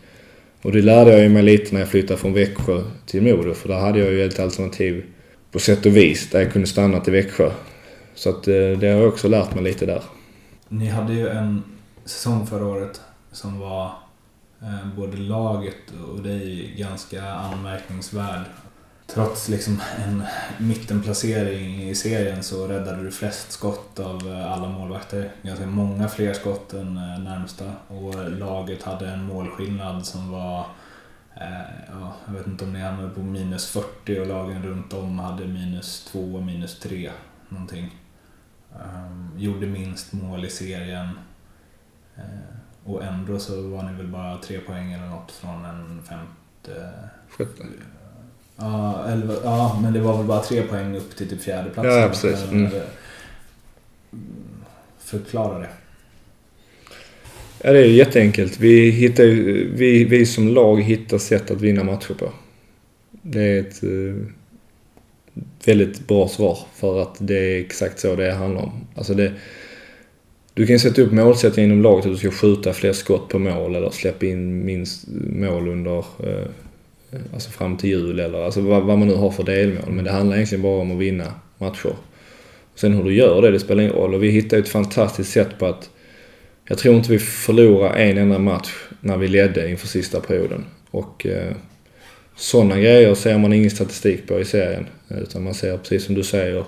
och 0.61 0.71
det 0.71 0.81
lärde 0.81 1.21
jag 1.21 1.31
mig 1.31 1.43
lite 1.43 1.73
när 1.73 1.81
jag 1.81 1.89
flyttade 1.89 2.19
från 2.19 2.33
Växjö 2.33 2.81
till 3.05 3.21
Modo 3.21 3.53
för 3.53 3.69
där 3.69 3.79
hade 3.79 3.99
jag 3.99 4.11
ju 4.11 4.25
ett 4.25 4.39
alternativ 4.39 5.03
på 5.51 5.59
sätt 5.59 5.85
och 5.85 5.95
vis 5.95 6.29
där 6.29 6.41
jag 6.41 6.51
kunde 6.51 6.67
stanna 6.67 6.99
till 6.99 7.13
Växjö. 7.13 7.51
Så 8.15 8.29
att 8.29 8.47
eh, 8.47 8.53
det 8.53 8.87
har 8.87 8.99
jag 8.99 9.07
också 9.07 9.27
lärt 9.27 9.55
mig 9.55 9.63
lite 9.63 9.85
där. 9.85 10.01
Ni 10.69 10.87
hade 10.87 11.13
ju 11.13 11.27
en 11.27 11.63
säsong 12.05 12.47
förra 12.47 12.65
året 12.65 13.01
som 13.31 13.59
var 13.59 13.91
Eh, 14.65 14.87
både 14.95 15.17
laget 15.17 15.91
och 16.07 16.21
dig 16.21 16.75
ganska 16.77 17.29
anmärkningsvärd. 17.31 18.41
Trots 19.07 19.49
liksom 19.49 19.81
en 20.05 20.23
mittenplacering 20.57 21.89
i 21.89 21.95
serien 21.95 22.43
så 22.43 22.67
räddade 22.67 23.03
du 23.03 23.11
flest 23.11 23.51
skott 23.51 23.99
av 23.99 24.27
eh, 24.27 24.51
alla 24.51 24.69
målvakter. 24.69 25.31
Ganska 25.41 25.65
många 25.65 26.07
fler 26.07 26.33
skott 26.33 26.73
än 26.73 26.97
eh, 26.97 27.19
närmsta. 27.19 27.71
Och 27.87 28.31
laget 28.31 28.83
hade 28.83 29.09
en 29.09 29.23
målskillnad 29.23 30.05
som 30.05 30.31
var 30.31 30.65
ja, 31.91 32.13
jag 32.25 32.33
vet 32.33 32.47
inte 32.47 32.63
om 32.63 32.73
ni 32.73 32.79
hamnade 32.79 33.09
på 33.09 33.19
minus 33.19 33.69
40 33.69 34.19
och 34.19 34.27
lagen 34.27 34.63
runt 34.63 34.93
om 34.93 35.19
hade 35.19 35.47
minus 35.47 36.05
2, 36.11 36.41
minus 36.41 36.79
3 36.79 37.11
någonting. 37.49 37.95
Um, 38.73 39.31
gjorde 39.37 39.67
minst 39.67 40.13
mål 40.13 40.45
i 40.45 40.49
serien. 40.49 41.09
Ehm, 42.15 42.54
och 42.85 43.03
ändå 43.03 43.39
så 43.39 43.61
var 43.61 43.83
ni 43.83 43.97
väl 43.97 44.07
bara 44.07 44.37
tre 44.37 44.59
poäng 44.59 44.93
eller 44.93 45.07
något 45.07 45.31
från 45.31 45.65
en 45.65 46.01
femte... 46.09 46.89
Sjätte? 47.29 47.63
Ja, 48.57 49.05
elva, 49.07 49.33
ja, 49.43 49.79
men 49.83 49.93
det 49.93 49.99
var 49.99 50.17
väl 50.17 50.25
bara 50.25 50.43
tre 50.43 50.61
poäng 50.61 50.95
upp 50.95 51.15
till 51.15 51.29
typ 51.29 51.41
fjärde 51.41 51.69
plats. 51.69 51.89
Ja, 51.89 52.07
precis. 52.07 52.51
Mm. 52.51 52.71
Förklara 54.99 55.59
det. 55.59 55.69
Ja, 57.63 57.71
det 57.71 57.79
är 57.79 57.85
jätteenkelt. 57.85 58.59
Vi, 58.59 58.89
hittar, 58.89 59.23
vi, 59.75 60.03
vi 60.03 60.25
som 60.25 60.47
lag 60.47 60.81
hittar 60.81 61.17
sätt 61.17 61.51
att 61.51 61.61
vinna 61.61 61.83
matcher 61.83 62.13
på. 62.13 62.31
Det 63.11 63.41
är 63.41 63.59
ett 63.59 63.83
uh, 63.83 64.25
väldigt 65.65 66.07
bra 66.07 66.27
svar 66.27 66.59
för 66.73 67.01
att 67.01 67.15
det 67.19 67.37
är 67.37 67.59
exakt 67.59 67.99
så 67.99 68.15
det 68.15 68.31
handlar 68.31 68.61
om. 68.61 68.87
Alltså 68.95 69.13
det, 69.13 69.33
du 70.55 70.67
kan 70.67 70.79
sätta 70.79 71.01
upp 71.01 71.11
målsättningar 71.11 71.69
inom 71.69 71.81
laget 71.83 72.05
att 72.05 72.11
du 72.11 72.17
ska 72.17 72.31
skjuta 72.31 72.73
fler 72.73 72.93
skott 72.93 73.29
på 73.29 73.39
mål 73.39 73.75
eller 73.75 73.89
släppa 73.89 74.25
in 74.25 74.65
minst 74.65 75.07
mål 75.29 75.67
under 75.67 75.97
eh, 75.97 76.47
alltså 77.33 77.49
fram 77.49 77.77
till 77.77 77.89
jul 77.89 78.19
eller 78.19 78.45
alltså 78.45 78.61
vad, 78.61 78.83
vad, 78.83 78.97
man 78.97 79.07
nu 79.07 79.15
har 79.15 79.31
för 79.31 79.43
delmål. 79.43 79.91
Men 79.91 80.05
det 80.05 80.11
handlar 80.11 80.35
egentligen 80.35 80.61
bara 80.61 80.81
om 80.81 80.91
att 80.91 80.97
vinna 80.97 81.33
matcher. 81.57 81.93
Sen 82.75 82.93
hur 82.93 83.03
du 83.03 83.13
gör 83.13 83.41
det, 83.41 83.51
det 83.51 83.59
spelar 83.59 83.83
ingen 83.83 83.95
roll. 83.95 84.13
Och 84.13 84.23
vi 84.23 84.29
hittade 84.29 84.61
ett 84.61 84.69
fantastiskt 84.69 85.31
sätt 85.31 85.59
på 85.59 85.65
att 85.65 85.89
jag 86.67 86.77
tror 86.77 86.95
inte 86.95 87.11
vi 87.11 87.19
förlorade 87.19 87.99
en 87.99 88.17
enda 88.17 88.39
match 88.39 88.73
när 89.01 89.17
vi 89.17 89.27
ledde 89.27 89.69
inför 89.69 89.87
sista 89.87 90.19
perioden. 90.19 90.65
Och 90.91 91.25
eh, 91.25 91.55
sådana 92.35 92.79
grejer 92.79 93.15
ser 93.15 93.37
man 93.37 93.53
ingen 93.53 93.71
statistik 93.71 94.27
på 94.27 94.39
i 94.39 94.45
serien. 94.45 94.85
Utan 95.07 95.43
man 95.43 95.53
ser 95.53 95.77
precis 95.77 96.05
som 96.05 96.15
du 96.15 96.23
säger 96.23 96.63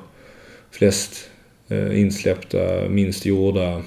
flest 0.72 1.30
insläppta, 1.94 2.90
minst 2.90 3.26
gjorda 3.26 3.84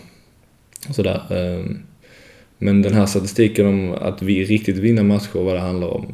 och 0.89 0.95
sådär. 0.95 1.23
Ehm, 1.31 1.79
men 2.59 2.83
den 2.83 2.95
här 2.95 3.07
statistiken 3.07 3.67
om 3.67 3.93
att 3.93 4.23
vi 4.23 4.45
riktigt 4.45 4.77
vinna 4.77 5.03
matcher 5.03 5.37
och 5.37 5.45
vad 5.45 5.55
det 5.55 5.61
handlar 5.61 5.89
om, 5.89 6.07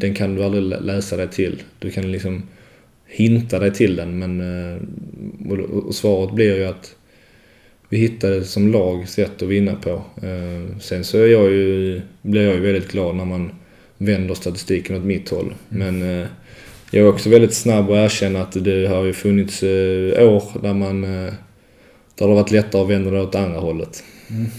den 0.00 0.14
kan 0.14 0.34
du 0.34 0.44
aldrig 0.44 0.62
läsa 0.62 1.16
dig 1.16 1.28
till. 1.28 1.62
Du 1.78 1.90
kan 1.90 2.12
liksom 2.12 2.42
hinta 3.06 3.58
dig 3.58 3.74
till 3.74 3.96
den 3.96 4.18
men 4.18 4.40
eh, 4.40 4.82
och 5.70 5.94
svaret 5.94 6.34
blir 6.34 6.56
ju 6.56 6.64
att 6.64 6.94
vi 7.88 7.98
hittade 7.98 8.44
som 8.44 8.72
lag 8.72 9.08
sätt 9.08 9.42
att 9.42 9.48
vinna 9.48 9.74
på. 9.74 10.02
Sen 10.80 11.04
så 11.04 11.18
är 11.18 11.26
jag 11.26 11.50
ju, 11.50 12.00
blir 12.22 12.42
jag 12.42 12.54
ju 12.54 12.60
väldigt 12.60 12.92
glad 12.92 13.16
när 13.16 13.24
man 13.24 13.52
vänder 13.98 14.34
statistiken 14.34 14.96
åt 14.96 15.04
mitt 15.04 15.28
håll. 15.28 15.54
Mm. 15.70 16.00
Men 16.00 16.20
eh, 16.20 16.26
jag 16.90 17.06
är 17.06 17.08
också 17.08 17.30
väldigt 17.30 17.54
snabb 17.54 17.90
att 17.90 17.96
erkänna 17.96 18.40
att 18.42 18.64
det 18.64 18.86
har 18.86 19.04
ju 19.04 19.12
funnits 19.12 19.62
eh, 19.62 20.28
år 20.28 20.60
där 20.62 20.74
man 20.74 21.04
eh, 21.04 21.32
där 22.14 22.26
det 22.26 22.32
har 22.32 22.34
varit 22.34 22.50
lättare 22.50 22.82
att 22.82 22.88
vända 22.88 23.10
det 23.10 23.20
åt 23.20 23.34
andra 23.34 23.60
hållet. 23.60 24.04
Mm. 24.30 24.50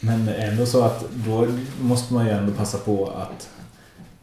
Men 0.00 0.28
ändå 0.28 0.66
så 0.66 0.82
att 0.82 1.04
då 1.26 1.48
måste 1.80 2.14
man 2.14 2.26
ju 2.26 2.32
ändå 2.32 2.52
passa 2.52 2.78
på 2.78 3.06
att 3.06 3.48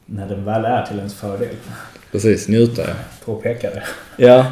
när 0.05 0.29
den 0.29 0.45
väl 0.45 0.65
är 0.65 0.85
till 0.85 0.97
ens 0.97 1.15
fördel. 1.15 1.55
Precis, 2.11 2.47
njuta 2.47 2.81
ja. 2.81 2.95
Påpeka 3.25 3.69
det. 3.69 3.83
Ja. 4.17 4.45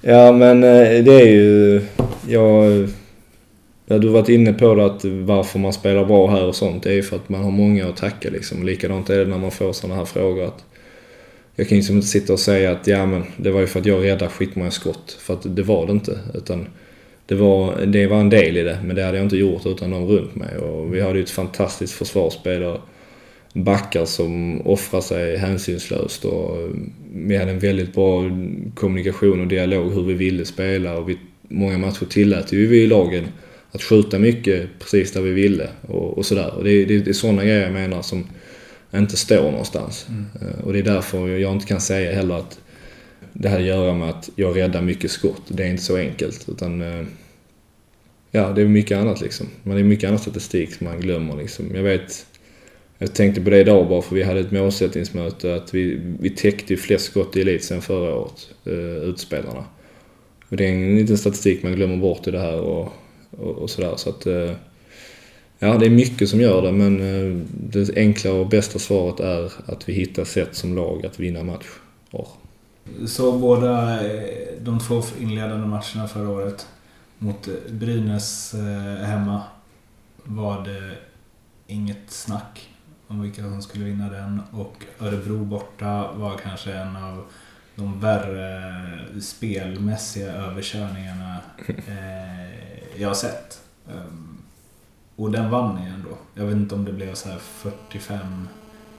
Ja 0.00 0.32
men 0.32 0.64
eh, 0.64 1.04
det 1.04 1.20
är 1.20 1.26
ju... 1.26 1.82
Jag, 2.28 2.88
Ja, 3.86 3.98
du 3.98 4.06
har 4.06 4.14
varit 4.14 4.28
inne 4.28 4.52
på 4.52 4.74
det 4.74 4.86
att 4.86 5.04
varför 5.04 5.58
man 5.58 5.72
spelar 5.72 6.04
bra 6.04 6.30
här 6.30 6.44
och 6.44 6.56
sånt. 6.56 6.82
Det 6.82 6.90
är 6.90 6.94
ju 6.94 7.02
för 7.02 7.16
att 7.16 7.28
man 7.28 7.44
har 7.44 7.50
många 7.50 7.88
att 7.88 7.96
tacka 7.96 8.30
liksom. 8.30 8.66
Likadant 8.66 9.10
är 9.10 9.18
det 9.18 9.24
när 9.24 9.38
man 9.38 9.50
får 9.50 9.72
sådana 9.72 9.98
här 9.98 10.04
frågor. 10.04 10.44
Att 10.44 10.64
jag 11.56 11.68
kan 11.68 11.76
ju 11.76 11.80
liksom 11.80 11.96
inte 11.96 12.08
sitta 12.08 12.32
och 12.32 12.40
säga 12.40 12.72
att 12.72 12.86
ja 12.86 13.06
men 13.06 13.24
det 13.36 13.50
var 13.50 13.60
ju 13.60 13.66
för 13.66 13.80
att 13.80 13.86
jag 13.86 14.04
räddade 14.04 14.30
skitmånga 14.30 14.70
skott. 14.70 15.16
För 15.20 15.34
att 15.34 15.56
det 15.56 15.62
var 15.62 15.86
det 15.86 15.92
inte. 15.92 16.18
Utan 16.34 16.66
det 17.26 17.34
var, 17.34 17.86
det 17.86 18.06
var 18.06 18.20
en 18.20 18.30
del 18.30 18.56
i 18.56 18.62
det, 18.62 18.78
men 18.84 18.96
det 18.96 19.04
hade 19.04 19.16
jag 19.16 19.26
inte 19.26 19.36
gjort 19.36 19.66
utan 19.66 19.90
de 19.90 20.06
runt 20.06 20.34
mig. 20.34 20.56
Och 20.56 20.94
vi 20.94 21.00
hade 21.00 21.18
ju 21.18 21.22
ett 21.22 21.30
fantastiskt 21.30 21.92
försvarsspel 21.92 22.62
och 22.62 22.80
backar 23.52 24.04
som 24.04 24.60
offrar 24.66 25.00
sig 25.00 25.36
hänsynslöst. 25.36 26.24
Och 26.24 26.70
vi 27.14 27.36
hade 27.36 27.50
en 27.50 27.58
väldigt 27.58 27.94
bra 27.94 28.22
kommunikation 28.74 29.40
och 29.40 29.46
dialog 29.46 29.92
hur 29.92 30.02
vi 30.02 30.14
ville 30.14 30.44
spela. 30.44 30.96
Och 30.96 31.08
vi, 31.08 31.18
många 31.48 31.78
matcher 31.78 32.04
tillät 32.04 32.52
ju 32.52 32.66
vi 32.66 32.82
i 32.82 32.86
lagen 32.86 33.24
att 33.70 33.82
skjuta 33.82 34.18
mycket 34.18 34.68
precis 34.78 35.12
där 35.12 35.20
vi 35.20 35.32
ville 35.32 35.68
och, 35.88 36.18
och 36.18 36.26
sådär. 36.26 36.54
Och 36.56 36.64
det, 36.64 36.84
det, 36.84 36.98
det 36.98 37.10
är 37.10 37.14
sådana 37.14 37.44
grejer 37.44 37.62
jag 37.62 37.72
menar 37.72 38.02
som 38.02 38.24
inte 39.00 39.16
står 39.16 39.50
någonstans. 39.50 40.06
Mm. 40.08 40.60
Och 40.64 40.72
det 40.72 40.78
är 40.78 40.82
därför 40.82 41.28
jag 41.28 41.52
inte 41.52 41.66
kan 41.66 41.80
säga 41.80 42.12
heller 42.12 42.34
att 42.34 42.58
det 43.32 43.48
här 43.48 43.58
att 43.58 43.64
göra 43.64 43.94
med 43.94 44.08
att 44.08 44.30
jag 44.36 44.56
räddar 44.56 44.82
mycket 44.82 45.10
skott. 45.10 45.42
Det 45.48 45.62
är 45.62 45.68
inte 45.68 45.82
så 45.82 45.96
enkelt. 45.96 46.48
Utan, 46.48 46.82
eh, 46.82 47.04
ja, 48.30 48.52
det 48.52 48.62
är 48.62 48.68
mycket 48.68 48.98
annat 48.98 49.20
liksom. 49.20 49.46
Men 49.62 49.74
det 49.74 49.80
är 49.80 49.84
mycket 49.84 50.08
annan 50.08 50.18
statistik 50.18 50.74
som 50.74 50.86
man 50.86 51.00
glömmer 51.00 51.36
liksom. 51.36 51.74
Jag 51.74 51.82
vet, 51.82 52.26
jag 52.98 53.14
tänkte 53.14 53.40
på 53.40 53.50
det 53.50 53.60
idag 53.60 53.88
bara 53.88 54.02
för 54.02 54.14
vi 54.14 54.22
hade 54.22 54.40
ett 54.40 54.52
målsättningsmöte 54.52 55.54
att 55.54 55.74
vi, 55.74 56.00
vi 56.20 56.30
täckte 56.30 56.72
ju 56.72 56.76
flest 56.76 57.04
skott 57.04 57.36
i 57.36 57.40
elit 57.40 57.64
sen 57.64 57.82
förra 57.82 58.14
året, 58.14 58.48
eh, 58.64 59.08
utspelarna. 59.08 59.64
Och 60.48 60.56
det 60.56 60.64
är 60.64 60.72
en 60.72 60.96
liten 60.96 61.18
statistik 61.18 61.62
man 61.62 61.74
glömmer 61.74 61.96
bort 61.96 62.26
i 62.26 62.30
det 62.30 62.40
här 62.40 62.60
och, 62.60 62.92
och, 63.30 63.58
och 63.58 63.70
sådär. 63.70 63.94
Så 63.96 64.10
att, 64.10 64.26
ja, 65.62 65.78
det 65.78 65.86
är 65.86 65.90
mycket 65.90 66.28
som 66.28 66.40
gör 66.40 66.62
det 66.62 66.72
men 66.72 67.00
uh, 67.00 67.42
det 67.52 67.96
enkla 67.96 68.32
och 68.32 68.48
bästa 68.48 68.78
svaret 68.78 69.20
är 69.20 69.52
att 69.66 69.88
vi 69.88 69.92
hittar 69.92 70.24
sätt 70.24 70.56
som 70.56 70.76
lag 70.76 71.06
att 71.06 71.20
vinna 71.20 71.42
matcher. 71.42 71.70
Så 73.06 73.32
båda 73.32 73.98
de 74.60 74.80
två 74.80 75.02
inledande 75.20 75.66
matcherna 75.66 76.08
förra 76.08 76.28
året 76.28 76.66
mot 77.18 77.48
Brynäs 77.70 78.54
hemma 79.00 79.42
var 80.24 80.64
det 80.64 80.90
inget 81.66 82.10
snack 82.10 82.68
om 83.06 83.20
vilka 83.20 83.42
som 83.42 83.62
skulle 83.62 83.84
vinna 83.84 84.10
den 84.10 84.40
och 84.50 84.84
Örebro 85.00 85.44
borta 85.44 86.12
var 86.12 86.38
kanske 86.38 86.72
en 86.72 86.96
av 86.96 87.24
de 87.74 88.00
värre 88.00 88.72
spelmässiga 89.20 90.32
överkörningarna 90.32 91.40
eh, 91.66 93.00
jag 93.00 93.08
har 93.08 93.14
sett. 93.14 93.60
Och 95.16 95.30
den 95.30 95.50
vann 95.50 95.74
ni 95.74 95.90
ändå. 95.90 96.18
Jag 96.34 96.44
vet 96.44 96.56
inte 96.56 96.74
om 96.74 96.84
det 96.84 96.92
blev 96.92 97.14
så 97.14 97.28
här 97.28 97.38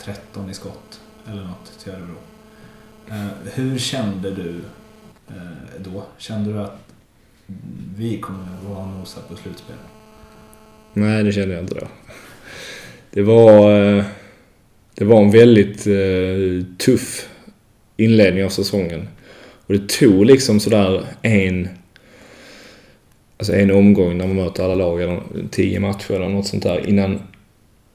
45-13 0.03 0.49
i 0.49 0.53
skott 0.53 1.01
eller 1.31 1.43
något 1.43 1.79
till 1.83 1.91
Örebro. 1.91 2.15
Eh, 3.09 3.27
hur 3.53 3.77
kände 3.77 4.31
du 4.31 4.61
eh, 5.27 5.81
då? 5.83 6.03
Kände 6.17 6.53
du 6.53 6.59
att 6.59 6.79
vi 7.97 8.17
kommer 8.17 8.43
att 8.43 8.69
vara 8.69 8.85
nosa 8.85 9.21
på 9.29 9.35
slutspel? 9.35 9.75
Nej, 10.93 11.23
det 11.23 11.31
kände 11.31 11.53
jag 11.53 11.63
inte 11.63 11.75
då 11.75 11.87
det 13.13 13.21
var, 13.21 13.81
eh, 13.81 14.03
det 14.95 15.05
var 15.05 15.21
en 15.21 15.31
väldigt 15.31 15.87
tuff 16.77 17.29
inledning 17.97 18.45
av 18.45 18.49
säsongen. 18.49 19.07
Och 19.65 19.73
det 19.73 19.89
tog 19.89 20.25
liksom 20.25 20.59
sådär 20.59 21.05
en, 21.21 21.69
alltså 23.37 23.53
en 23.53 23.71
omgång 23.71 24.17
när 24.17 24.27
man 24.27 24.35
möter 24.35 24.63
alla 24.63 24.75
lag, 24.75 25.01
eller 25.01 25.21
tio 25.51 25.79
matcher 25.79 26.11
eller 26.13 26.29
något 26.29 26.47
sånt 26.47 26.63
där, 26.63 26.89
innan 26.89 27.19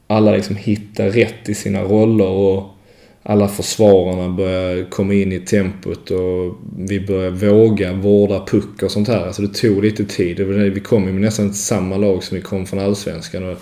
alla 0.07 0.33
liksom 0.33 0.57
hittar 0.57 1.11
rätt 1.11 1.49
i 1.49 1.55
sina 1.55 1.83
roller 1.83 2.29
och 2.29 2.75
alla 3.23 3.49
försvararna 3.49 4.29
börjar 4.29 4.91
komma 4.91 5.15
in 5.15 5.33
i 5.33 5.41
tempot 5.41 6.11
och 6.11 6.59
vi 6.79 7.01
börjar 7.01 7.31
våga 7.31 7.93
vårda 7.93 8.45
puck 8.45 8.83
och 8.83 8.91
sånt 8.91 9.09
här. 9.09 9.27
Alltså 9.27 9.43
det 9.43 9.55
tog 9.55 9.83
lite 9.83 10.05
tid. 10.05 10.41
Vi 10.41 10.81
kom 10.81 11.07
ju 11.07 11.13
med 11.13 11.23
nästan 11.23 11.55
samma 11.55 11.97
lag 11.97 12.25
som 12.25 12.37
vi 12.37 12.43
kom 12.43 12.67
från 12.67 12.81
Allsvenskan. 12.81 13.49
Och 13.49 13.59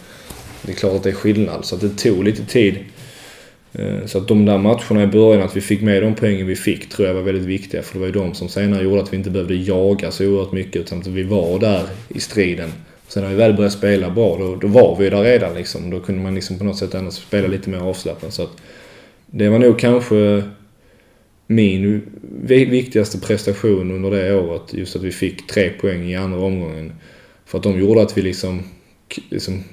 det 0.62 0.72
är 0.72 0.76
klart 0.76 0.92
att 0.92 1.02
det 1.02 1.10
är 1.10 1.14
skillnad. 1.14 1.64
Så 1.64 1.74
att 1.74 1.80
det 1.80 1.88
tog 1.88 2.24
lite 2.24 2.44
tid. 2.44 2.78
Eh, 3.78 4.06
så 4.06 4.18
att 4.18 4.28
de 4.28 4.44
där 4.44 4.58
matcherna 4.58 5.02
i 5.02 5.06
början, 5.06 5.42
att 5.42 5.56
vi 5.56 5.60
fick 5.60 5.82
med 5.82 6.02
de 6.02 6.14
poängen 6.14 6.46
vi 6.46 6.56
fick, 6.56 6.88
tror 6.88 7.08
jag 7.08 7.14
var 7.14 7.22
väldigt 7.22 7.44
viktiga. 7.44 7.82
För 7.82 7.94
det 7.94 8.00
var 8.00 8.06
ju 8.06 8.12
de 8.12 8.34
som 8.34 8.48
senare 8.48 8.84
gjorde 8.84 9.02
att 9.02 9.12
vi 9.12 9.16
inte 9.16 9.30
behövde 9.30 9.54
jaga 9.54 10.10
så 10.10 10.26
oerhört 10.26 10.52
mycket, 10.52 10.76
utan 10.76 10.98
att 10.98 11.06
vi 11.06 11.22
var 11.22 11.58
där 11.58 11.82
i 12.08 12.20
striden. 12.20 12.72
Sen 13.08 13.22
när 13.22 13.30
vi 13.30 13.36
väl 13.36 13.52
började 13.52 13.74
spela 13.74 14.10
bra, 14.10 14.36
då, 14.38 14.56
då 14.56 14.66
var 14.66 14.96
vi 14.96 15.10
där 15.10 15.22
redan 15.22 15.54
liksom. 15.54 15.90
Då 15.90 16.00
kunde 16.00 16.22
man 16.22 16.34
liksom 16.34 16.58
på 16.58 16.64
något 16.64 16.78
sätt 16.78 16.94
ändå 16.94 17.10
spela 17.10 17.48
lite 17.48 17.70
mer 17.70 17.78
avslappnat. 17.78 18.34
Så 18.34 18.42
att 18.42 18.56
det 19.26 19.48
var 19.48 19.58
nog 19.58 19.78
kanske 19.78 20.42
min 21.46 22.02
viktigaste 22.46 23.20
prestation 23.20 23.90
under 23.90 24.10
det 24.10 24.34
året. 24.34 24.74
Just 24.74 24.96
att 24.96 25.02
vi 25.02 25.12
fick 25.12 25.46
tre 25.46 25.70
poäng 25.70 26.10
i 26.10 26.16
andra 26.16 26.40
omgången. 26.40 26.92
För 27.44 27.58
att 27.58 27.64
de 27.64 27.80
gjorde 27.80 28.02
att 28.02 28.18
vi 28.18 28.22
liksom, 28.22 28.62
liksom 29.30 29.64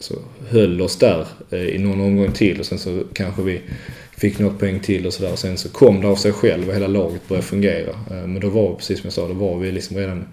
så 0.00 0.14
höll 0.48 0.82
oss 0.82 0.96
där 0.96 1.26
eh, 1.50 1.64
i 1.64 1.78
någon 1.78 2.00
omgång 2.00 2.32
till 2.32 2.60
och 2.60 2.66
sen 2.66 2.78
så 2.78 3.02
kanske 3.12 3.42
vi 3.42 3.62
fick 4.10 4.38
något 4.38 4.58
poäng 4.58 4.80
till 4.80 5.06
och 5.06 5.12
sådär. 5.12 5.36
Sen 5.36 5.58
så 5.58 5.68
kom 5.68 6.00
det 6.00 6.08
av 6.08 6.16
sig 6.16 6.32
själv 6.32 6.68
och 6.68 6.74
hela 6.74 6.86
laget 6.86 7.28
började 7.28 7.46
fungera. 7.46 7.90
Eh, 7.90 8.26
men 8.26 8.40
då 8.40 8.48
var, 8.50 8.74
precis 8.74 9.00
som 9.00 9.06
jag 9.06 9.12
sa, 9.12 9.28
då 9.28 9.34
var 9.34 9.58
vi 9.58 9.72
liksom 9.72 9.96
redan 9.96 10.26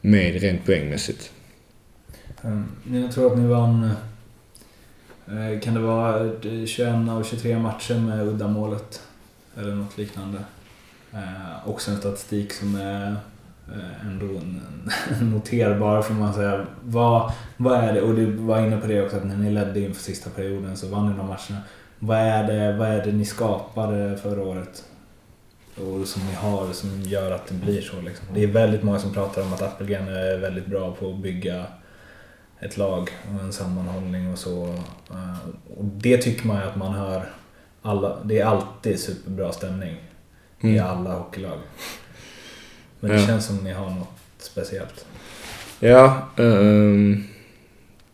med 0.00 0.40
rent 0.42 0.66
poängmässigt. 0.66 1.30
Ehm, 2.42 2.64
mm. 2.86 3.02
Jag 3.02 3.12
tror 3.12 3.32
att 3.32 3.38
ni 3.38 3.46
vann, 3.46 3.90
eh, 5.26 5.60
kan 5.60 5.74
det 5.74 5.80
vara 5.80 6.30
21 6.66 7.08
av 7.10 7.24
23 7.24 7.58
matcher 7.58 7.94
med 7.94 8.26
uddamålet? 8.26 9.02
Eller 9.56 9.74
något 9.74 9.98
liknande. 9.98 10.38
Också 11.66 11.90
en 11.90 11.98
statistik 11.98 12.52
som 12.52 12.74
är 12.74 13.16
ändå 14.02 14.26
noterbar 15.22 16.02
får 16.02 16.14
man 16.14 16.34
säga. 16.34 16.66
Vad, 16.82 17.32
vad 17.56 17.78
är 17.78 17.92
det, 17.92 18.02
och 18.02 18.14
du 18.14 18.26
var 18.26 18.60
inne 18.60 18.76
på 18.76 18.86
det 18.86 19.02
också 19.02 19.16
att 19.16 19.26
när 19.26 19.36
ni 19.36 19.50
ledde 19.50 19.80
inför 19.80 20.02
sista 20.02 20.30
perioden 20.30 20.76
så 20.76 20.88
vann 20.88 21.10
ni 21.10 21.16
de 21.16 21.26
matcherna. 21.26 21.62
Vad 21.98 22.18
är 22.18 22.44
det, 22.44 22.76
vad 22.76 22.88
är 22.88 23.04
det 23.04 23.12
ni 23.12 23.24
skapade 23.24 24.16
förra 24.16 24.42
året? 24.42 24.84
Och 25.74 26.08
som 26.08 26.22
ni 26.26 26.34
har 26.34 26.72
som 26.72 27.02
gör 27.02 27.30
att 27.30 27.46
det 27.46 27.54
blir 27.54 27.80
så 27.80 28.00
liksom. 28.00 28.26
Det 28.34 28.42
är 28.42 28.46
väldigt 28.46 28.82
många 28.82 28.98
som 28.98 29.12
pratar 29.12 29.42
om 29.42 29.52
att 29.52 29.62
Appelgren 29.62 30.08
är 30.08 30.38
väldigt 30.38 30.66
bra 30.66 30.92
på 30.92 31.10
att 31.10 31.16
bygga 31.16 31.66
ett 32.60 32.76
lag 32.76 33.10
och 33.34 33.44
en 33.44 33.52
sammanhållning 33.52 34.32
och 34.32 34.38
så. 34.38 34.66
Eh, 35.10 35.48
och 35.76 35.84
det 35.84 36.18
tycker 36.18 36.46
man 36.46 36.56
ju 36.56 36.62
att 36.62 36.76
man 36.76 36.94
hör. 36.94 37.32
Alla, 37.82 38.18
det 38.24 38.38
är 38.38 38.44
alltid 38.44 39.00
superbra 39.00 39.52
stämning 39.52 39.96
mm. 40.60 40.76
i 40.76 40.78
alla 40.78 41.14
hockeylag. 41.14 41.58
Men 43.00 43.10
det 43.10 43.20
ja. 43.20 43.26
känns 43.26 43.46
som 43.46 43.56
ni 43.56 43.72
har 43.72 43.90
något 43.90 44.08
speciellt. 44.38 45.06
Ja. 45.80 46.28
Um, 46.36 47.24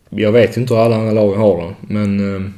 jag 0.09 0.31
vet 0.31 0.57
inte 0.57 0.73
hur 0.73 0.81
alla 0.81 0.95
andra 0.95 1.11
lagen 1.11 1.39
har 1.39 1.61
det, 1.61 1.75
men 1.93 2.19
um, 2.19 2.53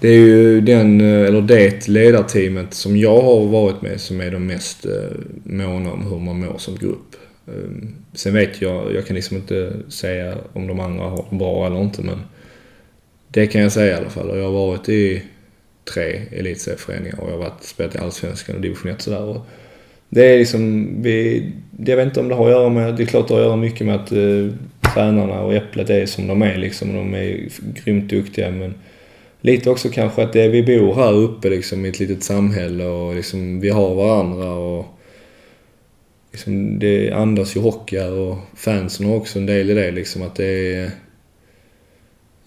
det 0.00 0.08
är 0.08 0.18
ju 0.18 0.60
den, 0.60 1.00
eh, 1.00 1.26
eller 1.26 1.42
det 1.42 1.88
ledarteamet 1.88 2.74
som 2.74 2.96
jag 2.96 3.22
har 3.22 3.46
varit 3.46 3.82
med 3.82 4.00
som 4.00 4.20
är 4.20 4.30
de 4.30 4.46
mest 4.46 4.86
uh, 4.86 4.92
måna 5.44 5.92
om 5.92 6.02
hur 6.02 6.18
man 6.18 6.40
mår 6.40 6.58
som 6.58 6.74
grupp. 6.74 7.16
Um, 7.46 7.94
sen 8.12 8.34
vet 8.34 8.62
jag, 8.62 8.94
jag 8.94 9.06
kan 9.06 9.16
liksom 9.16 9.36
inte 9.36 9.72
säga 9.88 10.38
om 10.52 10.66
de 10.66 10.80
andra 10.80 11.04
har 11.04 11.26
det 11.30 11.36
bra 11.36 11.66
eller 11.66 11.82
inte, 11.82 12.02
men 12.02 12.18
det 13.28 13.46
kan 13.46 13.62
jag 13.62 13.72
säga 13.72 13.96
i 13.96 14.00
alla 14.00 14.10
fall. 14.10 14.30
Och 14.30 14.38
jag 14.38 14.44
har 14.44 14.52
varit 14.52 14.88
i 14.88 15.22
tre 15.94 16.22
elitserieföreningar 16.32 17.20
och 17.20 17.28
jag 17.28 17.32
har 17.32 17.38
varit, 17.38 17.64
spelat 17.64 17.94
i 17.94 17.98
Allsvenskan 17.98 18.56
och 18.56 18.62
division 18.62 18.90
1 18.90 19.02
sådär. 19.02 19.22
Och, 19.22 19.46
det 20.08 20.24
är 20.24 20.38
liksom, 20.38 20.88
vi, 21.02 21.44
jag 21.78 21.96
vet 21.96 22.06
inte 22.06 22.20
om 22.20 22.28
det 22.28 22.34
har 22.34 22.44
att 22.46 22.52
göra 22.52 22.68
med, 22.68 22.96
det 22.96 23.02
är 23.02 23.06
klart 23.06 23.28
det 23.28 23.34
har 23.34 23.40
att 23.40 23.46
göra 23.46 23.56
mycket 23.56 23.86
med 23.86 23.94
att 23.94 24.12
eh, 24.12 24.48
tränarna 24.94 25.40
och 25.40 25.54
Äpplet 25.54 25.90
är 25.90 26.06
som 26.06 26.26
de 26.26 26.42
är 26.42 26.56
liksom. 26.56 26.94
De 26.94 27.14
är 27.14 27.48
grymt 27.84 28.10
duktiga 28.10 28.50
men 28.50 28.74
lite 29.40 29.70
också 29.70 29.88
kanske 29.88 30.22
att 30.22 30.32
det 30.32 30.42
är, 30.42 30.48
vi 30.48 30.62
bor 30.62 30.94
här 30.94 31.12
uppe 31.12 31.50
liksom 31.50 31.86
i 31.86 31.88
ett 31.88 31.98
litet 31.98 32.22
samhälle 32.22 32.84
och 32.84 33.14
liksom 33.14 33.60
vi 33.60 33.70
har 33.70 33.94
varandra 33.94 34.52
och 34.52 34.86
liksom 36.32 36.78
det 36.78 37.12
andas 37.12 37.56
ju 37.56 37.60
hockey 37.60 37.98
här 37.98 38.12
och 38.12 38.36
fansen 38.54 39.06
har 39.06 39.16
också 39.16 39.38
en 39.38 39.46
del 39.46 39.70
i 39.70 39.74
det 39.74 39.90
liksom 39.90 40.22
att 40.22 40.34
det 40.34 40.74
är 40.74 40.90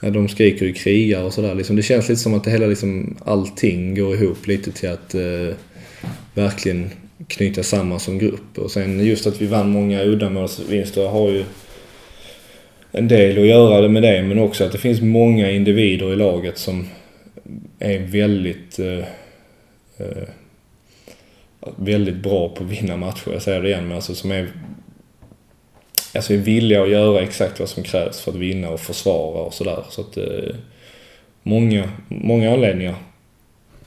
Ja, 0.02 0.10
de 0.10 0.28
skriker 0.28 0.66
ju 0.66 0.74
krigar 0.74 1.24
och 1.24 1.34
sådär. 1.34 1.56
Liksom, 1.56 1.76
det 1.76 1.84
känns 1.84 2.10
lite 2.10 2.22
som 2.22 2.34
att 2.34 2.44
det 2.44 2.52
hela, 2.52 2.66
liksom, 2.66 3.18
allting 3.26 3.96
går 3.96 4.16
ihop 4.16 4.48
lite 4.48 4.72
till 4.72 4.90
att 4.90 5.16
eh, 5.16 5.56
verkligen 6.34 6.90
knyta 7.28 7.64
samman 7.64 8.00
som 8.00 8.18
grupp. 8.18 8.58
Och 8.58 8.72
sen 8.72 9.06
just 9.06 9.28
att 9.28 9.42
vi 9.42 9.46
vann 9.46 9.70
många 9.70 10.04
uddamålsvinster 10.04 11.08
har 11.08 11.30
ju 11.30 11.46
en 12.92 13.08
del 13.08 13.40
att 13.40 13.48
göra 13.48 13.88
med 13.88 14.04
det 14.04 14.24
men 14.24 14.40
också 14.40 14.64
att 14.64 14.72
det 14.72 14.78
finns 14.78 15.02
många 15.02 15.52
individer 15.52 16.14
i 16.14 16.16
laget 16.16 16.58
som 16.58 16.88
är 17.80 18.00
väldigt 18.00 18.80
eh, 18.80 19.06
eh, 19.98 20.28
väldigt 21.76 22.16
bra 22.16 22.50
på 22.50 22.64
att 22.64 22.70
vinna 22.70 22.98
matcher. 22.98 23.32
Jag 23.32 23.42
säger 23.42 23.62
det 23.62 23.70
igen 23.70 23.88
men 23.88 23.96
alltså 23.96 24.16
som 24.16 24.32
är 24.32 24.48
alltså 26.16 26.34
är 26.34 26.38
villiga 26.38 26.84
att 26.84 26.90
göra 26.90 27.22
exakt 27.22 27.60
vad 27.60 27.70
som 27.70 27.84
krävs 27.84 28.20
för 28.22 28.32
att 28.32 28.38
vinna 28.38 28.70
och 28.70 28.80
försvara 28.80 29.42
och 29.42 29.54
sådär. 29.54 29.84
Så 29.90 30.02
att 30.02 30.18
eh, 30.18 30.56
många, 31.44 31.90
många 32.08 32.54
anledningar. 32.54 32.96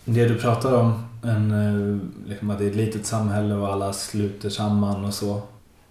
Det 0.05 0.29
du 0.29 0.35
pratar 0.35 0.75
om, 0.75 1.12
en, 1.23 1.51
eh, 1.51 1.99
liksom 2.29 2.51
att 2.51 2.59
det 2.59 2.65
är 2.65 2.71
ett 2.71 2.77
litet 2.77 3.07
samhälle 3.07 3.55
och 3.55 3.73
alla 3.73 3.93
sluter 3.93 4.51
samman 4.51 5.05
och 5.05 5.15
så. 5.15 5.43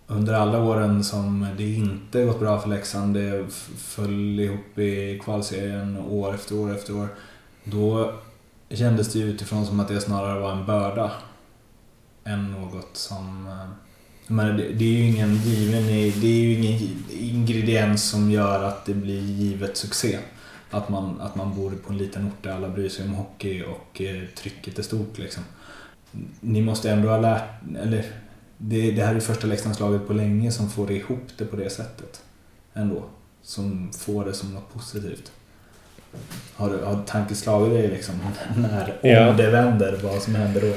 Under 0.07 0.33
alla 0.33 0.63
åren 0.63 1.03
som 1.03 1.47
det 1.57 1.69
inte 1.73 2.25
gått 2.25 2.39
bra 2.39 2.59
för 2.59 2.69
Leksand, 2.69 3.13
det 3.13 3.45
föll 3.77 4.39
ihop 4.39 4.77
i 4.77 5.19
kvalserien 5.23 5.97
år 5.97 6.33
efter 6.33 6.55
år 6.55 6.75
efter 6.75 6.97
år. 6.97 7.07
Då 7.63 8.13
kändes 8.69 9.13
det 9.13 9.19
ju 9.19 9.25
utifrån 9.25 9.65
som 9.65 9.79
att 9.79 9.87
det 9.87 10.01
snarare 10.01 10.39
var 10.39 10.51
en 10.51 10.65
börda 10.65 11.11
än 12.23 12.51
något 12.51 12.89
som... 12.93 13.47
Eh, 13.47 13.69
Men 14.27 14.57
det, 14.57 14.63
det 14.63 14.85
är 14.85 14.97
ju 14.97 15.07
ingen 15.07 15.35
given, 15.35 15.87
det 16.21 16.27
är 16.27 16.41
ju 16.41 16.53
ingen 16.53 16.89
ingrediens 17.09 18.09
som 18.09 18.31
gör 18.31 18.63
att 18.63 18.85
det 18.85 18.93
blir 18.93 19.21
givet 19.21 19.77
succé. 19.77 20.19
Att 20.71 20.89
man, 20.89 21.21
att 21.21 21.35
man 21.35 21.55
bor 21.55 21.71
på 21.85 21.91
en 21.93 21.97
liten 21.97 22.25
ort 22.27 22.43
där 22.43 22.51
alla 22.51 22.69
bryr 22.69 22.89
sig 22.89 23.05
om 23.05 23.13
hockey 23.13 23.63
och 23.63 24.01
eh, 24.01 24.21
trycket 24.35 24.79
är 24.79 24.83
stort 24.83 25.17
liksom. 25.17 25.43
Ni 26.39 26.61
måste 26.61 26.91
ändå 26.91 27.09
ha 27.09 27.17
lärt, 27.17 27.43
eller 27.83 28.03
det, 28.57 28.91
det 28.91 29.03
här 29.03 29.15
är 29.15 29.19
första 29.19 29.47
Leksandslaget 29.47 30.07
på 30.07 30.13
länge 30.13 30.51
som 30.51 30.69
får 30.69 30.91
ihop 30.91 31.23
det 31.37 31.45
på 31.45 31.55
det 31.55 31.69
sättet. 31.69 32.21
Ändå. 32.73 33.03
Som 33.43 33.89
får 33.93 34.25
det 34.25 34.33
som 34.33 34.53
något 34.53 34.73
positivt. 34.73 35.31
Har, 36.55 36.69
du- 36.69 36.83
har 36.85 37.01
tanken 37.07 37.35
slagit 37.35 37.73
dig 37.73 37.87
liksom 37.87 38.15
när 38.57 38.93
Ja. 39.01 39.29
om 39.29 39.37
det 39.37 39.49
vänder, 39.49 39.99
vad 40.03 40.21
som 40.21 40.35
händer 40.35 40.61
då? 40.61 40.73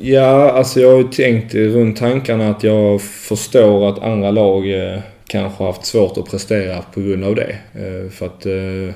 Ja, 0.00 0.50
alltså 0.52 0.80
jag 0.80 0.90
har 0.90 0.98
ju 0.98 1.04
tänkt 1.08 1.54
runt 1.54 1.96
tankarna 1.98 2.50
att 2.50 2.62
jag 2.62 3.02
förstår 3.02 3.88
att 3.88 3.98
andra 4.02 4.30
lag 4.30 4.70
eh, 4.94 5.00
kanske 5.34 5.62
har 5.62 5.72
haft 5.72 5.86
svårt 5.86 6.16
att 6.16 6.30
prestera 6.30 6.82
på 6.82 7.00
grund 7.00 7.24
av 7.24 7.34
det. 7.34 7.58
Eh, 7.74 8.10
för 8.10 8.26
att 8.26 8.46
eh, 8.46 8.88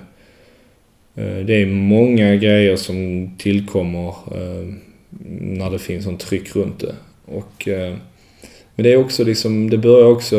eh, 1.25 1.45
det 1.45 1.63
är 1.63 1.67
många 1.67 2.37
grejer 2.37 2.77
som 2.77 3.31
tillkommer 3.39 4.15
när 5.41 5.71
det 5.71 5.79
finns 5.79 6.05
sånt 6.05 6.21
tryck 6.21 6.57
runt 6.57 6.81
det. 6.81 6.95
Och, 7.25 7.69
men 8.75 8.85
det 8.85 8.93
är 8.93 8.97
också 8.97 9.25
liksom, 9.25 9.71
det 9.71 9.79
börjar 9.79 10.07
också 10.07 10.37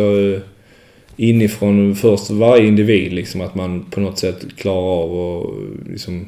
inifrån 1.18 1.95
först 1.95 2.30
varje 2.30 2.68
individ 2.68 3.14
liksom 3.14 3.41
att 3.41 3.56
man 3.56 3.86
på 3.91 4.00
något 4.00 4.18
sätt 4.18 4.45
klarar 4.58 5.04
av 5.04 5.12
att 5.20 5.89
liksom 5.91 6.26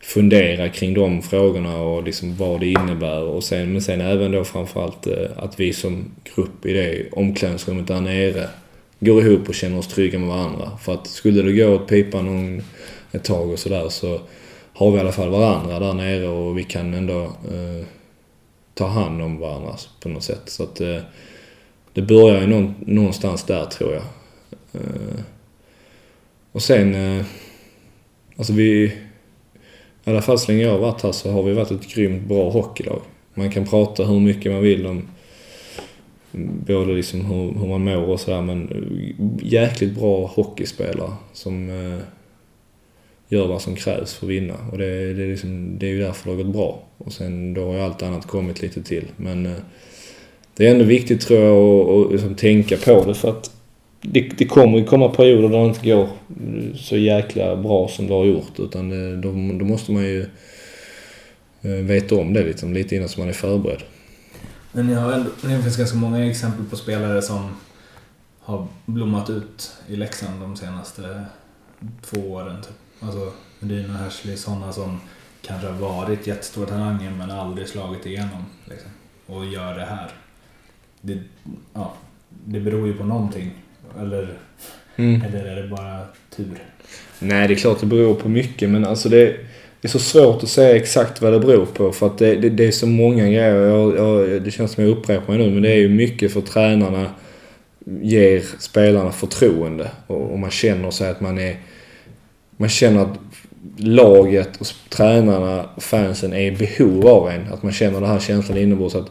fundera 0.00 0.68
kring 0.68 0.94
de 0.94 1.22
frågorna 1.22 1.80
och 1.80 2.02
liksom 2.02 2.36
vad 2.36 2.60
det 2.60 2.66
innebär. 2.66 3.22
Och 3.22 3.44
sen, 3.44 3.72
men 3.72 3.82
sen 3.82 4.00
även 4.00 4.32
då 4.32 4.44
framförallt 4.44 5.06
att 5.36 5.60
vi 5.60 5.72
som 5.72 6.04
grupp 6.34 6.66
i 6.66 6.72
det 6.72 7.08
omklädningsrummet 7.12 7.86
där 7.86 8.00
nere 8.00 8.48
går 9.00 9.22
ihop 9.22 9.48
och 9.48 9.54
känner 9.54 9.78
oss 9.78 9.88
trygga 9.88 10.18
med 10.18 10.28
varandra. 10.28 10.70
För 10.80 10.94
att 10.94 11.06
skulle 11.06 11.42
det 11.42 11.52
gå 11.52 11.74
åt 11.74 11.88
pipan 11.88 12.26
någon, 12.26 12.62
ett 13.12 13.24
tag 13.24 13.50
och 13.50 13.58
sådär 13.58 13.88
så 13.88 14.20
har 14.72 14.90
vi 14.90 14.96
i 14.96 15.00
alla 15.00 15.12
fall 15.12 15.28
varandra 15.28 15.78
där 15.78 15.94
nere 15.94 16.28
och 16.28 16.58
vi 16.58 16.64
kan 16.64 16.94
ändå 16.94 17.22
eh, 17.24 17.86
ta 18.74 18.86
hand 18.86 19.22
om 19.22 19.38
varandra 19.38 19.74
på 20.00 20.08
något 20.08 20.22
sätt. 20.22 20.42
Så 20.46 20.62
att 20.62 20.80
eh, 20.80 20.98
det 21.92 22.02
börjar 22.02 22.40
ju 22.40 22.46
någon, 22.46 22.74
någonstans 22.78 23.44
där 23.44 23.64
tror 23.64 23.92
jag. 23.92 24.02
Eh, 24.72 25.20
och 26.52 26.62
sen, 26.62 26.94
eh, 26.94 27.24
alltså 28.36 28.52
vi 28.52 28.84
i 30.04 30.10
alla 30.10 30.22
fall 30.22 30.38
så 30.38 30.52
länge 30.52 30.64
jag 30.64 30.72
har 30.72 30.78
varit 30.78 31.02
här 31.02 31.12
så 31.12 31.30
har 31.30 31.42
vi 31.42 31.52
varit 31.52 31.70
ett 31.70 31.94
grymt 31.94 32.28
bra 32.28 32.50
hockeylag. 32.50 33.00
Man 33.34 33.50
kan 33.50 33.66
prata 33.66 34.04
hur 34.04 34.20
mycket 34.20 34.52
man 34.52 34.62
vill 34.62 34.86
om 34.86 35.08
både 36.66 36.92
liksom 36.92 37.24
hur, 37.24 37.60
hur 37.60 37.66
man 37.68 37.84
mår 37.84 38.08
och 38.08 38.20
sådär 38.20 38.42
men 38.42 38.70
jäkligt 39.42 39.94
bra 39.94 40.26
hockeyspelare 40.26 41.12
som 41.32 41.68
eh, 41.68 41.98
gör 43.28 43.46
vad 43.46 43.62
som 43.62 43.74
krävs 43.74 44.14
för 44.14 44.26
att 44.26 44.30
vinna. 44.30 44.54
Och 44.72 44.78
det, 44.78 45.14
det, 45.14 45.22
är 45.22 45.28
liksom, 45.28 45.78
det 45.78 45.86
är 45.86 45.90
ju 45.90 46.00
därför 46.00 46.30
det 46.30 46.36
har 46.36 46.42
gått 46.42 46.52
bra. 46.52 46.82
Och 46.98 47.12
sen 47.12 47.54
då 47.54 47.66
har 47.66 47.74
ju 47.74 47.80
allt 47.80 48.02
annat 48.02 48.26
kommit 48.26 48.62
lite 48.62 48.82
till. 48.82 49.04
Men 49.16 49.46
eh, 49.46 49.52
det 50.56 50.66
är 50.66 50.70
ändå 50.70 50.84
viktigt 50.84 51.20
tror 51.20 51.40
jag 51.40 51.56
att, 51.56 52.06
att 52.06 52.12
liksom 52.12 52.34
tänka 52.34 52.76
på 52.76 53.04
det 53.04 53.14
för 53.14 53.30
att 53.30 53.50
det, 54.00 54.20
det 54.38 54.44
kommer 54.44 54.78
ju 54.78 54.84
komma 54.84 55.08
perioder 55.08 55.48
där 55.48 55.58
det 55.58 55.66
inte 55.66 55.86
går 55.86 56.08
så 56.74 56.96
jäkla 56.96 57.56
bra 57.56 57.88
som 57.88 58.06
det 58.06 58.14
har 58.14 58.24
gjort. 58.24 58.58
Utan 58.58 58.88
det, 58.88 59.16
då, 59.16 59.28
då 59.32 59.64
måste 59.64 59.92
man 59.92 60.02
ju 60.02 60.26
eh, 61.62 61.70
veta 61.70 62.16
om 62.16 62.32
det 62.32 62.44
liksom, 62.44 62.74
lite 62.74 62.96
innan 62.96 63.08
så 63.08 63.20
man 63.20 63.28
är 63.28 63.32
förberedd. 63.32 63.82
Men 64.72 64.86
ni 64.86 64.94
har 64.94 65.12
ändå, 65.12 65.30
det 65.42 65.62
finns 65.62 65.76
ganska 65.76 65.96
många 65.96 66.30
exempel 66.30 66.64
på 66.66 66.76
spelare 66.76 67.22
som 67.22 67.56
har 68.40 68.66
blommat 68.86 69.30
ut 69.30 69.72
i 69.88 69.96
Leksand 69.96 70.40
de 70.40 70.56
senaste 70.56 71.24
två 72.02 72.32
åren. 72.32 72.62
Typ. 72.62 72.76
Alltså 73.00 73.32
Medina 73.60 73.94
och 73.94 74.00
Hersley, 74.00 74.36
sådana 74.36 74.72
som 74.72 75.00
kanske 75.42 75.66
har 75.68 75.74
varit 75.74 76.26
jättestora 76.26 76.66
talanger 76.66 77.10
men 77.10 77.30
aldrig 77.30 77.68
slagit 77.68 78.06
igenom. 78.06 78.44
Liksom, 78.64 78.90
och 79.26 79.46
gör 79.46 79.74
det 79.74 79.84
här. 79.84 80.10
Det, 81.00 81.18
ja, 81.74 81.94
det 82.44 82.60
beror 82.60 82.86
ju 82.86 82.94
på 82.94 83.04
någonting. 83.04 83.50
Eller, 84.00 84.38
Mm. 84.96 85.22
eller 85.22 85.44
är 85.44 85.62
det 85.62 85.68
bara 85.68 86.04
tur? 86.36 86.62
Nej, 87.18 87.48
det 87.48 87.54
är 87.54 87.58
klart 87.58 87.80
det 87.80 87.86
beror 87.86 88.14
på 88.14 88.28
mycket 88.28 88.70
men 88.70 88.84
alltså 88.86 89.08
det, 89.08 89.36
det 89.80 89.88
är 89.88 89.90
så 89.90 89.98
svårt 89.98 90.42
att 90.42 90.48
säga 90.48 90.76
exakt 90.76 91.22
vad 91.22 91.32
det 91.32 91.40
beror 91.40 91.66
på 91.66 91.92
för 91.92 92.06
att 92.06 92.18
det, 92.18 92.34
det, 92.34 92.48
det 92.48 92.66
är 92.66 92.70
så 92.70 92.86
många 92.86 93.24
grejer. 93.24 93.54
Jag, 93.54 93.96
jag, 93.96 94.42
det 94.42 94.50
känns 94.50 94.72
som 94.72 94.84
jag 94.84 94.90
upprepar 94.90 95.32
mig 95.32 95.46
nu 95.46 95.50
men 95.50 95.62
det 95.62 95.70
är 95.70 95.76
ju 95.76 95.88
mycket 95.88 96.32
för 96.32 96.40
tränarna 96.40 97.10
ger 98.02 98.42
spelarna 98.58 99.12
förtroende 99.12 99.90
och, 100.06 100.32
och 100.32 100.38
man 100.38 100.50
känner 100.50 100.90
sig 100.90 101.10
att 101.10 101.20
man 101.20 101.38
är... 101.38 101.56
Man 102.56 102.68
känner 102.68 103.02
att 103.02 103.18
laget 103.76 104.56
och 104.60 104.66
tränarna 104.88 105.64
och 105.74 105.82
fansen 105.82 106.32
är 106.32 106.40
i 106.40 106.50
behov 106.50 107.06
av 107.06 107.30
en. 107.30 107.52
Att 107.52 107.62
man 107.62 107.72
känner 107.72 108.00
den 108.00 108.10
här 108.10 108.18
känslan 108.18 108.58
inombords 108.58 108.94
att 108.94 109.10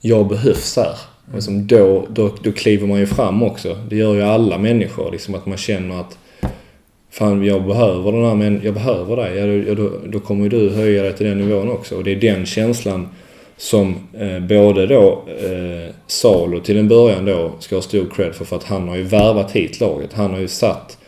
jag 0.00 0.28
behövs 0.28 0.76
här. 0.76 0.96
Och 1.28 1.34
liksom 1.34 1.66
då, 1.66 2.06
då, 2.10 2.34
då 2.42 2.52
kliver 2.52 2.86
man 2.86 2.98
ju 2.98 3.06
fram 3.06 3.42
också. 3.42 3.78
Det 3.90 3.96
gör 3.96 4.14
ju 4.14 4.22
alla 4.22 4.58
människor. 4.58 5.12
Liksom 5.12 5.34
att 5.34 5.46
man 5.46 5.56
känner 5.58 6.00
att 6.00 6.18
Fan, 7.10 7.44
jag 7.44 7.66
behöver 7.66 8.12
den 8.12 8.24
här 8.24 8.34
men 8.34 8.60
jag 8.64 8.74
behöver 8.74 9.16
dig. 9.16 9.36
Ja, 9.36 9.74
då, 9.74 9.74
då, 9.74 9.90
då 10.06 10.20
kommer 10.20 10.42
ju 10.42 10.48
du 10.48 10.70
höja 10.70 11.02
dig 11.02 11.12
till 11.12 11.26
den 11.26 11.38
nivån 11.38 11.70
också. 11.70 11.96
Och 11.96 12.04
det 12.04 12.10
är 12.10 12.16
den 12.16 12.46
känslan 12.46 13.08
som 13.56 13.94
eh, 14.18 14.40
både 14.40 14.86
då 14.86 15.24
eh, 15.42 15.94
Salo 16.06 16.60
till 16.60 16.78
en 16.78 16.88
början 16.88 17.24
då 17.24 17.52
ska 17.58 17.74
ha 17.74 17.82
stor 17.82 18.06
cred 18.14 18.34
för. 18.34 18.44
För 18.44 18.56
att 18.56 18.64
han 18.64 18.88
har 18.88 18.96
ju 18.96 19.02
värvat 19.02 19.52
hit 19.52 19.80
laget. 19.80 20.12
Han 20.12 20.30
har 20.30 20.38
ju 20.38 20.48
satt 20.48 20.98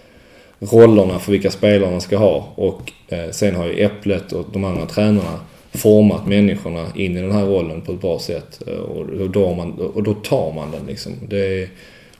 rollerna 0.58 1.18
för 1.18 1.32
vilka 1.32 1.50
spelarna 1.50 2.00
ska 2.00 2.16
ha. 2.16 2.48
Och 2.54 2.92
eh, 3.08 3.30
sen 3.30 3.54
har 3.54 3.66
ju 3.66 3.84
Äpplet 3.84 4.32
och 4.32 4.46
de 4.52 4.64
andra 4.64 4.86
tränarna 4.86 5.40
format 5.72 6.26
människorna 6.26 6.86
in 6.94 7.16
i 7.16 7.20
den 7.20 7.32
här 7.32 7.46
rollen 7.46 7.80
på 7.80 7.92
ett 7.92 8.00
bra 8.00 8.18
sätt. 8.18 8.62
Eh, 8.66 8.74
och, 8.74 8.98
Och 8.98 9.30
då, 9.30 9.46
har 9.46 9.54
man, 9.54 9.72
och 9.72 10.02
då 10.02 10.14
tar 10.14 10.52
man 10.52 10.70
den 10.70 10.86
liksom. 10.86 11.12
Det 11.28 11.62
är, 11.62 11.68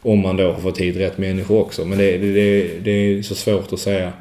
om 0.03 0.20
man 0.20 0.36
då 0.36 0.53
har 0.53 0.61
fått 0.61 0.78
hit 0.78 0.96
rätt 0.96 1.18
människor 1.18 1.61
också. 1.61 1.84
Men 1.84 1.98
det, 1.98 2.18
det, 2.18 2.68
det, 2.78 2.90
är 2.90 3.22
så 3.22 3.34
svårt 3.34 3.72
att 3.72 3.80
säga 3.80 4.12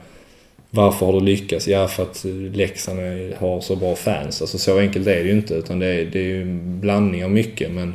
varför 0.70 1.06
har 1.06 1.14
du 1.14 1.20
lyckats? 1.20 1.68
Ja, 1.68 1.88
för 1.88 2.04
att 2.04 2.26
Leksand 2.54 3.00
är- 3.00 3.36
har 3.36 3.62
så 3.62 3.76
bra 3.76 3.96
fans. 3.96 4.42
Alltså 4.42 4.58
så 4.58 4.80
enkelt 4.80 5.08
är 5.08 5.16
det 5.16 5.30
ju 5.30 5.32
inte. 5.32 5.54
Utan 5.54 5.80
det 5.80 5.86
är, 5.88 6.06
det 6.06 6.20
är 6.20 6.24
ju 6.24 6.42
en 6.42 6.80
blandning 6.80 7.24
av 7.26 7.32
mycket. 7.32 7.72
Men 7.72 7.94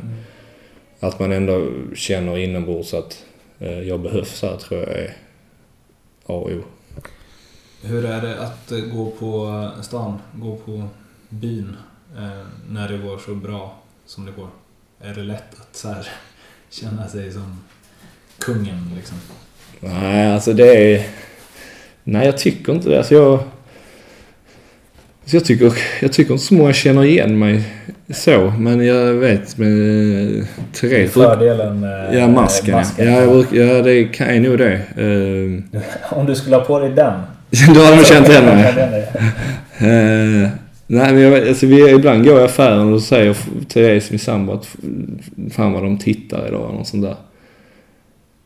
att 0.99 1.19
man 1.19 1.31
ändå 1.31 1.67
känner 1.95 2.37
inombords 2.37 2.93
att 2.93 3.25
eh, 3.59 3.79
jag 3.79 3.99
behövs 3.99 4.41
här 4.41 4.57
tror 4.57 4.79
jag 4.79 4.89
är 4.89 5.13
A 6.25 6.33
och 6.33 6.51
O. 6.51 6.63
Hur 7.83 8.05
är 8.05 8.21
det 8.21 8.39
att 8.39 8.71
eh, 8.71 8.79
gå 8.79 9.11
på 9.11 9.69
stan, 9.81 10.19
gå 10.33 10.55
på 10.55 10.87
byn 11.29 11.75
eh, 12.17 12.45
när 12.69 12.89
det 12.89 12.97
går 12.97 13.17
så 13.17 13.35
bra 13.35 13.75
som 14.05 14.25
det 14.25 14.31
går? 14.31 14.49
Är 15.01 15.13
det 15.13 15.23
lätt 15.23 15.61
att 15.61 15.75
så 15.75 15.87
här, 15.87 16.07
känna 16.69 17.07
sig 17.07 17.31
som 17.31 17.57
kungen 18.39 18.91
liksom? 18.95 19.17
Nej, 19.79 20.31
alltså 20.33 20.53
det 20.53 20.93
är... 20.95 21.01
Nej, 22.03 22.25
jag 22.25 22.37
tycker 22.37 22.73
inte 22.73 22.89
det. 22.89 22.97
Alltså 22.97 23.15
jag... 23.15 23.39
Jag, 25.25 25.45
tycker, 25.45 25.73
jag 26.01 26.13
tycker 26.13 26.33
inte 26.33 26.45
så 26.45 26.53
många 26.53 26.73
känner 26.73 27.03
igen 27.03 27.39
mig 27.39 27.63
så. 28.09 28.53
Men 28.59 28.85
jag 28.85 29.13
vet 29.13 29.57
med 29.57 30.37
eh, 30.39 30.45
Therese... 30.73 31.11
Fördelen 31.11 31.83
eh, 31.83 32.17
Ja, 32.19 32.27
masken. 32.27 32.71
masken. 32.75 33.13
Ja, 33.13 33.21
jag 33.21 33.45
ja, 33.51 33.81
det 33.81 34.03
kan 34.03 34.27
är 34.27 34.39
nog 34.39 34.57
det. 34.57 34.73
Eh, 34.73 36.17
Om 36.19 36.25
du 36.25 36.35
skulle 36.35 36.55
ha 36.55 36.63
på 36.63 36.79
dig 36.79 36.89
den. 36.89 37.13
du 37.73 37.79
har 37.79 37.95
nog 37.95 38.05
känt 38.05 38.29
igen 38.29 38.45
mig. 38.45 39.07
Eh, 39.79 40.49
nej 40.87 41.13
men 41.13 41.19
jag 41.19 41.47
alltså 41.47 41.65
vi, 41.65 41.89
ibland 41.91 42.23
går 42.25 42.33
jag 42.33 42.41
i 42.41 42.45
affären 42.45 42.93
och 42.93 43.01
säger 43.01 43.31
f- 43.31 43.47
Therese, 43.73 44.09
min 44.11 44.19
sambo, 44.19 44.53
att 44.53 44.67
fan 45.51 45.73
vad 45.73 45.83
de 45.83 45.97
tittar 45.97 46.47
idag 46.47 46.65
eller 46.65 46.77
något 46.77 46.87
sånt 46.87 47.03
där. 47.03 47.15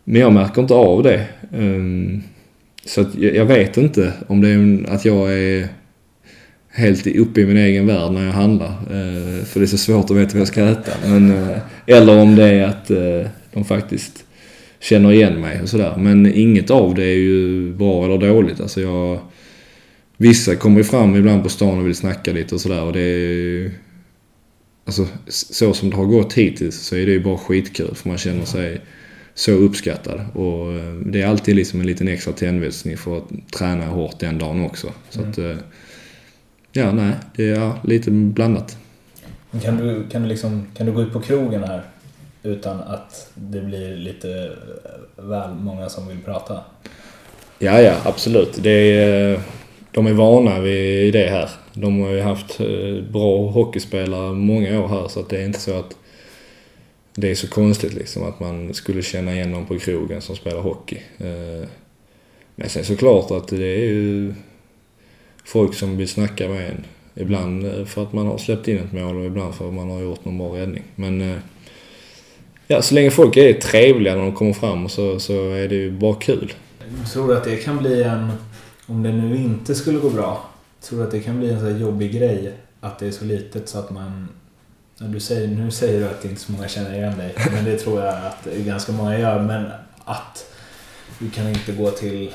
Men 0.03 0.21
jag 0.21 0.33
märker 0.33 0.61
inte 0.61 0.73
av 0.73 1.03
det. 1.03 1.27
Ehm, 1.53 2.21
så 2.85 3.01
att 3.01 3.15
jag, 3.15 3.45
vet 3.45 3.77
inte 3.77 4.13
om 4.27 4.41
det 4.41 4.49
är 4.49 4.93
att 4.93 5.05
jag 5.05 5.33
är 5.33 5.67
helt 6.69 7.07
uppe 7.07 7.41
i 7.41 7.45
min 7.45 7.57
egen 7.57 7.87
värld 7.87 8.11
när 8.11 8.25
jag 8.25 8.33
handlar. 8.33 8.69
Ehm, 8.69 9.45
för 9.45 9.59
det 9.59 9.65
är 9.65 9.67
så 9.67 9.77
svårt 9.77 10.11
att 10.11 10.17
veta 10.17 10.33
vad 10.33 10.41
jag 10.41 10.47
ska 10.47 10.63
äta. 10.65 10.91
Men, 11.05 11.31
eh, 11.31 11.57
eller 11.85 12.21
om 12.21 12.35
det 12.35 12.43
är 12.43 12.63
att 12.63 12.91
eh, 12.91 13.29
de 13.53 13.65
faktiskt 13.65 14.25
känner 14.79 15.11
igen 15.11 15.41
mig 15.41 15.61
och 15.61 15.69
sådär. 15.69 15.95
Men 15.97 16.33
inget 16.33 16.71
av 16.71 16.95
det 16.95 17.05
är 17.05 17.17
ju 17.17 17.73
bra 17.73 18.05
eller 18.05 18.17
dåligt. 18.17 18.61
Alltså 18.61 18.81
jag... 18.81 19.19
Vissa 20.17 20.55
kommer 20.55 20.77
ju 20.77 20.83
fram 20.83 21.15
ibland 21.15 21.43
på 21.43 21.49
stan 21.49 21.79
och 21.79 21.87
vill 21.87 21.95
snacka 21.95 22.31
lite 22.31 22.55
och 22.55 22.61
sådär 22.61 22.83
och 22.83 22.93
det 22.93 23.01
är 23.01 23.71
Alltså 24.85 25.07
så 25.27 25.73
som 25.73 25.89
det 25.89 25.95
har 25.95 26.05
gått 26.05 26.33
hittills 26.33 26.75
så 26.75 26.95
är 26.95 27.05
det 27.05 27.11
ju 27.11 27.23
bara 27.23 27.37
skitkul 27.37 27.95
för 27.95 28.09
man 28.09 28.17
känner 28.17 28.45
sig 28.45 28.81
så 29.35 29.51
uppskattad. 29.51 30.21
Och 30.33 30.73
eh, 30.73 30.93
det 31.05 31.21
är 31.21 31.27
alltid 31.27 31.55
liksom 31.55 31.79
en 31.79 31.87
liten 31.87 32.07
extra 32.07 32.33
tändvätskning 32.33 32.97
för 32.97 33.17
att 33.17 33.23
träna 33.57 33.85
hårt 33.85 34.19
den 34.19 34.37
dagen 34.37 34.65
också. 34.65 34.87
Så 35.09 35.19
mm. 35.19 35.31
att, 35.31 35.37
eh, 35.37 35.55
ja, 36.71 36.91
nej, 36.91 37.13
det 37.35 37.49
är 37.49 37.71
lite 37.83 38.11
blandat. 38.11 38.77
Kan 39.63 39.77
du, 39.77 40.07
kan, 40.09 40.21
du 40.21 40.27
liksom, 40.27 40.67
kan 40.77 40.85
du 40.85 40.91
gå 40.91 41.01
ut 41.01 41.13
på 41.13 41.19
krogen 41.19 41.63
här 41.63 41.83
utan 42.43 42.79
att 42.79 43.31
det 43.35 43.61
blir 43.61 43.97
lite 43.97 44.51
väl 45.15 45.53
många 45.53 45.89
som 45.89 46.07
vill 46.07 46.19
prata? 46.25 46.59
Ja, 47.59 47.81
ja, 47.81 47.95
absolut. 48.03 48.59
Det 48.63 48.93
är, 48.93 49.39
de 49.91 50.07
är 50.07 50.13
vana 50.13 50.59
vid 50.59 51.13
det 51.13 51.29
här. 51.29 51.49
De 51.73 52.01
har 52.01 52.09
ju 52.09 52.21
haft 52.21 52.59
eh, 52.59 53.03
bra 53.11 53.49
hockeyspelare 53.51 54.33
många 54.33 54.81
år 54.81 54.87
här 54.87 55.07
så 55.07 55.19
att 55.19 55.29
det 55.29 55.41
är 55.41 55.45
inte 55.45 55.59
så 55.59 55.79
att 55.79 55.95
det 57.15 57.31
är 57.31 57.35
så 57.35 57.47
konstigt 57.47 57.93
liksom 57.93 58.23
att 58.23 58.39
man 58.39 58.73
skulle 58.73 59.01
känna 59.01 59.33
igen 59.33 59.51
någon 59.51 59.65
på 59.65 59.79
krogen 59.79 60.21
som 60.21 60.35
spelar 60.35 60.61
hockey. 60.61 60.97
Eh, 61.17 61.67
men 62.55 62.69
sen 62.69 62.85
såklart 62.85 63.31
att 63.31 63.47
det 63.47 63.65
är 63.65 63.85
ju 63.85 64.33
folk 65.43 65.73
som 65.73 65.97
vill 65.97 66.07
snacka 66.07 66.47
med 66.47 66.69
en. 66.69 66.85
Ibland 67.15 67.65
eh, 67.65 67.85
för 67.85 68.03
att 68.03 68.13
man 68.13 68.27
har 68.27 68.37
släppt 68.37 68.67
in 68.67 68.77
ett 68.77 68.91
mål 68.91 69.15
och 69.15 69.25
ibland 69.25 69.55
för 69.55 69.67
att 69.67 69.73
man 69.73 69.89
har 69.89 70.01
gjort 70.01 70.25
någon 70.25 70.37
bra 70.37 70.57
räddning. 70.57 70.83
Men 70.95 71.21
eh, 71.21 71.37
ja, 72.67 72.81
så 72.81 72.95
länge 72.95 73.11
folk 73.11 73.37
är 73.37 73.53
trevliga 73.53 74.15
när 74.15 74.21
de 74.21 74.35
kommer 74.35 74.53
fram 74.53 74.89
så, 74.89 75.19
så 75.19 75.49
är 75.51 75.67
det 75.67 75.75
ju 75.75 75.91
bara 75.91 76.15
kul. 76.15 76.53
Tror 77.13 77.27
du 77.27 77.37
att 77.37 77.43
det 77.43 77.55
kan 77.55 77.77
bli 77.77 78.03
en, 78.03 78.31
om 78.85 79.03
det 79.03 79.11
nu 79.11 79.35
inte 79.35 79.75
skulle 79.75 79.99
gå 79.99 80.09
bra, 80.09 80.49
tror 80.81 80.99
du 80.99 81.05
att 81.05 81.11
det 81.11 81.19
kan 81.19 81.39
bli 81.39 81.49
en 81.49 81.59
så 81.59 81.65
här 81.65 81.79
jobbig 81.79 82.13
grej 82.13 82.53
att 82.79 82.99
det 82.99 83.07
är 83.07 83.11
så 83.11 83.25
litet 83.25 83.69
så 83.69 83.79
att 83.79 83.91
man 83.91 84.27
du 85.07 85.19
säger, 85.19 85.47
nu 85.47 85.71
säger 85.71 85.99
du 85.99 86.05
att 86.05 86.25
inte 86.25 86.41
så 86.41 86.51
många 86.51 86.67
känner 86.67 86.93
igen 86.93 87.17
dig, 87.17 87.35
men 87.51 87.65
det 87.65 87.77
tror 87.77 88.01
jag 88.01 88.15
att 88.15 88.47
ganska 88.57 88.91
många 88.91 89.19
gör. 89.19 89.41
Men 89.41 89.65
att 90.05 90.45
du 91.19 91.29
kan 91.29 91.49
inte 91.49 91.71
gå 91.71 91.91
till 91.91 92.31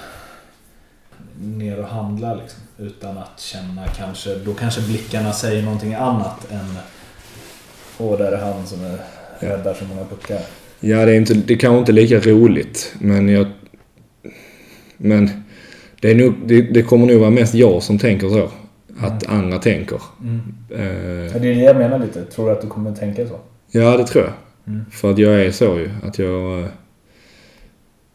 ner 1.40 1.78
och 1.78 1.88
handla 1.88 2.34
liksom, 2.34 2.60
utan 2.78 3.18
att 3.18 3.40
känna 3.40 3.86
kanske, 3.96 4.34
då 4.34 4.54
kanske 4.54 4.80
blickarna 4.80 5.32
säger 5.32 5.62
någonting 5.62 5.94
annat 5.94 6.52
än 6.52 6.78
Åh, 7.98 8.18
där 8.18 8.32
är 8.32 8.36
han 8.36 8.66
som 8.66 8.84
är 8.84 8.98
räddar 9.38 9.74
så 9.74 9.84
många 9.84 10.04
puckar. 10.04 10.40
Ja, 10.80 11.06
det 11.06 11.12
är, 11.12 11.16
inte, 11.16 11.34
det 11.34 11.54
är 11.54 11.58
kanske 11.58 11.78
inte 11.78 11.92
lika 11.92 12.20
roligt, 12.20 12.94
men 12.98 13.28
jag... 13.28 13.46
Men 14.96 15.44
det, 16.00 16.10
är 16.10 16.14
nog, 16.14 16.34
det, 16.46 16.62
det 16.62 16.82
kommer 16.82 17.06
nog 17.06 17.20
vara 17.20 17.30
mest 17.30 17.54
jag 17.54 17.82
som 17.82 17.98
tänker 17.98 18.28
så 18.28 18.50
att 19.00 19.26
mm. 19.26 19.38
andra 19.38 19.58
tänker. 19.58 20.00
Mm. 20.22 20.40
Uh, 20.70 21.32
det 21.40 21.48
är 21.48 21.54
det 21.54 21.62
jag 21.62 21.76
menar 21.76 21.98
lite. 21.98 22.24
Tror 22.24 22.46
du 22.46 22.52
att 22.52 22.62
du 22.62 22.66
kommer 22.66 22.94
tänka 22.94 23.28
så? 23.28 23.38
Ja, 23.70 23.96
det 23.96 24.06
tror 24.06 24.24
jag. 24.24 24.32
Mm. 24.66 24.84
För 24.90 25.10
att 25.10 25.18
jag 25.18 25.44
är 25.44 25.50
så 25.50 25.78
ju. 25.78 25.90
Att 26.02 26.18
jag 26.18 26.60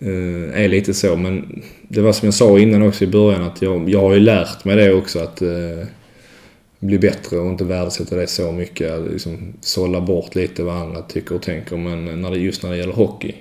uh, 0.03 0.61
är 0.61 0.67
lite 0.67 0.93
så. 0.93 1.15
Men 1.15 1.63
det 1.87 2.01
var 2.01 2.13
som 2.13 2.25
jag 2.25 2.33
sa 2.33 2.59
innan 2.59 2.81
också 2.81 3.03
i 3.03 3.07
början 3.07 3.43
att 3.43 3.61
jag, 3.61 3.89
jag 3.89 4.01
har 4.01 4.13
ju 4.13 4.19
lärt 4.19 4.65
mig 4.65 4.75
det 4.75 4.93
också 4.93 5.19
att 5.19 5.41
uh, 5.41 5.85
bli 6.79 6.99
bättre 6.99 7.37
och 7.37 7.51
inte 7.51 7.63
värdesätta 7.63 8.15
det 8.15 8.27
så 8.27 8.51
mycket. 8.51 9.11
Liksom 9.11 9.53
sålla 9.61 10.01
bort 10.01 10.35
lite 10.35 10.63
vad 10.63 10.75
andra 10.75 11.01
tycker 11.01 11.35
och 11.35 11.41
tänker. 11.41 11.77
Men 11.77 12.21
när 12.21 12.31
det, 12.31 12.37
just 12.37 12.63
när 12.63 12.71
det 12.71 12.77
gäller 12.77 12.93
hockey 12.93 13.35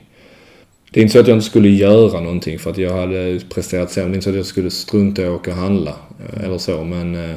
det 0.91 1.01
är 1.01 1.03
inte 1.03 1.13
så 1.13 1.21
att 1.21 1.29
jag 1.29 1.37
inte 1.37 1.47
skulle 1.47 1.69
göra 1.69 2.21
någonting 2.21 2.59
för 2.59 2.71
att 2.71 2.79
jag 2.79 2.97
hade 2.97 3.41
presterat 3.55 3.91
sämre. 3.91 4.09
Det 4.09 4.13
är 4.13 4.15
inte 4.15 4.25
så 4.25 4.31
att 4.31 4.37
jag 4.37 4.47
skulle 4.47 4.71
strunta 4.71 5.23
i 5.23 5.25
att 5.25 5.33
åka 5.33 5.51
och 5.51 5.57
handla 5.57 5.97
eh, 6.19 6.45
eller 6.45 6.59
så. 6.59 6.85
Men 6.85 7.15
eh, 7.15 7.37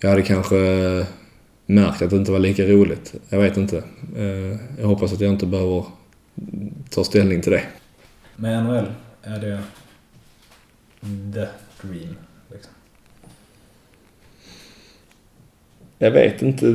jag 0.00 0.10
hade 0.10 0.22
kanske 0.22 0.56
märkt 1.66 2.02
att 2.02 2.10
det 2.10 2.16
inte 2.16 2.32
var 2.32 2.38
lika 2.38 2.64
roligt. 2.64 3.14
Jag 3.28 3.38
vet 3.38 3.56
inte. 3.56 3.82
Eh, 4.16 4.58
jag 4.80 4.86
hoppas 4.86 5.12
att 5.12 5.20
jag 5.20 5.32
inte 5.32 5.46
behöver 5.46 5.84
ta 6.90 7.04
ställning 7.04 7.40
till 7.42 7.52
det. 7.52 7.62
Med 8.36 8.64
NHL, 8.64 8.86
är 9.22 9.38
det 9.38 9.62
the 11.34 11.46
dream? 11.86 12.16
Liksom? 12.52 12.72
Jag 15.98 16.10
vet 16.10 16.42
inte. 16.42 16.66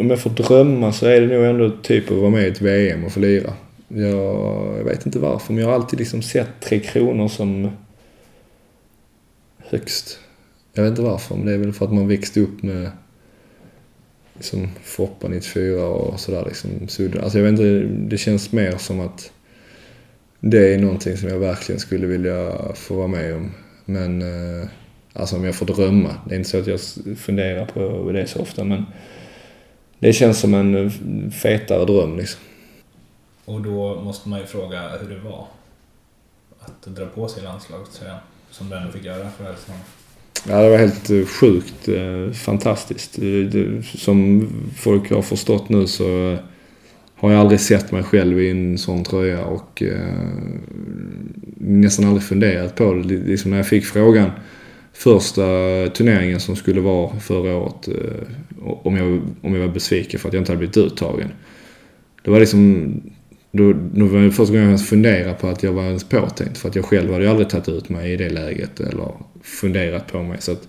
Om 0.00 0.10
jag 0.10 0.20
får 0.20 0.30
drömma 0.30 0.92
så 0.92 1.06
är 1.06 1.20
det 1.20 1.36
nog 1.36 1.44
ändå 1.44 1.70
typ 1.82 2.10
att 2.10 2.16
vara 2.16 2.30
med 2.30 2.44
i 2.44 2.48
ett 2.48 2.60
VM 2.60 3.04
och 3.04 3.12
få 3.12 3.20
lira. 3.20 3.52
Jag, 3.94 4.78
jag 4.78 4.84
vet 4.84 5.06
inte 5.06 5.18
varför, 5.18 5.52
men 5.52 5.62
jag 5.62 5.68
har 5.68 5.74
alltid 5.74 5.98
liksom 5.98 6.22
sett 6.22 6.60
Tre 6.60 6.80
Kronor 6.80 7.28
som 7.28 7.70
högst. 9.58 10.18
Jag 10.74 10.82
vet 10.82 10.90
inte 10.90 11.02
varför, 11.02 11.34
men 11.34 11.46
det 11.46 11.52
är 11.52 11.58
väl 11.58 11.72
för 11.72 11.84
att 11.84 11.92
man 11.92 12.08
växte 12.08 12.40
upp 12.40 12.62
med 12.62 12.90
liksom 14.34 14.68
Foppa 14.82 15.28
94 15.28 15.86
och 15.86 16.20
sådär 16.20 16.44
liksom. 16.46 16.70
Alltså 17.22 17.38
jag 17.38 17.44
vet 17.44 17.60
inte, 17.60 17.94
det 18.08 18.18
känns 18.18 18.52
mer 18.52 18.76
som 18.76 19.00
att 19.00 19.32
det 20.40 20.74
är 20.74 20.78
någonting 20.78 21.16
som 21.16 21.28
jag 21.28 21.38
verkligen 21.38 21.80
skulle 21.80 22.06
vilja 22.06 22.52
få 22.74 22.94
vara 22.94 23.06
med 23.06 23.34
om. 23.34 23.50
Men 23.84 24.22
eh, 24.22 24.68
alltså 25.12 25.36
om 25.36 25.44
jag 25.44 25.54
får 25.54 25.66
drömma. 25.66 26.16
Det 26.28 26.34
är 26.34 26.38
inte 26.38 26.50
så 26.50 26.58
att 26.58 26.66
jag 26.66 26.80
funderar 27.18 27.66
på 27.66 28.12
det 28.12 28.26
så 28.26 28.40
ofta 28.40 28.64
men 28.64 28.84
det 29.98 30.12
känns 30.12 30.38
som 30.38 30.54
en 30.54 30.74
eh, 30.86 31.30
fetare 31.30 31.84
dröm 31.84 32.16
liksom. 32.16 32.40
Och 33.44 33.60
då 33.60 34.00
måste 34.00 34.28
man 34.28 34.40
ju 34.40 34.46
fråga 34.46 34.88
hur 34.88 35.08
det 35.08 35.20
var 35.20 35.46
att 36.60 36.96
dra 36.96 37.06
på 37.06 37.28
sig 37.28 37.42
landslagströjan 37.42 38.18
som 38.50 38.68
du 38.68 38.76
ändå 38.76 38.92
fick 38.92 39.04
göra 39.04 39.30
för 39.30 39.54
säsongen. 39.54 39.82
Ja, 40.48 40.62
det 40.62 40.70
var 40.70 40.76
helt 40.76 41.10
eh, 41.10 41.24
sjukt 41.26 41.88
eh, 41.88 42.32
fantastiskt. 42.32 43.18
Som 43.98 44.48
folk 44.76 45.10
har 45.10 45.22
förstått 45.22 45.68
nu 45.68 45.86
så 45.86 46.32
eh, 46.32 46.38
har 47.14 47.30
jag 47.30 47.40
aldrig 47.40 47.60
sett 47.60 47.92
mig 47.92 48.02
själv 48.02 48.40
i 48.40 48.50
en 48.50 48.78
sån 48.78 49.04
tröja 49.04 49.44
och 49.44 49.82
nästan 51.56 52.04
aldrig 52.04 52.22
funderat 52.22 52.74
på 52.74 52.94
det. 52.94 53.02
Liksom 53.02 53.50
när 53.50 53.58
jag 53.58 53.68
fick 53.68 53.84
frågan 53.84 54.30
första 54.92 55.42
turneringen 55.94 56.40
som 56.40 56.56
skulle 56.56 56.80
vara 56.80 57.20
förra 57.20 57.56
året 57.56 57.88
om 58.62 58.96
jag, 58.96 59.22
om 59.42 59.54
jag 59.54 59.66
var 59.66 59.74
besviken 59.74 60.20
för 60.20 60.28
att 60.28 60.34
jag 60.34 60.40
inte 60.40 60.52
hade 60.52 60.58
blivit 60.58 60.76
uttagen. 60.76 61.28
Det 62.24 62.30
var 62.30 62.40
liksom 62.40 62.92
då, 63.52 63.72
då 63.72 64.04
var 64.04 64.20
det 64.20 64.30
första 64.30 64.54
gången 64.54 64.70
jag 64.70 64.86
funderade 64.86 65.34
på 65.34 65.48
att 65.48 65.62
jag 65.62 65.72
var 65.72 65.82
ens 65.82 66.04
påtänkt. 66.04 66.58
För 66.58 66.68
att 66.68 66.76
jag 66.76 66.84
själv 66.84 67.12
hade 67.12 67.24
ju 67.24 67.30
aldrig 67.30 67.48
tagit 67.48 67.68
ut 67.68 67.88
mig 67.88 68.12
i 68.12 68.16
det 68.16 68.28
läget 68.28 68.80
eller 68.80 69.08
funderat 69.42 70.12
på 70.12 70.22
mig. 70.22 70.36
Så 70.40 70.52
att, 70.52 70.68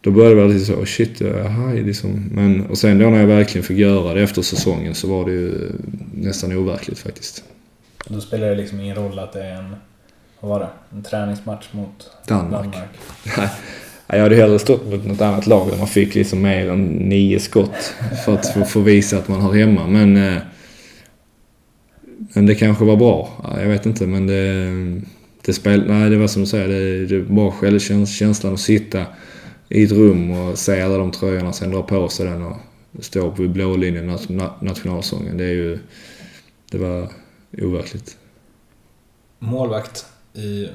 då 0.00 0.10
började 0.10 0.34
det 0.34 0.40
vara 0.40 0.52
lite 0.52 0.64
så, 0.64 0.74
oh 0.74 0.84
shit, 0.84 1.20
jaha, 1.20 1.72
liksom. 1.72 2.30
Men, 2.32 2.66
och 2.66 2.78
sen 2.78 2.98
då 2.98 3.10
när 3.10 3.20
jag 3.20 3.26
verkligen 3.26 3.64
fick 3.64 3.78
göra 3.78 4.14
det 4.14 4.22
efter 4.22 4.42
säsongen 4.42 4.94
så 4.94 5.08
var 5.08 5.24
det 5.24 5.32
ju 5.32 5.70
nästan 6.14 6.52
overkligt 6.52 6.98
faktiskt. 6.98 7.44
Då 8.06 8.20
spelar 8.20 8.48
det 8.48 8.54
liksom 8.54 8.80
ingen 8.80 8.96
roll 8.96 9.18
att 9.18 9.32
det 9.32 9.42
är 9.42 9.54
en, 9.54 9.76
vad 10.40 10.50
var 10.50 10.60
det, 10.60 10.96
en 10.96 11.02
träningsmatch 11.02 11.68
mot 11.72 12.10
Danmark? 12.28 12.64
Danmark. 12.64 12.88
jag 14.06 14.20
hade 14.20 14.36
hellre 14.36 14.58
stått 14.58 14.90
mot 14.90 15.06
något 15.06 15.20
annat 15.20 15.46
lag 15.46 15.70
där 15.70 15.78
man 15.78 15.86
fick 15.86 16.14
liksom 16.14 16.42
mer 16.42 16.70
än 16.70 16.84
nio 16.84 17.40
skott 17.40 17.94
för 18.24 18.34
att 18.34 18.70
få 18.70 18.80
visa 18.80 19.18
att 19.18 19.28
man 19.28 19.40
har 19.40 19.54
hemma. 19.54 19.86
Men 19.86 20.16
eh, 20.16 20.42
men 22.32 22.46
det 22.46 22.54
kanske 22.54 22.84
var 22.84 22.96
bra. 22.96 23.28
Jag 23.56 23.68
vet 23.68 23.86
inte, 23.86 24.06
men 24.06 24.26
det... 24.26 25.00
Det, 25.44 25.52
spel, 25.52 25.84
nej, 25.86 26.10
det 26.10 26.16
var 26.16 26.26
som 26.26 26.42
du 26.42 26.46
säger, 26.46 26.68
det, 26.68 27.06
det 27.06 27.20
var 27.20 27.50
självkänslan 27.50 28.54
att 28.54 28.60
sitta 28.60 29.06
i 29.68 29.84
ett 29.84 29.92
rum 29.92 30.30
och 30.30 30.58
se 30.58 30.80
alla 30.80 30.96
de 30.96 31.10
tröjorna, 31.10 31.52
sen 31.52 31.70
dra 31.70 31.82
på 31.82 32.08
sig 32.08 32.26
den 32.26 32.42
och 32.42 32.56
stå 33.00 33.30
på 33.30 33.42
blålinjen, 33.42 34.18
nationalsången. 34.60 35.36
Det 35.36 35.44
är 35.44 35.50
ju... 35.52 35.78
Det 36.70 36.78
var 36.78 37.08
overkligt. 37.58 38.16
Målvakt 39.38 40.06
i 40.34 40.68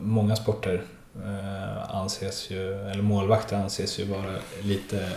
många 0.00 0.36
sporter 0.36 0.82
eh, 1.14 1.94
anses 1.94 2.50
ju, 2.50 2.74
eller 2.74 3.02
målvakter 3.02 3.56
anses 3.56 3.98
ju 4.00 4.04
vara 4.04 4.34
lite 4.62 5.08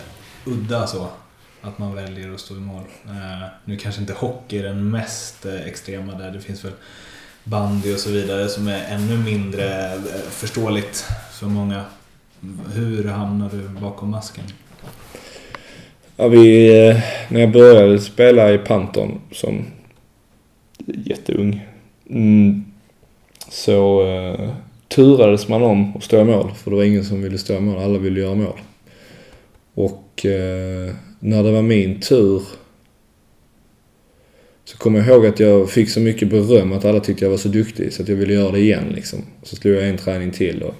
udda 0.45 0.87
så. 0.87 1.07
Att 1.61 1.77
man 1.77 1.95
väljer 1.95 2.33
att 2.33 2.39
stå 2.39 2.55
i 2.55 2.59
mål. 2.59 2.83
Eh, 3.05 3.47
nu 3.65 3.77
kanske 3.77 4.01
inte 4.01 4.13
hockey 4.13 4.57
är 4.57 4.63
den 4.63 4.89
mest 4.89 5.45
eh, 5.45 5.67
extrema 5.67 6.13
där. 6.13 6.31
Det 6.31 6.41
finns 6.41 6.65
väl 6.65 6.73
bandy 7.43 7.93
och 7.93 7.99
så 7.99 8.09
vidare 8.11 8.47
som 8.47 8.67
är 8.67 8.85
ännu 8.89 9.17
mindre 9.17 9.93
eh, 9.93 10.01
förståeligt 10.29 11.05
för 11.31 11.45
många. 11.45 11.85
Hur 12.73 13.07
hamnar 13.07 13.49
du 13.49 13.79
bakom 13.81 14.09
masken? 14.09 14.43
Ja, 16.15 16.27
vi, 16.27 16.69
när 17.29 17.39
jag 17.39 17.51
började 17.51 17.99
spela 17.99 18.53
i 18.53 18.57
Panton 18.57 19.21
som 19.31 19.65
jätteung 20.85 21.67
mm, 22.09 22.65
så 23.49 24.03
uh, 24.07 24.49
turades 24.87 25.47
man 25.47 25.63
om 25.63 25.97
att 25.97 26.03
stå 26.03 26.21
i 26.21 26.23
mål. 26.23 26.51
För 26.55 26.71
det 26.71 26.77
var 26.77 26.83
ingen 26.83 27.05
som 27.05 27.21
ville 27.21 27.37
stå 27.37 27.53
i 27.53 27.59
mål, 27.59 27.83
alla 27.83 27.99
ville 27.99 28.19
göra 28.19 28.35
mål. 28.35 28.59
Och 29.73 30.25
uh, 30.25 30.93
när 31.19 31.43
det 31.43 31.51
var 31.51 31.61
min 31.61 32.01
tur 32.01 32.43
Så 34.63 34.77
kommer 34.77 34.99
jag 34.99 35.07
ihåg 35.07 35.25
att 35.25 35.39
jag 35.39 35.69
fick 35.69 35.89
så 35.89 35.99
mycket 35.99 36.29
beröm 36.29 36.71
att 36.71 36.85
alla 36.85 36.99
tyckte 36.99 37.25
jag 37.25 37.29
var 37.29 37.37
så 37.37 37.49
duktig 37.49 37.93
så 37.93 38.01
att 38.01 38.09
jag 38.09 38.15
ville 38.15 38.33
göra 38.33 38.51
det 38.51 38.59
igen 38.59 38.91
liksom. 38.95 39.19
Så 39.43 39.55
slog 39.55 39.75
jag 39.75 39.89
en 39.89 39.97
träning 39.97 40.31
till 40.31 40.63
och... 40.63 40.75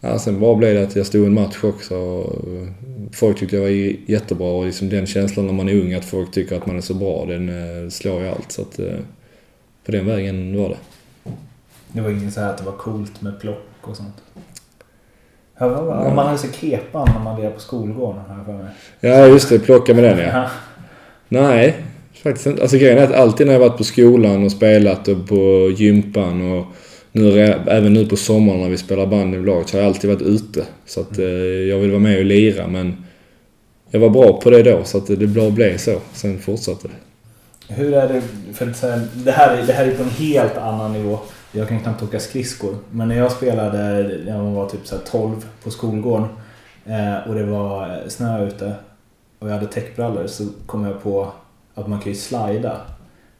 Ja, 0.00 0.18
sen 0.18 0.40
bara 0.40 0.56
blev 0.56 0.74
det 0.74 0.82
att 0.82 0.96
jag 0.96 1.06
stod 1.06 1.26
en 1.26 1.34
match 1.34 1.64
också 1.64 1.96
och 1.96 2.54
eh, 2.54 2.68
folk 3.12 3.38
tyckte 3.38 3.56
jag 3.56 3.62
var 3.62 3.70
jättebra 4.10 4.48
och 4.48 4.66
liksom 4.66 4.88
den 4.88 5.06
känslan 5.06 5.46
när 5.46 5.52
man 5.52 5.68
är 5.68 5.80
ung 5.80 5.92
att 5.92 6.04
folk 6.04 6.32
tycker 6.32 6.56
att 6.56 6.66
man 6.66 6.76
är 6.76 6.80
så 6.80 6.94
bra, 6.94 7.26
den 7.26 7.48
eh, 7.48 7.88
slår 7.90 8.22
ju 8.22 8.28
allt. 8.28 8.52
Så 8.52 8.62
att 8.62 8.78
eh, 8.78 8.98
på 9.84 9.92
den 9.92 10.06
vägen 10.06 10.58
var 10.58 10.68
det. 10.68 10.76
Det 11.92 12.00
var 12.00 12.10
inget 12.10 12.34
så 12.34 12.40
här 12.40 12.50
att 12.50 12.58
det 12.58 12.64
var 12.64 12.76
coolt 12.76 13.22
med 13.22 13.40
plock 13.40 13.66
och 13.80 13.96
sånt? 13.96 14.14
Om 15.60 16.16
man 16.16 16.26
hade 16.26 16.38
sig 16.38 16.50
kepan 16.60 17.08
när 17.14 17.24
man 17.24 17.36
lirade 17.36 17.54
på 17.54 17.60
skolgården, 17.60 18.22
för 18.46 18.52
mig. 18.52 18.66
Ja, 19.00 19.26
just 19.26 19.48
det. 19.48 19.58
Plocka 19.58 19.94
med 19.94 20.04
den 20.04 20.18
ja. 20.18 20.50
Nej, 21.28 21.76
faktiskt 22.22 22.46
inte. 22.46 22.62
Alltså 22.62 22.76
grejen 22.76 22.98
är 22.98 23.02
att 23.02 23.14
alltid 23.14 23.46
när 23.46 23.52
jag 23.52 23.60
varit 23.60 23.76
på 23.76 23.84
skolan 23.84 24.44
och 24.44 24.52
spelat 24.52 25.08
och 25.08 25.28
på 25.28 25.72
gympan 25.76 26.52
och 26.52 26.66
nu, 27.12 27.40
även 27.66 27.92
nu 27.92 28.06
på 28.06 28.16
sommaren 28.16 28.60
när 28.60 28.68
vi 28.68 28.76
spelar 28.76 29.06
band 29.06 29.34
i 29.34 29.38
laget 29.38 29.68
så 29.68 29.76
har 29.76 29.82
jag 29.82 29.88
alltid 29.88 30.10
varit 30.10 30.22
ute. 30.22 30.64
Så 30.86 31.00
att 31.00 31.18
eh, 31.18 31.24
jag 31.68 31.78
vill 31.78 31.90
vara 31.90 32.00
med 32.00 32.18
och 32.18 32.24
lira 32.24 32.66
men 32.66 32.96
jag 33.90 34.00
var 34.00 34.10
bra 34.10 34.40
på 34.40 34.50
det 34.50 34.62
då 34.62 34.84
så 34.84 34.98
att 34.98 35.06
det 35.06 35.26
bara 35.26 35.50
blev 35.50 35.76
så. 35.76 35.98
Sen 36.12 36.38
fortsatte 36.38 36.88
det. 36.88 36.94
Hur 37.74 37.94
är 37.94 38.08
det, 38.08 38.22
för 38.54 38.70
att 38.70 38.76
säga, 38.76 39.00
det 39.14 39.30
här, 39.30 39.56
är, 39.56 39.66
det 39.66 39.72
här 39.72 39.86
är 39.86 39.94
på 39.94 40.02
en 40.02 40.10
helt 40.10 40.56
annan 40.56 40.92
nivå. 40.92 41.18
Jag 41.52 41.68
kan 41.68 41.80
knappt 41.80 42.02
åka 42.02 42.20
skridskor. 42.20 42.76
Men 42.90 43.08
när 43.08 43.16
jag 43.16 43.32
spelade, 43.32 43.78
när 44.24 44.36
jag 44.36 44.44
var 44.44 44.68
typ 44.68 44.86
så 44.86 44.98
12 44.98 45.46
på 45.64 45.70
skolgården 45.70 46.28
eh, 46.84 47.28
och 47.28 47.34
det 47.34 47.44
var 47.44 48.00
snö 48.08 48.46
ute 48.46 48.74
och 49.38 49.48
jag 49.48 49.54
hade 49.54 49.66
täckbrallor 49.66 50.26
så 50.26 50.44
kom 50.66 50.84
jag 50.84 51.02
på 51.02 51.32
att 51.74 51.88
man 51.88 52.00
kan 52.00 52.12
ju 52.12 52.18
slida. 52.18 52.80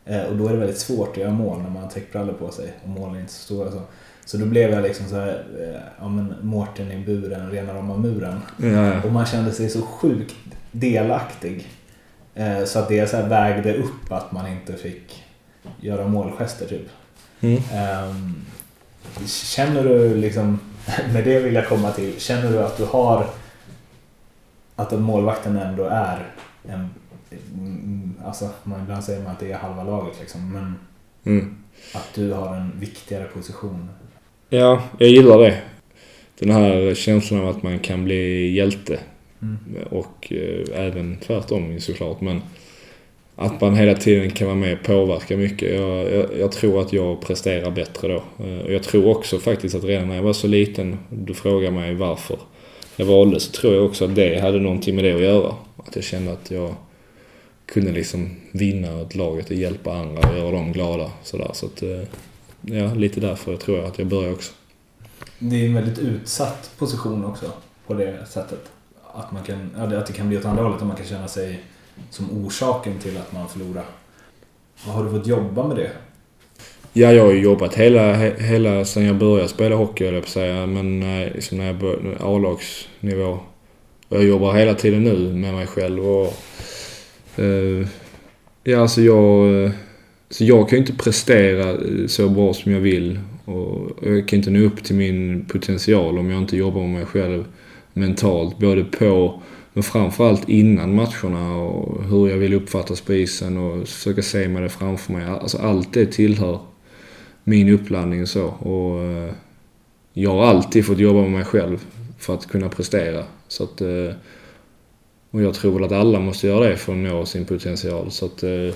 Eh, 0.05 0.23
och 0.23 0.37
då 0.37 0.47
är 0.47 0.53
det 0.53 0.59
väldigt 0.59 0.79
svårt 0.79 1.09
att 1.09 1.17
göra 1.17 1.31
mål 1.31 1.59
när 1.59 1.71
man 1.71 1.83
har 1.83 1.91
täckbrallor 1.91 2.33
på 2.33 2.51
sig 2.51 2.73
och 2.83 2.89
målen 2.89 3.17
är 3.17 3.21
inte 3.21 3.33
så 3.33 3.43
stora. 3.43 3.71
Så. 3.71 3.81
Så 4.25 4.37
då 4.37 4.47
blev 4.47 4.71
jag 4.71 4.83
liksom 4.83 5.07
så 5.07 5.15
här, 5.15 5.45
eh, 5.61 5.81
ja 6.01 6.09
men 6.09 6.35
Mårten 6.43 6.93
i 6.93 7.05
buren, 7.05 7.51
rena 7.51 7.75
rama 7.75 7.97
muren. 7.97 8.41
Ja, 8.57 8.69
ja. 8.69 9.03
Och 9.03 9.13
man 9.13 9.27
kände 9.27 9.53
sig 9.53 9.69
så 9.69 9.83
sjukt 9.83 10.35
delaktig. 10.73 11.69
Eh, 12.35 12.65
så 12.65 12.79
att 12.79 12.89
det 12.89 13.11
så 13.11 13.23
vägde 13.23 13.75
upp 13.75 14.13
att 14.13 14.33
man 14.33 14.47
inte 14.47 14.73
fick 14.73 15.25
göra 15.81 16.09
målgester 16.09 16.67
typ. 16.67 16.89
Mm. 17.41 17.57
Um, 17.57 18.47
känner 19.27 19.85
du 19.85 20.15
liksom, 20.15 20.61
med 21.13 21.25
det 21.25 21.41
vill 21.41 21.55
jag 21.55 21.69
komma 21.69 21.91
till, 21.91 22.21
känner 22.21 22.53
du 22.53 22.59
att 22.59 22.77
du 22.77 22.85
har 22.85 23.27
att 24.77 25.01
målvakten 25.01 25.57
ändå 25.57 25.85
är 25.85 26.27
en, 26.69 26.91
mm, 27.55 28.15
alltså 28.25 28.49
man, 28.65 28.83
ibland 28.83 29.05
säger 29.05 29.23
man 29.23 29.33
att 29.33 29.41
det 29.41 29.53
är 29.53 29.59
halva 29.59 29.85
laget 29.85 30.17
liksom, 30.21 30.53
men 30.53 30.75
mm. 31.25 31.57
att 31.95 32.09
du 32.15 32.33
har 32.33 32.57
en 32.57 32.81
viktigare 32.81 33.25
position? 33.25 33.89
Ja, 34.49 34.83
jag 34.99 35.09
gillar 35.09 35.39
det. 35.39 35.63
Den 36.39 36.51
här 36.51 36.95
känslan 36.95 37.41
av 37.41 37.49
att 37.49 37.63
man 37.63 37.79
kan 37.79 38.05
bli 38.05 38.51
hjälte. 38.57 38.99
Mm. 39.43 39.59
Och 39.91 40.33
eh, 40.33 40.87
även 40.87 41.17
tvärtom 41.17 41.81
såklart. 41.81 42.21
Men 42.21 42.43
att 43.41 43.61
man 43.61 43.75
hela 43.75 43.95
tiden 43.95 44.31
kan 44.31 44.47
vara 44.47 44.57
med 44.57 44.73
och 44.73 44.87
påverka 44.87 45.37
mycket. 45.37 45.75
Jag, 45.75 46.13
jag, 46.13 46.39
jag, 46.39 46.53
tror 46.53 46.81
att 46.81 46.93
jag 46.93 47.21
presterar 47.21 47.71
bättre 47.71 48.09
då. 48.09 48.45
Eh, 48.45 48.59
och 48.59 48.73
jag 48.73 48.83
tror 48.83 49.07
också 49.07 49.39
faktiskt 49.39 49.75
att 49.75 49.85
redan 49.85 50.09
när 50.09 50.17
jag 50.17 50.23
var 50.23 50.33
så 50.33 50.47
liten, 50.47 50.99
du 51.09 51.35
frågar 51.35 51.71
mig 51.71 51.95
varför 51.95 52.39
jag 52.97 53.07
valde, 53.07 53.41
så 53.41 53.53
tror 53.53 53.75
jag 53.75 53.85
också 53.85 54.05
att 54.05 54.15
det 54.15 54.41
hade 54.41 54.61
någonting 54.61 54.95
med 54.95 55.05
det 55.05 55.15
att 55.15 55.21
göra. 55.21 55.55
Att 55.77 55.97
jag 55.97 56.05
kände 56.05 56.33
att 56.33 56.51
jag 56.51 56.75
kunde 57.67 57.93
liksom 57.93 58.37
vinna 58.53 59.01
ett 59.01 59.15
laget 59.15 59.47
och 59.51 59.57
hjälpa 59.57 59.95
andra 59.95 60.29
och 60.31 60.39
göra 60.39 60.51
dem 60.51 60.73
glada. 60.73 61.11
Sådär. 61.23 61.51
Så 61.53 61.67
att, 61.67 61.83
eh, 61.83 62.03
ja, 62.61 62.95
lite 62.95 63.21
därför 63.21 63.57
tror 63.57 63.79
jag 63.79 63.87
att 63.87 63.99
jag 63.99 64.07
började 64.07 64.35
också. 64.35 64.53
Det 65.39 65.57
är 65.57 65.67
en 65.67 65.75
väldigt 65.75 65.99
utsatt 65.99 66.71
position 66.79 67.25
också 67.25 67.47
på 67.87 67.95
det 67.95 68.27
sättet. 68.31 68.71
Att, 69.13 69.33
man 69.33 69.43
kan, 69.43 69.75
att 69.77 70.07
det 70.07 70.13
kan 70.13 70.29
bli 70.29 70.39
åt 70.39 70.45
andra 70.45 70.63
hållet, 70.63 70.81
att 70.81 70.87
man 70.87 70.97
kan 70.97 71.07
känna 71.07 71.29
sig 71.29 71.61
som 72.11 72.45
orsaken 72.45 72.99
till 72.99 73.17
att 73.17 73.33
man 73.33 73.49
förlorar. 73.49 73.85
Har 74.85 75.05
du 75.05 75.11
fått 75.11 75.27
jobba 75.27 75.69
med 75.69 75.77
det? 75.77 75.91
Ja, 76.93 77.13
jag 77.13 77.25
har 77.25 77.33
ju 77.33 77.43
jobbat 77.43 77.75
hela, 77.75 78.15
hela 78.31 78.85
sen 78.85 79.05
jag 79.05 79.17
började 79.17 79.49
spela 79.49 79.77
hockey, 79.77 80.05
jag 80.05 80.23
på 80.23 80.31
säga. 80.31 80.67
Men 80.67 81.03
eh, 81.03 81.33
liksom 81.35 81.59
när 81.59 81.67
jag 81.67 81.79
började, 81.79 82.17
A-lagsnivå. 82.21 83.39
Och 84.09 84.17
jag 84.17 84.25
jobbar 84.25 84.55
hela 84.55 84.75
tiden 84.75 85.05
nu 85.05 85.33
med 85.33 85.55
mig 85.55 85.67
själv 85.67 86.09
och... 86.09 86.35
Eh, 87.37 87.87
ja, 88.65 88.81
alltså 88.81 89.01
jag... 89.01 89.63
Eh, 89.65 89.71
så 90.31 90.45
jag 90.45 90.69
kan 90.69 90.79
ju 90.79 90.81
inte 90.87 91.03
prestera 91.05 91.71
eh, 91.71 92.07
så 92.07 92.29
bra 92.29 92.55
som 92.55 92.73
jag 92.73 92.81
vill. 92.81 93.19
Och 93.45 93.91
jag 94.03 94.29
kan 94.29 94.37
inte 94.37 94.51
nå 94.51 94.67
upp 94.67 94.85
till 94.85 94.97
min 94.97 95.45
potential 95.45 96.19
om 96.19 96.31
jag 96.31 96.39
inte 96.39 96.57
jobbar 96.57 96.81
med 96.81 96.91
mig 96.91 97.07
själv 97.07 97.45
mentalt. 97.93 98.59
Både 98.59 98.85
på 98.85 99.43
men 99.73 99.83
framförallt 99.83 100.49
innan 100.49 100.95
matcherna 100.95 101.57
och 101.57 102.05
hur 102.05 102.29
jag 102.29 102.37
vill 102.37 102.55
uppfattas 102.55 103.01
på 103.01 103.15
isen 103.15 103.57
och 103.57 103.89
försöka 103.89 104.23
se 104.23 104.49
mig 104.49 104.63
det 104.63 104.69
framför 104.69 105.13
mig. 105.13 105.25
Alltså 105.25 105.59
allt 105.59 105.93
det 105.93 106.07
tillhör 106.07 106.59
min 107.45 107.69
uppladdning 107.69 108.23
och 108.23 108.29
så. 108.29 108.45
Och 108.45 109.03
eh, 109.03 109.31
jag 110.13 110.31
har 110.31 110.45
alltid 110.45 110.87
fått 110.87 110.99
jobba 110.99 111.21
med 111.21 111.31
mig 111.31 111.45
själv 111.45 111.87
för 112.19 112.35
att 112.35 112.47
kunna 112.47 112.69
prestera. 112.69 113.25
Så 113.49 113.65
att, 113.65 113.81
eh, 113.81 114.15
och 115.31 115.43
jag 115.43 115.55
tror 115.55 115.73
väl 115.73 115.85
att 115.85 115.93
alla 115.93 116.21
måste 116.21 116.47
göra 116.47 116.69
det 116.69 116.77
för 116.77 116.93
att 116.93 116.99
nå 116.99 117.27
sin 117.27 117.45
potential. 117.45 118.11
Så 118.11 118.27
att, 118.27 118.43
eh, 118.43 118.75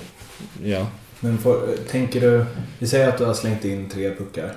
ja. 0.65 0.87
Men 1.21 1.39
för, 1.39 1.77
tänker 1.91 2.21
du, 2.21 2.45
vi 2.79 2.87
säger 2.87 3.09
att 3.09 3.19
du 3.19 3.25
har 3.25 3.35
slängt 3.35 3.65
in 3.65 3.89
tre 3.89 4.15
puckar. 4.15 4.53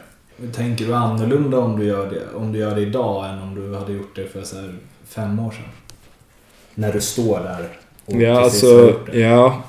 Tänker 0.54 0.86
du 0.86 0.94
annorlunda 0.94 1.60
om 1.60 1.80
du 1.80 1.86
gör 1.86 2.12
det, 2.12 2.38
om 2.38 2.52
du 2.52 2.60
gör 2.60 2.76
det 2.76 2.82
idag 2.82 3.30
än 3.30 3.40
om 3.40 3.56
du 3.56 3.76
hade 3.76 3.94
gjort 3.94 4.16
det 4.16 4.28
för 4.28 4.44
så 4.44 4.56
fem 5.06 5.40
år 5.40 5.52
sedan? 5.52 5.87
När 6.78 6.94
du 6.94 7.02
står 7.02 7.40
där 7.40 7.68
och 8.06 8.22
ja, 8.22 8.40
alltså, 8.40 9.00
det. 9.12 9.20
Ja, 9.20 9.64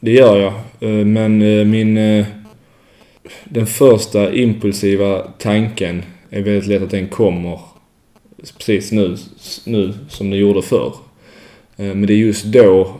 det 0.00 0.10
gör 0.10 0.36
jag. 0.36 0.52
Eh, 0.80 1.06
men 1.06 1.42
eh, 1.42 1.64
min... 1.64 1.98
Eh, 1.98 2.26
den 3.44 3.66
första 3.66 4.32
impulsiva 4.32 5.22
tanken 5.38 6.02
är 6.30 6.42
väldigt 6.42 6.66
lätt 6.66 6.82
att 6.82 6.90
den 6.90 7.08
kommer 7.08 7.60
precis 8.58 8.92
nu, 8.92 9.16
nu 9.64 9.94
som 10.08 10.30
det 10.30 10.36
gjorde 10.36 10.62
förr. 10.62 10.94
Men 11.76 12.06
det 12.06 12.12
är 12.12 12.16
just 12.16 12.44
då... 12.44 12.96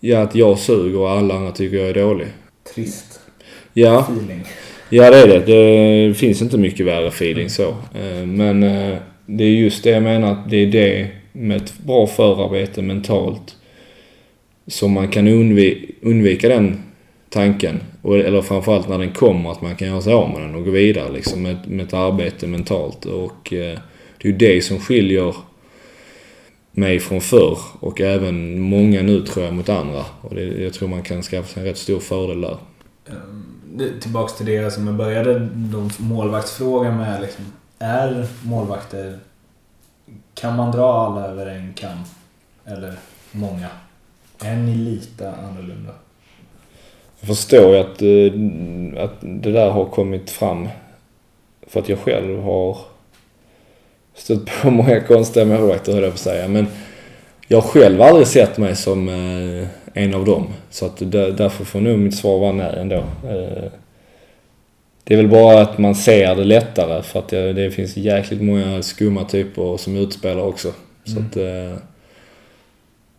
Ja, 0.00 0.22
att 0.22 0.34
jag 0.34 0.58
suger 0.58 0.98
och 0.98 1.10
alla 1.10 1.34
andra 1.34 1.52
tycker 1.52 1.76
jag 1.76 1.88
är 1.88 1.94
dålig. 1.94 2.26
Trist 2.74 3.20
ja. 3.72 4.00
feeling. 4.00 4.44
Ja, 4.90 5.10
det 5.10 5.16
är 5.16 5.26
det. 5.26 5.38
Det 5.38 6.14
finns 6.14 6.42
inte 6.42 6.58
mycket 6.58 6.86
värre 6.86 7.08
feeling 7.08 7.50
så. 7.50 7.74
Men 8.24 8.60
det 9.26 9.44
är 9.44 9.48
just 9.48 9.84
det 9.84 9.90
jag 9.90 10.02
menar 10.02 10.32
att 10.32 10.50
det 10.50 10.56
är 10.56 10.66
det 10.66 11.08
med 11.38 11.56
ett 11.56 11.78
bra 11.78 12.06
förarbete 12.06 12.82
mentalt 12.82 13.56
så 14.66 14.88
man 14.88 15.08
kan 15.08 15.28
undvika, 15.28 15.92
undvika 16.02 16.48
den 16.48 16.82
tanken. 17.28 17.80
Eller 18.04 18.42
framförallt 18.42 18.88
när 18.88 18.98
den 18.98 19.12
kommer, 19.12 19.52
att 19.52 19.62
man 19.62 19.76
kan 19.76 19.88
göra 19.88 20.00
sig 20.00 20.12
av 20.12 20.30
med 20.30 20.40
den 20.40 20.54
och 20.54 20.64
gå 20.64 20.70
vidare 20.70 21.12
liksom 21.12 21.42
med, 21.42 21.56
med 21.68 21.86
ett 21.86 21.94
arbete 21.94 22.46
mentalt. 22.46 23.04
Och 23.04 23.52
eh, 23.52 23.78
det 24.18 24.28
är 24.28 24.32
ju 24.32 24.32
det 24.32 24.64
som 24.64 24.80
skiljer 24.80 25.34
mig 26.72 27.00
från 27.00 27.20
förr 27.20 27.58
och 27.80 28.00
även 28.00 28.60
många 28.60 29.02
nu 29.02 29.22
tror 29.22 29.44
jag 29.44 29.54
mot 29.54 29.68
andra. 29.68 30.04
Och 30.20 30.34
det, 30.34 30.44
jag 30.44 30.72
tror 30.72 30.88
man 30.88 31.02
kan 31.02 31.22
skaffa 31.22 31.48
sig 31.48 31.62
en 31.62 31.68
rätt 31.68 31.78
stor 31.78 32.00
fördel 32.00 32.40
där. 32.40 32.56
Tillbaks 34.00 34.36
till 34.36 34.46
det 34.46 34.70
som 34.70 34.86
jag 34.86 34.96
började 34.96 35.48
målvaktsfrågan 35.98 36.96
med. 36.96 37.20
Liksom, 37.20 37.44
är 37.78 38.26
målvakter 38.42 39.18
kan 40.40 40.56
man 40.56 40.72
dra 40.72 41.06
alla 41.06 41.26
över 41.26 41.46
en 41.46 41.74
kam? 41.74 41.98
Eller 42.64 42.94
många? 43.32 43.68
Är 44.44 44.56
ni 44.56 44.74
lite 44.74 45.32
annorlunda? 45.32 45.92
Jag 47.20 47.28
förstår 47.28 47.74
ju 47.74 47.80
att, 47.80 48.02
eh, 48.02 49.04
att 49.04 49.20
det 49.20 49.52
där 49.52 49.70
har 49.70 49.84
kommit 49.84 50.30
fram 50.30 50.68
för 51.66 51.80
att 51.80 51.88
jag 51.88 51.98
själv 51.98 52.42
har 52.42 52.78
stött 54.14 54.62
på 54.62 54.70
många 54.70 55.00
konstiga 55.00 55.46
målvakter 55.46 55.92
höll 55.92 56.02
jag 56.02 56.12
på 56.12 56.14
att 56.14 56.20
säga. 56.20 56.48
Men 56.48 56.66
jag 57.48 57.60
har 57.60 57.68
själv 57.68 58.02
aldrig 58.02 58.26
sett 58.26 58.58
mig 58.58 58.76
som 58.76 59.08
eh, 59.08 59.68
en 59.94 60.14
av 60.14 60.24
dem. 60.24 60.46
Så 60.70 60.86
att 60.86 60.96
därför 61.10 61.64
får 61.64 61.80
nog 61.80 61.98
mitt 61.98 62.16
svar 62.16 62.38
vara 62.38 62.52
nej 62.52 62.74
ändå. 62.78 63.04
Eh, 63.28 63.70
det 65.08 65.14
är 65.14 65.16
väl 65.16 65.28
bara 65.28 65.60
att 65.60 65.78
man 65.78 65.94
ser 65.94 66.34
det 66.34 66.44
lättare 66.44 67.02
för 67.02 67.18
att 67.18 67.28
det, 67.28 67.52
det 67.52 67.70
finns 67.70 67.96
jäkligt 67.96 68.42
många 68.42 68.82
skumma 68.82 69.24
typer 69.24 69.76
som 69.76 69.96
utspelar 69.96 70.42
också. 70.42 70.72
Så 71.04 71.12
mm. 71.12 71.26
att, 71.26 71.36
eh, 71.36 71.82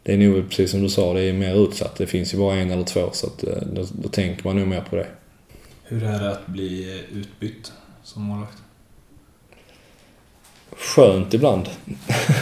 det 0.03 0.13
är 0.13 0.17
nog 0.17 0.49
precis 0.49 0.71
som 0.71 0.81
du 0.81 0.89
sa, 0.89 1.13
det 1.13 1.21
är 1.21 1.33
mer 1.33 1.63
utsatt. 1.63 1.95
Det 1.95 2.07
finns 2.07 2.33
ju 2.33 2.37
bara 2.37 2.55
en 2.55 2.71
eller 2.71 2.83
två 2.83 3.09
så 3.11 3.27
att, 3.27 3.43
eh, 3.43 3.63
då, 3.73 3.85
då 3.91 4.09
tänker 4.09 4.43
man 4.43 4.55
nog 4.55 4.67
mer 4.67 4.81
på 4.81 4.95
det. 4.95 5.07
Hur 5.83 6.03
är 6.03 6.19
det 6.19 6.31
att 6.31 6.47
bli 6.47 7.01
utbytt 7.13 7.71
som 8.03 8.23
målvakt? 8.23 8.57
Skönt 10.71 11.33
ibland. 11.33 11.69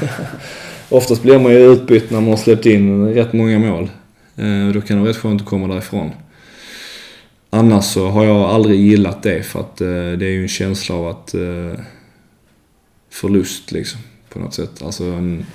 Oftast 0.90 1.22
blir 1.22 1.40
man 1.40 1.52
ju 1.52 1.72
utbytt 1.72 2.10
när 2.10 2.22
man 2.22 2.30
har 2.30 2.38
släppt 2.38 2.66
in 2.66 3.14
rätt 3.14 3.34
många 3.34 3.60
mål. 3.60 3.90
Eh, 4.36 4.68
då 4.74 4.82
kan 4.82 4.98
det 4.98 5.02
vara 5.02 5.10
rätt 5.10 5.18
skönt 5.18 5.42
att 5.42 5.48
komma 5.48 5.68
därifrån. 5.68 6.12
Annars 7.50 7.86
så 7.86 8.08
har 8.08 8.26
jag 8.26 8.42
aldrig 8.42 8.80
gillat 8.80 9.24
det 9.24 9.44
för 9.44 9.60
att 9.60 9.82
eh, 9.82 9.88
det 9.88 10.26
är 10.26 10.32
ju 10.32 10.42
en 10.42 10.48
känsla 10.48 10.96
av 10.96 11.08
att 11.08 11.34
eh, 11.34 11.80
förlust 13.10 13.72
liksom 13.72 14.00
på 14.30 14.40
något 14.40 14.54
sätt. 14.54 14.82
Alltså 14.84 15.04
en 15.04 15.46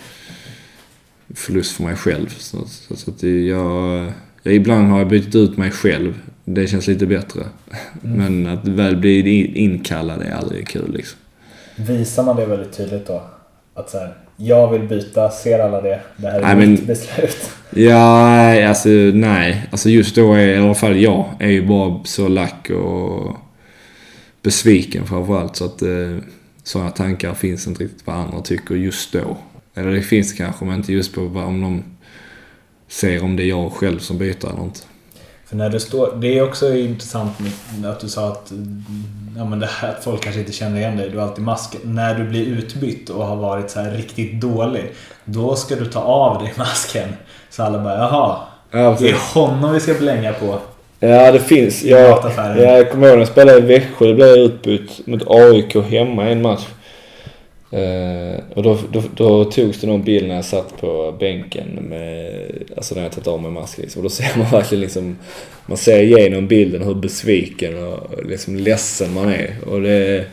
förlust 1.35 1.77
för 1.77 1.85
mig 1.85 1.97
själv. 1.97 2.29
Så, 2.29 2.59
så, 2.67 2.97
så 2.97 3.11
att 3.11 3.23
jag, 3.23 4.13
jag, 4.43 4.55
ibland 4.55 4.91
har 4.91 4.99
jag 4.99 5.09
bytt 5.09 5.35
ut 5.35 5.57
mig 5.57 5.71
själv. 5.71 6.21
Det 6.45 6.67
känns 6.67 6.87
lite 6.87 7.07
bättre. 7.07 7.45
Mm. 8.05 8.17
Men 8.17 8.59
att 8.59 8.69
väl 8.69 8.97
bli 8.97 9.45
inkallad 9.45 10.23
är 10.23 10.33
aldrig 10.33 10.69
kul 10.69 10.93
liksom. 10.93 11.19
Visar 11.77 12.25
man 12.25 12.37
det 12.37 12.47
väldigt 12.47 12.77
tydligt 12.77 13.07
då? 13.07 13.23
Att 13.75 13.91
så 13.91 13.99
här, 13.99 14.15
jag 14.37 14.71
vill 14.71 14.83
byta, 14.83 15.31
ser 15.31 15.59
alla 15.59 15.81
det? 15.81 16.01
Det 16.17 16.31
här 16.31 16.39
är 16.39 16.43
nej, 16.43 16.67
mitt 16.67 16.79
men, 16.79 16.87
beslut. 16.87 17.51
Ja, 17.75 18.69
alltså 18.69 18.89
nej. 19.15 19.69
Alltså 19.71 19.89
just 19.89 20.15
då 20.15 20.35
är 20.35 20.49
i 20.49 20.57
alla 20.57 20.75
fall 20.75 21.01
jag 21.01 21.25
är 21.39 21.49
ju 21.49 21.67
bara 21.67 22.05
så 22.05 22.29
lack 22.29 22.71
och 22.71 23.37
besviken 24.43 25.07
framförallt. 25.07 25.57
Så 25.57 25.65
att 25.65 25.83
eh, 25.83 26.17
sådana 26.63 26.91
tankar 26.91 27.35
finns 27.35 27.67
inte 27.67 27.85
riktigt 27.85 28.07
vad 28.07 28.17
andra 28.17 28.41
tycker 28.41 28.75
just 28.75 29.13
då. 29.13 29.37
Eller 29.75 29.93
det 29.93 30.03
finns 30.03 30.33
kanske, 30.33 30.65
men 30.65 30.77
inte 30.77 30.93
just 30.93 31.15
på 31.15 31.21
om 31.21 31.61
de 31.61 31.83
ser 32.89 33.25
om 33.25 33.37
det 33.37 33.43
är 33.43 33.49
jag 33.49 33.73
själv 33.73 33.99
som 33.99 34.19
byter 34.19 34.51
eller 34.51 34.63
inte. 34.63 34.81
För 35.53 35.57
när 35.57 35.71
du 35.71 35.81
står, 35.81 36.13
det 36.17 36.39
är 36.39 36.43
också 36.43 36.75
intressant 36.75 37.33
att 37.87 38.01
du 38.01 38.09
sa 38.09 38.29
att, 38.29 38.53
ja, 39.37 39.45
men 39.45 39.61
det 39.61 39.67
här, 39.67 39.89
att 39.89 40.05
folk 40.05 40.23
kanske 40.23 40.41
inte 40.41 40.53
känner 40.53 40.81
igen 40.81 40.97
dig. 40.97 41.11
Du 41.11 41.19
har 41.19 41.25
alltid 41.25 41.45
mask. 41.45 41.77
När 41.83 42.15
du 42.15 42.25
blir 42.25 42.47
utbytt 42.47 43.11
och 43.11 43.27
har 43.27 43.37
varit 43.37 43.71
så 43.71 43.81
här 43.81 43.91
riktigt 43.91 44.41
dålig. 44.41 44.93
Då 45.25 45.57
ska 45.57 45.75
du 45.75 45.87
ta 45.87 46.01
av 46.01 46.43
dig 46.43 46.53
masken. 46.59 47.09
Så 47.51 47.63
alla 47.63 47.79
bara 47.79 47.99
jaha. 47.99 48.37
Ja, 48.71 48.97
det 48.99 49.09
är 49.09 49.35
honom 49.35 49.73
vi 49.73 49.81
ska 49.81 49.95
blänga 49.95 50.33
på. 50.33 50.59
Ja 51.01 51.33
det 51.33 51.41
finns. 51.41 51.83
Jag, 51.83 52.11
jag 52.57 52.91
kommer 52.91 53.07
ihåg 53.07 53.15
när 53.15 53.19
jag 53.19 53.29
spelade 53.29 53.59
i 53.59 53.61
Växjö. 53.61 54.07
Då 54.07 54.15
blev 54.15 54.29
jag 54.29 54.39
utbytt 54.39 55.07
mot 55.07 55.23
AIK 55.27 55.77
hemma 55.77 56.29
en 56.29 56.43
match. 56.43 56.67
Uh, 57.75 58.41
och 58.55 58.63
då, 58.63 58.79
då, 58.93 59.03
då 59.17 59.45
togs 59.45 59.81
det 59.81 59.87
någon 59.87 60.03
bild 60.03 60.29
när 60.29 60.35
jag 60.35 60.45
satt 60.45 60.81
på 60.81 61.17
bänken 61.19 61.69
med, 61.75 62.53
alltså 62.77 62.95
när 62.95 63.03
jag 63.03 63.13
tagit 63.13 63.27
av 63.27 63.43
mig 63.43 63.51
masken. 63.51 63.83
Liksom. 63.83 64.01
Och 64.01 64.03
då 64.03 64.11
ser 64.11 64.39
man 64.39 64.51
verkligen 64.51 64.81
liksom, 64.81 65.19
man 65.67 65.77
ser 65.77 66.03
igenom 66.03 66.49
bilden 66.49 66.83
hur 66.83 66.95
besviken 66.95 67.85
och 67.87 68.25
liksom 68.27 68.57
ledsen 68.57 69.15
man 69.15 69.29
är. 69.29 69.57
Och 69.67 69.81
det, 69.81 70.27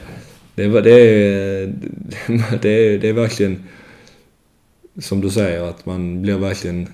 det, 0.56 0.68
det, 0.68 0.82
det, 0.82 0.92
är, 0.92 1.74
det, 2.62 2.70
är, 2.70 3.00
det 3.00 3.10
är 3.10 3.14
verkligen, 3.14 3.64
som 5.02 5.22
du 5.22 5.30
säger, 5.30 5.64
att 5.64 5.86
man 5.86 6.22
blir 6.22 6.38
verkligen, 6.38 6.88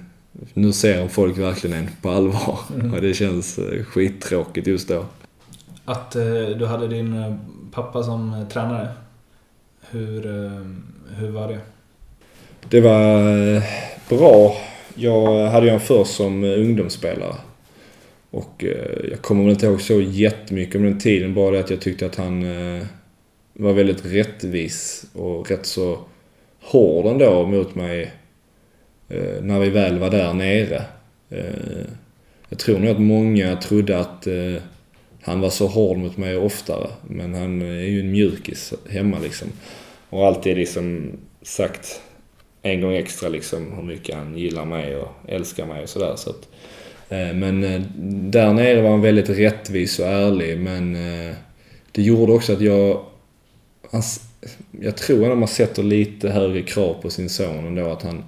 nu 0.54 0.72
ser 0.72 1.08
folk 1.08 1.38
verkligen 1.38 1.78
en 1.78 1.90
på 2.02 2.10
allvar. 2.10 2.60
Mm. 2.76 2.94
Och 2.94 3.02
det 3.02 3.14
känns 3.14 3.58
eh, 3.58 3.84
skittråkigt 3.84 4.68
just 4.68 4.88
då. 4.88 5.06
Att 5.86 6.16
eh, 6.16 6.24
du 6.60 6.66
hade 6.66 6.88
din 6.88 7.40
pappa 7.72 8.04
som 8.04 8.46
tränare? 8.52 8.88
Hur, 9.92 10.26
ehm, 10.26 10.84
hur 11.18 11.30
var 11.30 11.48
det? 11.48 11.60
Det 12.70 12.82
var 12.82 13.38
eh, 13.56 13.64
bra. 14.10 14.58
Jag 14.96 15.48
hade 15.48 15.66
ju 15.66 15.74
en 15.74 15.80
först 15.80 16.16
som 16.16 16.44
eh, 16.44 16.60
ungdomsspelare. 16.60 17.36
Och 18.32 18.64
eh, 18.64 19.10
jag 19.10 19.22
kommer 19.22 19.44
väl 19.44 19.52
inte 19.52 19.66
ihåg 19.66 19.82
så 19.82 20.02
jättemycket 20.02 20.76
om 20.76 20.84
den 20.84 21.00
tiden. 21.00 21.34
Bara 21.34 21.52
det 21.52 21.60
att 21.60 21.70
jag 21.70 21.82
tyckte 21.82 22.06
att 22.06 22.16
han 22.16 22.46
var 23.54 23.74
väldigt 23.74 24.06
rättvis 24.06 25.06
och 25.14 25.50
rätt 25.50 25.66
så 25.66 26.00
hård 26.62 27.06
ändå 27.06 27.46
mot 27.46 27.76
mig 27.76 28.12
när 29.42 29.60
vi 29.60 29.70
väl 29.70 30.00
var 30.00 30.10
där 30.10 30.34
nere. 30.34 30.82
Jag 32.50 32.60
tror 32.60 32.80
nog 32.80 32.90
att 32.90 33.02
många 33.02 33.56
trodde 33.56 34.00
att 34.00 34.28
han 35.26 35.40
var 35.40 35.50
så 35.50 35.68
hård 35.68 35.98
mot 35.98 36.18
mig 36.18 36.38
oftare. 36.38 36.88
Men 37.08 37.34
han 37.34 37.62
är 37.62 37.82
ju 37.82 38.00
en 38.00 38.12
mjukis 38.12 38.74
hemma 38.90 39.20
liksom. 39.20 39.48
Och 40.10 40.28
alltid 40.28 40.58
liksom 40.58 41.12
sagt 41.42 42.02
en 42.62 42.82
gång 42.82 42.94
extra 42.94 43.30
liksom 43.30 43.74
hur 43.74 43.84
mycket 43.84 44.16
han 44.16 44.38
gillar 44.38 44.66
mig 44.66 44.96
och 44.96 45.12
älskar 45.28 45.66
mig 45.66 45.84
och 45.84 45.90
sådär. 45.90 46.14
Så 46.16 46.30
att, 46.30 46.48
eh, 47.10 47.34
men 47.34 47.64
eh, 47.64 47.82
där 48.32 48.54
nere 48.54 48.82
var 48.82 48.90
han 48.90 49.02
väldigt 49.02 49.30
rättvis 49.30 50.00
och 50.00 50.08
ärlig 50.08 50.60
men 50.60 50.96
eh, 50.96 51.36
det 51.92 52.02
gjorde 52.02 52.34
också 52.34 52.54
att 52.54 52.62
jag... 52.62 53.06
Han, 53.92 54.02
jag 54.82 54.98
tror 54.98 55.32
att 55.32 55.38
man 55.38 55.48
sätter 55.48 55.84
lite 55.84 56.30
högre 56.30 56.62
krav 56.62 57.02
på 57.02 57.10
sin 57.10 57.30
son 57.30 57.68
ändå 57.68 57.90
att 57.90 58.04
han 58.04 58.24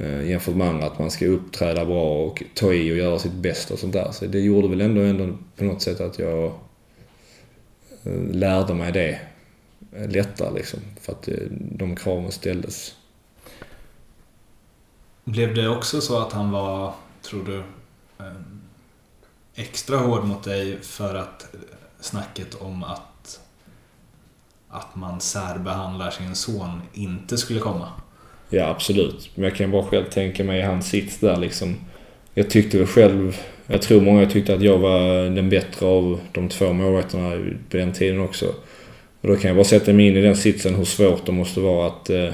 Eh, 0.00 0.28
jämfört 0.28 0.54
med 0.54 0.68
andra, 0.68 0.86
att 0.86 0.98
man 0.98 1.10
ska 1.10 1.26
uppträda 1.26 1.84
bra 1.84 2.26
och 2.26 2.42
ta 2.54 2.72
i 2.72 2.92
och 2.92 2.96
göra 2.96 3.18
sitt 3.18 3.32
bästa 3.32 3.74
och 3.74 3.80
sånt 3.80 3.92
där. 3.92 4.12
Så 4.12 4.26
det 4.26 4.40
gjorde 4.40 4.68
väl 4.68 4.80
ändå, 4.80 5.00
ändå 5.00 5.36
på 5.56 5.64
något 5.64 5.82
sätt 5.82 6.00
att 6.00 6.18
jag 6.18 6.44
eh, 8.04 8.22
lärde 8.32 8.74
mig 8.74 8.92
det 8.92 9.20
lättare 10.08 10.54
liksom. 10.54 10.80
För 11.00 11.12
att 11.12 11.28
eh, 11.28 11.34
de 11.50 11.96
kraven 11.96 12.32
ställdes. 12.32 12.94
Blev 15.24 15.54
det 15.54 15.68
också 15.68 16.00
så 16.00 16.18
att 16.18 16.32
han 16.32 16.50
var, 16.50 16.94
tror 17.22 17.44
du, 17.44 17.62
extra 19.54 19.96
hård 19.96 20.24
mot 20.24 20.44
dig 20.44 20.82
för 20.82 21.14
att 21.14 21.54
snacket 22.00 22.54
om 22.54 22.84
att, 22.84 23.40
att 24.68 24.96
man 24.96 25.20
särbehandlar 25.20 26.10
sin 26.10 26.34
son 26.34 26.82
inte 26.92 27.38
skulle 27.38 27.60
komma? 27.60 27.88
Ja, 28.50 28.68
absolut. 28.68 29.30
Men 29.34 29.44
jag 29.44 29.56
kan 29.56 29.70
bara 29.70 29.82
själv 29.82 30.04
tänka 30.04 30.44
mig 30.44 30.62
hans 30.62 30.88
sits 30.88 31.18
där 31.18 31.36
liksom. 31.36 31.76
Jag 32.34 32.50
tyckte 32.50 32.78
väl 32.78 32.86
själv, 32.86 33.36
jag 33.66 33.82
tror 33.82 34.00
många 34.00 34.26
tyckte 34.26 34.54
att 34.54 34.62
jag 34.62 34.78
var 34.78 35.30
den 35.30 35.50
bättre 35.50 35.86
av 35.86 36.20
de 36.32 36.48
två 36.48 36.72
målvakterna 36.72 37.54
på 37.70 37.76
den 37.76 37.92
tiden 37.92 38.20
också. 38.20 38.46
Och 39.20 39.28
då 39.28 39.36
kan 39.36 39.48
jag 39.48 39.56
bara 39.56 39.64
sätta 39.64 39.92
mig 39.92 40.06
in 40.06 40.16
i 40.16 40.20
den 40.20 40.36
sitsen 40.36 40.74
hur 40.74 40.84
svårt 40.84 41.26
det 41.26 41.32
måste 41.32 41.60
vara 41.60 41.86
att, 41.86 42.10
eh, 42.10 42.32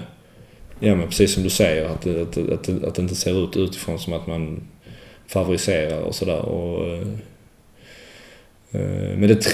ja 0.81 0.95
men 0.95 1.09
precis 1.09 1.35
som 1.35 1.43
du 1.43 1.51
säger, 1.51 1.85
att, 1.85 2.07
att, 2.07 2.39
att, 2.39 2.85
att 2.85 2.95
det 2.95 3.03
inte 3.03 3.15
ser 3.15 3.45
ut 3.45 3.57
utifrån 3.57 3.99
som 3.99 4.13
att 4.13 4.27
man 4.27 4.63
favoriserar 5.27 6.01
och 6.01 6.15
sådär. 6.15 6.45
Eh, 6.93 7.09
eh, 8.81 9.19
men 9.19 9.29
det, 9.29 9.47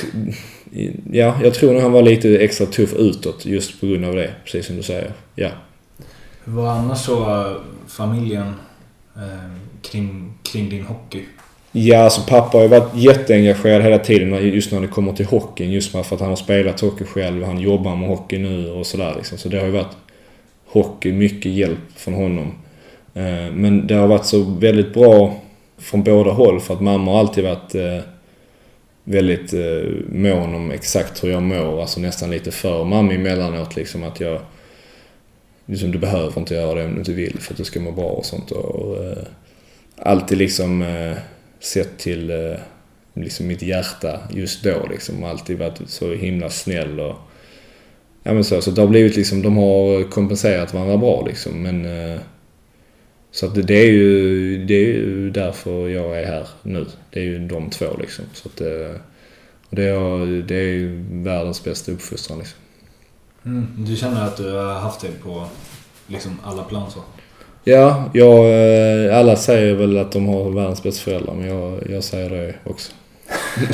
ja, 1.12 1.38
jag 1.42 1.54
tror 1.54 1.72
nog 1.72 1.82
han 1.82 1.92
var 1.92 2.02
lite 2.02 2.38
extra 2.38 2.66
tuff 2.66 2.94
utåt 2.94 3.46
just 3.46 3.80
på 3.80 3.86
grund 3.86 4.04
av 4.04 4.14
det, 4.14 4.30
precis 4.44 4.66
som 4.66 4.76
du 4.76 4.82
säger. 4.82 5.12
Ja. 5.34 5.50
Hur 6.44 6.52
var 6.52 6.68
annars 6.68 6.98
så 6.98 7.46
familjen 7.88 8.54
eh, 9.16 9.52
kring, 9.82 10.34
kring 10.42 10.68
din 10.68 10.84
hockey? 10.84 11.24
Ja, 11.72 11.98
alltså 11.98 12.20
pappa 12.28 12.58
har 12.58 12.62
ju 12.62 12.68
varit 12.68 12.94
jätteengagerad 12.94 13.82
hela 13.82 13.98
tiden 13.98 14.54
just 14.54 14.72
när 14.72 14.80
det 14.80 14.86
kommer 14.86 15.12
till 15.12 15.26
hockeyn. 15.26 15.72
Just 15.72 15.92
för 15.92 16.00
att 16.00 16.20
han 16.20 16.28
har 16.28 16.36
spelat 16.36 16.80
hockey 16.80 17.04
själv, 17.04 17.44
han 17.44 17.58
jobbar 17.58 17.96
med 17.96 18.08
hockey 18.08 18.38
nu 18.38 18.70
och 18.70 18.86
sådär 18.86 19.14
liksom. 19.16 19.38
Så 19.38 19.48
det 19.48 19.58
har 19.58 19.66
ju 19.66 19.72
varit 19.72 19.96
hockey, 20.66 21.12
mycket 21.12 21.52
hjälp 21.52 21.78
från 21.96 22.14
honom. 22.14 22.54
Eh, 23.14 23.52
men 23.52 23.86
det 23.86 23.94
har 23.94 24.06
varit 24.06 24.26
så 24.26 24.42
väldigt 24.42 24.94
bra 24.94 25.34
från 25.78 26.02
båda 26.02 26.30
håll 26.30 26.60
för 26.60 26.74
att 26.74 26.80
mamma 26.80 27.10
har 27.10 27.18
alltid 27.18 27.44
varit 27.44 27.74
eh, 27.74 27.98
väldigt 29.04 29.52
eh, 29.52 29.90
mån 30.08 30.54
om 30.54 30.70
exakt 30.70 31.24
hur 31.24 31.30
jag 31.30 31.42
mår. 31.42 31.80
Alltså 31.80 32.00
nästan 32.00 32.30
lite 32.30 32.50
för 32.50 32.84
mamma 32.84 33.12
emellanåt 33.12 33.76
liksom 33.76 34.04
att 34.04 34.20
jag... 34.20 34.40
Liksom 35.72 35.90
du 35.90 35.98
behöver 35.98 36.38
inte 36.38 36.54
göra 36.54 36.74
det 36.74 36.84
om 36.84 36.92
du 36.92 36.98
inte 36.98 37.12
vill 37.12 37.38
för 37.40 37.52
att 37.52 37.58
du 37.58 37.64
ska 37.64 37.80
må 37.80 37.92
bra 37.92 38.10
och 38.10 38.26
sånt. 38.26 38.50
Och, 38.50 39.04
eh, 39.04 39.24
alltid 39.96 40.38
liksom 40.38 40.82
eh, 40.82 41.16
sett 41.60 41.98
till 41.98 42.30
eh, 42.30 42.58
liksom 43.14 43.46
mitt 43.46 43.62
hjärta 43.62 44.20
just 44.30 44.64
då 44.64 44.86
liksom. 44.90 45.24
Alltid 45.24 45.58
varit 45.58 45.80
så 45.86 46.14
himla 46.14 46.50
snäll 46.50 47.00
och 47.00 47.16
Ja 48.22 48.32
men 48.32 48.44
så, 48.44 48.62
så 48.62 48.70
det 48.70 48.80
har 48.80 48.88
blivit 48.88 49.16
liksom, 49.16 49.42
de 49.42 49.56
har 49.56 50.10
kompenserat 50.10 50.74
varandra 50.74 50.96
bra 50.96 51.26
liksom 51.26 51.62
men 51.62 51.84
eh, 51.84 52.20
Så 53.30 53.46
att 53.46 53.66
det 53.66 53.74
är 53.74 53.90
ju, 53.90 54.64
det 54.64 54.74
är 54.74 54.86
ju 54.86 55.30
därför 55.30 55.88
jag 55.88 56.20
är 56.20 56.26
här 56.26 56.48
nu. 56.62 56.86
Det 57.10 57.20
är 57.20 57.24
ju 57.24 57.38
de 57.48 57.70
två 57.70 57.96
liksom. 58.00 58.24
Så 58.32 58.48
att 58.48 58.60
eh, 58.60 59.00
det, 59.70 59.84
är, 59.84 60.42
det 60.42 60.54
är 60.54 60.68
ju 60.68 61.04
världens 61.10 61.64
bästa 61.64 61.92
uppfostran 61.92 62.38
liksom. 62.38 62.58
Mm, 63.44 63.66
du 63.76 63.96
känner 63.96 64.24
att 64.26 64.36
du 64.36 64.52
har 64.52 64.74
haft 64.74 65.00
det 65.00 65.22
på 65.22 65.46
liksom 66.06 66.38
alla 66.44 66.62
plan 66.62 66.90
så? 66.90 67.00
Ja, 67.64 68.10
jag, 68.12 68.38
eh, 69.08 69.18
alla 69.18 69.36
säger 69.36 69.74
väl 69.74 69.98
att 69.98 70.12
de 70.12 70.28
har 70.28 70.50
världens 70.50 70.82
bästa 70.82 71.02
föräldrar, 71.02 71.34
men 71.34 71.48
jag, 71.48 71.90
jag 71.90 72.04
säger 72.04 72.30
det 72.30 72.54
också. 72.64 72.92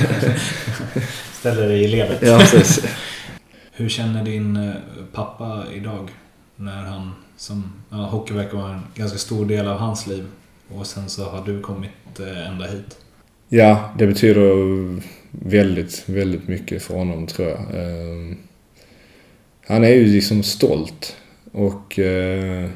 Ställer 1.33 1.69
dig 1.69 1.85
i 1.85 1.89
ledet. 1.89 2.19
Ja, 2.23 2.39
precis. 2.39 2.85
Hur 3.73 3.89
känner 3.89 4.25
din 4.25 4.57
eh, 4.57 4.75
pappa 5.13 5.65
idag? 5.75 6.11
När 6.57 6.83
han, 6.83 7.13
som, 7.37 7.73
ja, 7.91 7.97
hockey 7.97 8.35
verkar 8.35 8.59
vara 8.59 8.73
en 8.73 8.83
ganska 8.95 9.19
stor 9.19 9.47
del 9.47 9.69
av 9.69 9.79
hans 9.79 10.07
liv. 10.07 10.27
Och 10.75 10.87
sen 10.87 11.09
så 11.09 11.25
har 11.25 11.45
du 11.47 11.61
kommit 11.61 12.21
eh, 12.21 12.49
ända 12.49 12.67
hit. 12.67 12.99
Ja, 13.49 13.91
det 13.99 14.07
betyder 14.07 15.01
väldigt, 15.31 16.05
väldigt 16.07 16.49
mycket 16.49 16.83
för 16.83 16.95
honom 16.95 17.27
tror 17.27 17.49
jag. 17.49 17.59
Han 19.69 19.85
är 19.85 19.89
ju 19.89 20.07
liksom 20.07 20.43
stolt 20.43 21.17
och 21.53 21.99
eh, 21.99 22.69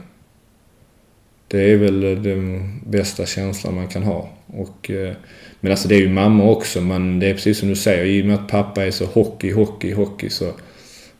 Det 1.48 1.70
är 1.72 1.76
väl 1.76 2.00
den 2.22 2.80
bästa 2.86 3.26
känslan 3.26 3.74
man 3.74 3.88
kan 3.88 4.02
ha. 4.02 4.30
Och, 4.46 4.90
eh, 4.90 5.14
men 5.60 5.72
alltså 5.72 5.88
det 5.88 5.94
är 5.94 6.00
ju 6.00 6.08
mamma 6.08 6.44
också, 6.44 6.80
men 6.80 7.20
det 7.20 7.26
är 7.26 7.34
precis 7.34 7.58
som 7.58 7.68
du 7.68 7.76
säger, 7.76 8.04
i 8.04 8.22
och 8.22 8.26
med 8.26 8.34
att 8.34 8.48
pappa 8.48 8.84
är 8.84 8.90
så 8.90 9.06
hockey, 9.06 9.52
hockey, 9.52 9.92
hockey 9.92 10.30
så, 10.30 10.52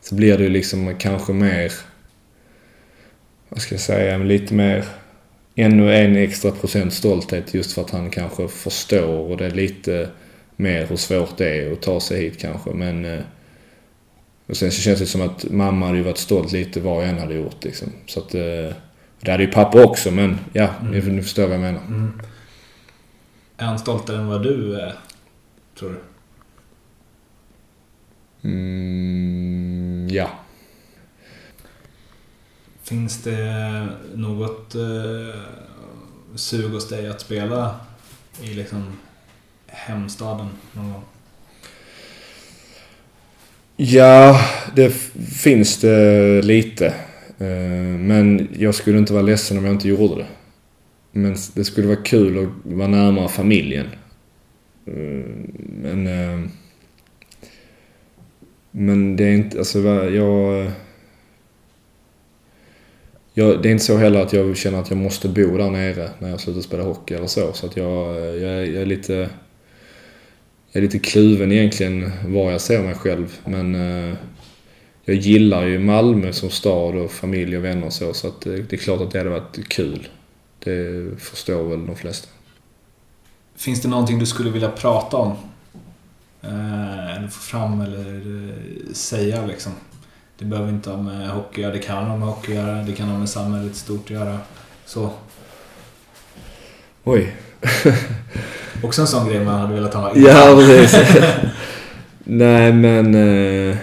så 0.01 0.15
blir 0.15 0.37
det 0.37 0.43
ju 0.43 0.49
liksom 0.49 0.95
kanske 0.99 1.33
mer, 1.33 1.71
vad 3.49 3.61
ska 3.61 3.75
jag 3.75 3.81
säga, 3.81 4.17
lite 4.17 4.53
mer, 4.53 4.85
ännu 5.55 5.95
en 5.95 6.15
extra 6.15 6.51
procent 6.51 6.93
stolthet 6.93 7.53
just 7.53 7.73
för 7.73 7.81
att 7.81 7.91
han 7.91 8.09
kanske 8.09 8.47
förstår 8.47 9.31
och 9.31 9.37
det 9.37 9.45
är 9.45 9.51
lite 9.51 10.09
mer 10.55 10.85
hur 10.85 10.97
svårt 10.97 11.37
det 11.37 11.49
är 11.49 11.71
att 11.71 11.81
ta 11.81 11.99
sig 11.99 12.21
hit 12.21 12.39
kanske. 12.39 12.69
Men 12.69 13.05
eh, 13.05 13.19
och 14.53 14.57
sen 14.57 14.71
så 14.71 14.81
känns 14.81 14.99
det 14.99 15.05
som 15.05 15.21
att 15.21 15.51
mamma 15.51 15.85
hade 15.85 15.97
ju 15.97 16.03
varit 16.03 16.17
stolt 16.17 16.51
lite 16.51 16.81
vad 16.81 17.03
jag 17.03 17.09
än 17.09 17.19
hade 17.19 17.33
gjort 17.33 17.63
liksom. 17.63 17.87
Så 18.05 18.19
att, 18.19 18.35
eh, 18.35 18.75
det 19.19 19.31
hade 19.31 19.43
ju 19.43 19.51
pappa 19.51 19.83
också 19.83 20.11
men 20.11 20.39
ja, 20.53 20.69
mm. 20.81 21.15
ni, 21.15 21.21
förstår 21.21 21.43
vad 21.43 21.53
jag 21.53 21.61
menar. 21.61 21.81
Mm. 21.81 22.21
Är 23.57 23.65
han 23.65 23.79
stoltare 23.79 24.17
än 24.17 24.27
vad 24.27 24.43
du 24.43 24.79
är, 24.79 24.95
tror 25.79 25.89
du? 25.89 25.99
Mm, 28.49 30.07
ja. 30.11 30.29
Finns 32.83 33.23
det 33.23 33.87
något 34.15 34.75
eh, 34.75 35.41
sug 36.35 36.71
hos 36.71 36.89
dig 36.89 37.07
att 37.07 37.21
spela 37.21 37.79
i 38.41 38.53
liksom 38.53 38.97
hemstaden 39.67 40.49
någon 40.73 40.93
gång? 40.93 41.03
Ja, 43.75 44.39
det 44.75 44.89
finns 45.43 45.77
det 45.77 46.41
lite. 46.41 46.85
Eh, 47.37 47.97
men 47.99 48.47
jag 48.57 48.75
skulle 48.75 48.97
inte 48.97 49.13
vara 49.13 49.23
ledsen 49.23 49.57
om 49.57 49.65
jag 49.65 49.73
inte 49.73 49.87
gjorde 49.87 50.15
det. 50.15 50.27
Men 51.11 51.35
det 51.55 51.63
skulle 51.63 51.87
vara 51.87 52.03
kul 52.03 52.43
att 52.43 52.73
vara 52.73 52.87
närmare 52.87 53.29
familjen. 53.29 53.85
Eh, 54.85 55.25
men... 55.81 56.07
Eh, 56.07 56.49
men 58.75 59.15
det 59.15 59.23
är 59.23 59.33
inte, 59.33 59.57
alltså 59.57 59.79
jag... 59.79 60.71
jag 63.33 63.61
det 63.61 63.69
är 63.69 63.71
inte 63.71 63.83
så 63.83 63.97
heller 63.97 64.21
att 64.21 64.33
jag 64.33 64.57
känner 64.57 64.79
att 64.79 64.89
jag 64.89 64.97
måste 64.97 65.27
bo 65.29 65.57
där 65.57 65.69
nere 65.69 66.09
när 66.19 66.29
jag 66.29 66.39
slutar 66.39 66.61
spela 66.61 66.83
hockey 66.83 67.13
eller 67.13 67.27
så. 67.27 67.53
Så 67.53 67.65
att 67.65 67.77
jag, 67.77 68.15
jag, 68.19 68.67
jag 68.67 68.81
är 68.81 68.85
lite 68.85 69.29
är 70.79 70.81
lite 70.81 70.99
kluven 70.99 71.51
egentligen 71.51 72.11
var 72.25 72.51
jag 72.51 72.61
ser 72.61 72.83
mig 72.83 72.95
själv. 72.95 73.37
Men 73.45 73.75
eh, 73.75 74.15
jag 75.05 75.15
gillar 75.15 75.65
ju 75.65 75.79
Malmö 75.79 76.33
som 76.33 76.49
stad 76.49 76.95
och 76.95 77.11
familj 77.11 77.57
och 77.57 77.63
vänner 77.63 77.85
och 77.85 77.93
så. 77.93 78.13
Så 78.13 78.27
att 78.27 78.41
det, 78.41 78.61
det 78.61 78.75
är 78.75 78.77
klart 78.77 79.01
att 79.01 79.11
det 79.11 79.17
hade 79.17 79.29
varit 79.29 79.69
kul. 79.69 80.07
Det 80.59 81.09
förstår 81.19 81.63
väl 81.63 81.85
de 81.85 81.95
flesta. 81.95 82.27
Finns 83.55 83.81
det 83.81 83.87
någonting 83.87 84.19
du 84.19 84.25
skulle 84.25 84.49
vilja 84.49 84.71
prata 84.71 85.17
om? 85.17 85.31
Eh, 86.41 87.17
eller 87.17 87.27
få 87.27 87.39
fram 87.39 87.81
eller 87.81 88.15
eh, 88.15 88.93
säga 88.93 89.45
liksom? 89.45 89.71
Det 90.37 90.45
behöver 90.45 90.69
inte 90.69 90.89
ha 90.89 91.01
med 91.01 91.29
hockey 91.29 91.51
att 91.51 91.57
göra. 91.63 91.73
Det 91.73 91.79
kan 91.79 92.05
ha 92.05 92.17
med 92.17 92.27
hockey 92.27 92.51
att 92.51 92.57
göra. 92.57 92.83
Det 92.83 92.93
kan 92.93 93.07
ha 93.09 93.19
med 93.19 93.29
samhället 93.29 93.75
stort 93.75 94.03
att 94.03 94.09
göra. 94.09 94.37
Så. 94.85 95.11
Oj. 97.05 97.35
Också 98.83 99.01
en 99.01 99.07
sån 99.07 99.29
grej 99.29 99.45
man 99.45 99.59
hade 99.59 99.73
velat 99.73 99.93
ha 99.93 100.15
innan. 100.15 100.29
Ja, 100.29 100.55
precis. 100.55 100.99
Nej, 102.23 102.73
men... 102.73 103.15
Eh, 103.15 103.77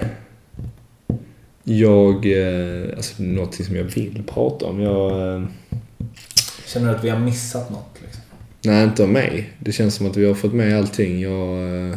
jag... 1.64 2.26
Eh, 2.26 2.96
alltså 2.96 3.22
någonting 3.22 3.66
som 3.66 3.76
jag 3.76 3.84
vill 3.84 4.22
prata 4.26 4.66
om. 4.66 4.80
Jag... 4.80 5.34
Eh, 5.34 5.42
Känner 6.66 6.88
du 6.88 6.96
att 6.96 7.04
vi 7.04 7.08
har 7.08 7.18
missat 7.18 7.70
något? 7.70 7.98
Liksom? 8.02 8.22
Nej, 8.64 8.84
inte 8.84 9.02
av 9.02 9.08
mig. 9.08 9.52
Det 9.58 9.72
känns 9.72 9.94
som 9.94 10.06
att 10.06 10.16
vi 10.16 10.26
har 10.26 10.34
fått 10.34 10.54
med 10.54 10.78
allting. 10.78 11.20
Jag... 11.20 11.58
Eh, 11.92 11.96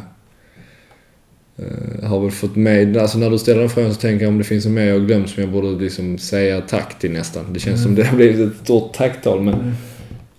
har 2.03 2.19
väl 2.19 2.31
fått 2.31 2.55
med, 2.55 2.97
alltså 2.97 3.17
när 3.17 3.29
du 3.29 3.37
ställer 3.37 3.59
den 3.59 3.69
frågan 3.69 3.93
så 3.93 4.01
tänker 4.01 4.25
jag 4.25 4.31
om 4.31 4.37
det 4.37 4.43
finns 4.43 4.65
något 4.65 4.73
mer 4.73 4.85
jag 4.85 5.07
glömt 5.07 5.29
som 5.29 5.43
jag 5.43 5.51
borde 5.51 5.83
liksom 5.83 6.17
säga 6.17 6.61
tack 6.61 6.99
till 6.99 7.11
nästan. 7.11 7.53
Det 7.53 7.59
känns 7.59 7.79
mm. 7.79 7.83
som 7.83 7.95
det 7.95 8.03
har 8.03 8.15
blivit 8.15 8.51
ett 8.51 8.63
stort 8.63 8.93
tacktal 8.93 9.41
men 9.41 9.53
mm 9.53 9.73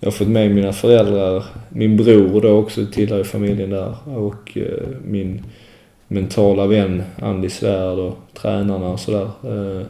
jag 0.05 0.11
har 0.11 0.17
fått 0.17 0.27
med 0.27 0.51
mina 0.51 0.73
föräldrar, 0.73 1.45
min 1.69 1.97
bror 1.97 2.41
då 2.41 2.49
också 2.49 2.85
tillhör 2.85 3.23
familjen 3.23 3.69
där 3.69 3.95
och 4.05 4.57
eh, 4.57 4.87
min 5.03 5.43
mentala 6.07 6.67
vän 6.67 7.03
Andy 7.21 7.49
Svärd 7.49 7.99
och 7.99 8.17
tränarna 8.33 8.87
och 8.87 8.99
sådär. 8.99 9.29
Eh, 9.43 9.87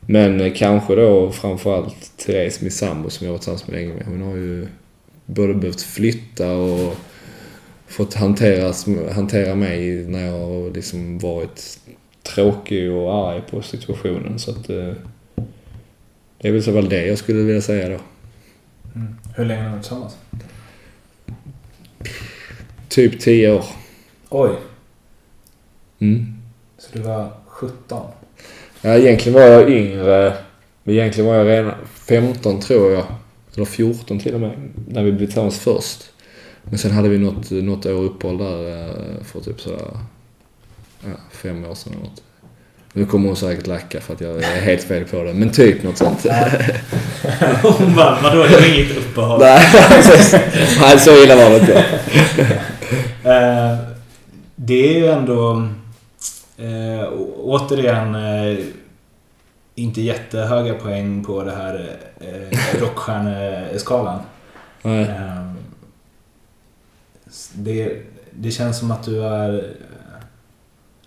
men 0.00 0.50
kanske 0.50 0.94
då 0.94 1.32
framförallt 1.32 2.12
Therese, 2.16 2.60
min 2.60 2.70
sambo 2.70 3.10
som 3.10 3.26
jag 3.26 3.32
varit 3.32 3.42
tillsammans 3.42 3.66
med 3.66 3.76
länge 3.76 3.94
med. 3.94 4.06
Hon 4.06 4.22
har 4.22 4.36
ju 4.36 4.66
både 5.26 5.54
behövt 5.54 5.82
flytta 5.82 6.52
och 6.52 6.96
fått 7.86 8.14
hantera, 8.14 8.72
hantera 9.12 9.54
mig 9.54 10.06
när 10.08 10.26
jag 10.26 10.38
har 10.38 10.70
liksom 10.70 11.18
varit 11.18 11.78
tråkig 12.22 12.92
och 12.92 13.28
arg 13.28 13.42
på 13.50 13.62
situationen. 13.62 14.38
Så 14.38 14.50
att, 14.50 14.70
eh, 14.70 14.92
det 16.38 16.48
är 16.48 16.52
väl 16.52 16.62
så 16.62 16.70
väl 16.70 16.88
det 16.88 17.06
jag 17.06 17.18
skulle 17.18 17.42
vilja 17.42 17.62
säga 17.62 17.88
då. 17.88 17.98
Mm. 18.94 19.16
Hur 19.36 19.44
länge 19.44 19.62
har 19.62 19.68
ni 19.68 19.72
varit 19.72 19.82
tillsammans? 19.82 20.16
Typ 22.88 23.20
10 23.20 23.52
år. 23.52 23.64
Oj. 24.28 24.50
Mm. 25.98 26.34
Så 26.78 26.88
du 26.92 27.02
var 27.02 27.30
17? 27.46 28.06
Ja, 28.82 28.94
egentligen 28.94 29.40
var 29.40 29.46
jag 29.46 29.70
yngre. 29.70 30.36
Men 30.82 30.94
egentligen 30.94 31.30
var 31.30 31.36
jag 31.36 31.46
redan 31.46 31.72
15 31.86 32.60
tror 32.60 32.92
jag. 32.92 33.06
Eller 33.54 33.64
14 33.64 34.18
till 34.18 34.34
och 34.34 34.40
med. 34.40 34.70
När 34.88 35.02
vi 35.02 35.12
blev 35.12 35.26
tillsammans 35.26 35.58
först. 35.58 36.10
Men 36.62 36.78
sen 36.78 36.90
hade 36.90 37.08
vi 37.08 37.18
något, 37.18 37.50
något 37.50 37.86
år 37.86 38.02
uppehåll 38.02 38.38
där 38.38 38.68
eh, 38.68 39.22
för 39.24 39.40
typ 39.40 39.60
sådär, 39.60 39.90
ja, 41.04 41.10
fem 41.30 41.64
år 41.64 41.74
sedan 41.74 41.92
eller 41.92 42.02
något. 42.02 42.22
Nu 42.96 43.06
kommer 43.06 43.26
hon 43.26 43.36
säkert 43.36 43.66
lacka 43.66 44.00
för 44.00 44.14
att 44.14 44.20
jag 44.20 44.42
är 44.42 44.60
helt 44.60 44.82
fel 44.82 45.04
på 45.04 45.22
det. 45.22 45.34
Men 45.34 45.50
typ 45.50 45.82
något 45.82 45.98
sånt. 45.98 46.26
hon 47.62 47.94
bara, 47.94 48.18
vadå, 48.22 48.42
det 48.42 48.56
var 48.56 48.74
inget 48.74 48.96
uppehåll? 48.96 49.40
Nej, 49.40 50.98
så 50.98 51.22
illa 51.24 51.36
var 51.36 51.50
det 51.50 51.56
inte. 51.56 51.84
Eh, 53.24 53.76
det 54.56 54.94
är 54.94 54.98
ju 54.98 55.06
ändå 55.06 55.68
äh, 56.56 57.08
återigen 57.36 58.14
äh, 58.14 58.58
inte 59.74 60.00
jättehöga 60.02 60.74
poäng 60.74 61.24
på 61.24 61.42
det 61.44 61.52
här 61.52 61.96
äh, 62.20 62.80
rockstjärneskalan. 62.80 64.18
Nej. 64.82 65.06
det, 67.54 68.02
det 68.30 68.50
känns 68.50 68.78
som 68.78 68.90
att 68.90 69.02
du 69.02 69.22
är, 69.22 69.74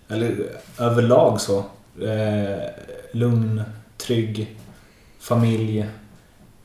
eller 0.08 0.34
överlag 0.78 1.40
så, 1.40 1.64
eh, 2.02 2.68
lugn, 3.12 3.62
trygg, 3.96 4.56
familj. 5.20 5.86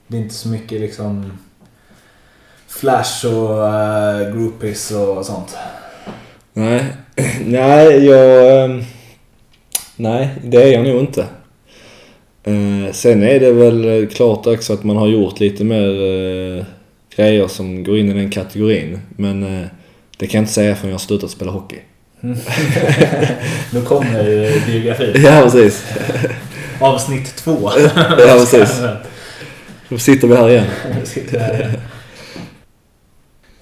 Det 0.08 0.18
är 0.18 0.22
inte 0.22 0.36
så 0.36 0.50
mycket 0.50 0.82
liksom 0.82 1.32
flash 2.68 3.26
och 3.26 3.68
eh, 3.68 4.34
groupies 4.34 4.92
och 4.92 5.26
sånt. 5.26 5.58
Nej, 6.54 6.86
nej 7.46 8.06
jag... 8.06 8.64
Ehm, 8.64 8.84
nej, 9.96 10.30
det 10.44 10.64
är 10.64 10.74
jag 10.74 10.88
nog 10.88 11.00
inte. 11.00 11.28
Eh, 12.44 12.92
sen 12.92 13.24
är 13.24 13.40
det 13.40 13.52
väl 13.52 14.08
klart 14.08 14.48
också 14.48 14.74
att 14.74 14.84
man 14.84 14.98
har 14.98 15.08
gjort 15.08 15.40
lite 15.40 15.64
mer 15.64 15.88
eh, 15.88 16.66
grejer 17.16 17.48
som 17.48 17.84
går 17.84 17.98
in 17.98 18.10
i 18.10 18.14
den 18.14 18.30
kategorin. 18.30 19.00
Men 19.10 19.44
eh, 19.44 19.68
det 20.18 20.28
kan 20.28 20.38
jag 20.38 20.44
inte 20.44 20.54
säga 20.54 20.76
förrän 20.76 20.90
jag 20.90 20.94
har 20.94 21.00
slutat 21.00 21.30
spela 21.30 21.52
hockey. 21.52 21.80
nu 23.72 23.82
kommer 23.82 24.24
biografin. 24.68 25.24
Ja, 25.24 25.42
precis. 25.44 25.84
Avsnitt 26.80 27.36
två. 27.36 27.72
ja, 28.18 28.18
precis. 28.18 28.82
Då 29.90 29.98
sitter 29.98 30.28
vi 30.28 30.36
här 30.36 30.50
igen. 30.50 30.66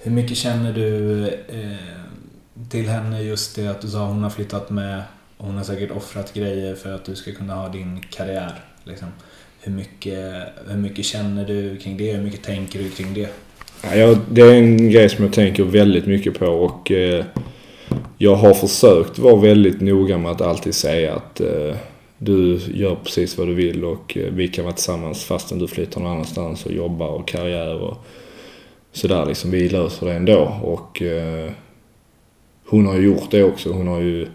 Hur 0.02 0.10
mycket 0.10 0.36
känner 0.36 0.72
du 0.72 1.26
eh, 1.28 2.68
till 2.70 2.88
henne 2.88 3.22
just 3.22 3.56
det 3.56 3.66
att 3.66 3.80
du 3.80 3.88
sa 3.88 4.02
att 4.02 4.08
hon 4.08 4.22
har 4.22 4.30
flyttat 4.30 4.70
med 4.70 5.02
och 5.36 5.46
hon 5.46 5.56
har 5.56 5.64
säkert 5.64 5.90
offrat 5.90 6.34
grejer 6.34 6.74
för 6.74 6.94
att 6.94 7.04
du 7.04 7.16
ska 7.16 7.32
kunna 7.32 7.54
ha 7.54 7.68
din 7.68 8.00
karriär. 8.10 8.52
Liksom. 8.84 9.08
Hur, 9.60 9.72
mycket, 9.72 10.34
hur 10.68 10.76
mycket 10.76 11.04
känner 11.04 11.44
du 11.46 11.76
kring 11.76 11.96
det? 11.96 12.12
Hur 12.12 12.22
mycket 12.22 12.42
tänker 12.42 12.78
du 12.78 12.90
kring 12.90 13.14
det? 13.14 13.28
Ja, 13.94 14.18
det 14.30 14.40
är 14.40 14.54
en 14.54 14.90
grej 14.90 15.08
som 15.08 15.24
jag 15.24 15.34
tänker 15.34 15.64
väldigt 15.64 16.06
mycket 16.06 16.38
på 16.38 16.46
och 16.46 16.90
eh, 16.90 17.24
jag 18.18 18.34
har 18.34 18.54
försökt 18.54 19.18
vara 19.18 19.36
väldigt 19.36 19.80
noga 19.80 20.18
med 20.18 20.30
att 20.30 20.40
alltid 20.40 20.74
säga 20.74 21.14
att 21.14 21.40
eh, 21.40 21.76
du 22.18 22.60
gör 22.74 22.96
precis 23.04 23.38
vad 23.38 23.46
du 23.46 23.54
vill 23.54 23.84
och 23.84 24.16
eh, 24.16 24.32
vi 24.32 24.48
kan 24.48 24.64
vara 24.64 24.74
tillsammans 24.74 25.24
fastän 25.24 25.58
du 25.58 25.68
flyttar 25.68 26.00
någon 26.00 26.12
annanstans 26.12 26.66
och 26.66 26.72
jobbar 26.72 27.08
och 27.08 27.28
karriär 27.28 27.82
och 27.82 27.96
sådär 28.92 29.26
liksom. 29.26 29.50
Vi 29.50 29.68
löser 29.68 30.06
det 30.06 30.12
ändå 30.12 30.58
och 30.62 31.02
eh, 31.02 31.50
hon 32.66 32.86
har 32.86 32.96
ju 32.96 33.04
gjort 33.04 33.30
det 33.30 33.44
också. 33.44 33.72
Hon 33.72 33.88
har 33.88 34.00
ju 34.00 34.26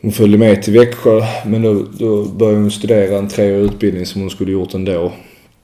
hon 0.00 0.12
följde 0.12 0.38
med 0.38 0.62
till 0.62 0.72
Växjö 0.72 1.22
men 1.46 1.62
då, 1.62 1.86
då 1.98 2.24
började 2.24 2.60
hon 2.60 2.70
studera 2.70 3.18
en 3.18 3.28
treårig 3.28 3.64
utbildning 3.64 4.06
som 4.06 4.20
hon 4.20 4.30
skulle 4.30 4.52
gjort 4.52 4.74
ändå. 4.74 5.12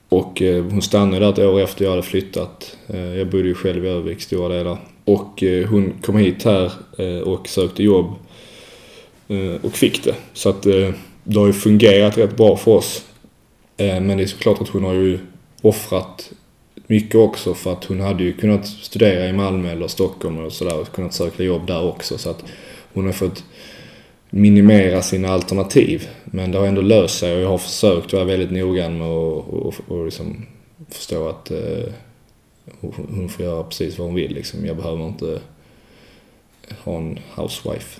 Och 0.09 0.41
eh, 0.41 0.63
hon 0.63 0.81
stannade 0.81 1.25
där 1.25 1.31
ett 1.31 1.39
år 1.39 1.59
efter 1.59 1.85
jag 1.85 1.91
hade 1.91 2.03
flyttat. 2.03 2.77
Eh, 2.87 3.17
jag 3.17 3.29
bodde 3.29 3.47
ju 3.47 3.55
själv 3.55 3.85
i 3.85 3.87
Örnsköldsvik 3.87 4.21
stora 4.21 4.57
delar. 4.57 4.77
Och 5.05 5.43
eh, 5.43 5.67
hon 5.67 5.93
kom 6.01 6.17
hit 6.17 6.43
här 6.43 6.71
eh, 6.97 7.19
och 7.19 7.47
sökte 7.47 7.83
jobb 7.83 8.13
eh, 9.27 9.55
och 9.61 9.73
fick 9.73 10.03
det. 10.03 10.15
Så 10.33 10.49
att 10.49 10.63
det 11.23 11.39
har 11.39 11.47
ju 11.47 11.53
fungerat 11.53 12.17
rätt 12.17 12.37
bra 12.37 12.57
för 12.57 12.71
oss. 12.71 13.05
Men 13.77 14.17
det 14.17 14.23
är 14.23 14.27
såklart 14.27 14.61
att 14.61 14.69
hon 14.69 14.83
har 14.83 14.93
ju 14.93 15.19
offrat 15.61 16.31
mycket 16.87 17.15
också 17.15 17.53
för 17.53 17.73
att 17.73 17.85
hon 17.85 17.99
hade 17.99 18.23
ju 18.23 18.33
kunnat 18.33 18.67
studera 18.67 19.29
i 19.29 19.33
Malmö 19.33 19.71
eller 19.71 19.87
Stockholm 19.87 20.37
och 20.37 20.51
sådär 20.51 20.79
och 20.79 20.91
kunnat 20.91 21.13
söka 21.13 21.43
jobb 21.43 21.67
där 21.67 21.83
också. 21.83 22.17
Så 22.17 22.29
att 22.29 22.43
hon 22.93 23.05
har 23.05 23.13
fått 23.13 23.43
minimera 24.29 25.01
sina 25.01 25.29
alternativ. 25.29 26.07
Men 26.25 26.51
det 26.51 26.57
har 26.57 26.67
ändå 26.67 26.81
löst 26.81 27.19
sig 27.19 27.35
och 27.35 27.41
jag 27.41 27.49
har 27.49 27.57
försökt 27.57 28.13
vara 28.13 28.23
väldigt 28.23 28.51
noggrann 28.51 28.97
med 28.97 29.07
att 29.07 29.47
och, 29.47 29.73
och 29.87 30.05
liksom 30.05 30.45
förstå 30.89 31.27
att 31.27 31.51
eh, 31.51 31.93
hon 32.81 33.29
får 33.29 33.45
göra 33.45 33.63
precis 33.63 33.97
vad 33.97 34.07
hon 34.07 34.15
vill. 34.15 34.33
Liksom. 34.33 34.65
Jag 34.65 34.77
behöver 34.77 35.07
inte 35.07 35.41
ha 36.83 36.97
en 36.97 37.19
housewife. 37.35 37.99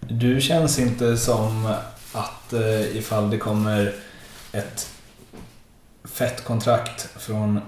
Du 0.00 0.40
känns 0.40 0.78
inte 0.78 1.16
som 1.16 1.74
att 2.12 2.52
eh, 2.52 2.96
ifall 2.96 3.30
det 3.30 3.38
kommer 3.38 3.94
ett 4.52 4.90
fett 6.04 6.44
kontrakt 6.44 7.08
från 7.20 7.60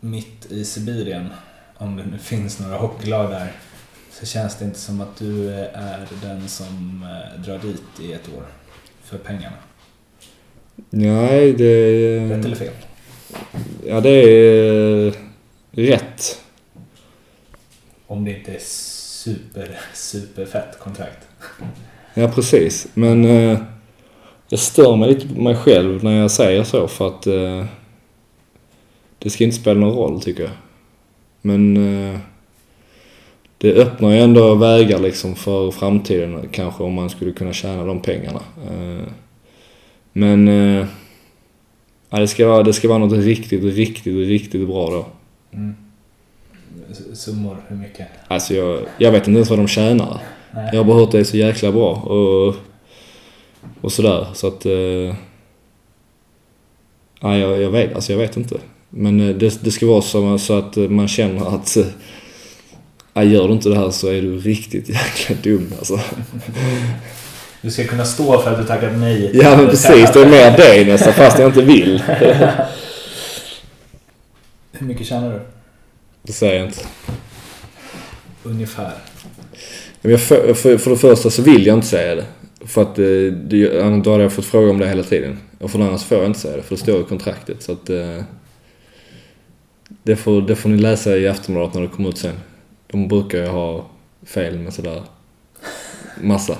mitt 0.00 0.46
i 0.52 0.64
Sibirien, 0.64 1.28
om 1.76 1.96
det 1.96 2.04
nu 2.04 2.18
finns 2.18 2.60
några 2.60 2.76
hockeylag 2.76 3.30
där, 3.30 3.52
så 4.10 4.26
känns 4.26 4.56
det 4.56 4.64
inte 4.64 4.78
som 4.78 5.00
att 5.00 5.16
du 5.16 5.48
eh, 5.50 5.66
är 5.74 6.08
den 6.22 6.48
som 6.48 7.02
eh, 7.02 7.42
drar 7.42 7.58
dit 7.58 7.82
i 8.00 8.12
ett 8.12 8.28
år 8.36 8.44
för 9.02 9.18
pengarna. 9.18 9.56
Nej, 10.90 11.52
det. 11.52 12.18
Rätt 12.30 12.44
eller 12.44 12.56
fel? 12.56 12.72
Ja, 13.86 14.00
det 14.00 14.10
är 14.10 15.12
rätt. 15.70 16.40
Om 18.06 18.24
det 18.24 18.38
inte 18.38 18.52
är 18.52 18.58
super, 18.58 19.80
super 19.94 20.46
fett 20.46 20.78
kontrakt. 20.78 21.28
Ja, 22.14 22.28
precis. 22.28 22.88
Men 22.94 23.24
eh, 23.24 23.58
jag 24.48 24.58
stör 24.58 24.96
mig 24.96 25.08
lite 25.08 25.28
på 25.28 25.40
mig 25.40 25.56
själv 25.56 26.04
när 26.04 26.20
jag 26.20 26.30
säger 26.30 26.64
så 26.64 26.88
för 26.88 27.06
att 27.06 27.26
eh, 27.26 27.64
det 29.18 29.30
ska 29.30 29.44
inte 29.44 29.56
spela 29.56 29.80
någon 29.80 29.96
roll 29.96 30.22
tycker 30.22 30.42
jag. 30.42 30.52
Men 31.40 31.76
eh, 31.76 32.18
det 33.58 33.72
öppnar 33.72 34.10
ju 34.10 34.18
ändå 34.18 34.54
vägar 34.54 34.98
liksom 34.98 35.34
för 35.34 35.70
framtiden 35.70 36.48
kanske 36.52 36.82
om 36.82 36.94
man 36.94 37.10
skulle 37.10 37.32
kunna 37.32 37.52
tjäna 37.52 37.84
de 37.84 38.02
pengarna. 38.02 38.40
Eh, 38.70 39.08
men 40.12 40.48
eh, 40.48 40.86
ja, 42.12 42.18
det, 42.18 42.28
ska 42.28 42.48
vara, 42.48 42.62
det 42.62 42.72
ska 42.72 42.88
vara 42.88 42.98
något 42.98 43.24
riktigt, 43.24 43.64
riktigt, 43.64 44.28
riktigt 44.28 44.66
bra 44.66 44.90
då. 44.90 45.06
Mm. 45.52 45.74
Summor, 47.12 47.56
hur 47.68 47.76
mycket? 47.76 48.06
Alltså 48.28 48.54
jag, 48.54 48.80
jag 48.98 49.12
vet 49.12 49.28
inte 49.28 49.38
ens 49.38 49.50
vad 49.50 49.58
de 49.58 49.68
tjänar. 49.68 50.20
Nej. 50.54 50.68
Jag 50.72 50.78
har 50.78 50.84
bara 50.84 50.96
hört 50.98 51.06
att 51.06 51.12
det 51.12 51.20
är 51.20 51.24
så 51.24 51.36
jäkla 51.36 51.72
bra 51.72 51.94
och, 51.94 52.54
och 53.80 53.92
sådär. 53.92 54.26
Så 54.34 54.46
att... 54.46 54.66
Eh, 54.66 55.14
nej, 57.20 57.40
jag, 57.40 57.62
jag, 57.62 57.70
vet, 57.70 57.94
alltså 57.94 58.12
jag 58.12 58.18
vet 58.18 58.36
inte. 58.36 58.56
Men 58.90 59.20
eh, 59.20 59.36
det, 59.36 59.64
det 59.64 59.70
ska 59.70 59.86
vara 59.86 60.02
så, 60.02 60.38
så 60.38 60.58
att 60.58 60.76
man 60.76 61.08
känner 61.08 61.54
att... 61.54 61.76
Eh, 61.76 61.86
nej, 63.12 63.28
gör 63.28 63.48
du 63.48 63.54
inte 63.54 63.68
det 63.68 63.78
här 63.78 63.90
så 63.90 64.08
är 64.08 64.22
du 64.22 64.38
riktigt 64.38 64.88
jäkla 65.28 65.36
dum 65.42 65.72
alltså. 65.78 66.00
Du 67.62 67.70
ska 67.70 67.84
kunna 67.84 68.04
stå 68.04 68.42
för 68.42 68.50
att 68.50 68.58
du 68.58 68.64
tackat 68.64 68.92
nej. 68.96 69.30
Ja 69.34 69.56
men 69.56 69.66
precis, 69.66 70.12
det 70.12 70.20
är 70.20 70.26
mer 70.26 70.56
det 70.56 70.84
nästan 70.92 71.12
fast 71.12 71.38
jag 71.38 71.48
inte 71.48 71.62
vill. 71.62 72.02
Hur 74.72 74.86
mycket 74.86 75.06
tjänar 75.06 75.32
du? 75.32 75.40
Det 76.22 76.32
säger 76.32 76.54
jag 76.54 76.66
inte. 76.66 76.80
Ungefär. 78.42 78.92
Men 80.00 80.18
för, 80.18 80.54
för, 80.54 80.78
för 80.78 80.90
det 80.90 80.96
första 80.96 81.30
så 81.30 81.42
vill 81.42 81.66
jag 81.66 81.76
inte 81.76 81.86
säga 81.86 82.14
det. 82.14 82.24
För 82.66 82.82
att 82.82 82.98
eh, 82.98 83.04
det, 83.32 83.80
då 84.04 84.10
hade 84.10 84.22
jag 84.22 84.32
fått 84.32 84.44
fråga 84.46 84.70
om 84.70 84.78
det 84.78 84.88
hela 84.88 85.02
tiden. 85.02 85.38
Och 85.58 85.70
för 85.70 85.78
det 85.78 85.84
andra 85.84 85.98
så 85.98 86.06
får 86.06 86.18
jag 86.18 86.26
inte 86.26 86.40
säga 86.40 86.56
det, 86.56 86.62
för 86.62 86.74
det 86.74 86.80
står 86.80 87.00
i 87.00 87.04
kontraktet. 87.04 87.62
Så 87.62 87.72
att... 87.72 87.90
Eh, 87.90 88.22
det, 90.02 90.16
får, 90.16 90.42
det 90.42 90.56
får 90.56 90.68
ni 90.68 90.78
läsa 90.78 91.16
i 91.16 91.28
Aftonbladet 91.28 91.74
när 91.74 91.82
det 91.82 91.88
kommer 91.88 92.08
ut 92.08 92.18
sen. 92.18 92.36
De 92.86 93.08
brukar 93.08 93.38
ju 93.38 93.46
ha 93.46 93.86
fel 94.26 94.58
med 94.58 94.74
sådär 94.74 95.02
massa. 96.20 96.58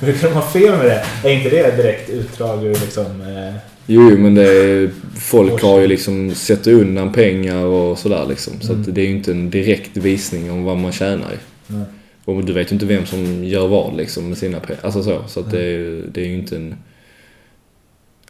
Brukar 0.00 0.28
de 0.28 0.34
ha 0.34 0.42
fel 0.42 0.76
med 0.76 0.86
det? 0.86 1.04
Är 1.24 1.32
inte 1.32 1.50
det 1.50 1.76
direkt 1.76 2.10
utdrag 2.10 2.64
ur 2.64 2.74
liksom... 2.74 3.20
Eh, 3.20 3.54
Jo, 3.86 4.18
men 4.18 4.34
det 4.34 4.48
är, 4.48 4.90
folk 5.14 5.62
har 5.62 5.80
ju 5.80 5.86
liksom 5.86 6.34
sett 6.34 6.66
undan 6.66 7.12
pengar 7.12 7.64
och 7.64 7.98
sådär 7.98 8.26
liksom. 8.26 8.60
Så 8.60 8.72
att 8.72 8.94
det 8.94 9.00
är 9.00 9.04
ju 9.04 9.10
inte 9.10 9.30
en 9.30 9.50
direkt 9.50 9.96
visning 9.96 10.50
om 10.50 10.64
vad 10.64 10.76
man 10.76 10.92
tjänar 10.92 11.38
nej. 11.66 11.84
Och 12.24 12.44
du 12.44 12.52
vet 12.52 12.70
ju 12.70 12.74
inte 12.74 12.86
vem 12.86 13.06
som 13.06 13.44
gör 13.44 13.68
vad 13.68 13.96
liksom 13.96 14.28
med 14.28 14.38
sina 14.38 14.60
pengar. 14.60 14.80
Alltså 14.84 15.02
så. 15.02 15.22
Så 15.26 15.40
att 15.40 15.50
det 15.50 15.62
är 15.62 16.04
det 16.12 16.20
är 16.20 16.26
ju 16.26 16.34
inte 16.34 16.56
en... 16.56 16.74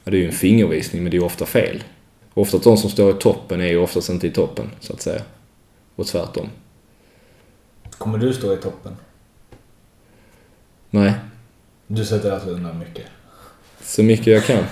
Ja, 0.05 0.11
det 0.11 0.17
är 0.17 0.21
ju 0.21 0.27
en 0.27 0.33
fingervisning 0.33 1.03
men 1.03 1.11
det 1.11 1.17
är 1.17 1.19
ju 1.19 1.27
ofta 1.27 1.47
fel. 1.47 1.83
Ofta 2.35 2.59
de 2.59 2.77
som 2.77 2.91
står 2.91 3.11
i 3.11 3.15
toppen 3.15 3.61
är 3.61 3.67
ju 3.67 3.79
oftast 3.79 4.11
inte 4.11 4.27
i 4.27 4.31
toppen 4.31 4.71
så 4.81 4.93
att 4.93 5.03
säga. 5.03 5.23
Och 5.97 6.07
tvärtom. 6.07 6.49
Kommer 7.99 8.19
du 8.19 8.33
stå 8.33 8.55
i 8.55 8.57
toppen? 8.57 8.97
Nej, 10.91 11.13
Du 11.95 12.05
sätter 12.05 12.33
alltså 12.33 12.49
undan 12.49 12.79
mycket. 12.79 13.07
så 13.83 14.03
mycket 14.03 14.27
jag 14.27 14.45
kan. 14.45 14.65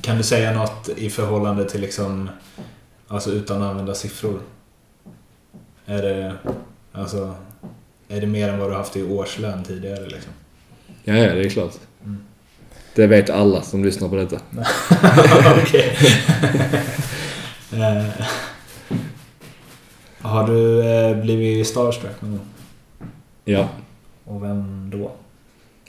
Kan 0.00 0.16
du 0.16 0.22
säga 0.22 0.52
något 0.52 0.88
i 0.96 1.10
förhållande 1.10 1.70
till 1.70 1.80
liksom... 1.80 2.30
Alltså 3.08 3.30
utan 3.30 3.62
att 3.62 3.70
använda 3.70 3.94
siffror? 3.94 4.40
Är 5.86 6.02
det... 6.02 6.34
Alltså... 6.92 7.34
Är 8.08 8.20
det 8.20 8.26
mer 8.26 8.48
än 8.48 8.58
vad 8.58 8.70
du 8.70 8.74
haft 8.74 8.96
i 8.96 9.02
årslön 9.02 9.64
tidigare 9.64 10.06
liksom? 10.06 10.32
Ja, 11.04 11.14
ja, 11.14 11.34
det 11.34 11.44
är 11.44 11.50
klart. 11.50 11.74
Mm. 12.04 12.24
Det 12.94 13.06
vet 13.06 13.30
alla 13.30 13.62
som 13.62 13.84
lyssnar 13.84 14.08
på 14.08 14.16
detta. 14.16 14.40
Okej. 15.62 15.96
Eh, 17.72 18.04
Har 20.20 20.46
du 20.46 20.82
eh, 20.82 21.16
blivit 21.22 21.66
starstruck 21.66 22.20
någon 22.22 22.30
gång? 22.30 22.46
Ja. 23.44 23.68
Och 24.24 24.42
vem 24.42 24.90
då? 24.92 25.10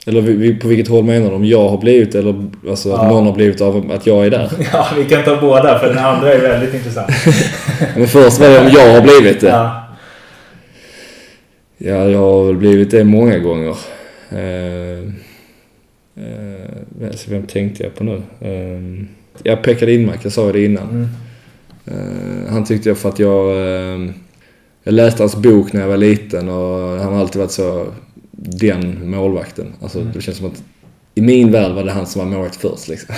Eller 0.06 0.60
på 0.60 0.68
vilket 0.68 0.88
håll 0.88 1.04
menar 1.04 1.30
du? 1.30 1.36
Om 1.36 1.44
jag 1.44 1.68
har 1.68 1.78
blivit 1.78 2.14
eller 2.14 2.50
alltså 2.68 2.92
att 2.92 3.02
Ja. 3.02 3.08
någon 3.10 3.26
har 3.26 3.32
blivit 3.32 3.60
av 3.60 3.90
att 3.92 4.06
jag 4.06 4.26
är 4.26 4.30
där? 4.30 4.50
Ja, 4.72 4.86
vi 4.96 5.04
kan 5.04 5.24
ta 5.24 5.40
båda 5.40 5.78
för 5.78 5.88
den 5.88 5.98
andra 5.98 6.32
är 6.32 6.38
väldigt 6.40 6.74
intressant. 6.74 7.10
Men 7.96 8.06
först 8.08 8.40
var 8.40 8.48
det 8.48 8.60
om 8.60 8.68
jag 8.68 8.94
har 8.94 9.00
blivit 9.02 9.40
det. 9.40 9.48
Ja. 9.48 9.82
Ja, 11.78 12.08
jag 12.08 12.18
har 12.18 12.44
väl 12.44 12.56
blivit 12.56 12.90
det 12.90 13.04
många 13.04 13.38
gånger. 13.38 13.76
Eh, 14.30 14.98
eh, 16.24 16.70
vem 17.28 17.42
tänkte 17.46 17.82
jag 17.82 17.94
på 17.94 18.04
nu? 18.04 18.22
Eh, 18.40 19.06
jag 19.42 19.62
Pekka 19.62 19.84
Lindmark, 19.86 20.20
jag 20.22 20.32
sa 20.32 20.52
det 20.52 20.64
innan. 20.64 20.88
Mm. 20.90 21.08
Eh, 21.86 22.52
han 22.52 22.64
tyckte 22.64 22.88
jag 22.88 22.98
för 22.98 23.08
att 23.08 23.18
jag... 23.18 23.50
Eh, 23.50 24.10
jag 24.82 24.94
läste 24.94 25.22
hans 25.22 25.36
bok 25.36 25.72
när 25.72 25.80
jag 25.80 25.88
var 25.88 25.96
liten 25.96 26.48
och 26.48 26.98
han 26.98 27.12
har 27.12 27.20
alltid 27.20 27.40
varit 27.40 27.50
så 27.50 27.86
den 28.46 29.10
målvakten. 29.10 29.74
Alltså 29.82 30.00
Mm. 30.00 30.12
det 30.14 30.20
känns 30.20 30.36
som 30.36 30.46
att 30.46 30.62
i 31.14 31.20
min 31.20 31.52
värld 31.52 31.72
var 31.72 31.84
det 31.84 31.92
han 31.92 32.06
som 32.06 32.18
var 32.18 32.28
målvakt 32.28 32.56
först 32.56 32.88
liksom. 32.88 33.14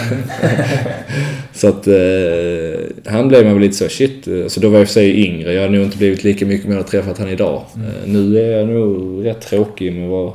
så 1.53 1.69
att 1.69 1.87
eh, 1.87 3.13
han 3.13 3.29
blev 3.29 3.45
man 3.45 3.53
väl 3.55 3.63
lite 3.63 3.77
så 3.77 3.89
shit. 3.89 4.29
Så 4.49 4.61
då 4.61 4.69
var 4.69 4.79
jag 4.79 4.87
för 4.87 4.93
sig 4.93 5.25
yngre. 5.27 5.53
Jag 5.53 5.63
har 5.63 5.69
nog 5.69 5.85
inte 5.85 5.99
blivit 5.99 6.25
lika 6.25 6.47
mycket 6.47 6.69
med 6.69 6.79
att 6.79 6.87
träffat 6.87 7.19
han 7.19 7.29
idag. 7.29 7.63
Mm. 7.75 7.87
Eh, 7.87 7.93
nu 8.07 8.39
är 8.39 8.59
jag 8.59 8.69
nog 8.69 9.25
rätt 9.27 9.41
tråkig 9.41 9.93
med 9.93 10.05
att 10.05 10.11
vara 10.11 10.33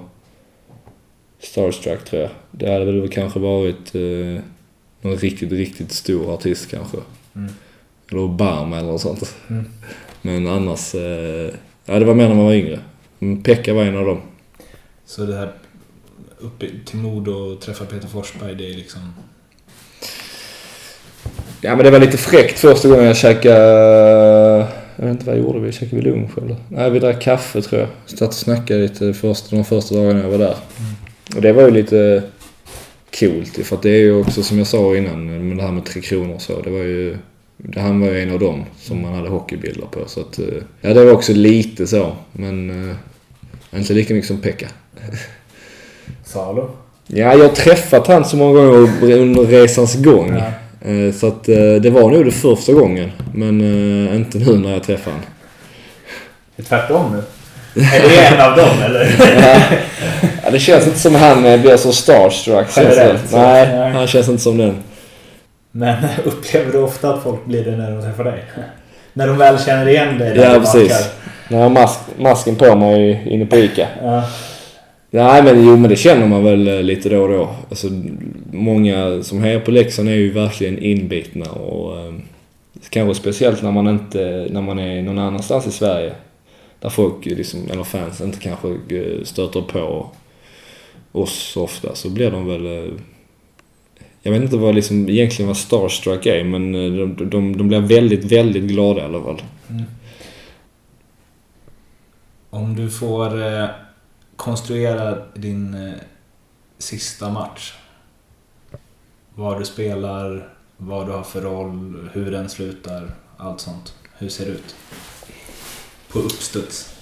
starstruck 1.40 2.06
tror 2.06 2.22
jag. 2.22 2.32
Det 2.52 2.72
hade 2.72 2.86
väl 2.86 3.10
kanske 3.10 3.40
varit 3.40 3.96
eh, 3.96 4.42
någon 5.02 5.18
riktigt, 5.18 5.52
riktigt 5.52 5.92
stor 5.92 6.34
artist 6.34 6.72
kanske. 6.72 6.98
Mm. 7.36 7.50
Eller 8.12 8.22
Obama 8.22 8.78
eller 8.78 8.92
något 8.92 9.02
sånt. 9.02 9.36
Mm. 9.50 9.66
Men 10.22 10.48
annars, 10.48 10.96
eh, 10.96 11.54
ja 11.86 12.00
det 12.00 12.06
var 12.06 12.16
mer 12.16 12.28
när 12.28 12.36
man 12.36 12.46
var 12.46 12.54
yngre. 12.54 12.80
Pekka 13.44 13.74
var 13.74 13.84
en 13.84 13.98
av 13.98 14.06
dem. 14.06 14.22
Så 15.06 15.26
det 15.26 15.36
här 15.36 15.52
upp 16.40 16.64
till 16.86 17.00
mod 17.00 17.28
och 17.28 17.62
träffa 17.62 17.86
Peter 17.86 18.08
Forsberg, 18.08 18.56
det 18.56 18.70
är 18.70 18.74
liksom... 18.74 19.02
Ja 21.62 21.76
men 21.76 21.86
det 21.86 21.92
var 21.92 22.00
lite 22.00 22.18
fräckt 22.18 22.60
första 22.60 22.88
gången 22.88 23.06
jag 23.06 23.18
käkade, 23.18 24.68
jag 24.96 25.06
vet 25.06 25.12
inte 25.12 25.26
vad 25.26 25.36
jag 25.36 25.44
gjorde, 25.44 25.60
vi 25.60 25.72
käkade 25.72 25.96
vi 25.96 26.02
lunch 26.02 26.38
eller? 26.38 26.56
Nej 26.70 26.90
vi 26.90 27.00
drack 27.00 27.22
kaffe 27.22 27.62
tror 27.62 27.82
jag. 27.82 27.90
Satt 28.06 28.30
och 28.30 28.34
snackade 28.34 28.82
lite 28.82 29.14
första, 29.14 29.56
de 29.56 29.66
första 29.66 29.96
dagarna 29.96 30.20
jag 30.20 30.30
var 30.30 30.38
där. 30.38 30.56
Och 31.36 31.42
det 31.42 31.54
var 31.54 31.64
ju 31.64 31.72
lite 31.72 32.24
coolt 33.20 33.66
för 33.66 33.76
att 33.76 33.82
det 33.82 33.90
är 33.90 34.00
ju 34.00 34.20
också 34.20 34.44
som 34.44 34.58
jag 34.58 34.68
sa 34.68 34.96
innan 34.96 35.48
med 35.48 35.58
det 35.58 35.64
här 35.64 35.72
med 35.72 35.86
Tre 35.86 36.02
Kronor 36.02 36.36
och 36.36 36.42
så. 36.42 36.62
Det 36.62 36.70
var 36.70 36.80
ju, 36.84 37.18
det, 37.58 37.80
han 37.80 38.00
var 38.00 38.08
ju 38.08 38.22
en 38.22 38.32
av 38.32 38.40
dem 38.40 38.66
som 38.78 39.02
man 39.02 39.14
hade 39.14 39.30
hockeybilder 39.30 39.88
på 39.92 40.08
så 40.08 40.22
att, 40.22 40.40
eh, 40.40 40.46
ja 40.82 40.94
det 40.94 41.06
var 41.06 41.12
också 41.12 41.34
lite 41.34 41.88
så. 41.88 42.16
Men 42.32 42.90
eh, 42.90 42.96
inte 43.80 43.94
lika 43.94 44.14
mycket 44.14 44.28
som 44.28 44.42
Pekka. 44.42 44.68
Salo? 46.26 46.70
Ja, 47.08 47.34
jag 47.34 47.40
har 47.40 47.56
träffat 47.56 48.08
han 48.08 48.26
så 48.26 48.38
många 48.38 48.54
gånger 48.54 49.18
under 49.18 49.44
resans 49.44 49.96
gång. 49.96 50.38
Ja. 50.38 50.46
Eh, 50.90 51.14
så 51.14 51.28
att 51.28 51.50
eh, 51.50 51.74
det 51.82 51.90
var 51.90 52.12
nog 52.12 52.26
det 52.26 52.32
första 52.32 52.74
gången. 52.74 53.12
Men 53.34 53.62
eh, 53.62 54.16
inte 54.16 54.38
nu 54.38 54.58
när 54.58 54.74
jag 54.74 54.84
träffade 54.84 55.16
honom. 55.16 55.30
Det 56.56 56.64
är 56.64 56.66
tvärtom 56.66 57.12
nu. 57.12 57.24
Är 57.84 58.10
det 58.10 58.26
en 58.26 58.52
av 58.52 58.58
dem 58.58 58.82
eller? 58.86 59.16
ja, 60.44 60.52
det 60.52 60.60
känns 60.60 60.88
inte 60.88 61.00
som 61.00 61.16
han 61.16 61.42
blir 61.42 61.78
så 61.78 61.92
starstruck. 61.92 62.68
Generellt. 62.76 63.32
Nej, 63.32 63.92
han 63.94 64.08
känns 64.08 64.30
inte 64.30 64.44
som 64.44 64.58
den. 64.58 64.78
Men 65.72 65.96
upplever 66.24 66.72
du 66.72 66.78
ofta 66.78 67.14
att 67.14 67.24
folk 67.24 67.46
blir 67.46 67.64
det 67.64 67.78
när 67.78 67.92
de 67.92 68.02
träffar 68.02 68.24
dig? 68.24 68.44
När 69.14 69.28
de 69.28 69.38
väl 69.38 69.60
känner 69.60 69.88
igen 69.90 70.18
dig? 70.18 70.38
Ja, 70.38 70.60
precis. 70.60 71.10
När 71.48 71.58
jag 71.58 71.66
har 71.66 71.70
mask, 71.70 72.00
masken 72.18 72.56
på 72.56 72.76
mig 72.76 73.24
inne 73.26 73.46
på 73.46 73.56
ICA. 73.56 73.88
Ja. 74.04 74.24
Nej 75.16 75.44
men 75.44 75.68
jo 75.68 75.78
men 75.78 75.90
det 75.90 75.96
känner 75.96 76.28
man 76.28 76.44
väl 76.44 76.68
eh, 76.68 76.84
lite 76.84 77.10
då 77.10 77.22
och 77.22 77.30
då. 77.30 77.56
Alltså, 77.70 77.88
många 78.52 79.24
som 79.24 79.42
hejar 79.42 79.60
på 79.60 79.72
Leksand 79.72 80.10
är 80.10 80.14
ju 80.14 80.32
verkligen 80.32 80.80
inbitna 80.80 81.46
och 81.52 82.00
eh, 82.00 82.14
kanske 82.90 83.22
speciellt 83.22 83.64
när 83.64 83.72
man 83.72 83.88
inte, 83.88 84.48
när 84.52 84.62
man 84.62 84.80
är 84.80 85.02
någon 85.02 85.20
annanstans 85.20 85.68
i 85.68 85.72
Sverige. 85.72 86.14
Där 86.80 86.90
folk 86.90 87.28
eh, 87.28 87.38
liksom, 87.38 87.60
eller 87.72 87.84
fans 87.84 88.22
inte 88.22 88.40
kanske 88.40 88.68
eh, 88.70 89.24
stöter 89.24 89.62
på 89.62 90.08
oss 91.12 91.34
så 91.34 91.64
ofta 91.64 91.96
så 91.96 92.10
blir 92.10 92.32
de 92.32 92.48
väl 92.48 92.66
eh, 92.66 92.94
jag 94.22 94.32
vet 94.32 94.42
inte 94.42 94.58
vad 94.58 94.76
liksom 94.76 95.10
egentligen 95.10 95.48
vad 95.48 95.58
starstruck 95.58 96.26
är 96.26 96.44
men 96.44 96.72
de, 96.72 97.30
de, 97.30 97.58
de 97.58 97.68
blir 97.68 97.80
väldigt, 97.80 98.26
väldigt 98.26 98.64
glada 98.64 99.02
i 99.02 99.04
alla 99.04 99.24
fall. 99.24 99.42
Mm. 99.70 99.84
Om 102.50 102.76
du 102.76 102.90
får 102.90 103.42
eh, 103.42 103.70
konstruera 104.44 105.26
din 105.34 105.74
eh, 105.74 105.94
sista 106.78 107.30
match. 107.30 107.74
Var 109.36 109.60
du 109.60 109.66
spelar, 109.66 110.54
vad 110.78 111.08
du 111.08 111.12
har 111.12 111.24
för 111.24 111.42
roll, 111.42 112.10
hur 112.14 112.32
den 112.32 112.50
slutar, 112.50 113.12
allt 113.38 113.62
sånt. 113.62 113.96
Hur 114.18 114.30
ser 114.30 114.46
det 114.46 114.52
ut? 114.52 114.76
På 116.12 116.20
uppstuds. 116.20 117.00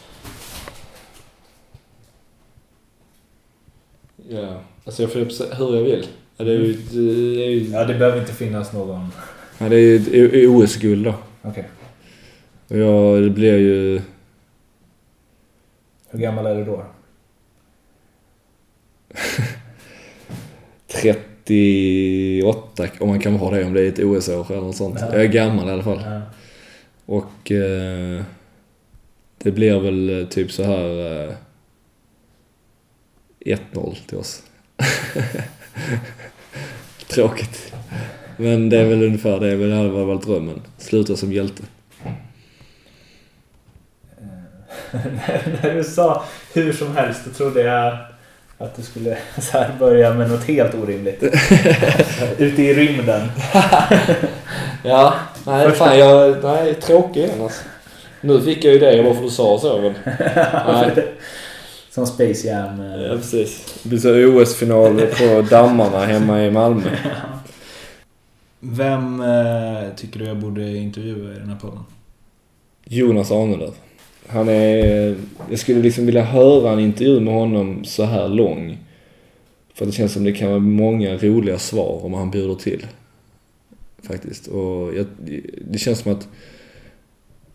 Ja, 4.30 4.62
alltså 4.86 5.02
jag 5.04 5.12
får 5.12 5.20
upp 5.20 5.32
hur 5.60 5.76
jag 5.76 5.84
vill. 5.84 6.08
Ja, 6.38 6.46
det 6.46 6.52
är 6.52 6.58
ju, 6.60 6.74
det 6.74 7.44
är 7.46 7.50
ju, 7.50 7.70
Ja, 7.70 7.86
det 7.86 7.94
behöver 7.94 8.20
inte 8.20 8.34
finnas 8.34 8.74
någon... 8.74 9.08
ja, 9.58 9.70
det 9.70 9.76
är 9.76 9.80
ju 9.80 10.28
ett 10.28 10.50
OS-guld 10.50 11.06
då. 11.06 11.16
Okej. 11.42 11.70
Och 12.68 12.78
jag, 12.78 13.24
det 13.24 13.30
blir 13.30 13.58
ju... 13.58 14.02
Hur 16.10 16.20
gammal 16.20 16.46
är 16.46 16.56
du 16.56 16.66
då? 16.66 16.86
38 20.88 22.88
om 23.00 23.08
man 23.08 23.20
kan 23.20 23.38
vara 23.38 23.58
det 23.58 23.66
om 23.66 23.74
det 23.74 23.82
är 23.82 23.88
ett 23.88 24.00
OS-år 24.00 24.52
eller 24.52 24.62
något 24.62 24.76
sånt. 24.76 24.98
Ja. 25.00 25.08
Jag 25.12 25.22
är 25.22 25.28
gammal 25.28 25.68
i 25.68 25.72
alla 25.72 25.84
fall. 25.84 26.02
Ja. 26.06 26.22
Och 27.06 27.52
eh, 27.52 28.22
det 29.38 29.52
blir 29.52 29.80
väl 29.80 30.22
eh, 30.22 30.28
typ 30.28 30.52
så 30.52 30.64
här 30.64 31.28
eh, 31.28 31.34
1-0 33.40 33.96
till 34.08 34.18
oss. 34.18 34.44
Tråkigt. 37.08 37.74
Men 38.38 38.70
det 38.70 38.78
är 38.78 38.86
väl 38.86 39.04
ungefär 39.04 39.40
det. 39.40 39.68
Det 39.68 39.76
hade 39.76 39.90
väl 39.90 40.06
varit 40.06 40.26
drömmen. 40.26 40.62
Sluta 40.78 41.16
som 41.16 41.34
hjälte. 41.34 41.64
När 44.92 45.74
du 45.76 45.84
sa 45.84 46.24
hur 46.54 46.74
som 46.74 46.96
helst, 46.96 47.22
då 47.26 47.32
trodde 47.32 47.62
jag 47.62 47.98
att 48.64 48.76
du 48.76 48.82
skulle 48.82 49.18
så 49.42 49.58
här 49.58 49.72
börja 49.80 50.14
med 50.14 50.30
något 50.30 50.44
helt 50.44 50.76
orimligt. 50.76 51.24
Ute 52.38 52.62
i 52.64 52.74
rymden. 52.74 53.28
Ja, 54.84 55.14
nej 55.46 55.70
Första- 55.70 55.86
fan 55.86 56.00
jag... 56.00 56.44
Nej, 56.44 56.74
tråkig 56.74 57.20
igen 57.24 57.42
alltså. 57.42 57.62
Nu 58.22 58.42
fick 58.42 58.64
jag 58.66 58.74
ju 58.74 58.80
det 58.80 59.04
bara 59.04 59.14
för 59.14 59.22
du 59.24 59.30
sa 59.30 59.60
så 59.60 59.82
men... 59.82 59.94
Nej. 60.68 61.08
Som 61.92 62.06
Space 62.08 62.48
Jam. 62.48 62.80
eh. 62.82 63.02
Ja, 63.02 63.16
precis. 63.16 63.80
Det 63.84 63.90
blir 63.90 64.00
så 64.00 64.10
OS-final 64.42 65.02
på 65.02 65.42
dammarna 65.50 66.06
hemma 66.06 66.44
i 66.46 66.52
Malmö. 66.52 66.90
Vem 68.60 69.22
eh, 69.22 69.90
tycker 69.96 70.20
du 70.20 70.26
jag 70.26 70.38
borde 70.38 70.78
intervjua 70.78 71.32
i 71.36 71.40
den 71.40 71.50
här 71.50 71.58
podden? 71.58 71.84
Jonas 72.86 73.32
Arnelöv. 73.32 73.74
Han 74.32 74.50
är... 74.50 75.16
Jag 75.50 75.60
skulle 75.60 75.82
liksom 75.82 76.06
vilja 76.06 76.24
höra 76.24 76.72
en 76.72 76.80
intervju 76.80 77.20
med 77.20 77.34
honom 77.34 77.86
så 77.86 78.04
här 78.04 78.28
lång. 78.28 78.78
För 79.74 79.86
det 79.86 79.92
känns 79.92 80.14
som 80.14 80.24
det 80.24 80.32
kan 80.32 80.50
vara 80.50 80.60
många 80.60 81.18
roliga 81.18 81.60
svar 81.60 82.06
om 82.06 82.14
han 82.14 82.32
bjuder 82.32 82.56
till. 82.56 82.88
Faktiskt. 84.04 84.48
Och 84.48 84.96
jag, 84.96 85.06
det 85.72 85.78
känns 85.78 86.00
som 86.00 86.12
att 86.12 86.28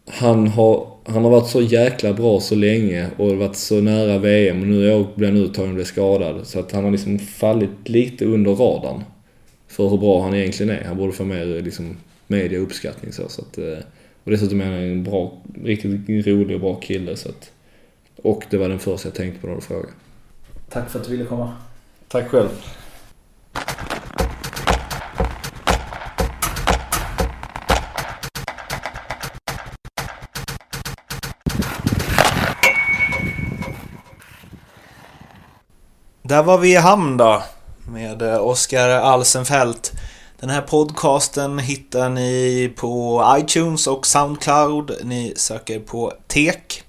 han 0.07 0.49
har, 0.49 0.89
han 1.05 1.25
har 1.25 1.31
varit 1.31 1.49
så 1.49 1.63
jäkla 1.63 2.13
bra 2.13 2.41
så 2.41 2.55
länge 2.55 3.07
och 3.17 3.37
varit 3.37 3.57
så 3.57 3.81
nära 3.81 4.19
VM 4.19 4.61
och 4.61 4.67
nu 4.67 4.91
i 4.91 5.07
blir 5.15 5.29
han 5.29 5.37
uttagen 5.37 5.69
och 5.69 5.75
blir 5.75 5.85
skadad. 5.85 6.47
Så 6.47 6.61
att 6.61 6.73
han 6.73 6.85
har 6.85 6.91
liksom 6.91 7.19
fallit 7.19 7.89
lite 7.89 8.25
under 8.25 8.55
radarn. 8.55 9.03
För 9.69 9.89
hur 9.89 9.99
bra 9.99 10.23
han 10.23 10.35
egentligen 10.35 10.77
är. 10.79 10.85
Han 10.85 10.97
borde 10.97 11.13
få 11.13 11.25
mer 11.25 11.63
liksom, 11.63 11.97
mediauppskattning 12.27 13.13
så. 13.13 13.29
så 13.29 13.43
att, 13.43 13.59
eh, 13.59 13.79
och 14.27 14.33
dessutom 14.33 14.61
är 14.61 14.65
han 14.65 14.75
en 14.75 15.05
bra, 15.05 15.33
riktigt 15.65 16.27
rolig 16.27 16.55
och 16.55 16.61
bra 16.61 16.75
kille. 16.75 17.17
Så 17.17 17.29
att, 17.29 17.51
och 18.23 18.45
det 18.51 18.57
var 18.57 18.69
den 18.69 18.79
första 18.79 19.09
jag 19.09 19.15
tänkte 19.15 19.41
på 19.41 19.47
när 19.47 19.55
du 19.55 19.61
frågade. 19.61 19.93
Tack 20.71 20.91
för 20.91 20.99
att 20.99 21.05
du 21.05 21.11
ville 21.11 21.25
komma. 21.25 21.53
Tack 22.09 22.29
själv. 22.29 22.49
Där 36.23 36.43
var 36.43 36.59
vi 36.59 36.73
i 36.73 36.77
hamn 36.77 37.17
då. 37.17 37.43
Med 37.89 38.23
eh, 38.23 38.47
Oskar 38.47 38.89
Alsenfelt. 38.89 39.93
Den 40.41 40.51
här 40.51 40.61
podcasten 40.61 41.59
hittar 41.59 42.09
ni 42.09 42.73
på 42.77 43.25
iTunes 43.39 43.87
och 43.87 44.07
Soundcloud. 44.07 44.97
Ni 45.05 45.33
söker 45.37 45.81
på 45.81 46.13
TEK. 46.27 46.83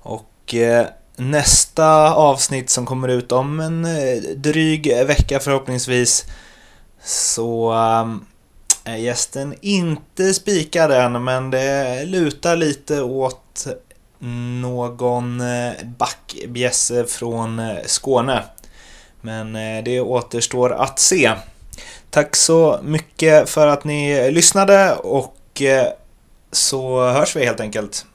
Och 0.00 0.54
eh, 0.54 0.86
nästa 1.16 2.14
avsnitt 2.14 2.70
som 2.70 2.86
kommer 2.86 3.08
ut 3.08 3.32
om 3.32 3.60
en 3.60 3.84
eh, 3.84 4.22
dryg 4.36 5.06
vecka 5.06 5.40
förhoppningsvis 5.40 6.24
så 7.04 7.72
ehm, 7.72 8.24
är 8.84 8.96
gästen 8.96 9.54
inte 9.60 10.34
spikad 10.34 10.92
än 10.92 11.24
men 11.24 11.50
det 11.50 12.04
lutar 12.04 12.56
lite 12.56 13.02
åt 13.02 13.66
någon 14.60 15.40
eh, 15.40 15.72
backbjässe 15.98 17.04
från 17.04 17.62
Skåne. 17.86 18.42
Men 19.20 19.52
det 19.84 20.00
återstår 20.00 20.72
att 20.72 20.98
se. 20.98 21.32
Tack 22.14 22.36
så 22.36 22.80
mycket 22.82 23.48
för 23.48 23.66
att 23.66 23.84
ni 23.84 24.30
lyssnade 24.30 24.94
och 24.94 25.62
eh, 25.62 25.86
så 26.52 27.10
hörs 27.10 27.36
vi 27.36 27.44
helt 27.44 27.60
enkelt. 27.60 28.06